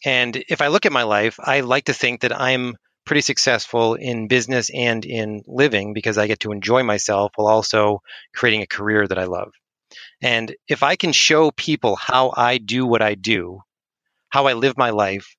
And 0.03 0.35
if 0.49 0.61
i 0.61 0.67
look 0.67 0.85
at 0.85 0.91
my 0.91 1.03
life 1.03 1.39
i 1.39 1.61
like 1.61 1.85
to 1.85 1.93
think 1.93 2.21
that 2.21 2.39
i'm 2.39 2.75
pretty 3.05 3.21
successful 3.21 3.93
in 3.93 4.27
business 4.27 4.69
and 4.73 5.05
in 5.05 5.43
living 5.47 5.93
because 5.93 6.17
i 6.17 6.27
get 6.27 6.41
to 6.41 6.51
enjoy 6.51 6.83
myself 6.83 7.31
while 7.35 7.47
also 7.47 8.01
creating 8.35 8.61
a 8.61 8.67
career 8.67 9.07
that 9.07 9.17
i 9.17 9.25
love. 9.25 9.51
And 10.21 10.55
if 10.67 10.83
i 10.83 10.95
can 10.95 11.11
show 11.11 11.51
people 11.51 11.95
how 11.95 12.33
i 12.35 12.57
do 12.57 12.85
what 12.85 13.01
i 13.01 13.15
do 13.15 13.61
how 14.29 14.47
i 14.47 14.53
live 14.53 14.77
my 14.77 14.89
life 14.89 15.35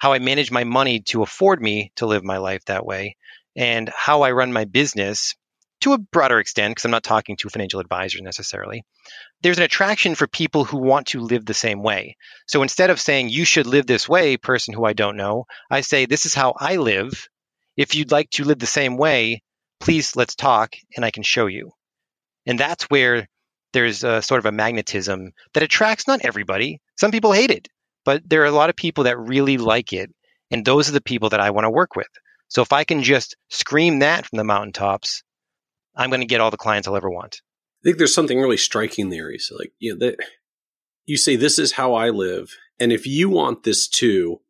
how 0.00 0.14
I 0.14 0.18
manage 0.18 0.50
my 0.50 0.64
money 0.64 1.00
to 1.10 1.22
afford 1.22 1.60
me 1.60 1.92
to 1.96 2.06
live 2.06 2.24
my 2.24 2.38
life 2.38 2.64
that 2.64 2.86
way, 2.86 3.16
and 3.54 3.88
how 3.94 4.22
I 4.22 4.32
run 4.32 4.52
my 4.52 4.64
business 4.64 5.36
to 5.82 5.92
a 5.92 5.98
broader 5.98 6.40
extent, 6.40 6.72
because 6.72 6.86
I'm 6.86 6.90
not 6.90 7.04
talking 7.04 7.36
to 7.36 7.50
financial 7.50 7.80
advisors 7.80 8.22
necessarily. 8.22 8.82
There's 9.42 9.58
an 9.58 9.64
attraction 9.64 10.14
for 10.14 10.26
people 10.26 10.64
who 10.64 10.78
want 10.78 11.08
to 11.08 11.20
live 11.20 11.44
the 11.44 11.54
same 11.54 11.82
way. 11.82 12.16
So 12.46 12.62
instead 12.62 12.88
of 12.88 13.00
saying, 13.00 13.28
you 13.28 13.44
should 13.44 13.66
live 13.66 13.86
this 13.86 14.08
way, 14.08 14.38
person 14.38 14.72
who 14.72 14.86
I 14.86 14.94
don't 14.94 15.18
know, 15.18 15.44
I 15.70 15.82
say, 15.82 16.06
this 16.06 16.24
is 16.24 16.34
how 16.34 16.54
I 16.58 16.76
live. 16.76 17.28
If 17.76 17.94
you'd 17.94 18.10
like 18.10 18.30
to 18.30 18.44
live 18.44 18.58
the 18.58 18.66
same 18.66 18.96
way, 18.96 19.42
please 19.80 20.16
let's 20.16 20.34
talk 20.34 20.74
and 20.96 21.04
I 21.04 21.10
can 21.10 21.22
show 21.22 21.46
you. 21.46 21.72
And 22.46 22.58
that's 22.58 22.84
where 22.84 23.28
there's 23.74 24.02
a 24.02 24.22
sort 24.22 24.38
of 24.38 24.46
a 24.46 24.52
magnetism 24.52 25.32
that 25.52 25.62
attracts 25.62 26.06
not 26.06 26.24
everybody. 26.24 26.80
Some 26.96 27.10
people 27.10 27.32
hate 27.32 27.50
it 27.50 27.68
but 28.04 28.22
there 28.28 28.42
are 28.42 28.46
a 28.46 28.52
lot 28.52 28.70
of 28.70 28.76
people 28.76 29.04
that 29.04 29.18
really 29.18 29.58
like 29.58 29.92
it. 29.92 30.10
And 30.50 30.64
those 30.64 30.88
are 30.88 30.92
the 30.92 31.00
people 31.00 31.28
that 31.30 31.40
I 31.40 31.50
want 31.50 31.64
to 31.64 31.70
work 31.70 31.94
with. 31.94 32.08
So 32.48 32.62
if 32.62 32.72
I 32.72 32.84
can 32.84 33.02
just 33.02 33.36
scream 33.48 34.00
that 34.00 34.26
from 34.26 34.38
the 34.38 34.44
mountaintops, 34.44 35.22
I'm 35.94 36.10
going 36.10 36.20
to 36.20 36.26
get 36.26 36.40
all 36.40 36.50
the 36.50 36.56
clients 36.56 36.88
I'll 36.88 36.96
ever 36.96 37.10
want. 37.10 37.40
I 37.82 37.84
think 37.84 37.98
there's 37.98 38.14
something 38.14 38.40
really 38.40 38.56
striking 38.56 39.10
there. 39.10 39.30
So 39.38 39.56
like, 39.56 39.72
you 39.78 39.92
know, 39.92 40.06
that 40.06 40.16
you 41.06 41.16
say, 41.16 41.36
this 41.36 41.58
is 41.58 41.72
how 41.72 41.94
I 41.94 42.10
live. 42.10 42.56
And 42.78 42.92
if 42.92 43.06
you 43.06 43.28
want 43.30 43.62
this 43.62 43.88
too, 43.88 44.40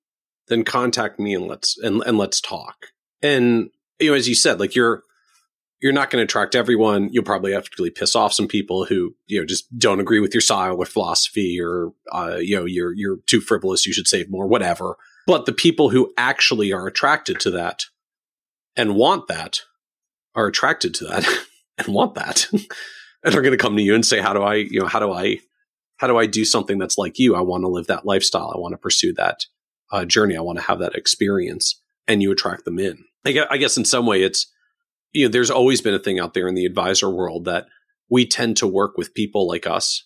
then 0.49 0.65
contact 0.65 1.21
me 1.21 1.35
and 1.35 1.47
let's, 1.47 1.77
and, 1.79 2.03
and 2.07 2.17
let's 2.17 2.41
talk. 2.41 2.87
And, 3.23 3.71
you 3.99 4.11
know, 4.11 4.17
as 4.17 4.29
you 4.29 4.35
said, 4.35 4.59
like 4.59 4.75
you're, 4.75 5.03
you're 5.81 5.93
not 5.93 6.11
going 6.11 6.21
to 6.21 6.25
attract 6.25 6.55
everyone. 6.55 7.09
You'll 7.11 7.25
probably 7.25 7.53
have 7.53 7.65
to 7.65 7.71
really 7.79 7.91
piss 7.91 8.15
off 8.15 8.35
some 8.35 8.47
people 8.47 8.85
who, 8.85 9.15
you 9.27 9.41
know, 9.41 9.47
just 9.47 9.67
don't 9.79 10.01
agree 10.01 10.21
with 10.21 10.35
your 10.35 10.43
style 10.43 10.77
or 10.77 10.85
philosophy 10.85 11.59
or, 11.61 11.93
uh, 12.13 12.37
you 12.39 12.57
know, 12.57 12.67
you're, 12.67 12.93
you're 12.93 13.19
too 13.27 13.41
frivolous. 13.41 13.87
You 13.87 13.93
should 13.93 14.09
save 14.09 14.31
more, 14.31 14.47
whatever. 14.47 14.97
But 15.27 15.47
the 15.47 15.53
people 15.53 15.91
who 15.91 16.13
actually 16.19 16.73
are 16.73 16.87
attracted 16.87 17.41
to 17.41 17.51
that 17.53 17.85
and 18.77 18.95
want 18.95 19.27
that 19.29 19.61
are 20.35 20.47
attracted 20.47 20.95
to 20.95 21.05
that 21.07 21.27
and 21.79 21.95
want 21.95 22.15
that 22.15 22.47
and 23.25 23.35
are 23.35 23.43
going 23.43 23.53
to 23.53 23.57
come 23.57 23.77
to 23.77 23.83
you 23.83 23.95
and 23.95 24.05
say, 24.05 24.21
how 24.21 24.35
do 24.35 24.43
I, 24.43 24.57
you 24.57 24.81
know, 24.81 24.87
how 24.87 25.01
do 25.01 25.13
I, 25.13 25.39
how 25.97 26.07
do 26.07 26.19
I 26.19 26.27
do 26.27 26.45
something 26.45 26.79
that's 26.79 26.99
like 26.99 27.19
you? 27.19 27.35
I 27.35 27.41
want 27.41 27.63
to 27.63 27.69
live 27.69 27.87
that 27.87 28.07
lifestyle. 28.07 28.53
I 28.55 28.59
want 28.59 28.73
to 28.73 28.79
pursue 28.79 29.15
that 29.15 29.47
uh, 29.91 30.05
journey. 30.05 30.37
I 30.37 30.41
want 30.41 30.59
to 30.59 30.65
have 30.65 30.79
that 30.81 30.95
experience 30.95 31.81
and 32.07 32.23
you 32.23 32.33
attract 32.33 32.65
them 32.65 32.79
in. 32.79 33.05
I 33.25 33.59
guess 33.59 33.77
in 33.77 33.85
some 33.85 34.07
way 34.07 34.23
it's, 34.23 34.47
you 35.13 35.27
know, 35.27 35.31
there's 35.31 35.51
always 35.51 35.81
been 35.81 35.95
a 35.95 35.99
thing 35.99 36.19
out 36.19 36.35
there 36.35 36.49
in 36.49 36.55
the 36.55 36.67
advisor 36.67 37.11
world 37.11 37.45
that 37.45 37.67
we 38.09 38.27
tend 38.27 38.57
to 38.59 38.67
work 38.67 38.97
with 38.97 39.15
people 39.15 39.47
like 39.47 39.67
us. 39.67 40.05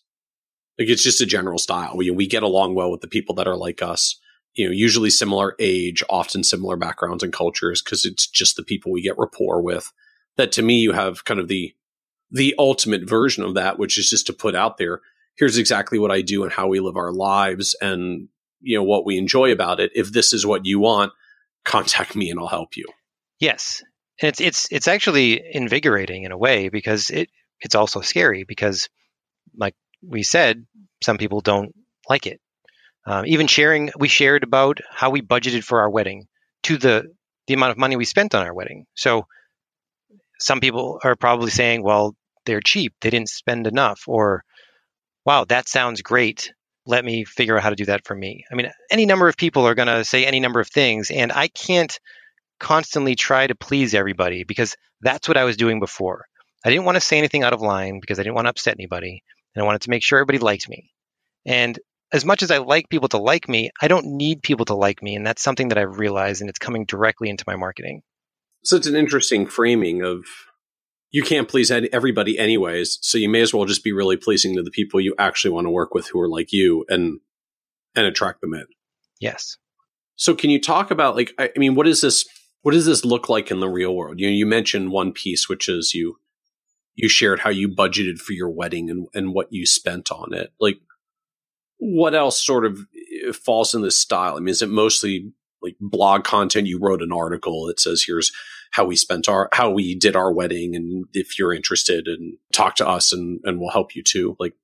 Like 0.79 0.89
it's 0.89 1.03
just 1.03 1.21
a 1.21 1.27
general 1.27 1.59
style. 1.59 1.97
We 1.97 2.11
we 2.11 2.27
get 2.27 2.43
along 2.43 2.75
well 2.75 2.91
with 2.91 3.01
the 3.01 3.09
people 3.09 3.35
that 3.37 3.49
are 3.49 3.57
like 3.57 3.83
us. 3.83 4.19
You 4.55 4.67
know, 4.67 4.73
usually 4.73 5.11
similar 5.11 5.57
age, 5.59 6.03
often 6.09 6.45
similar 6.45 6.77
backgrounds 6.77 7.23
and 7.23 7.33
cultures, 7.33 7.83
because 7.83 8.05
it's 8.05 8.27
just 8.27 8.57
the 8.57 8.63
people 8.63 8.93
we 8.93 9.03
get 9.03 9.19
rapport 9.19 9.61
with. 9.63 9.93
That 10.37 10.53
to 10.53 10.63
me, 10.63 10.79
you 10.79 10.93
have 10.93 11.25
kind 11.25 11.41
of 11.41 11.49
the 11.49 11.75
the 12.31 12.55
ultimate 12.59 13.09
version 13.09 13.45
of 13.45 13.55
that, 13.55 13.79
which 13.79 13.99
is 13.99 14.09
just 14.09 14.27
to 14.27 14.33
put 14.33 14.55
out 14.55 14.79
there. 14.79 15.01
Here's 15.37 15.59
exactly 15.59 15.99
what 15.99 16.11
I 16.11 16.23
do 16.23 16.43
and 16.45 16.53
how 16.53 16.69
we 16.69 16.81
live 16.81 16.97
our 16.97 17.13
lives, 17.13 17.77
and 17.81 18.29
you 18.61 18.77
know 18.77 18.85
what 18.85 19.05
we 19.05 19.17
enjoy 19.17 19.53
about 19.53 19.81
it. 19.81 19.93
If 19.95 20.13
this 20.13 20.33
is 20.33 20.47
what 20.47 20.67
you 20.67 20.81
want, 20.81 21.13
contact 21.65 22.17
me 22.17 22.31
and 22.31 22.41
I'll 22.41 22.49
help 22.49 22.77
you. 22.77 22.87
Yes, 23.39 23.83
and 24.21 24.29
it's 24.29 24.41
it's 24.41 24.69
it's 24.71 24.89
actually 24.89 25.43
invigorating 25.53 26.25
in 26.25 26.33
a 26.33 26.39
way 26.39 26.69
because 26.69 27.11
it 27.11 27.31
it's 27.61 27.75
also 27.75 28.01
scary 28.01 28.45
because 28.45 28.89
like 29.57 29.75
we 30.07 30.23
said 30.23 30.67
some 31.03 31.19
people 31.19 31.41
don't 31.41 31.75
like 32.09 32.27
it. 32.27 32.41
Um, 33.07 33.27
even 33.27 33.47
sharing 33.47 33.91
we 33.99 34.09
shared 34.09 34.43
about 34.43 34.79
how 34.91 35.11
we 35.11 35.21
budgeted 35.21 35.65
for 35.65 35.81
our 35.81 35.91
wedding 35.91 36.27
to 36.65 36.79
the 36.79 37.13
the 37.47 37.55
amount 37.55 37.73
of 37.73 37.79
money 37.79 37.97
we 37.97 38.05
spent 38.05 38.35
on 38.35 38.47
our 38.47 38.55
wedding. 38.55 38.87
So 38.95 39.27
some 40.39 40.61
people 40.61 41.01
are 41.03 41.17
probably 41.17 41.51
saying 41.51 41.83
well 41.83 42.15
they're 42.47 42.61
cheap. 42.61 42.95
They 43.01 43.11
didn't 43.11 43.29
spend 43.29 43.67
enough 43.67 44.03
or 44.07 44.45
wow 45.25 45.45
that 45.45 45.69
sounds 45.69 46.03
great. 46.03 46.53
Let 46.87 47.05
me 47.05 47.25
figure 47.25 47.57
out 47.57 47.63
how 47.63 47.71
to 47.71 47.77
do 47.77 47.87
that 47.87 48.07
for 48.07 48.15
me. 48.15 48.45
I 48.51 48.55
mean 48.55 48.71
any 48.91 49.07
number 49.07 49.29
of 49.29 49.37
people 49.37 49.67
are 49.67 49.75
going 49.75 49.89
to 49.89 50.05
say 50.05 50.25
any 50.25 50.39
number 50.39 50.61
of 50.61 50.69
things 50.69 51.11
and 51.11 51.33
i 51.33 51.49
can't 51.49 51.99
constantly 52.61 53.15
try 53.15 53.47
to 53.47 53.55
please 53.55 53.95
everybody 53.95 54.45
because 54.45 54.77
that's 55.01 55.29
what 55.29 55.37
I 55.37 55.45
was 55.45 55.57
doing 55.57 55.81
before. 55.81 56.25
I 56.65 56.71
didn't 56.71 56.85
want 56.85 56.97
to 56.97 57.01
say 57.01 57.19
anything 57.19 57.43
out 57.43 57.53
of 57.53 57.61
line 57.61 58.01
because 58.01 58.19
I 58.19 58.23
didn't 58.23 58.37
want 58.37 58.47
to 58.47 58.51
upset 58.51 58.77
anybody. 58.77 59.23
And 59.55 59.63
I 59.63 59.67
wanted 59.67 59.83
to 59.83 59.91
make 59.91 60.03
sure 60.03 60.19
everybody 60.19 60.39
liked 60.39 60.69
me. 60.69 60.91
And 61.47 61.79
as 62.13 62.25
much 62.25 62.43
as 62.43 62.51
I 62.51 62.59
like 62.59 62.89
people 62.89 63.09
to 63.09 63.19
like 63.19 63.49
me, 63.49 63.71
I 63.81 63.89
don't 63.89 64.07
need 64.07 64.43
people 64.43 64.65
to 64.67 64.75
like 64.75 65.03
me. 65.03 65.15
And 65.15 65.27
that's 65.27 65.43
something 65.43 65.69
that 65.69 65.79
I've 65.79 65.99
realized 65.99 66.41
and 66.41 66.49
it's 66.49 66.59
coming 66.59 66.85
directly 66.87 67.29
into 67.29 67.45
my 67.47 67.57
marketing. 67.57 68.03
So 68.65 68.77
it's 68.77 68.87
an 68.87 68.97
interesting 68.97 69.47
framing 69.47 70.03
of 70.03 70.25
you 71.11 71.23
can't 71.23 71.49
please 71.49 71.71
everybody 71.71 72.39
anyways. 72.39 72.99
So 73.03 73.19
you 73.19 73.29
may 73.29 73.41
as 73.41 73.53
well 73.53 73.67
just 73.67 73.85
be 73.85 73.93
really 73.93 74.17
pleasing 74.17 74.57
to 74.57 74.63
the 74.63 74.71
people 74.71 75.01
you 75.01 75.15
actually 75.19 75.53
want 75.53 75.67
to 75.67 75.71
work 75.71 75.95
with 75.95 76.09
who 76.09 76.21
are 76.21 76.29
like 76.29 76.53
you 76.53 76.85
and, 76.89 77.21
and 77.95 78.07
attract 78.07 78.41
them 78.41 78.55
in. 78.55 78.67
Yes. 79.21 79.57
So 80.17 80.35
can 80.35 80.51
you 80.51 80.61
talk 80.61 80.91
about 80.91 81.15
like, 81.15 81.33
I 81.39 81.51
mean, 81.57 81.75
what 81.75 81.87
is 81.87 82.01
this? 82.01 82.25
What 82.65 82.73
does 82.73 82.87
this 82.87 83.05
look 83.05 83.29
like 83.29 83.51
in 83.51 83.61
the 83.61 83.69
real 83.69 83.95
world? 83.95 84.19
You 84.19 84.29
you 84.31 84.47
mentioned 84.47 84.91
one 84.91 85.13
piece, 85.13 85.51
which 85.51 85.69
is 85.69 85.93
you 85.93 86.19
you 86.95 87.11
shared 87.11 87.41
how 87.41 87.51
you 87.51 87.69
budgeted 87.69 88.19
for 88.19 88.33
your 88.33 88.49
wedding 88.49 88.89
and, 88.89 89.07
and 89.13 89.35
what 89.35 89.53
you 89.53 89.67
spent 89.67 90.11
on 90.11 90.33
it. 90.33 90.51
Like, 90.59 90.79
what 91.77 92.15
else 92.15 92.43
sort 92.43 92.65
of 92.65 92.87
eh, 92.97 93.33
falls 93.33 93.75
in 93.75 93.83
this 93.83 93.99
style? 93.99 94.37
I 94.37 94.39
mean, 94.39 94.49
is 94.49 94.63
it 94.63 94.71
mostly 94.71 95.31
like 95.61 95.77
blog 95.79 96.25
content? 96.25 96.67
You 96.67 96.79
wrote 96.81 97.03
an 97.03 97.13
article 97.13 97.67
that 97.67 97.81
says 97.81 98.03
here's 98.03 98.33
how 98.71 98.87
we 98.87 98.97
spent 98.97 99.29
our 99.29 99.51
how 99.53 99.71
we 99.71 99.95
did 99.95 100.17
our 100.17 100.33
wedding 100.33 100.75
and 100.75 101.05
if 101.13 101.39
you're 101.39 101.53
interested 101.53 102.09
and 102.09 102.39
talk 102.55 102.77
to 102.77 102.89
us 102.89 103.13
and 103.13 103.41
and 103.45 103.61
we'll 103.61 103.71
help 103.71 103.95
you 103.95 104.03
too 104.03 104.37
like 104.41 104.55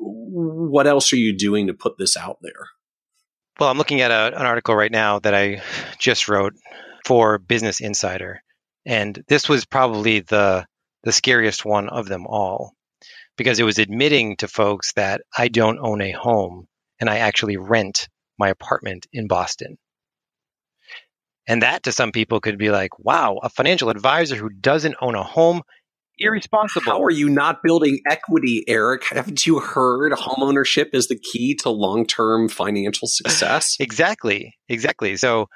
what 0.00 0.88
else 0.88 1.12
are 1.12 1.16
you 1.16 1.36
doing 1.36 1.68
to 1.68 1.74
put 1.74 1.96
this 1.96 2.16
out 2.16 2.38
there 2.42 2.66
well 3.60 3.70
i'm 3.70 3.78
looking 3.78 4.00
at 4.00 4.10
a, 4.10 4.36
an 4.36 4.46
article 4.46 4.74
right 4.74 4.90
now 4.90 5.20
that 5.20 5.32
i 5.32 5.62
just 6.00 6.26
wrote 6.26 6.54
for 7.04 7.38
business 7.38 7.80
insider 7.80 8.42
and 8.86 9.22
this 9.28 9.48
was 9.48 9.64
probably 9.64 10.20
the 10.20 10.66
the 11.04 11.12
scariest 11.12 11.64
one 11.64 11.88
of 11.88 12.06
them 12.06 12.26
all 12.26 12.72
because 13.36 13.58
it 13.58 13.64
was 13.64 13.78
admitting 13.78 14.36
to 14.36 14.48
folks 14.48 14.92
that 14.94 15.20
i 15.36 15.48
don't 15.48 15.78
own 15.80 16.00
a 16.00 16.12
home 16.12 16.66
and 17.00 17.08
i 17.10 17.18
actually 17.18 17.56
rent 17.56 18.08
my 18.38 18.48
apartment 18.48 19.06
in 19.12 19.26
boston 19.26 19.78
and 21.46 21.62
that 21.62 21.82
to 21.84 21.92
some 21.92 22.12
people 22.12 22.40
could 22.40 22.58
be 22.58 22.70
like, 22.70 22.98
wow, 22.98 23.38
a 23.42 23.48
financial 23.48 23.88
advisor 23.90 24.36
who 24.36 24.48
doesn't 24.48 24.94
own 25.00 25.14
a 25.14 25.22
home, 25.22 25.62
irresponsible. 26.18 26.92
How 26.92 27.02
are 27.02 27.10
you 27.10 27.28
not 27.28 27.62
building 27.62 28.00
equity, 28.08 28.64
Eric? 28.68 29.04
Haven't 29.04 29.46
you 29.46 29.58
heard 29.58 30.12
homeownership 30.12 30.90
is 30.92 31.08
the 31.08 31.18
key 31.18 31.54
to 31.56 31.70
long 31.70 32.06
term 32.06 32.48
financial 32.48 33.08
success? 33.08 33.76
exactly. 33.80 34.54
Exactly. 34.68 35.16
So 35.16 35.48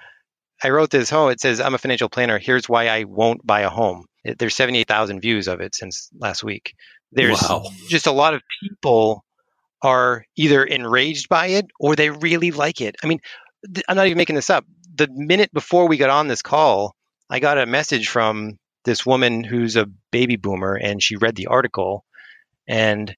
I 0.63 0.71
wrote 0.71 0.91
this 0.91 1.11
home. 1.11 1.31
It 1.31 1.41
says, 1.41 1.61
I'm 1.61 1.75
a 1.75 1.79
financial 1.79 2.09
planner. 2.09 2.39
Here's 2.39 2.69
why 2.69 2.89
I 2.89 3.05
won't 3.05 3.47
buy 3.47 3.61
a 3.61 3.69
home. 3.69 4.07
It, 4.25 4.39
there's 4.39 4.57
78,000 4.57 5.21
views 5.21 5.49
of 5.49 5.61
it 5.61 5.75
since 5.75 6.09
last 6.19 6.43
week. 6.43 6.75
There's 7.13 7.43
wow. 7.43 7.65
just 7.89 8.07
a 8.07 8.13
lot 8.13 8.35
of 8.35 8.43
people 8.63 9.25
are 9.83 10.25
either 10.37 10.65
enraged 10.65 11.29
by 11.29 11.49
it 11.49 11.67
or 11.79 11.95
they 11.95 12.11
really 12.11 12.51
like 12.51 12.81
it. 12.81 12.97
I 13.05 13.07
mean, 13.07 13.21
I'm 13.89 13.97
not 13.97 14.07
even 14.07 14.19
making 14.19 14.37
this 14.37 14.51
up 14.51 14.65
the 14.97 15.09
minute 15.11 15.53
before 15.53 15.89
we 15.89 15.97
got 15.97 16.11
on 16.11 16.29
this 16.29 16.43
call, 16.43 16.95
I 17.29 17.39
got 17.39 17.59
a 17.59 17.67
message 17.67 18.09
from 18.09 18.59
this 18.85 19.05
woman 19.05 19.45
who's 19.45 19.77
a 19.77 19.89
baby 20.11 20.37
boomer 20.37 20.75
and 20.75 21.03
she 21.03 21.17
read 21.17 21.37
the 21.37 21.49
article 21.49 22.05
and 22.67 23.15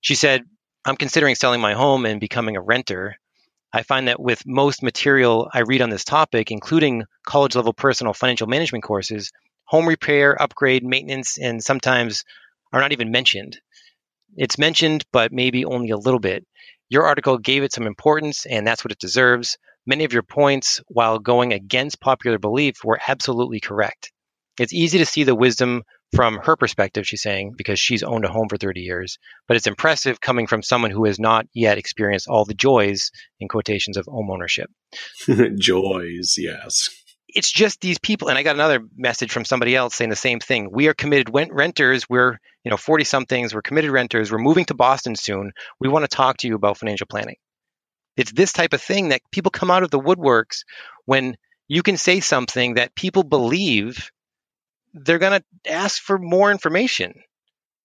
she 0.00 0.14
said, 0.14 0.44
I'm 0.84 0.96
considering 0.96 1.34
selling 1.34 1.60
my 1.60 1.74
home 1.74 2.06
and 2.06 2.20
becoming 2.20 2.56
a 2.56 2.62
renter. 2.62 3.16
I 3.72 3.82
find 3.82 4.08
that 4.08 4.20
with 4.20 4.46
most 4.46 4.82
material 4.82 5.48
I 5.52 5.60
read 5.60 5.82
on 5.82 5.90
this 5.90 6.04
topic, 6.04 6.50
including 6.50 7.04
college 7.26 7.54
level 7.54 7.72
personal 7.72 8.14
financial 8.14 8.46
management 8.46 8.84
courses, 8.84 9.30
home 9.64 9.86
repair, 9.86 10.40
upgrade, 10.40 10.84
maintenance, 10.84 11.38
and 11.38 11.62
sometimes 11.62 12.24
are 12.72 12.80
not 12.80 12.92
even 12.92 13.10
mentioned. 13.10 13.58
It's 14.36 14.58
mentioned, 14.58 15.04
but 15.12 15.32
maybe 15.32 15.64
only 15.64 15.90
a 15.90 15.98
little 15.98 16.20
bit. 16.20 16.46
Your 16.88 17.04
article 17.06 17.36
gave 17.36 17.62
it 17.62 17.72
some 17.72 17.86
importance, 17.86 18.46
and 18.46 18.66
that's 18.66 18.84
what 18.84 18.92
it 18.92 18.98
deserves. 18.98 19.58
Many 19.86 20.04
of 20.04 20.12
your 20.12 20.22
points, 20.22 20.80
while 20.88 21.18
going 21.18 21.52
against 21.52 22.00
popular 22.00 22.38
belief, 22.38 22.82
were 22.84 23.00
absolutely 23.06 23.60
correct. 23.60 24.12
It's 24.58 24.72
easy 24.72 24.98
to 24.98 25.06
see 25.06 25.24
the 25.24 25.34
wisdom 25.34 25.82
from 26.14 26.38
her 26.38 26.56
perspective, 26.56 27.06
she's 27.06 27.22
saying, 27.22 27.54
because 27.56 27.78
she's 27.78 28.02
owned 28.02 28.24
a 28.24 28.28
home 28.28 28.48
for 28.48 28.56
30 28.56 28.80
years. 28.80 29.18
But 29.46 29.56
it's 29.56 29.66
impressive 29.66 30.20
coming 30.20 30.46
from 30.46 30.62
someone 30.62 30.90
who 30.90 31.04
has 31.04 31.18
not 31.18 31.46
yet 31.52 31.78
experienced 31.78 32.28
all 32.28 32.44
the 32.44 32.54
joys, 32.54 33.10
in 33.40 33.48
quotations, 33.48 33.96
of 33.96 34.06
home 34.06 34.30
ownership. 34.30 34.70
joys, 35.58 36.36
yes. 36.38 36.90
It's 37.28 37.50
just 37.50 37.82
these 37.82 37.98
people. 37.98 38.28
And 38.28 38.38
I 38.38 38.42
got 38.42 38.54
another 38.54 38.80
message 38.96 39.32
from 39.32 39.44
somebody 39.44 39.76
else 39.76 39.94
saying 39.94 40.08
the 40.08 40.16
same 40.16 40.40
thing. 40.40 40.70
We 40.72 40.88
are 40.88 40.94
committed 40.94 41.30
renters. 41.32 42.08
We're, 42.08 42.38
you 42.64 42.70
know, 42.70 42.78
40 42.78 43.04
somethings. 43.04 43.54
We're 43.54 43.60
committed 43.60 43.90
renters. 43.90 44.32
We're 44.32 44.38
moving 44.38 44.64
to 44.66 44.74
Boston 44.74 45.14
soon. 45.14 45.52
We 45.78 45.88
want 45.88 46.04
to 46.04 46.16
talk 46.16 46.38
to 46.38 46.48
you 46.48 46.54
about 46.54 46.78
financial 46.78 47.06
planning. 47.06 47.36
It's 48.16 48.32
this 48.32 48.52
type 48.52 48.72
of 48.72 48.82
thing 48.82 49.10
that 49.10 49.20
people 49.30 49.50
come 49.50 49.70
out 49.70 49.82
of 49.82 49.90
the 49.90 50.00
woodworks 50.00 50.64
when 51.04 51.36
you 51.68 51.82
can 51.82 51.98
say 51.98 52.20
something 52.20 52.74
that 52.74 52.94
people 52.94 53.22
believe, 53.22 54.10
they're 55.04 55.18
going 55.18 55.40
to 55.40 55.72
ask 55.72 56.02
for 56.02 56.18
more 56.18 56.50
information. 56.50 57.14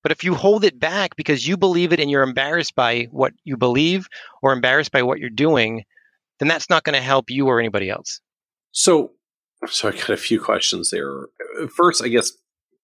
But 0.02 0.11
if 0.11 0.23
you 0.23 0.35
hold 0.35 0.65
it 0.65 0.80
back 0.80 1.15
because 1.15 1.48
you 1.48 1.56
believe 1.56 1.94
it 1.94 1.99
and 1.99 2.11
you're 2.11 2.23
embarrassed 2.23 2.76
by 2.76 3.07
what 3.11 3.34
you 3.45 3.56
believe 3.56 4.07
or 4.41 4.52
embarrassed 4.52 4.91
by 4.91 5.03
what 5.03 5.19
you're 5.19 5.30
doing, 5.30 5.84
then 6.40 6.49
that's 6.49 6.69
not 6.69 6.84
going 6.84 6.95
to 6.95 7.02
help 7.02 7.30
you 7.30 7.48
or 7.48 7.60
anybody 7.60 7.90
else. 7.90 8.19
So, 8.72 9.11
so 9.68 9.88
I 9.88 9.91
got 9.91 10.10
a 10.10 10.18
few 10.18 10.41
questions 10.41 10.90
there. 10.90 11.27
First, 11.73 12.03
I 12.03 12.10
guess, 12.10 12.31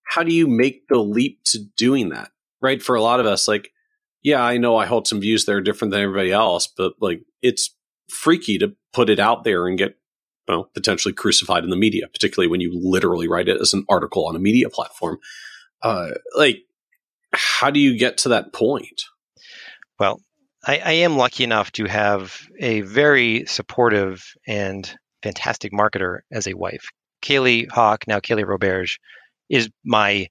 how 0.05 0.23
do 0.23 0.33
you 0.33 0.47
make 0.47 0.87
the 0.87 0.99
leap 0.99 1.39
to 1.45 1.59
doing 1.75 2.09
that? 2.09 2.31
Right? 2.61 2.81
For 2.81 2.95
a 2.95 3.01
lot 3.01 3.19
of 3.19 3.25
us, 3.25 3.47
like, 3.47 3.71
yeah, 4.23 4.41
I 4.41 4.57
know 4.57 4.77
I 4.77 4.85
hold 4.85 5.07
some 5.07 5.21
views 5.21 5.45
that 5.45 5.53
are 5.53 5.61
different 5.61 5.91
than 5.91 6.01
everybody 6.01 6.31
else, 6.31 6.67
but 6.67 6.93
like 6.99 7.21
it's 7.41 7.75
freaky 8.09 8.57
to 8.57 8.75
put 8.91 9.09
it 9.09 9.19
out 9.19 9.43
there 9.43 9.67
and 9.67 9.77
get 9.77 9.95
well 10.49 10.69
potentially 10.73 11.13
crucified 11.13 11.63
in 11.63 11.69
the 11.69 11.77
media, 11.77 12.07
particularly 12.11 12.49
when 12.49 12.59
you 12.59 12.71
literally 12.73 13.27
write 13.27 13.47
it 13.47 13.61
as 13.61 13.73
an 13.73 13.85
article 13.87 14.27
on 14.27 14.35
a 14.35 14.39
media 14.39 14.69
platform. 14.69 15.19
Uh, 15.81 16.09
like, 16.35 16.63
how 17.31 17.69
do 17.69 17.79
you 17.79 17.97
get 17.97 18.17
to 18.17 18.29
that 18.29 18.51
point? 18.51 19.03
Well, 19.99 20.19
I, 20.65 20.81
I 20.83 20.91
am 20.91 21.15
lucky 21.15 21.43
enough 21.43 21.71
to 21.73 21.85
have 21.85 22.35
a 22.59 22.81
very 22.81 23.45
supportive 23.45 24.25
and 24.47 24.91
fantastic 25.21 25.71
marketer 25.71 26.19
as 26.31 26.47
a 26.47 26.55
wife. 26.55 26.89
Kaylee 27.21 27.69
Hawk, 27.69 28.05
now 28.07 28.19
Kaylee 28.19 28.45
Roberge, 28.45 28.97
is 29.49 29.69
my 29.85 30.27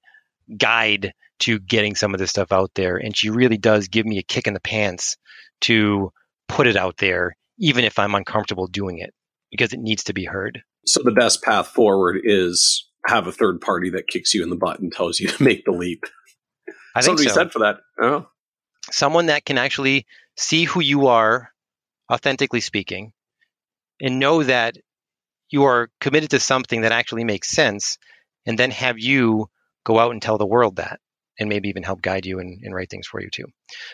guide 0.55 1.13
to 1.39 1.59
getting 1.59 1.95
some 1.95 2.13
of 2.13 2.19
this 2.19 2.31
stuff 2.31 2.51
out 2.51 2.71
there. 2.75 2.97
And 2.97 3.15
she 3.15 3.29
really 3.29 3.57
does 3.57 3.87
give 3.87 4.05
me 4.05 4.17
a 4.17 4.23
kick 4.23 4.47
in 4.47 4.53
the 4.53 4.59
pants 4.59 5.15
to 5.61 6.11
put 6.47 6.67
it 6.67 6.75
out 6.75 6.97
there, 6.97 7.35
even 7.59 7.85
if 7.85 7.97
I'm 7.97 8.15
uncomfortable 8.15 8.67
doing 8.67 8.97
it, 8.97 9.13
because 9.51 9.73
it 9.73 9.79
needs 9.79 10.03
to 10.05 10.13
be 10.13 10.25
heard. 10.25 10.63
So 10.85 11.01
the 11.03 11.11
best 11.11 11.43
path 11.43 11.67
forward 11.67 12.21
is 12.23 12.87
have 13.05 13.27
a 13.27 13.31
third 13.31 13.61
party 13.61 13.89
that 13.91 14.07
kicks 14.07 14.33
you 14.33 14.43
in 14.43 14.49
the 14.49 14.55
butt 14.55 14.79
and 14.79 14.91
tells 14.91 15.19
you 15.19 15.27
to 15.29 15.43
make 15.43 15.65
the 15.65 15.71
leap. 15.71 16.03
I 16.95 17.01
think 17.01 17.19
Somebody 17.19 17.29
so. 17.29 17.35
said 17.35 17.51
for 17.51 17.59
that. 17.59 17.77
Oh. 18.01 18.27
Someone 18.91 19.27
that 19.27 19.45
can 19.45 19.57
actually 19.57 20.05
see 20.35 20.63
who 20.63 20.81
you 20.81 21.07
are, 21.07 21.51
authentically 22.11 22.61
speaking, 22.61 23.13
and 24.01 24.19
know 24.19 24.43
that 24.43 24.77
you 25.49 25.63
are 25.65 25.89
committed 25.99 26.31
to 26.31 26.39
something 26.39 26.81
that 26.81 26.91
actually 26.91 27.23
makes 27.23 27.51
sense, 27.51 27.97
and 28.45 28.57
then 28.57 28.71
have 28.71 28.97
you 28.97 29.49
go 29.83 29.99
out 29.99 30.11
and 30.11 30.21
tell 30.21 30.37
the 30.37 30.45
world 30.45 30.77
that 30.77 30.99
and 31.39 31.49
maybe 31.49 31.69
even 31.69 31.83
help 31.83 32.01
guide 32.01 32.25
you 32.25 32.39
and, 32.39 32.59
and 32.63 32.75
write 32.75 32.89
things 32.89 33.07
for 33.07 33.21
you 33.21 33.29
too. 33.31 33.45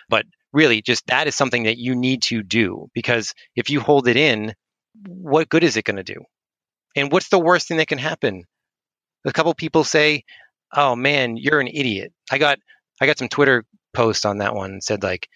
But 0.10 0.26
really, 0.52 0.82
just 0.82 1.06
that 1.08 1.28
is 1.28 1.36
something 1.36 1.64
that 1.64 1.78
you 1.78 1.96
need 1.96 2.24
to 2.24 2.42
do 2.42 2.90
because 2.94 3.34
if 3.56 3.70
you 3.70 3.80
hold 3.80 4.08
it 4.08 4.18
in, 4.18 4.54
what 5.08 5.50
good 5.50 5.64
is 5.64 5.78
it 5.78 5.86
going 5.86 5.98
to 5.98 6.04
do? 6.04 6.24
And 6.96 7.12
what's 7.12 7.30
the 7.30 7.40
worst 7.40 7.68
thing 7.68 7.78
that 7.78 7.88
can 7.88 7.98
happen? 7.98 8.44
A 9.26 9.34
couple 9.34 9.54
people 9.54 9.84
say, 9.84 10.24
"Oh 10.74 10.96
man, 10.96 11.38
you're 11.38 11.60
an 11.60 11.68
idiot." 11.68 12.14
I 12.32 12.38
got 12.38 12.60
I 13.02 13.06
got 13.06 13.18
some 13.18 13.28
Twitter 13.28 13.66
posts 13.94 14.26
on 14.26 14.38
that 14.40 14.56
one 14.56 14.82
said 14.82 15.04
like 15.04 15.28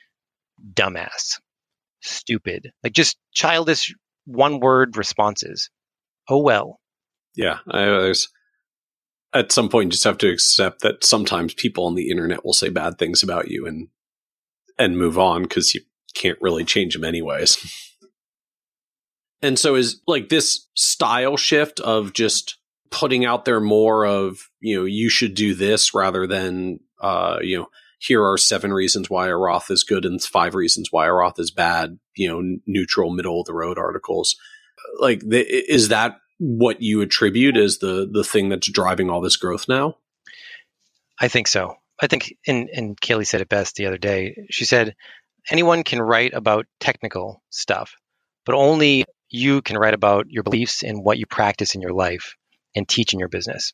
dumbass, 0.74 1.40
stupid, 2.02 2.72
like 2.84 2.94
just 2.94 3.18
childish 3.34 3.94
one 4.26 4.60
word 4.60 4.96
responses. 4.98 5.70
Oh 6.30 6.40
well. 6.40 6.80
Yeah, 7.36 7.60
I, 7.70 7.86
there's 7.86 8.30
at 9.34 9.52
some 9.52 9.70
point 9.70 9.88
you 9.88 9.92
just 9.92 10.04
have 10.04 10.18
to 10.20 10.30
accept 10.30 10.82
that 10.82 11.04
sometimes 11.04 11.54
people 11.54 11.86
on 11.86 11.96
the 11.96 12.10
internet 12.10 12.46
will 12.46 12.54
say 12.54 12.70
bad 12.70 12.98
things 12.98 13.24
about 13.24 13.50
you 13.50 13.66
and 13.66 13.90
and 14.78 14.98
move 14.98 15.18
on 15.20 15.44
because 15.44 15.76
you 15.76 15.82
can't 16.14 16.38
really 16.42 16.64
change 16.64 16.94
them 16.94 17.04
anyways. 17.04 17.88
and 19.42 19.58
so 19.58 19.76
is 19.76 20.02
like 20.08 20.30
this 20.30 20.68
style 20.76 21.38
shift 21.38 21.80
of 21.80 22.14
just 22.14 22.58
putting 22.92 23.26
out 23.26 23.46
there 23.46 23.60
more 23.60 24.06
of, 24.06 24.50
you 24.60 24.78
know, 24.78 24.86
you 24.86 25.10
should 25.10 25.36
do 25.36 25.54
this 25.54 25.94
rather 25.94 26.26
than 26.26 26.80
uh, 27.02 27.40
you 27.42 27.58
know, 27.58 27.68
here 28.00 28.24
are 28.24 28.38
seven 28.38 28.74
reasons 28.74 29.10
why 29.10 29.28
a 29.28 29.36
Roth 29.36 29.70
is 29.70 29.84
good 29.84 30.06
and 30.06 30.22
five 30.22 30.56
reasons 30.56 30.90
why 30.92 31.08
a 31.08 31.14
Roth 31.14 31.40
is 31.40 31.52
bad, 31.52 32.00
you 32.16 32.30
know, 32.30 32.58
neutral, 32.66 33.12
middle 33.12 33.42
of 33.42 33.46
the 33.46 33.54
road 33.54 33.78
articles. 33.78 34.36
Like, 35.00 35.22
is 35.26 35.90
that 35.90 36.18
what 36.38 36.82
you 36.82 37.02
attribute 37.02 37.58
as 37.58 37.80
the 37.80 38.10
the 38.12 38.24
thing 38.24 38.50
that's 38.50 38.72
driving 38.72 39.10
all 39.10 39.22
this 39.22 39.36
growth 39.36 39.68
now? 39.68 39.98
I 41.20 41.28
think 41.28 41.48
so. 41.48 41.76
I 42.02 42.08
think, 42.08 42.38
and, 42.48 42.70
and 42.70 43.00
Kaylee 43.00 43.28
said 43.28 43.42
it 43.42 43.50
best 43.50 43.76
the 43.76 43.88
other 43.88 43.98
day. 43.98 44.48
She 44.50 44.64
said, 44.64 44.96
anyone 45.52 45.84
can 45.84 46.02
write 46.02 46.34
about 46.34 46.66
technical 46.80 47.44
stuff, 47.50 47.96
but 48.46 48.56
only 48.56 49.04
you 49.30 49.62
can 49.62 49.78
write 49.78 49.94
about 49.94 50.30
your 50.30 50.44
beliefs 50.44 50.84
and 50.84 51.04
what 51.04 51.18
you 51.18 51.26
practice 51.26 51.76
in 51.76 51.82
your 51.82 51.94
life 51.94 52.36
and 52.76 52.88
teach 52.88 53.14
in 53.14 53.20
your 53.20 53.30
business. 53.30 53.74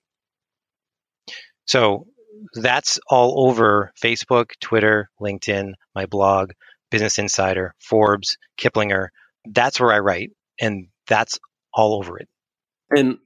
So 1.65 2.07
that's 2.53 2.99
all 3.09 3.47
over 3.47 3.91
Facebook, 4.01 4.51
Twitter, 4.59 5.09
LinkedIn, 5.21 5.73
my 5.93 6.05
blog, 6.05 6.51
Business 6.91 7.17
Insider, 7.17 7.73
Forbes, 7.79 8.37
Kiplinger. 8.59 9.07
That's 9.45 9.79
where 9.79 9.93
I 9.93 9.99
write, 9.99 10.31
and 10.59 10.87
that's 11.07 11.39
all 11.73 11.95
over 11.95 12.17
it. 12.17 12.27
And 12.95 13.17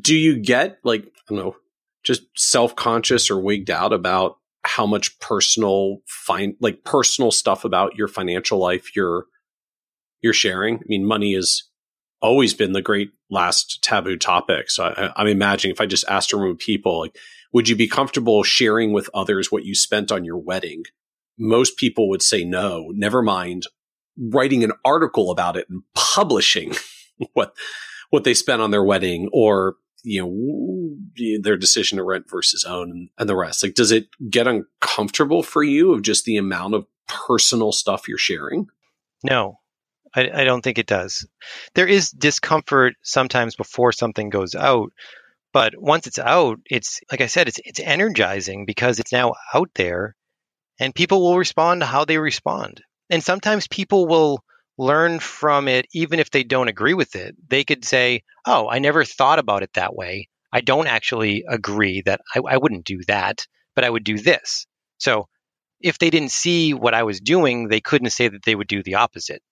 do 0.00 0.14
you 0.14 0.40
get 0.40 0.78
like, 0.84 1.04
I 1.04 1.34
don't 1.34 1.38
know, 1.38 1.56
just 2.02 2.22
self 2.36 2.74
conscious 2.76 3.30
or 3.30 3.40
wigged 3.40 3.70
out 3.70 3.92
about 3.92 4.38
how 4.62 4.86
much 4.86 5.18
personal 5.20 5.98
find 6.06 6.54
like 6.60 6.84
personal 6.84 7.30
stuff 7.30 7.64
about 7.64 7.96
your 7.96 8.08
financial 8.08 8.58
life 8.58 8.94
you're 8.94 9.24
you're 10.22 10.32
sharing? 10.32 10.76
I 10.76 10.82
mean, 10.86 11.06
money 11.06 11.34
has 11.34 11.64
always 12.22 12.54
been 12.54 12.72
the 12.72 12.82
great 12.82 13.12
last 13.30 13.82
taboo 13.82 14.16
topic. 14.16 14.70
So 14.70 14.84
I, 14.84 15.12
I'm 15.16 15.26
imagining 15.26 15.72
if 15.72 15.80
I 15.80 15.86
just 15.86 16.04
asked 16.08 16.32
a 16.32 16.36
room 16.36 16.52
of 16.52 16.58
people, 16.58 17.00
like, 17.00 17.16
would 17.52 17.68
you 17.68 17.76
be 17.76 17.88
comfortable 17.88 18.42
sharing 18.42 18.92
with 18.92 19.10
others 19.14 19.50
what 19.50 19.64
you 19.64 19.74
spent 19.74 20.12
on 20.12 20.24
your 20.24 20.38
wedding? 20.38 20.84
Most 21.38 21.76
people 21.76 22.08
would 22.08 22.22
say 22.22 22.44
no, 22.44 22.90
never 22.94 23.22
mind 23.22 23.66
writing 24.18 24.62
an 24.62 24.72
article 24.84 25.30
about 25.30 25.56
it 25.56 25.68
and 25.70 25.82
publishing 25.94 26.74
what, 27.32 27.54
what 28.10 28.24
they 28.24 28.34
spent 28.34 28.60
on 28.62 28.70
their 28.70 28.84
wedding 28.84 29.28
or, 29.32 29.76
you 30.02 30.22
know, 30.22 31.38
their 31.42 31.56
decision 31.56 31.96
to 31.96 32.04
rent 32.04 32.28
versus 32.28 32.64
own 32.64 32.90
and, 32.90 33.08
and 33.18 33.28
the 33.28 33.36
rest. 33.36 33.62
Like, 33.62 33.74
does 33.74 33.92
it 33.92 34.08
get 34.28 34.46
uncomfortable 34.46 35.42
for 35.42 35.62
you 35.62 35.92
of 35.92 36.02
just 36.02 36.24
the 36.24 36.36
amount 36.36 36.74
of 36.74 36.86
personal 37.06 37.72
stuff 37.72 38.08
you're 38.08 38.18
sharing? 38.18 38.68
No, 39.24 39.59
I, 40.14 40.30
I, 40.32 40.44
don't 40.44 40.62
think 40.62 40.78
it 40.78 40.86
does. 40.86 41.26
There 41.74 41.86
is 41.86 42.10
discomfort 42.10 42.94
sometimes 43.02 43.54
before 43.54 43.92
something 43.92 44.28
goes 44.28 44.54
out, 44.54 44.92
but 45.52 45.74
once 45.76 46.06
it's 46.06 46.18
out, 46.18 46.58
it's 46.66 47.00
like 47.10 47.20
I 47.20 47.26
said, 47.26 47.48
it's 47.48 47.60
it's 47.64 47.80
energizing 47.80 48.66
because 48.66 49.00
it's 49.00 49.12
now 49.12 49.34
out 49.54 49.70
there, 49.74 50.16
and 50.78 50.94
people 50.94 51.22
will 51.22 51.38
respond 51.38 51.80
to 51.80 51.86
how 51.86 52.04
they 52.04 52.18
respond. 52.18 52.82
And 53.08 53.22
sometimes 53.22 53.66
people 53.68 54.06
will 54.06 54.44
learn 54.78 55.18
from 55.18 55.68
it, 55.68 55.86
even 55.92 56.20
if 56.20 56.30
they 56.30 56.44
don't 56.44 56.68
agree 56.68 56.94
with 56.94 57.16
it. 57.16 57.36
They 57.48 57.64
could 57.64 57.84
say, 57.84 58.22
"Oh, 58.46 58.68
I 58.68 58.78
never 58.78 59.04
thought 59.04 59.38
about 59.38 59.62
it 59.62 59.72
that 59.74 59.94
way. 59.94 60.28
I 60.52 60.60
don't 60.60 60.86
actually 60.86 61.44
agree 61.48 62.02
that 62.02 62.20
I, 62.34 62.40
I 62.40 62.56
wouldn't 62.56 62.84
do 62.84 63.00
that, 63.08 63.46
but 63.74 63.84
I 63.84 63.90
would 63.90 64.04
do 64.04 64.18
this." 64.18 64.66
So 64.98 65.28
if 65.80 65.98
they 65.98 66.10
didn't 66.10 66.32
see 66.32 66.74
what 66.74 66.94
I 66.94 67.02
was 67.04 67.20
doing, 67.20 67.68
they 67.68 67.80
couldn't 67.80 68.10
say 68.10 68.28
that 68.28 68.42
they 68.44 68.54
would 68.54 68.68
do 68.68 68.82
the 68.82 68.96
opposite. 68.96 69.42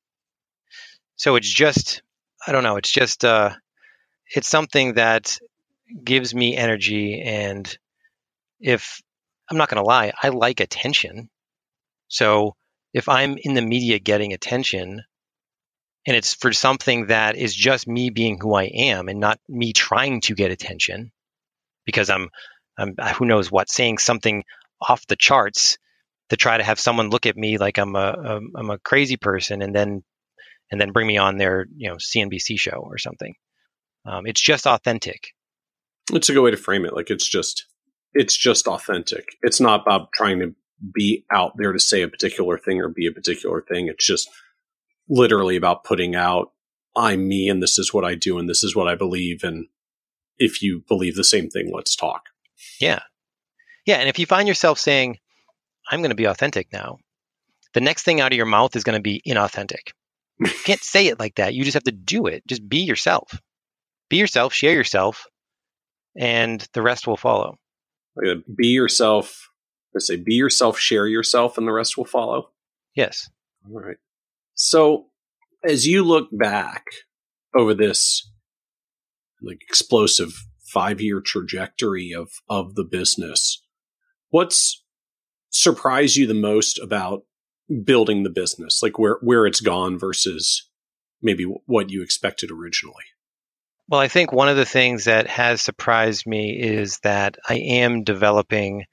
So 1.19 1.37
it's 1.37 1.53
just, 1.53 2.03
I 2.47 2.53
don't 2.53 2.63
know, 2.63 2.77
it's 2.77 2.91
just, 2.91 3.25
uh, 3.25 3.51
it's 4.35 4.49
something 4.49 4.95
that 4.95 5.39
gives 6.05 6.35
me 6.35 6.57
energy. 6.57 7.21
And 7.21 7.79
if 8.61 9.01
I'm 9.51 9.57
not 9.57 9.69
going 9.69 9.83
to 9.83 9.87
lie, 9.87 10.13
I 10.23 10.29
like 10.29 10.61
attention. 10.61 11.29
So 12.07 12.55
if 12.95 13.09
I'm 13.09 13.37
in 13.37 13.55
the 13.55 13.63
media 13.63 13.99
getting 13.99 14.33
attention 14.33 15.03
and 16.07 16.17
it's 16.17 16.35
for 16.35 16.53
something 16.53 17.09
that 17.09 17.37
is 17.37 17.55
just 17.55 17.89
me 17.89 18.11
being 18.11 18.39
who 18.41 18.55
I 18.55 18.65
am 18.65 19.09
and 19.09 19.19
not 19.19 19.41
me 19.49 19.73
trying 19.73 20.21
to 20.23 20.35
get 20.35 20.53
attention 20.53 21.11
because 21.85 22.11
I'm, 22.11 22.31
I'm 22.79 22.95
who 23.17 23.27
knows 23.27 23.51
what, 23.51 23.69
saying 23.69 23.99
something 23.99 24.45
off 24.81 25.07
the 25.09 25.17
charts 25.17 25.79
to 26.29 26.37
try 26.37 26.57
to 26.57 26.65
have 26.65 26.79
someone 26.79 27.11
look 27.11 27.27
at 27.27 27.37
me 27.37 27.59
like 27.59 27.79
I'm 27.79 27.97
a, 27.97 27.99
a 27.99 28.41
I'm 28.55 28.71
a 28.71 28.79
crazy 28.79 29.17
person 29.17 29.63
and 29.63 29.75
then 29.75 30.05
and 30.71 30.81
then 30.81 30.93
bring 30.93 31.07
me 31.07 31.17
on 31.17 31.39
their 31.39 31.67
you 31.77 31.89
know 31.89 31.97
CNBC 31.97 32.59
show 32.59 32.79
or 32.85 32.99
something. 32.99 33.35
Um, 34.07 34.27
it's 34.27 34.41
just 34.41 34.67
authentic. 34.67 35.29
It's 36.13 36.29
a 36.29 36.33
good 36.33 36.43
way 36.43 36.51
to 36.51 36.57
frame 36.57 36.85
it. 36.85 36.95
Like 36.95 37.11
it's 37.11 37.29
just 37.29 37.65
it's 38.15 38.37
just 38.37 38.67
authentic. 38.67 39.25
It's 39.43 39.61
not 39.61 39.83
about 39.83 40.13
trying 40.13 40.41
to 40.41 40.55
be 40.95 41.25
out 41.33 41.53
there 41.57 41.73
to 41.73 41.81
say 41.81 42.03
a 42.03 42.09
particular 42.09 42.59
thing 42.59 42.81
or 42.81 42.89
be 42.89 43.07
a 43.07 43.13
particular 43.13 43.63
thing. 43.63 43.89
It's 43.89 44.07
just 44.07 44.29
literally 45.09 45.57
about 45.57 45.85
putting 45.85 46.15
out 46.15 46.53
I'm 46.97 47.29
me 47.29 47.49
and 47.49 47.63
this 47.63 47.79
is 47.79 47.93
what 47.93 48.05
I 48.05 48.15
do 48.15 48.39
and 48.39 48.49
this 48.49 48.63
is 48.63 48.75
what 48.75 48.89
I 48.89 48.95
believe 48.95 49.43
and 49.43 49.67
if 50.39 50.63
you 50.63 50.83
believe 50.87 51.17
the 51.17 51.25
same 51.25 51.51
thing, 51.51 51.71
let's 51.75 51.97
talk. 51.97 52.23
Yeah. 52.81 53.01
Yeah, 53.87 53.97
and 53.97 54.09
if 54.09 54.19
you 54.19 54.27
find 54.27 54.47
yourself 54.47 54.79
saying 54.79 55.19
I'm 55.91 56.01
going 56.01 56.11
to 56.11 56.17
be 56.17 56.27
authentic 56.27 56.73
now, 56.73 56.99
the 57.75 57.81
next 57.81 58.05
thing 58.05 58.21
out 58.21 58.33
of 58.33 58.37
your 58.37 58.47
mouth 58.47 58.77
is 58.77 58.85
going 58.85 58.99
to 58.99 59.03
be 59.03 59.23
inauthentic. 59.27 59.93
You 60.41 60.51
can't 60.65 60.83
say 60.83 61.07
it 61.07 61.19
like 61.19 61.37
that. 61.37 61.55
You 61.55 61.65
just 61.65 61.75
have 61.75 61.85
to 61.85 61.93
do 61.93 62.27
it. 62.27 62.47
Just 62.47 62.69
be 62.69 62.79
yourself. 62.79 63.41
Be 64.09 64.17
yourself, 64.17 64.55
share 64.55 64.73
yourself, 64.73 65.27
and 66.17 66.67
the 66.73 66.83
rest 66.83 67.07
will 67.07 67.17
follow. 67.17 67.59
Be 68.17 68.69
yourself. 68.69 69.51
I 69.95 70.01
say 70.01 70.17
be 70.17 70.35
yourself, 70.35 70.79
share 70.79 71.07
yourself, 71.07 71.59
and 71.59 71.67
the 71.67 71.73
rest 71.73 71.97
will 71.97 72.05
follow. 72.05 72.51
Yes. 72.95 73.29
All 73.67 73.81
right. 73.81 73.97
So 74.55 75.07
as 75.65 75.87
you 75.87 76.05
look 76.05 76.29
back 76.33 76.85
over 77.55 77.75
this 77.75 78.31
like 79.43 79.61
explosive 79.69 80.33
five 80.73 81.01
year 81.01 81.21
trajectory 81.21 82.13
of 82.13 82.31
of 82.49 82.75
the 82.75 82.85
business, 82.85 83.65
what's 84.31 84.85
surprised 85.51 86.17
you 86.17 86.27
the 86.27 86.35
most 86.35 86.79
about 86.79 87.23
building 87.85 88.23
the 88.23 88.31
business, 88.31 88.83
like 88.83 88.99
where 88.99 89.19
where 89.21 89.47
it's 89.47 89.61
gone 89.61 89.99
versus 89.99 90.69
maybe 91.23 91.45
what 91.45 91.91
you 91.91 92.03
expected 92.03 92.51
originally? 92.51 93.05
Well, 93.89 94.01
I 94.01 94.09
think 94.09 94.33
one 94.33 94.49
of 94.49 94.57
the 94.57 94.67
things 94.67 95.05
that 95.05 95.27
has 95.29 95.63
surprised 95.63 96.27
me 96.27 96.61
is 96.61 96.99
that 97.03 97.37
I 97.49 97.55
am 97.55 98.05
developing 98.05 98.85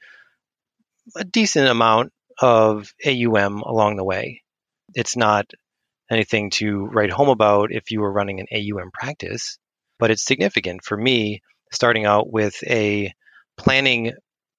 a 1.16 1.24
decent 1.24 1.68
amount 1.68 2.14
of 2.42 2.94
AUM 3.06 3.62
along 3.62 3.98
the 3.98 4.06
way. 4.06 4.42
It's 4.94 5.18
not 5.18 5.52
anything 6.10 6.50
to 6.52 6.86
write 6.86 7.12
home 7.12 7.30
about 7.30 7.72
if 7.72 7.92
you 7.92 8.00
were 8.02 8.12
running 8.12 8.40
an 8.40 8.48
AUM 8.54 8.92
practice, 8.94 9.58
but 10.00 10.12
it's 10.12 10.24
significant 10.24 10.84
for 10.84 10.98
me 10.98 11.42
starting 11.72 12.06
out 12.06 12.32
with 12.32 12.56
a 12.64 13.14
planning 13.58 14.14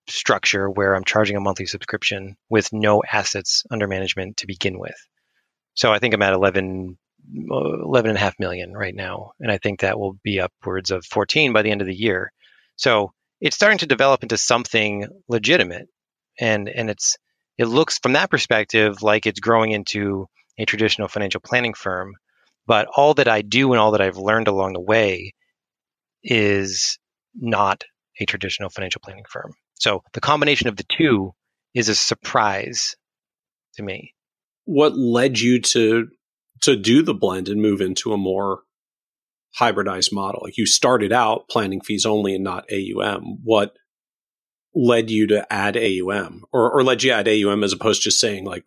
structure 0.08 0.68
where 0.70 0.94
I'm 0.94 1.04
charging 1.04 1.36
a 1.36 1.40
monthly 1.40 1.66
subscription 1.66 2.36
with 2.48 2.72
no 2.72 3.02
assets 3.10 3.64
under 3.70 3.86
management 3.86 4.38
to 4.38 4.46
begin 4.46 4.78
with. 4.78 4.96
So 5.74 5.92
I 5.92 5.98
think 5.98 6.14
I'm 6.14 6.22
at 6.22 6.32
11, 6.32 6.96
uh, 7.50 7.82
11 7.84 8.10
and 8.10 8.16
a 8.16 8.20
half 8.20 8.38
million 8.38 8.72
right 8.72 8.94
now. 8.94 9.32
And 9.40 9.50
I 9.50 9.58
think 9.58 9.80
that 9.80 9.98
will 9.98 10.18
be 10.22 10.40
upwards 10.40 10.90
of 10.90 11.04
14 11.04 11.52
by 11.52 11.62
the 11.62 11.70
end 11.70 11.80
of 11.80 11.86
the 11.86 11.94
year. 11.94 12.32
So 12.76 13.12
it's 13.40 13.56
starting 13.56 13.78
to 13.78 13.86
develop 13.86 14.22
into 14.22 14.38
something 14.38 15.06
legitimate. 15.28 15.88
And, 16.40 16.68
and 16.68 16.88
it's, 16.88 17.16
it 17.58 17.66
looks 17.66 17.98
from 17.98 18.14
that 18.14 18.30
perspective 18.30 19.02
like 19.02 19.26
it's 19.26 19.40
growing 19.40 19.72
into 19.72 20.26
a 20.58 20.64
traditional 20.64 21.08
financial 21.08 21.40
planning 21.40 21.74
firm. 21.74 22.14
But 22.66 22.88
all 22.96 23.14
that 23.14 23.28
I 23.28 23.42
do 23.42 23.72
and 23.72 23.80
all 23.80 23.92
that 23.92 24.00
I've 24.00 24.16
learned 24.16 24.48
along 24.48 24.72
the 24.72 24.80
way 24.80 25.32
is 26.22 26.98
not 27.34 27.84
a 28.18 28.24
traditional 28.24 28.70
financial 28.70 29.00
planning 29.04 29.24
firm. 29.28 29.52
So 29.76 30.02
the 30.12 30.20
combination 30.20 30.68
of 30.68 30.76
the 30.76 30.84
two 30.84 31.34
is 31.74 31.88
a 31.88 31.94
surprise 31.94 32.96
to 33.74 33.82
me. 33.82 34.14
What 34.64 34.96
led 34.96 35.38
you 35.38 35.60
to 35.60 36.08
to 36.62 36.76
do 36.76 37.02
the 37.02 37.14
blend 37.14 37.48
and 37.48 37.60
move 37.60 37.80
into 37.80 38.12
a 38.12 38.16
more 38.16 38.60
hybridized 39.58 40.12
model? 40.12 40.48
You 40.56 40.66
started 40.66 41.12
out 41.12 41.48
planning 41.48 41.80
fees 41.80 42.06
only 42.06 42.34
and 42.34 42.44
not 42.44 42.66
AUM. 42.72 43.38
What 43.44 43.76
led 44.74 45.10
you 45.10 45.26
to 45.28 45.50
add 45.52 45.76
AUM 45.76 46.44
or, 46.52 46.70
or 46.70 46.82
led 46.82 47.02
you 47.02 47.12
add 47.12 47.28
AUM 47.28 47.64
as 47.64 47.72
opposed 47.72 48.02
to 48.02 48.10
just 48.10 48.20
saying 48.20 48.44
like 48.44 48.64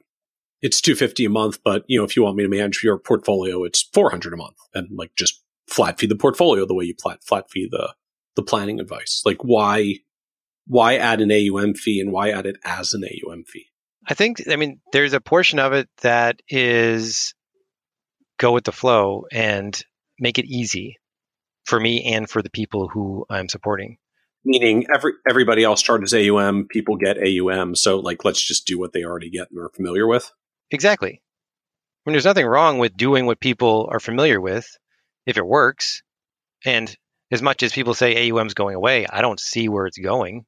it's 0.62 0.82
250 0.82 1.26
a 1.26 1.30
month, 1.30 1.60
but 1.64 1.86
you 1.88 1.98
know, 1.98 2.04
if 2.04 2.16
you 2.16 2.24
want 2.24 2.36
me 2.36 2.44
to 2.44 2.50
manage 2.50 2.84
your 2.84 2.98
portfolio, 2.98 3.64
it's 3.64 3.84
400 3.94 4.34
a 4.34 4.38
month 4.38 4.58
and 4.74 4.90
like 4.92 5.12
just 5.16 5.42
flat 5.68 6.00
fee 6.00 6.08
the 6.08 6.16
portfolio 6.16 6.66
the 6.66 6.74
way 6.74 6.86
you 6.86 6.96
flat, 7.02 7.24
flat 7.24 7.50
fee 7.50 7.68
the, 7.70 7.94
the 8.36 8.42
planning 8.42 8.80
advice. 8.80 9.22
Like 9.26 9.38
why 9.44 10.00
why 10.70 10.98
add 10.98 11.20
an 11.20 11.32
AUM 11.32 11.74
fee 11.74 12.00
and 12.00 12.12
why 12.12 12.30
add 12.30 12.46
it 12.46 12.58
as 12.64 12.94
an 12.94 13.04
AUM 13.04 13.44
fee? 13.44 13.66
I 14.08 14.14
think, 14.14 14.44
I 14.50 14.56
mean, 14.56 14.80
there's 14.94 15.14
a 15.14 15.20
portion 15.20 15.60
of 15.60 15.74
it 15.74 15.90
that 16.04 16.42
is 16.48 17.34
go 18.38 18.54
with 18.54 18.64
the 18.64 18.72
flow 18.72 19.26
and 19.32 19.78
make 20.20 20.38
it 20.38 20.46
easy 20.46 20.98
for 21.66 21.80
me 21.80 22.14
and 22.14 22.30
for 22.30 22.42
the 22.42 22.52
people 22.52 22.88
who 22.88 23.26
I'm 23.30 23.50
supporting. 23.50 23.98
Meaning 24.46 24.86
every 24.94 25.14
everybody 25.30 25.64
else 25.64 25.82
charges 25.82 26.14
AUM, 26.14 26.68
people 26.70 26.96
get 26.96 27.18
AUM, 27.18 27.76
so 27.76 28.00
like 28.00 28.24
let's 28.24 28.42
just 28.42 28.66
do 28.66 28.80
what 28.80 28.94
they 28.94 29.04
already 29.04 29.30
get 29.30 29.50
and 29.52 29.60
are 29.60 29.70
familiar 29.70 30.08
with. 30.08 30.32
Exactly. 30.72 31.22
I 32.06 32.10
mean, 32.10 32.14
there's 32.14 32.26
nothing 32.26 32.46
wrong 32.46 32.78
with 32.78 32.96
doing 32.96 33.26
what 33.26 33.42
people 33.42 33.90
are 33.92 34.00
familiar 34.00 34.40
with 34.40 34.78
if 35.26 35.38
it 35.38 35.46
works. 35.46 36.04
And 36.66 36.96
as 37.32 37.42
much 37.42 37.64
as 37.64 37.74
people 37.74 37.94
say 37.94 38.32
AUM's 38.32 38.54
going 38.54 38.76
away, 38.76 39.06
I 39.08 39.22
don't 39.22 39.40
see 39.40 39.68
where 39.68 39.88
it's 39.88 39.98
going 39.98 40.46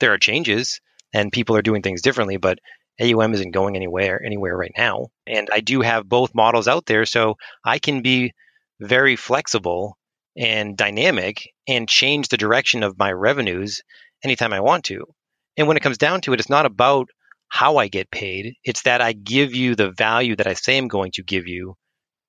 there 0.00 0.12
are 0.12 0.18
changes 0.18 0.80
and 1.14 1.32
people 1.32 1.56
are 1.56 1.62
doing 1.62 1.82
things 1.82 2.02
differently, 2.02 2.36
but 2.36 2.58
AUM 3.00 3.32
isn't 3.34 3.52
going 3.52 3.76
anywhere 3.76 4.22
anywhere 4.24 4.56
right 4.56 4.72
now. 4.76 5.08
And 5.26 5.48
I 5.52 5.60
do 5.60 5.80
have 5.80 6.08
both 6.08 6.34
models 6.34 6.68
out 6.68 6.86
there, 6.86 7.06
so 7.06 7.36
I 7.64 7.78
can 7.78 8.02
be 8.02 8.32
very 8.80 9.16
flexible 9.16 9.96
and 10.36 10.76
dynamic 10.76 11.48
and 11.66 11.88
change 11.88 12.28
the 12.28 12.36
direction 12.36 12.82
of 12.82 12.98
my 12.98 13.10
revenues 13.12 13.82
anytime 14.22 14.52
I 14.52 14.60
want 14.60 14.84
to. 14.84 15.04
And 15.56 15.66
when 15.66 15.76
it 15.76 15.82
comes 15.82 15.98
down 15.98 16.20
to 16.22 16.32
it, 16.32 16.40
it's 16.40 16.50
not 16.50 16.66
about 16.66 17.08
how 17.48 17.78
I 17.78 17.88
get 17.88 18.10
paid. 18.10 18.54
It's 18.64 18.82
that 18.82 19.00
I 19.00 19.12
give 19.12 19.54
you 19.54 19.74
the 19.74 19.90
value 19.90 20.36
that 20.36 20.46
I 20.46 20.54
say 20.54 20.78
I'm 20.78 20.88
going 20.88 21.12
to 21.12 21.22
give 21.22 21.46
you 21.46 21.76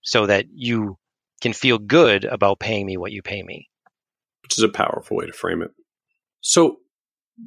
so 0.02 0.26
that 0.26 0.45
you 0.52 0.98
can 1.41 1.53
feel 1.53 1.77
good 1.77 2.26
about 2.26 2.60
paying 2.60 2.85
me 2.85 2.98
what 2.98 3.11
you 3.11 3.22
pay 3.22 3.43
me. 3.43 3.69
Which 4.43 4.57
is 4.57 4.64
a 4.64 4.69
powerful 4.69 5.18
way 5.18 5.27
to 5.27 5.34
frame 5.34 5.61
it. 5.61 5.72
So 6.41 6.77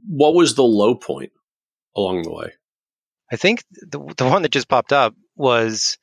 what 0.09 0.35
was 0.35 0.55
the 0.55 0.65
low 0.65 0.95
point 0.95 1.33
along 1.97 2.23
the 2.23 2.33
way? 2.33 2.53
I 3.33 3.37
think 3.37 3.65
the 3.71 3.99
the 4.17 4.27
one 4.27 4.43
that 4.43 4.53
just 4.53 4.69
popped 4.69 4.93
up 4.93 5.15
was 5.37 5.99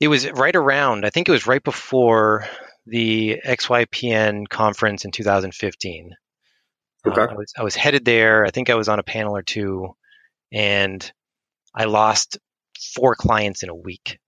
It 0.00 0.08
was 0.08 0.30
right 0.30 0.54
around, 0.56 1.06
I 1.06 1.10
think 1.10 1.28
it 1.28 1.32
was 1.32 1.46
right 1.46 1.62
before 1.62 2.46
the 2.86 3.40
XYPN 3.44 4.48
conference 4.48 5.04
in 5.04 5.10
2015. 5.10 6.10
Okay. 7.06 7.20
Uh, 7.20 7.26
I, 7.26 7.34
was, 7.34 7.52
I 7.58 7.62
was 7.62 7.74
headed 7.74 8.04
there. 8.04 8.44
I 8.44 8.50
think 8.50 8.70
I 8.70 8.74
was 8.74 8.88
on 8.88 8.98
a 8.98 9.04
panel 9.04 9.36
or 9.36 9.42
two, 9.42 9.94
and 10.52 11.10
I 11.74 11.84
lost 11.84 12.38
four 12.94 13.14
clients 13.14 13.62
in 13.62 13.68
a 13.68 13.74
week. 13.74 14.18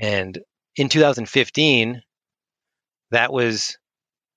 And 0.00 0.38
in 0.76 0.88
2015, 0.88 2.02
that 3.10 3.32
was 3.32 3.78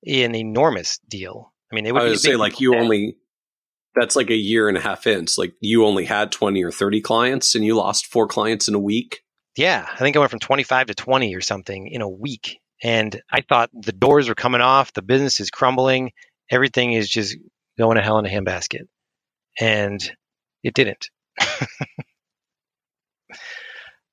an 0.06 0.36
enormous 0.36 1.00
deal. 1.08 1.52
I 1.72 1.76
mean, 1.76 1.86
it 1.86 1.94
would 1.94 2.04
I 2.04 2.10
would 2.10 2.20
say 2.20 2.36
like 2.36 2.60
you 2.60 2.76
only 2.76 3.18
that's 4.00 4.16
like 4.16 4.30
a 4.30 4.36
year 4.36 4.70
and 4.70 4.78
a 4.78 4.82
half 4.82 5.08
in. 5.08 5.24
It's 5.24 5.38
like 5.38 5.54
you 5.60 5.86
only 5.86 6.06
had 6.06 6.32
20 6.32 6.64
or 6.64 6.72
30 6.72 7.02
clients 7.02 7.56
and 7.56 7.66
you 7.66 7.76
lost 7.76 8.08
four 8.08 8.28
clients 8.28 8.68
in 8.68 8.76
a 8.76 8.80
week. 8.80 9.22
Yeah, 9.56 9.88
I 9.92 9.98
think 9.98 10.16
I 10.16 10.20
went 10.20 10.32
from 10.32 10.40
25 10.40 10.88
to 10.88 10.96
20 10.96 11.36
or 11.36 11.42
something 11.42 11.88
in 11.88 12.02
a 12.02 12.10
week. 12.10 12.60
And 12.84 13.20
I 13.32 13.42
thought 13.42 13.70
the 13.74 13.92
doors 13.92 14.30
were 14.30 14.36
coming 14.36 14.62
off, 14.62 14.94
the 14.94 15.02
business 15.02 15.40
is 15.40 15.50
crumbling, 15.50 16.12
everything 16.50 16.94
is 16.94 17.10
just 17.10 17.36
going 17.78 17.98
to 17.98 18.04
hell 18.04 18.20
in 18.20 18.26
a 18.26 18.30
handbasket. 18.30 18.84
And 19.60 20.00
it 20.64 20.76
didn't. 20.76 21.10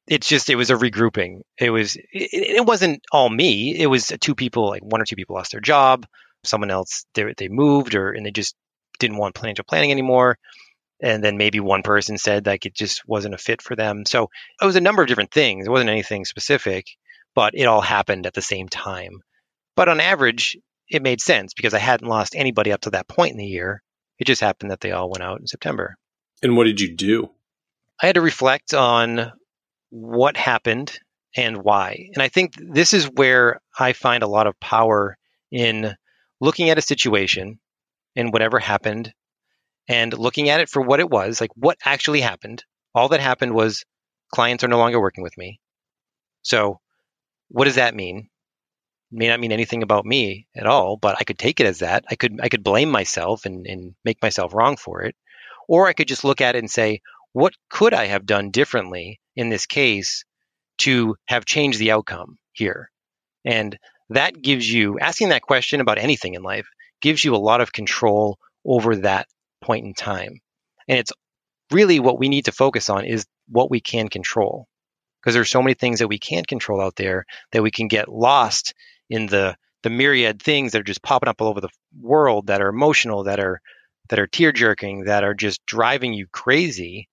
it's 0.07 0.29
just 0.29 0.51
it 0.51 0.57
was 0.57 0.71
a 0.71 0.77
regrouping. 0.77 1.41
It 1.59 1.71
was 1.71 1.97
it, 1.97 2.07
it, 2.13 2.67
wasn't 2.67 3.03
all 3.13 3.29
me. 3.29 3.79
It 3.79 3.87
was 3.87 4.13
two 4.21 4.35
people, 4.35 4.69
like 4.69 4.83
one 4.83 5.01
or 5.01 5.05
two 5.05 5.17
people 5.17 5.37
lost 5.37 5.53
their 5.53 5.61
job. 5.61 6.07
Someone 6.45 6.71
else 6.71 7.05
they 7.15 7.35
they 7.37 7.49
moved 7.49 7.95
or 7.95 8.13
and 8.13 8.25
they 8.27 8.31
just 8.31 8.55
didn't 8.99 9.19
want 9.19 9.39
financial 9.39 9.65
planning 9.65 9.91
anymore. 9.91 10.39
And 11.03 11.23
then 11.23 11.37
maybe 11.37 11.61
one 11.61 11.83
person 11.83 12.19
said 12.19 12.47
like 12.47 12.67
it 12.67 12.75
just 12.75 13.03
wasn't 13.07 13.35
a 13.35 13.39
fit 13.39 13.61
for 13.61 13.77
them. 13.77 14.05
So 14.07 14.29
it 14.61 14.65
was 14.65 14.77
a 14.77 14.81
number 14.81 15.03
of 15.03 15.09
different 15.09 15.33
things. 15.33 15.67
It 15.67 15.71
wasn't 15.71 15.91
anything 15.91 16.25
specific, 16.25 16.87
but 17.35 17.55
it 17.55 17.65
all 17.65 17.81
happened 17.81 18.27
at 18.27 18.35
the 18.35 18.43
same 18.43 18.69
time. 18.69 19.21
But 19.77 19.89
on 19.89 20.01
average, 20.01 20.57
it 20.89 21.03
made 21.03 21.21
sense 21.21 21.55
because 21.55 21.75
I 21.75 21.79
hadn't 21.79 22.09
lost 22.09 22.35
anybody 22.37 22.73
up 22.73 22.83
to 22.83 22.91
that 22.91 23.09
point 23.09 23.33
in 23.33 23.39
the 23.39 23.47
year. 23.47 23.83
It 24.19 24.27
just 24.27 24.41
happened 24.41 24.71
that 24.71 24.81
they 24.81 24.93
all 24.93 25.11
went 25.11 25.25
out 25.25 25.41
in 25.41 25.47
September. 25.47 25.97
And 26.43 26.57
what 26.57 26.65
did 26.65 26.81
you 26.81 26.95
do? 26.95 27.31
I 28.01 28.07
had 28.07 28.15
to 28.15 28.21
reflect 28.21 28.75
on 28.75 29.33
what 29.91 30.37
happened 30.37 30.99
and 31.37 31.59
why. 31.59 32.11
And 32.15 32.23
I 32.23 32.29
think 32.29 32.55
this 32.57 32.95
is 32.95 33.07
where 33.07 33.61
I 33.79 33.93
find 33.93 34.23
a 34.23 34.29
lot 34.29 34.47
of 34.47 34.59
power 34.61 35.17
in 35.51 35.95
looking 36.41 36.71
at 36.71 36.79
a 36.79 36.83
situation 36.83 37.59
and 38.17 38.33
whatever 38.33 38.59
happened 38.59 39.13
and 39.89 40.17
looking 40.17 40.49
at 40.49 40.61
it 40.61 40.69
for 40.69 40.81
what 40.81 41.01
it 41.01 41.11
was, 41.11 41.41
like 41.41 41.51
what 41.55 41.79
actually 41.85 42.21
happened. 42.21 42.65
All 42.95 43.09
that 43.09 43.21
happened 43.21 43.55
was 43.55 43.85
clients 44.33 44.65
are 44.65 44.69
no 44.69 44.79
longer 44.79 45.01
working 45.01 45.23
with 45.23 45.37
me. 45.37 45.61
So, 46.43 46.81
what 47.49 47.65
does 47.65 47.75
that 47.75 47.95
mean? 47.95 48.29
It 49.13 49.19
may 49.19 49.29
not 49.29 49.41
mean 49.41 49.53
anything 49.53 49.83
about 49.83 50.07
me 50.07 50.47
at 50.57 50.67
all, 50.67 50.97
but 50.97 51.17
I 51.19 51.25
could 51.25 51.39
take 51.39 51.61
it 51.61 51.67
as 51.67 51.81
that. 51.81 52.05
I 52.11 52.15
could 52.15 52.41
I 52.43 52.49
could 52.49 52.65
blame 52.65 52.91
myself 52.91 53.47
and, 53.47 53.67
and 53.67 53.95
make 54.05 54.23
myself 54.23 54.55
wrong 54.55 54.77
for 54.77 55.03
it. 55.03 55.17
Or 55.69 55.87
I 55.87 55.93
could 55.93 56.09
just 56.09 56.25
look 56.25 56.41
at 56.41 56.57
it 56.57 56.59
and 56.59 56.71
say, 56.71 57.01
what 57.33 57.55
could 57.69 57.95
I 57.95 58.07
have 58.07 58.27
done 58.27 58.51
differently 58.51 59.21
in 59.35 59.49
this 59.49 59.67
case 59.67 60.25
to 60.79 61.17
have 61.27 61.45
changed 61.45 61.79
the 61.79 61.91
outcome 61.91 62.39
here? 62.53 62.91
And 63.45 63.79
that 64.11 64.41
gives 64.41 64.71
you, 64.71 64.99
asking 64.99 65.31
that 65.31 65.43
question 65.43 65.81
about 65.81 65.99
anything 65.99 66.35
in 66.35 66.43
life, 66.43 66.69
gives 67.01 67.25
you 67.25 67.35
a 67.35 67.39
lot 67.39 67.61
of 67.61 67.73
control 67.73 68.39
over 68.65 68.97
that 68.97 69.27
point 69.61 69.85
in 69.87 69.95
time. 69.95 70.41
And 70.89 70.99
it's 70.99 71.13
really 71.71 72.01
what 72.01 72.19
we 72.19 72.29
need 72.29 72.47
to 72.47 72.53
focus 72.53 72.91
on 72.91 73.05
is 73.05 73.27
what 73.49 73.71
we 73.71 73.81
can 73.81 74.09
control. 74.09 74.67
Because 75.21 75.35
there's 75.35 75.51
so 75.51 75.63
many 75.63 75.75
things 75.75 76.01
that 76.01 76.09
we 76.09 76.19
can't 76.19 76.47
control 76.47 76.81
out 76.81 76.97
there 76.97 77.25
that 77.53 77.63
we 77.63 77.71
can 77.71 77.89
get 77.89 78.09
lost 78.09 78.75
in 79.09 79.27
the 79.27 79.57
the 79.83 79.91
myriad 79.91 80.41
things 80.41 80.73
that 80.73 80.81
are 80.81 80.85
just 80.85 81.03
popping 81.03 81.29
up 81.29 81.43
all 81.43 81.49
over 81.49 81.61
the 81.61 81.69
world 82.01 82.47
that 82.47 82.63
are 82.63 82.69
emotional, 82.69 83.25
that 83.25 83.39
are 83.39 83.61
that 84.09 84.19
are 84.19 84.27
tear 84.27 84.53
jerking, 84.53 85.05
that 85.05 85.25
are 85.25 85.35
just 85.35 85.65
driving 85.67 86.15
you 86.15 86.27
crazy 86.33 87.09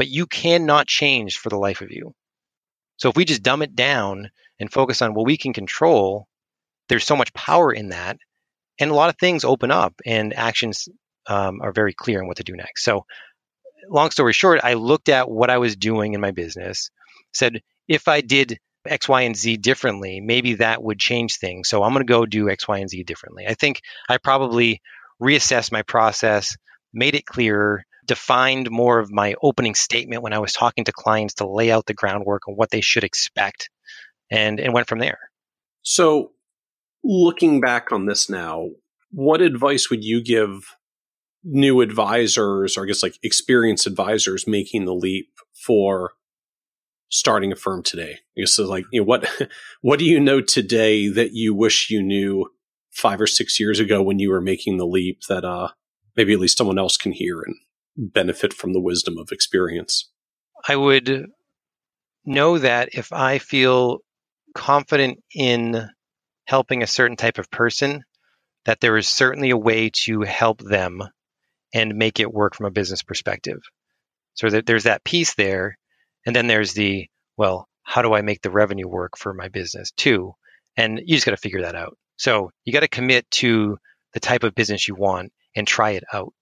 but 0.00 0.08
you 0.08 0.24
cannot 0.24 0.86
change 0.86 1.36
for 1.36 1.50
the 1.50 1.58
life 1.58 1.82
of 1.82 1.90
you. 1.90 2.14
So 2.96 3.10
if 3.10 3.16
we 3.16 3.26
just 3.26 3.42
dumb 3.42 3.60
it 3.60 3.76
down 3.76 4.30
and 4.58 4.72
focus 4.72 5.02
on 5.02 5.12
what 5.12 5.26
we 5.26 5.36
can 5.36 5.52
control, 5.52 6.26
there's 6.88 7.04
so 7.04 7.16
much 7.16 7.34
power 7.34 7.70
in 7.70 7.90
that. 7.90 8.16
And 8.80 8.90
a 8.90 8.94
lot 8.94 9.10
of 9.10 9.16
things 9.18 9.44
open 9.44 9.70
up 9.70 9.94
and 10.04 10.34
actions 10.34 10.88
um, 11.26 11.60
are 11.62 11.72
very 11.72 11.94
clear 11.94 12.20
on 12.20 12.26
what 12.26 12.38
to 12.38 12.44
do 12.44 12.56
next. 12.56 12.82
So, 12.84 13.04
long 13.88 14.10
story 14.10 14.32
short, 14.32 14.60
I 14.64 14.74
looked 14.74 15.08
at 15.08 15.30
what 15.30 15.50
I 15.50 15.58
was 15.58 15.76
doing 15.76 16.14
in 16.14 16.20
my 16.20 16.30
business, 16.30 16.90
said, 17.32 17.60
if 17.88 18.08
I 18.08 18.20
did 18.20 18.58
X, 18.86 19.08
Y, 19.08 19.22
and 19.22 19.36
Z 19.36 19.58
differently, 19.58 20.20
maybe 20.20 20.54
that 20.54 20.82
would 20.82 20.98
change 20.98 21.36
things. 21.36 21.68
So 21.68 21.82
I'm 21.82 21.92
going 21.92 22.06
to 22.06 22.10
go 22.10 22.24
do 22.24 22.48
X, 22.48 22.66
Y, 22.66 22.78
and 22.78 22.88
Z 22.88 23.02
differently. 23.04 23.46
I 23.46 23.54
think 23.54 23.80
I 24.08 24.18
probably 24.18 24.80
reassessed 25.22 25.72
my 25.72 25.82
process, 25.82 26.56
made 26.92 27.14
it 27.14 27.26
clearer, 27.26 27.84
defined 28.06 28.70
more 28.70 28.98
of 28.98 29.10
my 29.10 29.34
opening 29.42 29.74
statement 29.74 30.22
when 30.22 30.32
I 30.32 30.38
was 30.38 30.52
talking 30.52 30.84
to 30.84 30.92
clients 30.92 31.34
to 31.34 31.48
lay 31.48 31.70
out 31.70 31.86
the 31.86 31.94
groundwork 31.94 32.42
and 32.46 32.56
what 32.56 32.70
they 32.70 32.80
should 32.80 33.04
expect 33.04 33.68
and, 34.30 34.58
and 34.58 34.72
went 34.72 34.88
from 34.88 34.98
there. 34.98 35.18
So, 35.82 36.32
looking 37.02 37.60
back 37.60 37.92
on 37.92 38.06
this 38.06 38.28
now, 38.28 38.68
what 39.10 39.40
advice 39.40 39.90
would 39.90 40.04
you 40.04 40.22
give 40.22 40.76
new 41.42 41.80
advisors, 41.80 42.76
or 42.76 42.84
I 42.84 42.86
guess 42.86 43.02
like 43.02 43.18
experienced 43.22 43.86
advisors 43.86 44.46
making 44.46 44.84
the 44.84 44.94
leap 44.94 45.30
for 45.52 46.12
starting 47.08 47.52
a 47.52 47.56
firm 47.56 47.82
today? 47.82 48.18
I 48.36 48.40
guess 48.40 48.58
like, 48.58 48.84
you 48.92 49.00
know, 49.00 49.06
what, 49.06 49.28
what 49.80 49.98
do 49.98 50.04
you 50.04 50.20
know 50.20 50.40
today 50.40 51.08
that 51.08 51.32
you 51.32 51.54
wish 51.54 51.90
you 51.90 52.02
knew 52.02 52.46
five 52.90 53.20
or 53.20 53.26
six 53.26 53.58
years 53.58 53.80
ago 53.80 54.02
when 54.02 54.18
you 54.18 54.30
were 54.30 54.40
making 54.40 54.76
the 54.76 54.86
leap 54.86 55.22
that, 55.28 55.44
uh, 55.44 55.68
maybe 56.16 56.32
at 56.32 56.40
least 56.40 56.58
someone 56.58 56.78
else 56.78 56.96
can 56.96 57.12
hear 57.12 57.40
and 57.40 57.56
benefit 57.96 58.52
from 58.52 58.72
the 58.72 58.80
wisdom 58.80 59.16
of 59.18 59.32
experience? 59.32 60.10
I 60.68 60.76
would 60.76 61.26
know 62.24 62.58
that 62.58 62.90
if 62.92 63.12
I 63.12 63.38
feel 63.38 63.98
confident 64.54 65.22
in 65.34 65.88
helping 66.50 66.82
a 66.82 66.86
certain 66.88 67.16
type 67.16 67.38
of 67.38 67.48
person, 67.48 68.02
that 68.64 68.80
there 68.80 68.96
is 68.96 69.06
certainly 69.06 69.50
a 69.50 69.56
way 69.56 69.88
to 69.88 70.22
help 70.22 70.58
them 70.58 71.00
and 71.72 71.94
make 71.94 72.18
it 72.18 72.34
work 72.34 72.56
from 72.56 72.66
a 72.66 72.72
business 72.72 73.04
perspective. 73.04 73.60
So 74.34 74.50
that 74.50 74.66
there's 74.66 74.82
that 74.82 75.04
piece 75.04 75.36
there. 75.36 75.78
And 76.26 76.34
then 76.34 76.48
there's 76.48 76.72
the, 76.72 77.06
well, 77.36 77.68
how 77.84 78.02
do 78.02 78.14
I 78.14 78.22
make 78.22 78.42
the 78.42 78.50
revenue 78.50 78.88
work 78.88 79.16
for 79.16 79.32
my 79.32 79.46
business 79.46 79.92
too? 79.96 80.34
And 80.76 80.98
you 80.98 81.14
just 81.14 81.24
got 81.24 81.30
to 81.30 81.36
figure 81.36 81.62
that 81.62 81.76
out. 81.76 81.96
So 82.16 82.50
you 82.64 82.72
got 82.72 82.80
to 82.80 82.88
commit 82.88 83.30
to 83.42 83.78
the 84.12 84.18
type 84.18 84.42
of 84.42 84.56
business 84.56 84.88
you 84.88 84.96
want 84.96 85.32
and 85.54 85.68
try 85.68 85.92
it 85.92 86.04
out 86.12 86.32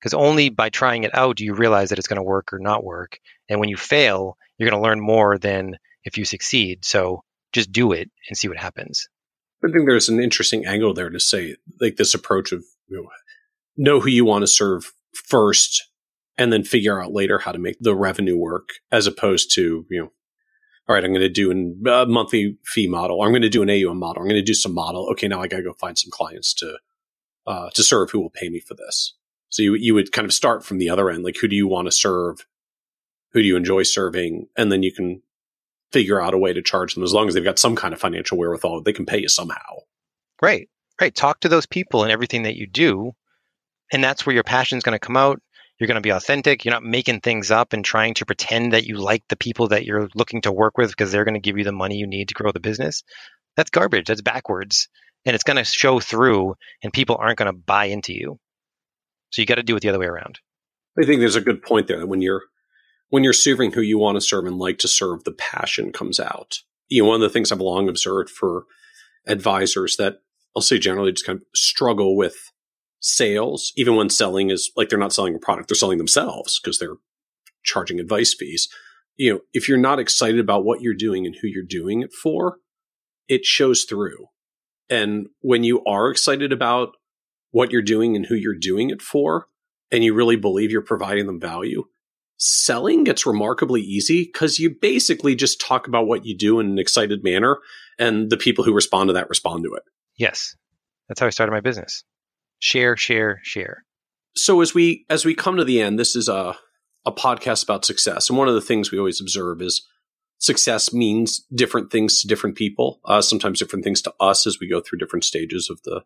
because 0.00 0.12
only 0.12 0.50
by 0.50 0.70
trying 0.70 1.04
it 1.04 1.16
out 1.16 1.36
do 1.36 1.44
you 1.44 1.54
realize 1.54 1.90
that 1.90 2.00
it's 2.00 2.08
going 2.08 2.16
to 2.16 2.24
work 2.34 2.52
or 2.52 2.58
not 2.58 2.82
work. 2.82 3.16
And 3.48 3.60
when 3.60 3.68
you 3.68 3.76
fail, 3.76 4.36
you're 4.58 4.68
going 4.68 4.82
to 4.82 4.88
learn 4.88 5.00
more 5.00 5.38
than 5.38 5.76
if 6.02 6.18
you 6.18 6.24
succeed. 6.24 6.84
So 6.84 7.22
just 7.52 7.70
do 7.70 7.92
it 7.92 8.10
and 8.28 8.36
see 8.36 8.48
what 8.48 8.58
happens. 8.58 9.06
I 9.64 9.70
think 9.70 9.86
there's 9.86 10.08
an 10.08 10.20
interesting 10.20 10.66
angle 10.66 10.94
there 10.94 11.10
to 11.10 11.20
say, 11.20 11.56
like 11.80 11.96
this 11.96 12.14
approach 12.14 12.52
of 12.52 12.64
you 12.88 12.96
know, 12.96 13.08
know 13.76 14.00
who 14.00 14.10
you 14.10 14.24
want 14.24 14.42
to 14.42 14.46
serve 14.48 14.92
first 15.12 15.88
and 16.38 16.52
then 16.52 16.64
figure 16.64 17.02
out 17.02 17.12
later 17.12 17.38
how 17.38 17.52
to 17.52 17.58
make 17.58 17.76
the 17.80 17.94
revenue 17.94 18.36
work 18.36 18.70
as 18.90 19.06
opposed 19.06 19.54
to, 19.54 19.86
you 19.90 20.00
know, 20.00 20.12
all 20.88 20.96
right, 20.96 21.04
I'm 21.04 21.12
going 21.12 21.20
to 21.20 21.28
do 21.28 21.52
a 21.88 22.06
monthly 22.06 22.58
fee 22.64 22.88
model. 22.88 23.22
I'm 23.22 23.30
going 23.30 23.42
to 23.42 23.48
do 23.48 23.62
an 23.62 23.70
AUM 23.70 23.98
model. 23.98 24.22
I'm 24.22 24.28
going 24.28 24.40
to 24.40 24.42
do 24.42 24.54
some 24.54 24.74
model. 24.74 25.08
Okay, 25.12 25.28
now 25.28 25.40
I 25.40 25.46
got 25.46 25.58
to 25.58 25.62
go 25.62 25.74
find 25.74 25.96
some 25.96 26.10
clients 26.10 26.52
to 26.54 26.78
uh, 27.46 27.70
to 27.70 27.82
serve 27.82 28.10
who 28.10 28.20
will 28.20 28.30
pay 28.30 28.48
me 28.48 28.60
for 28.60 28.74
this. 28.74 29.14
So 29.48 29.62
you 29.62 29.74
you 29.74 29.94
would 29.94 30.12
kind 30.12 30.24
of 30.24 30.32
start 30.32 30.64
from 30.64 30.78
the 30.78 30.88
other 30.88 31.08
end, 31.08 31.22
like 31.22 31.36
who 31.36 31.46
do 31.46 31.54
you 31.54 31.68
want 31.68 31.86
to 31.86 31.92
serve, 31.92 32.46
who 33.32 33.42
do 33.42 33.48
you 33.48 33.56
enjoy 33.56 33.84
serving, 33.84 34.48
and 34.56 34.72
then 34.72 34.82
you 34.82 34.92
can 34.92 35.22
figure 35.92 36.20
out 36.20 36.34
a 36.34 36.38
way 36.38 36.52
to 36.52 36.62
charge 36.62 36.94
them 36.94 37.02
as 37.02 37.12
long 37.12 37.28
as 37.28 37.34
they've 37.34 37.44
got 37.44 37.58
some 37.58 37.76
kind 37.76 37.94
of 37.94 38.00
financial 38.00 38.38
wherewithal. 38.38 38.82
They 38.82 38.92
can 38.92 39.06
pay 39.06 39.20
you 39.20 39.28
somehow. 39.28 39.80
Right, 40.40 40.68
right. 41.00 41.14
Talk 41.14 41.40
to 41.40 41.48
those 41.48 41.66
people 41.66 42.02
and 42.02 42.10
everything 42.10 42.44
that 42.44 42.56
you 42.56 42.66
do, 42.66 43.12
and 43.92 44.02
that's 44.02 44.26
where 44.26 44.34
your 44.34 44.44
passion 44.44 44.78
is 44.78 44.84
going 44.84 44.94
to 44.94 45.04
come 45.04 45.16
out. 45.16 45.40
You're 45.78 45.88
going 45.88 45.96
to 45.96 46.00
be 46.00 46.10
authentic. 46.10 46.64
You're 46.64 46.74
not 46.74 46.84
making 46.84 47.20
things 47.20 47.50
up 47.50 47.72
and 47.72 47.84
trying 47.84 48.14
to 48.14 48.26
pretend 48.26 48.72
that 48.72 48.86
you 48.86 48.96
like 48.96 49.24
the 49.28 49.36
people 49.36 49.68
that 49.68 49.84
you're 49.84 50.08
looking 50.14 50.42
to 50.42 50.52
work 50.52 50.78
with 50.78 50.90
because 50.90 51.10
they're 51.10 51.24
going 51.24 51.34
to 51.34 51.40
give 51.40 51.58
you 51.58 51.64
the 51.64 51.72
money 51.72 51.96
you 51.96 52.06
need 52.06 52.28
to 52.28 52.34
grow 52.34 52.52
the 52.52 52.60
business. 52.60 53.02
That's 53.56 53.70
garbage. 53.70 54.06
That's 54.06 54.20
backwards. 54.20 54.88
And 55.24 55.34
it's 55.34 55.44
going 55.44 55.56
to 55.56 55.64
show 55.64 55.98
through, 56.00 56.54
and 56.82 56.92
people 56.92 57.16
aren't 57.18 57.38
going 57.38 57.52
to 57.52 57.58
buy 57.58 57.86
into 57.86 58.12
you. 58.12 58.38
So 59.30 59.42
you 59.42 59.46
got 59.46 59.56
to 59.56 59.62
do 59.62 59.76
it 59.76 59.80
the 59.80 59.88
other 59.88 59.98
way 59.98 60.06
around. 60.06 60.38
I 61.00 61.04
think 61.04 61.20
there's 61.20 61.36
a 61.36 61.40
good 61.40 61.62
point 61.62 61.88
there. 61.88 62.06
When 62.06 62.20
you're 62.20 62.42
when 63.12 63.22
you're 63.22 63.34
serving 63.34 63.72
who 63.72 63.82
you 63.82 63.98
want 63.98 64.16
to 64.16 64.22
serve 64.22 64.46
and 64.46 64.56
like 64.56 64.78
to 64.78 64.88
serve, 64.88 65.24
the 65.24 65.32
passion 65.32 65.92
comes 65.92 66.18
out. 66.18 66.60
You 66.88 67.02
know, 67.02 67.10
one 67.10 67.16
of 67.16 67.20
the 67.20 67.28
things 67.28 67.52
I've 67.52 67.60
long 67.60 67.86
observed 67.86 68.30
for 68.30 68.64
advisors 69.26 69.96
that 69.98 70.20
I'll 70.56 70.62
say 70.62 70.78
generally 70.78 71.12
just 71.12 71.26
kind 71.26 71.38
of 71.38 71.44
struggle 71.54 72.16
with 72.16 72.36
sales, 73.00 73.70
even 73.76 73.96
when 73.96 74.08
selling 74.08 74.48
is 74.48 74.72
like 74.76 74.88
they're 74.88 74.98
not 74.98 75.12
selling 75.12 75.34
a 75.34 75.38
product, 75.38 75.68
they're 75.68 75.76
selling 75.76 75.98
themselves 75.98 76.58
because 76.58 76.78
they're 76.78 76.96
charging 77.62 78.00
advice 78.00 78.32
fees. 78.32 78.66
you 79.16 79.30
know, 79.30 79.40
if 79.52 79.68
you're 79.68 79.76
not 79.76 79.98
excited 79.98 80.40
about 80.40 80.64
what 80.64 80.80
you're 80.80 80.94
doing 80.94 81.26
and 81.26 81.36
who 81.36 81.48
you're 81.48 81.62
doing 81.62 82.00
it 82.00 82.14
for, 82.14 82.56
it 83.28 83.44
shows 83.44 83.84
through. 83.84 84.28
And 84.88 85.26
when 85.42 85.64
you 85.64 85.84
are 85.84 86.10
excited 86.10 86.50
about 86.50 86.94
what 87.50 87.72
you're 87.72 87.82
doing 87.82 88.16
and 88.16 88.24
who 88.24 88.36
you're 88.36 88.58
doing 88.58 88.88
it 88.88 89.02
for, 89.02 89.48
and 89.90 90.02
you 90.02 90.14
really 90.14 90.36
believe 90.36 90.70
you're 90.70 90.80
providing 90.80 91.26
them 91.26 91.38
value, 91.38 91.84
selling 92.36 93.04
gets 93.04 93.26
remarkably 93.26 93.80
easy 93.80 94.24
because 94.24 94.58
you 94.58 94.70
basically 94.70 95.34
just 95.34 95.60
talk 95.60 95.86
about 95.86 96.06
what 96.06 96.24
you 96.24 96.36
do 96.36 96.60
in 96.60 96.66
an 96.66 96.78
excited 96.78 97.22
manner, 97.22 97.58
and 97.98 98.30
the 98.30 98.36
people 98.36 98.64
who 98.64 98.74
respond 98.74 99.08
to 99.08 99.14
that 99.14 99.28
respond 99.28 99.64
to 99.64 99.74
it. 99.74 99.82
Yes. 100.16 100.56
That's 101.08 101.20
how 101.20 101.26
I 101.26 101.30
started 101.30 101.52
my 101.52 101.60
business. 101.60 102.04
Share, 102.58 102.96
share, 102.96 103.40
share. 103.42 103.84
So 104.34 104.60
as 104.60 104.74
we 104.74 105.04
as 105.10 105.24
we 105.24 105.34
come 105.34 105.56
to 105.56 105.64
the 105.64 105.80
end, 105.80 105.98
this 105.98 106.16
is 106.16 106.28
a 106.28 106.56
a 107.04 107.12
podcast 107.12 107.64
about 107.64 107.84
success, 107.84 108.28
and 108.28 108.38
one 108.38 108.48
of 108.48 108.54
the 108.54 108.60
things 108.60 108.90
we 108.90 108.98
always 108.98 109.20
observe 109.20 109.60
is 109.60 109.86
success 110.38 110.92
means 110.92 111.44
different 111.54 111.90
things 111.90 112.20
to 112.20 112.28
different 112.28 112.56
people. 112.56 113.00
Uh, 113.04 113.20
sometimes 113.20 113.58
different 113.58 113.84
things 113.84 114.00
to 114.02 114.14
us 114.20 114.46
as 114.46 114.58
we 114.60 114.68
go 114.68 114.80
through 114.80 114.98
different 114.98 115.24
stages 115.24 115.68
of 115.68 115.82
the 115.82 116.02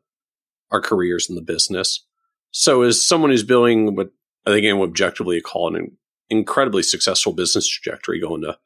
our 0.70 0.80
careers 0.80 1.28
in 1.28 1.36
the 1.36 1.42
business. 1.42 2.04
So, 2.50 2.82
as 2.82 3.04
someone 3.04 3.30
who's 3.30 3.42
building 3.42 3.94
what 3.94 4.10
I 4.46 4.50
think 4.50 4.66
I'm 4.66 4.80
objectively 4.80 5.40
call 5.40 5.74
an 5.74 5.96
incredibly 6.30 6.82
successful 6.82 7.32
business 7.32 7.68
trajectory, 7.68 8.20
going 8.20 8.42
to 8.42 8.58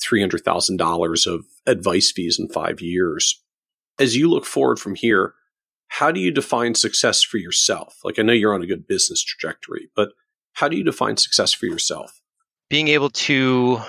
three 0.00 0.20
hundred 0.20 0.44
thousand 0.44 0.76
dollars 0.76 1.26
of 1.26 1.44
advice 1.66 2.12
fees 2.12 2.38
in 2.38 2.48
five 2.48 2.80
years, 2.80 3.42
as 3.98 4.16
you 4.16 4.28
look 4.28 4.44
forward 4.44 4.78
from 4.78 4.94
here, 4.94 5.34
how 5.88 6.10
do 6.10 6.20
you 6.20 6.30
define 6.30 6.74
success 6.74 7.22
for 7.22 7.38
yourself? 7.38 7.98
Like, 8.02 8.18
I 8.18 8.22
know 8.22 8.32
you're 8.32 8.54
on 8.54 8.62
a 8.62 8.66
good 8.66 8.86
business 8.86 9.22
trajectory, 9.22 9.90
but 9.94 10.10
how 10.54 10.68
do 10.68 10.76
you 10.76 10.84
define 10.84 11.16
success 11.16 11.52
for 11.52 11.66
yourself? 11.66 12.20
Being 12.68 12.88
able 12.88 13.10
to 13.10 13.80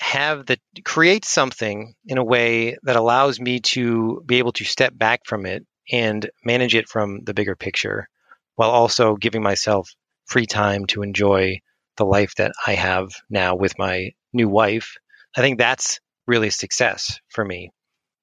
have 0.00 0.46
the 0.46 0.58
create 0.84 1.24
something 1.24 1.94
in 2.06 2.18
a 2.18 2.24
way 2.24 2.76
that 2.84 2.96
allows 2.96 3.38
me 3.38 3.60
to 3.60 4.22
be 4.24 4.38
able 4.38 4.52
to 4.52 4.64
step 4.64 4.96
back 4.96 5.20
from 5.26 5.44
it 5.46 5.66
and 5.92 6.30
manage 6.44 6.74
it 6.74 6.88
from 6.88 7.20
the 7.24 7.34
bigger 7.34 7.54
picture 7.54 8.08
while 8.54 8.70
also 8.70 9.16
giving 9.16 9.42
myself 9.42 9.90
free 10.26 10.46
time 10.46 10.86
to 10.86 11.02
enjoy 11.02 11.58
the 12.00 12.06
life 12.06 12.34
that 12.36 12.52
I 12.66 12.74
have 12.74 13.10
now 13.28 13.54
with 13.54 13.78
my 13.78 14.10
new 14.32 14.48
wife. 14.48 14.96
I 15.36 15.42
think 15.42 15.58
that's 15.58 16.00
really 16.26 16.50
success 16.50 17.20
for 17.28 17.44
me 17.44 17.70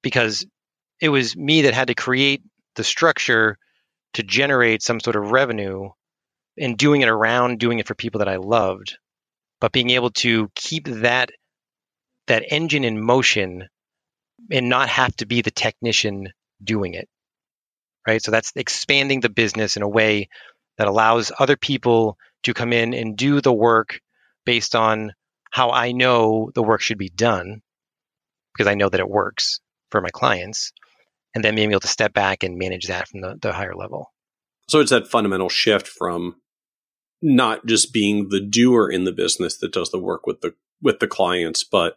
because 0.02 0.44
it 1.00 1.08
was 1.08 1.36
me 1.36 1.62
that 1.62 1.74
had 1.74 1.88
to 1.88 1.94
create 1.94 2.42
the 2.74 2.84
structure 2.84 3.56
to 4.14 4.22
generate 4.24 4.82
some 4.82 4.98
sort 4.98 5.14
of 5.14 5.30
revenue 5.30 5.90
and 6.58 6.76
doing 6.76 7.02
it 7.02 7.08
around 7.08 7.60
doing 7.60 7.78
it 7.78 7.86
for 7.86 7.94
people 7.94 8.18
that 8.18 8.28
I 8.28 8.36
loved, 8.36 8.98
but 9.60 9.70
being 9.72 9.90
able 9.90 10.10
to 10.10 10.50
keep 10.56 10.88
that 10.88 11.30
that 12.26 12.44
engine 12.50 12.84
in 12.84 13.00
motion 13.00 13.68
and 14.50 14.68
not 14.68 14.88
have 14.88 15.14
to 15.16 15.26
be 15.26 15.40
the 15.40 15.52
technician 15.52 16.28
doing 16.62 16.94
it. 16.94 17.08
Right? 18.06 18.22
So 18.22 18.32
that's 18.32 18.52
expanding 18.56 19.20
the 19.20 19.30
business 19.30 19.76
in 19.76 19.82
a 19.82 19.88
way 19.88 20.28
that 20.78 20.88
allows 20.88 21.30
other 21.38 21.56
people 21.56 22.18
to 22.44 22.54
come 22.54 22.72
in 22.72 22.94
and 22.94 23.16
do 23.16 23.40
the 23.40 23.52
work 23.52 24.00
based 24.44 24.74
on 24.74 25.12
how 25.50 25.70
I 25.70 25.92
know 25.92 26.50
the 26.54 26.62
work 26.62 26.80
should 26.80 26.98
be 26.98 27.08
done 27.08 27.62
because 28.52 28.70
I 28.70 28.74
know 28.74 28.88
that 28.88 29.00
it 29.00 29.08
works 29.08 29.60
for 29.90 30.00
my 30.00 30.10
clients 30.10 30.72
and 31.34 31.44
then 31.44 31.54
being 31.54 31.70
able 31.70 31.80
to 31.80 31.88
step 31.88 32.12
back 32.12 32.42
and 32.42 32.58
manage 32.58 32.86
that 32.88 33.08
from 33.08 33.20
the, 33.20 33.38
the 33.40 33.52
higher 33.52 33.74
level. 33.74 34.12
So 34.68 34.80
it's 34.80 34.90
that 34.90 35.08
fundamental 35.08 35.48
shift 35.48 35.86
from 35.86 36.36
not 37.22 37.66
just 37.66 37.92
being 37.92 38.28
the 38.28 38.40
doer 38.40 38.90
in 38.90 39.04
the 39.04 39.12
business 39.12 39.56
that 39.58 39.72
does 39.72 39.90
the 39.90 39.98
work 39.98 40.26
with 40.26 40.40
the 40.40 40.54
with 40.80 41.00
the 41.00 41.08
clients, 41.08 41.64
but 41.64 41.96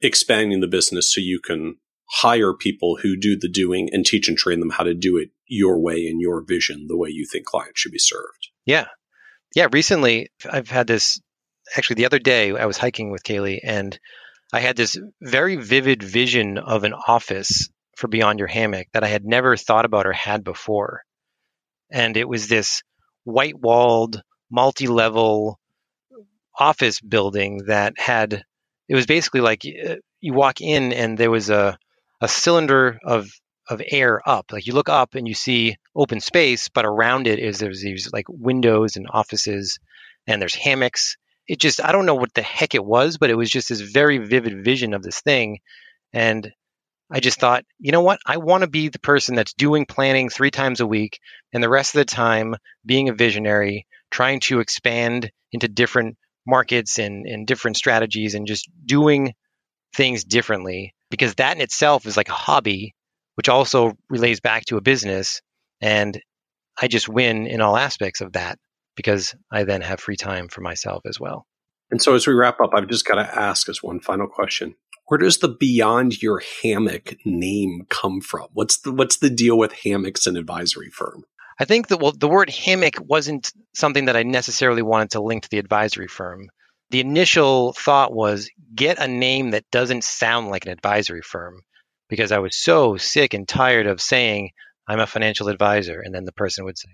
expanding 0.00 0.60
the 0.60 0.68
business 0.68 1.12
so 1.12 1.20
you 1.20 1.40
can 1.40 1.76
hire 2.10 2.52
people 2.52 2.98
who 3.02 3.16
do 3.16 3.36
the 3.36 3.48
doing 3.48 3.88
and 3.92 4.04
teach 4.04 4.28
and 4.28 4.36
train 4.36 4.60
them 4.60 4.70
how 4.70 4.84
to 4.84 4.94
do 4.94 5.16
it 5.16 5.30
your 5.46 5.80
way 5.80 6.06
and 6.06 6.20
your 6.20 6.42
vision, 6.42 6.86
the 6.88 6.96
way 6.96 7.08
you 7.08 7.26
think 7.26 7.46
clients 7.46 7.80
should 7.80 7.92
be 7.92 7.98
served. 7.98 8.50
Yeah. 8.64 8.86
Yeah. 9.54 9.68
Recently, 9.72 10.30
I've 10.50 10.70
had 10.70 10.86
this 10.86 11.20
actually 11.76 11.94
the 11.94 12.06
other 12.06 12.18
day, 12.18 12.52
I 12.52 12.66
was 12.66 12.78
hiking 12.78 13.10
with 13.10 13.22
Kaylee 13.22 13.60
and 13.62 13.98
I 14.52 14.60
had 14.60 14.76
this 14.76 14.98
very 15.20 15.56
vivid 15.56 16.02
vision 16.02 16.58
of 16.58 16.84
an 16.84 16.92
office 16.92 17.70
for 17.96 18.08
Beyond 18.08 18.38
Your 18.38 18.48
Hammock 18.48 18.88
that 18.92 19.04
I 19.04 19.08
had 19.08 19.24
never 19.24 19.56
thought 19.56 19.84
about 19.84 20.06
or 20.06 20.12
had 20.12 20.44
before. 20.44 21.02
And 21.90 22.16
it 22.16 22.28
was 22.28 22.48
this 22.48 22.82
white 23.24 23.58
walled, 23.58 24.22
multi 24.50 24.86
level 24.88 25.58
office 26.58 27.00
building 27.00 27.62
that 27.66 27.94
had, 27.98 28.44
it 28.88 28.94
was 28.94 29.06
basically 29.06 29.40
like 29.40 29.62
uh, 29.64 29.96
you 30.20 30.34
walk 30.34 30.60
in 30.60 30.92
and 30.92 31.16
there 31.16 31.30
was 31.30 31.48
a, 31.48 31.78
a 32.20 32.28
cylinder 32.28 32.98
of 33.04 33.30
of 33.72 33.82
air 33.90 34.20
up. 34.28 34.52
Like 34.52 34.66
you 34.66 34.74
look 34.74 34.88
up 34.88 35.14
and 35.14 35.26
you 35.26 35.34
see 35.34 35.76
open 35.94 36.20
space, 36.20 36.68
but 36.68 36.84
around 36.84 37.26
it 37.26 37.38
is 37.38 37.58
there's 37.58 37.82
these 37.82 38.10
like 38.12 38.26
windows 38.28 38.96
and 38.96 39.06
offices 39.10 39.78
and 40.26 40.40
there's 40.40 40.54
hammocks. 40.54 41.16
It 41.48 41.58
just 41.58 41.82
I 41.82 41.92
don't 41.92 42.06
know 42.06 42.14
what 42.14 42.34
the 42.34 42.42
heck 42.42 42.74
it 42.74 42.84
was, 42.84 43.18
but 43.18 43.30
it 43.30 43.36
was 43.36 43.50
just 43.50 43.68
this 43.68 43.80
very 43.80 44.18
vivid 44.18 44.64
vision 44.64 44.94
of 44.94 45.02
this 45.02 45.20
thing. 45.20 45.58
And 46.12 46.52
I 47.10 47.20
just 47.20 47.40
thought, 47.40 47.64
you 47.78 47.92
know 47.92 48.00
what? 48.00 48.20
I 48.24 48.38
want 48.38 48.62
to 48.62 48.70
be 48.70 48.88
the 48.88 48.98
person 48.98 49.34
that's 49.34 49.52
doing 49.52 49.86
planning 49.86 50.28
three 50.28 50.50
times 50.50 50.80
a 50.80 50.86
week 50.86 51.18
and 51.52 51.62
the 51.62 51.68
rest 51.68 51.94
of 51.94 51.98
the 51.98 52.04
time 52.04 52.54
being 52.86 53.08
a 53.08 53.14
visionary, 53.14 53.86
trying 54.10 54.40
to 54.40 54.60
expand 54.60 55.30
into 55.52 55.68
different 55.68 56.16
markets 56.46 56.98
and, 56.98 57.26
and 57.26 57.46
different 57.46 57.76
strategies 57.76 58.34
and 58.34 58.46
just 58.46 58.68
doing 58.86 59.34
things 59.94 60.24
differently 60.24 60.94
because 61.10 61.34
that 61.34 61.54
in 61.54 61.62
itself 61.62 62.06
is 62.06 62.16
like 62.16 62.30
a 62.30 62.32
hobby, 62.32 62.94
which 63.34 63.48
also 63.48 63.92
relays 64.08 64.40
back 64.40 64.64
to 64.66 64.76
a 64.76 64.82
business. 64.82 65.40
And 65.80 66.20
I 66.80 66.88
just 66.88 67.08
win 67.08 67.46
in 67.46 67.60
all 67.60 67.76
aspects 67.76 68.20
of 68.20 68.32
that 68.32 68.58
because 68.96 69.34
I 69.50 69.64
then 69.64 69.82
have 69.82 70.00
free 70.00 70.16
time 70.16 70.48
for 70.48 70.60
myself 70.60 71.02
as 71.06 71.18
well. 71.18 71.46
And 71.90 72.00
so 72.00 72.14
as 72.14 72.26
we 72.26 72.34
wrap 72.34 72.60
up, 72.60 72.70
I've 72.74 72.88
just 72.88 73.06
got 73.06 73.16
to 73.16 73.38
ask 73.38 73.68
as 73.68 73.82
one 73.82 74.00
final 74.00 74.26
question 74.26 74.74
where 75.06 75.18
does 75.18 75.38
the 75.38 75.48
beyond 75.48 76.22
your 76.22 76.40
hammock 76.62 77.16
name 77.26 77.82
come 77.90 78.20
from? 78.20 78.46
What's 78.54 78.78
the 78.78 78.92
what's 78.92 79.18
the 79.18 79.28
deal 79.28 79.58
with 79.58 79.72
hammocks 79.72 80.26
and 80.26 80.38
advisory 80.38 80.90
firm? 80.90 81.24
I 81.60 81.64
think 81.64 81.88
that 81.88 82.00
well, 82.00 82.12
the 82.12 82.28
word 82.28 82.48
hammock 82.48 82.94
wasn't 82.98 83.52
something 83.74 84.06
that 84.06 84.16
I 84.16 84.22
necessarily 84.22 84.80
wanted 84.80 85.10
to 85.10 85.22
link 85.22 85.42
to 85.42 85.50
the 85.50 85.58
advisory 85.58 86.08
firm. 86.08 86.48
The 86.90 87.00
initial 87.00 87.72
thought 87.74 88.14
was 88.14 88.48
get 88.74 88.98
a 88.98 89.08
name 89.08 89.50
that 89.50 89.70
doesn't 89.70 90.04
sound 90.04 90.48
like 90.48 90.64
an 90.64 90.72
advisory 90.72 91.22
firm 91.22 91.60
because 92.12 92.30
I 92.30 92.40
was 92.40 92.54
so 92.54 92.98
sick 92.98 93.32
and 93.32 93.48
tired 93.48 93.86
of 93.86 93.98
saying 93.98 94.50
I'm 94.86 95.00
a 95.00 95.06
financial 95.06 95.48
advisor. 95.48 95.98
And 95.98 96.14
then 96.14 96.26
the 96.26 96.32
person 96.32 96.66
would 96.66 96.76
say, 96.76 96.90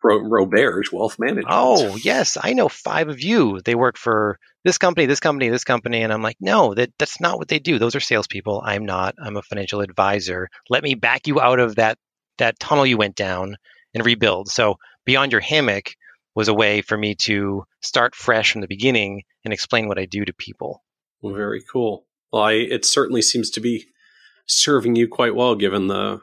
Ro- 0.00 0.20
Roberge 0.20 0.92
Wealth 0.92 1.18
Management. 1.18 1.48
Oh, 1.50 1.96
yes, 1.96 2.38
I 2.40 2.52
know 2.52 2.68
five 2.68 3.08
of 3.08 3.20
you. 3.20 3.60
They 3.64 3.74
work 3.74 3.98
for 3.98 4.38
this 4.62 4.78
company, 4.78 5.06
this 5.06 5.18
company, 5.18 5.48
this 5.48 5.64
company. 5.64 6.02
And 6.02 6.12
I'm 6.12 6.22
like, 6.22 6.36
no, 6.38 6.72
that, 6.74 6.92
that's 7.00 7.20
not 7.20 7.36
what 7.36 7.48
they 7.48 7.58
do. 7.58 7.80
Those 7.80 7.96
are 7.96 8.00
salespeople. 8.00 8.62
I'm 8.64 8.86
not. 8.86 9.16
I'm 9.20 9.36
a 9.36 9.42
financial 9.42 9.80
advisor. 9.80 10.48
Let 10.68 10.84
me 10.84 10.94
back 10.94 11.26
you 11.26 11.40
out 11.40 11.58
of 11.58 11.74
that, 11.74 11.98
that 12.38 12.60
tunnel 12.60 12.86
you 12.86 12.96
went 12.96 13.16
down 13.16 13.56
and 13.92 14.06
rebuild. 14.06 14.50
So 14.50 14.76
Beyond 15.04 15.32
Your 15.32 15.40
Hammock 15.40 15.96
was 16.36 16.46
a 16.46 16.54
way 16.54 16.80
for 16.80 16.96
me 16.96 17.16
to 17.22 17.64
start 17.82 18.14
fresh 18.14 18.52
from 18.52 18.60
the 18.60 18.68
beginning 18.68 19.24
and 19.44 19.52
explain 19.52 19.88
what 19.88 19.98
I 19.98 20.04
do 20.04 20.24
to 20.24 20.32
people. 20.32 20.84
Well, 21.20 21.34
very 21.34 21.60
cool. 21.72 22.06
Well, 22.32 22.44
I, 22.44 22.52
it 22.52 22.84
certainly 22.84 23.22
seems 23.22 23.50
to 23.50 23.60
be 23.60 23.86
serving 24.50 24.96
you 24.96 25.08
quite 25.08 25.34
well 25.34 25.54
given 25.54 25.86
the 25.86 26.20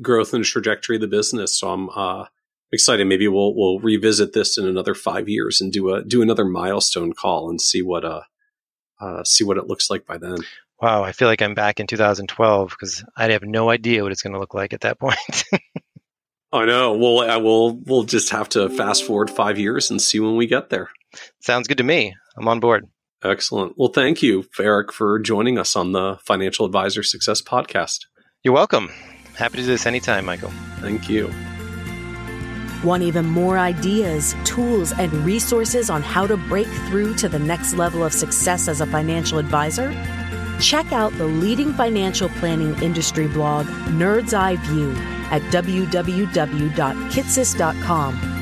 growth 0.00 0.34
and 0.34 0.44
trajectory 0.44 0.96
of 0.96 1.02
the 1.02 1.08
business. 1.08 1.58
So 1.58 1.70
I'm 1.70 1.88
uh, 1.90 2.26
excited. 2.72 3.06
Maybe 3.06 3.28
we'll 3.28 3.54
we'll 3.54 3.80
revisit 3.80 4.32
this 4.32 4.58
in 4.58 4.66
another 4.66 4.94
five 4.94 5.28
years 5.28 5.60
and 5.60 5.72
do 5.72 5.94
a 5.94 6.04
do 6.04 6.22
another 6.22 6.44
milestone 6.44 7.12
call 7.12 7.50
and 7.50 7.60
see 7.60 7.82
what 7.82 8.04
uh, 8.04 8.22
uh 9.00 9.24
see 9.24 9.44
what 9.44 9.58
it 9.58 9.66
looks 9.66 9.90
like 9.90 10.06
by 10.06 10.18
then. 10.18 10.38
Wow, 10.80 11.04
I 11.04 11.12
feel 11.12 11.28
like 11.28 11.42
I'm 11.42 11.54
back 11.54 11.78
in 11.78 11.86
2012 11.86 12.70
because 12.70 13.04
I 13.16 13.30
have 13.30 13.44
no 13.44 13.70
idea 13.70 14.02
what 14.02 14.10
it's 14.10 14.22
going 14.22 14.32
to 14.32 14.40
look 14.40 14.52
like 14.52 14.72
at 14.72 14.80
that 14.80 14.98
point. 14.98 15.44
I 16.52 16.66
know. 16.66 16.96
Well, 16.96 17.20
I 17.30 17.36
will. 17.36 17.76
We'll 17.76 18.02
just 18.02 18.30
have 18.30 18.48
to 18.50 18.68
fast 18.68 19.04
forward 19.04 19.30
five 19.30 19.58
years 19.58 19.90
and 19.90 20.02
see 20.02 20.20
when 20.20 20.36
we 20.36 20.46
get 20.46 20.70
there. 20.70 20.90
Sounds 21.40 21.68
good 21.68 21.78
to 21.78 21.84
me. 21.84 22.14
I'm 22.36 22.48
on 22.48 22.60
board. 22.60 22.88
Excellent. 23.24 23.78
Well, 23.78 23.88
thank 23.88 24.22
you, 24.22 24.44
Eric, 24.58 24.92
for 24.92 25.18
joining 25.18 25.58
us 25.58 25.76
on 25.76 25.92
the 25.92 26.18
Financial 26.22 26.66
Advisor 26.66 27.02
Success 27.02 27.40
Podcast. 27.40 28.06
You're 28.42 28.54
welcome. 28.54 28.90
Happy 29.36 29.56
to 29.56 29.62
do 29.62 29.68
this 29.68 29.86
anytime, 29.86 30.24
Michael. 30.24 30.50
Thank 30.80 31.08
you. 31.08 31.32
Want 32.82 33.04
even 33.04 33.26
more 33.26 33.58
ideas, 33.58 34.34
tools, 34.44 34.92
and 34.92 35.12
resources 35.24 35.88
on 35.88 36.02
how 36.02 36.26
to 36.26 36.36
break 36.36 36.66
through 36.88 37.14
to 37.16 37.28
the 37.28 37.38
next 37.38 37.74
level 37.74 38.02
of 38.02 38.12
success 38.12 38.66
as 38.66 38.80
a 38.80 38.86
financial 38.86 39.38
advisor? 39.38 39.92
Check 40.60 40.92
out 40.92 41.16
the 41.16 41.26
leading 41.26 41.72
financial 41.74 42.28
planning 42.28 42.74
industry 42.82 43.28
blog, 43.28 43.66
Nerd's 43.66 44.34
Eye 44.34 44.56
View, 44.56 44.90
at 45.30 45.42
www.kitces.com 45.52 48.41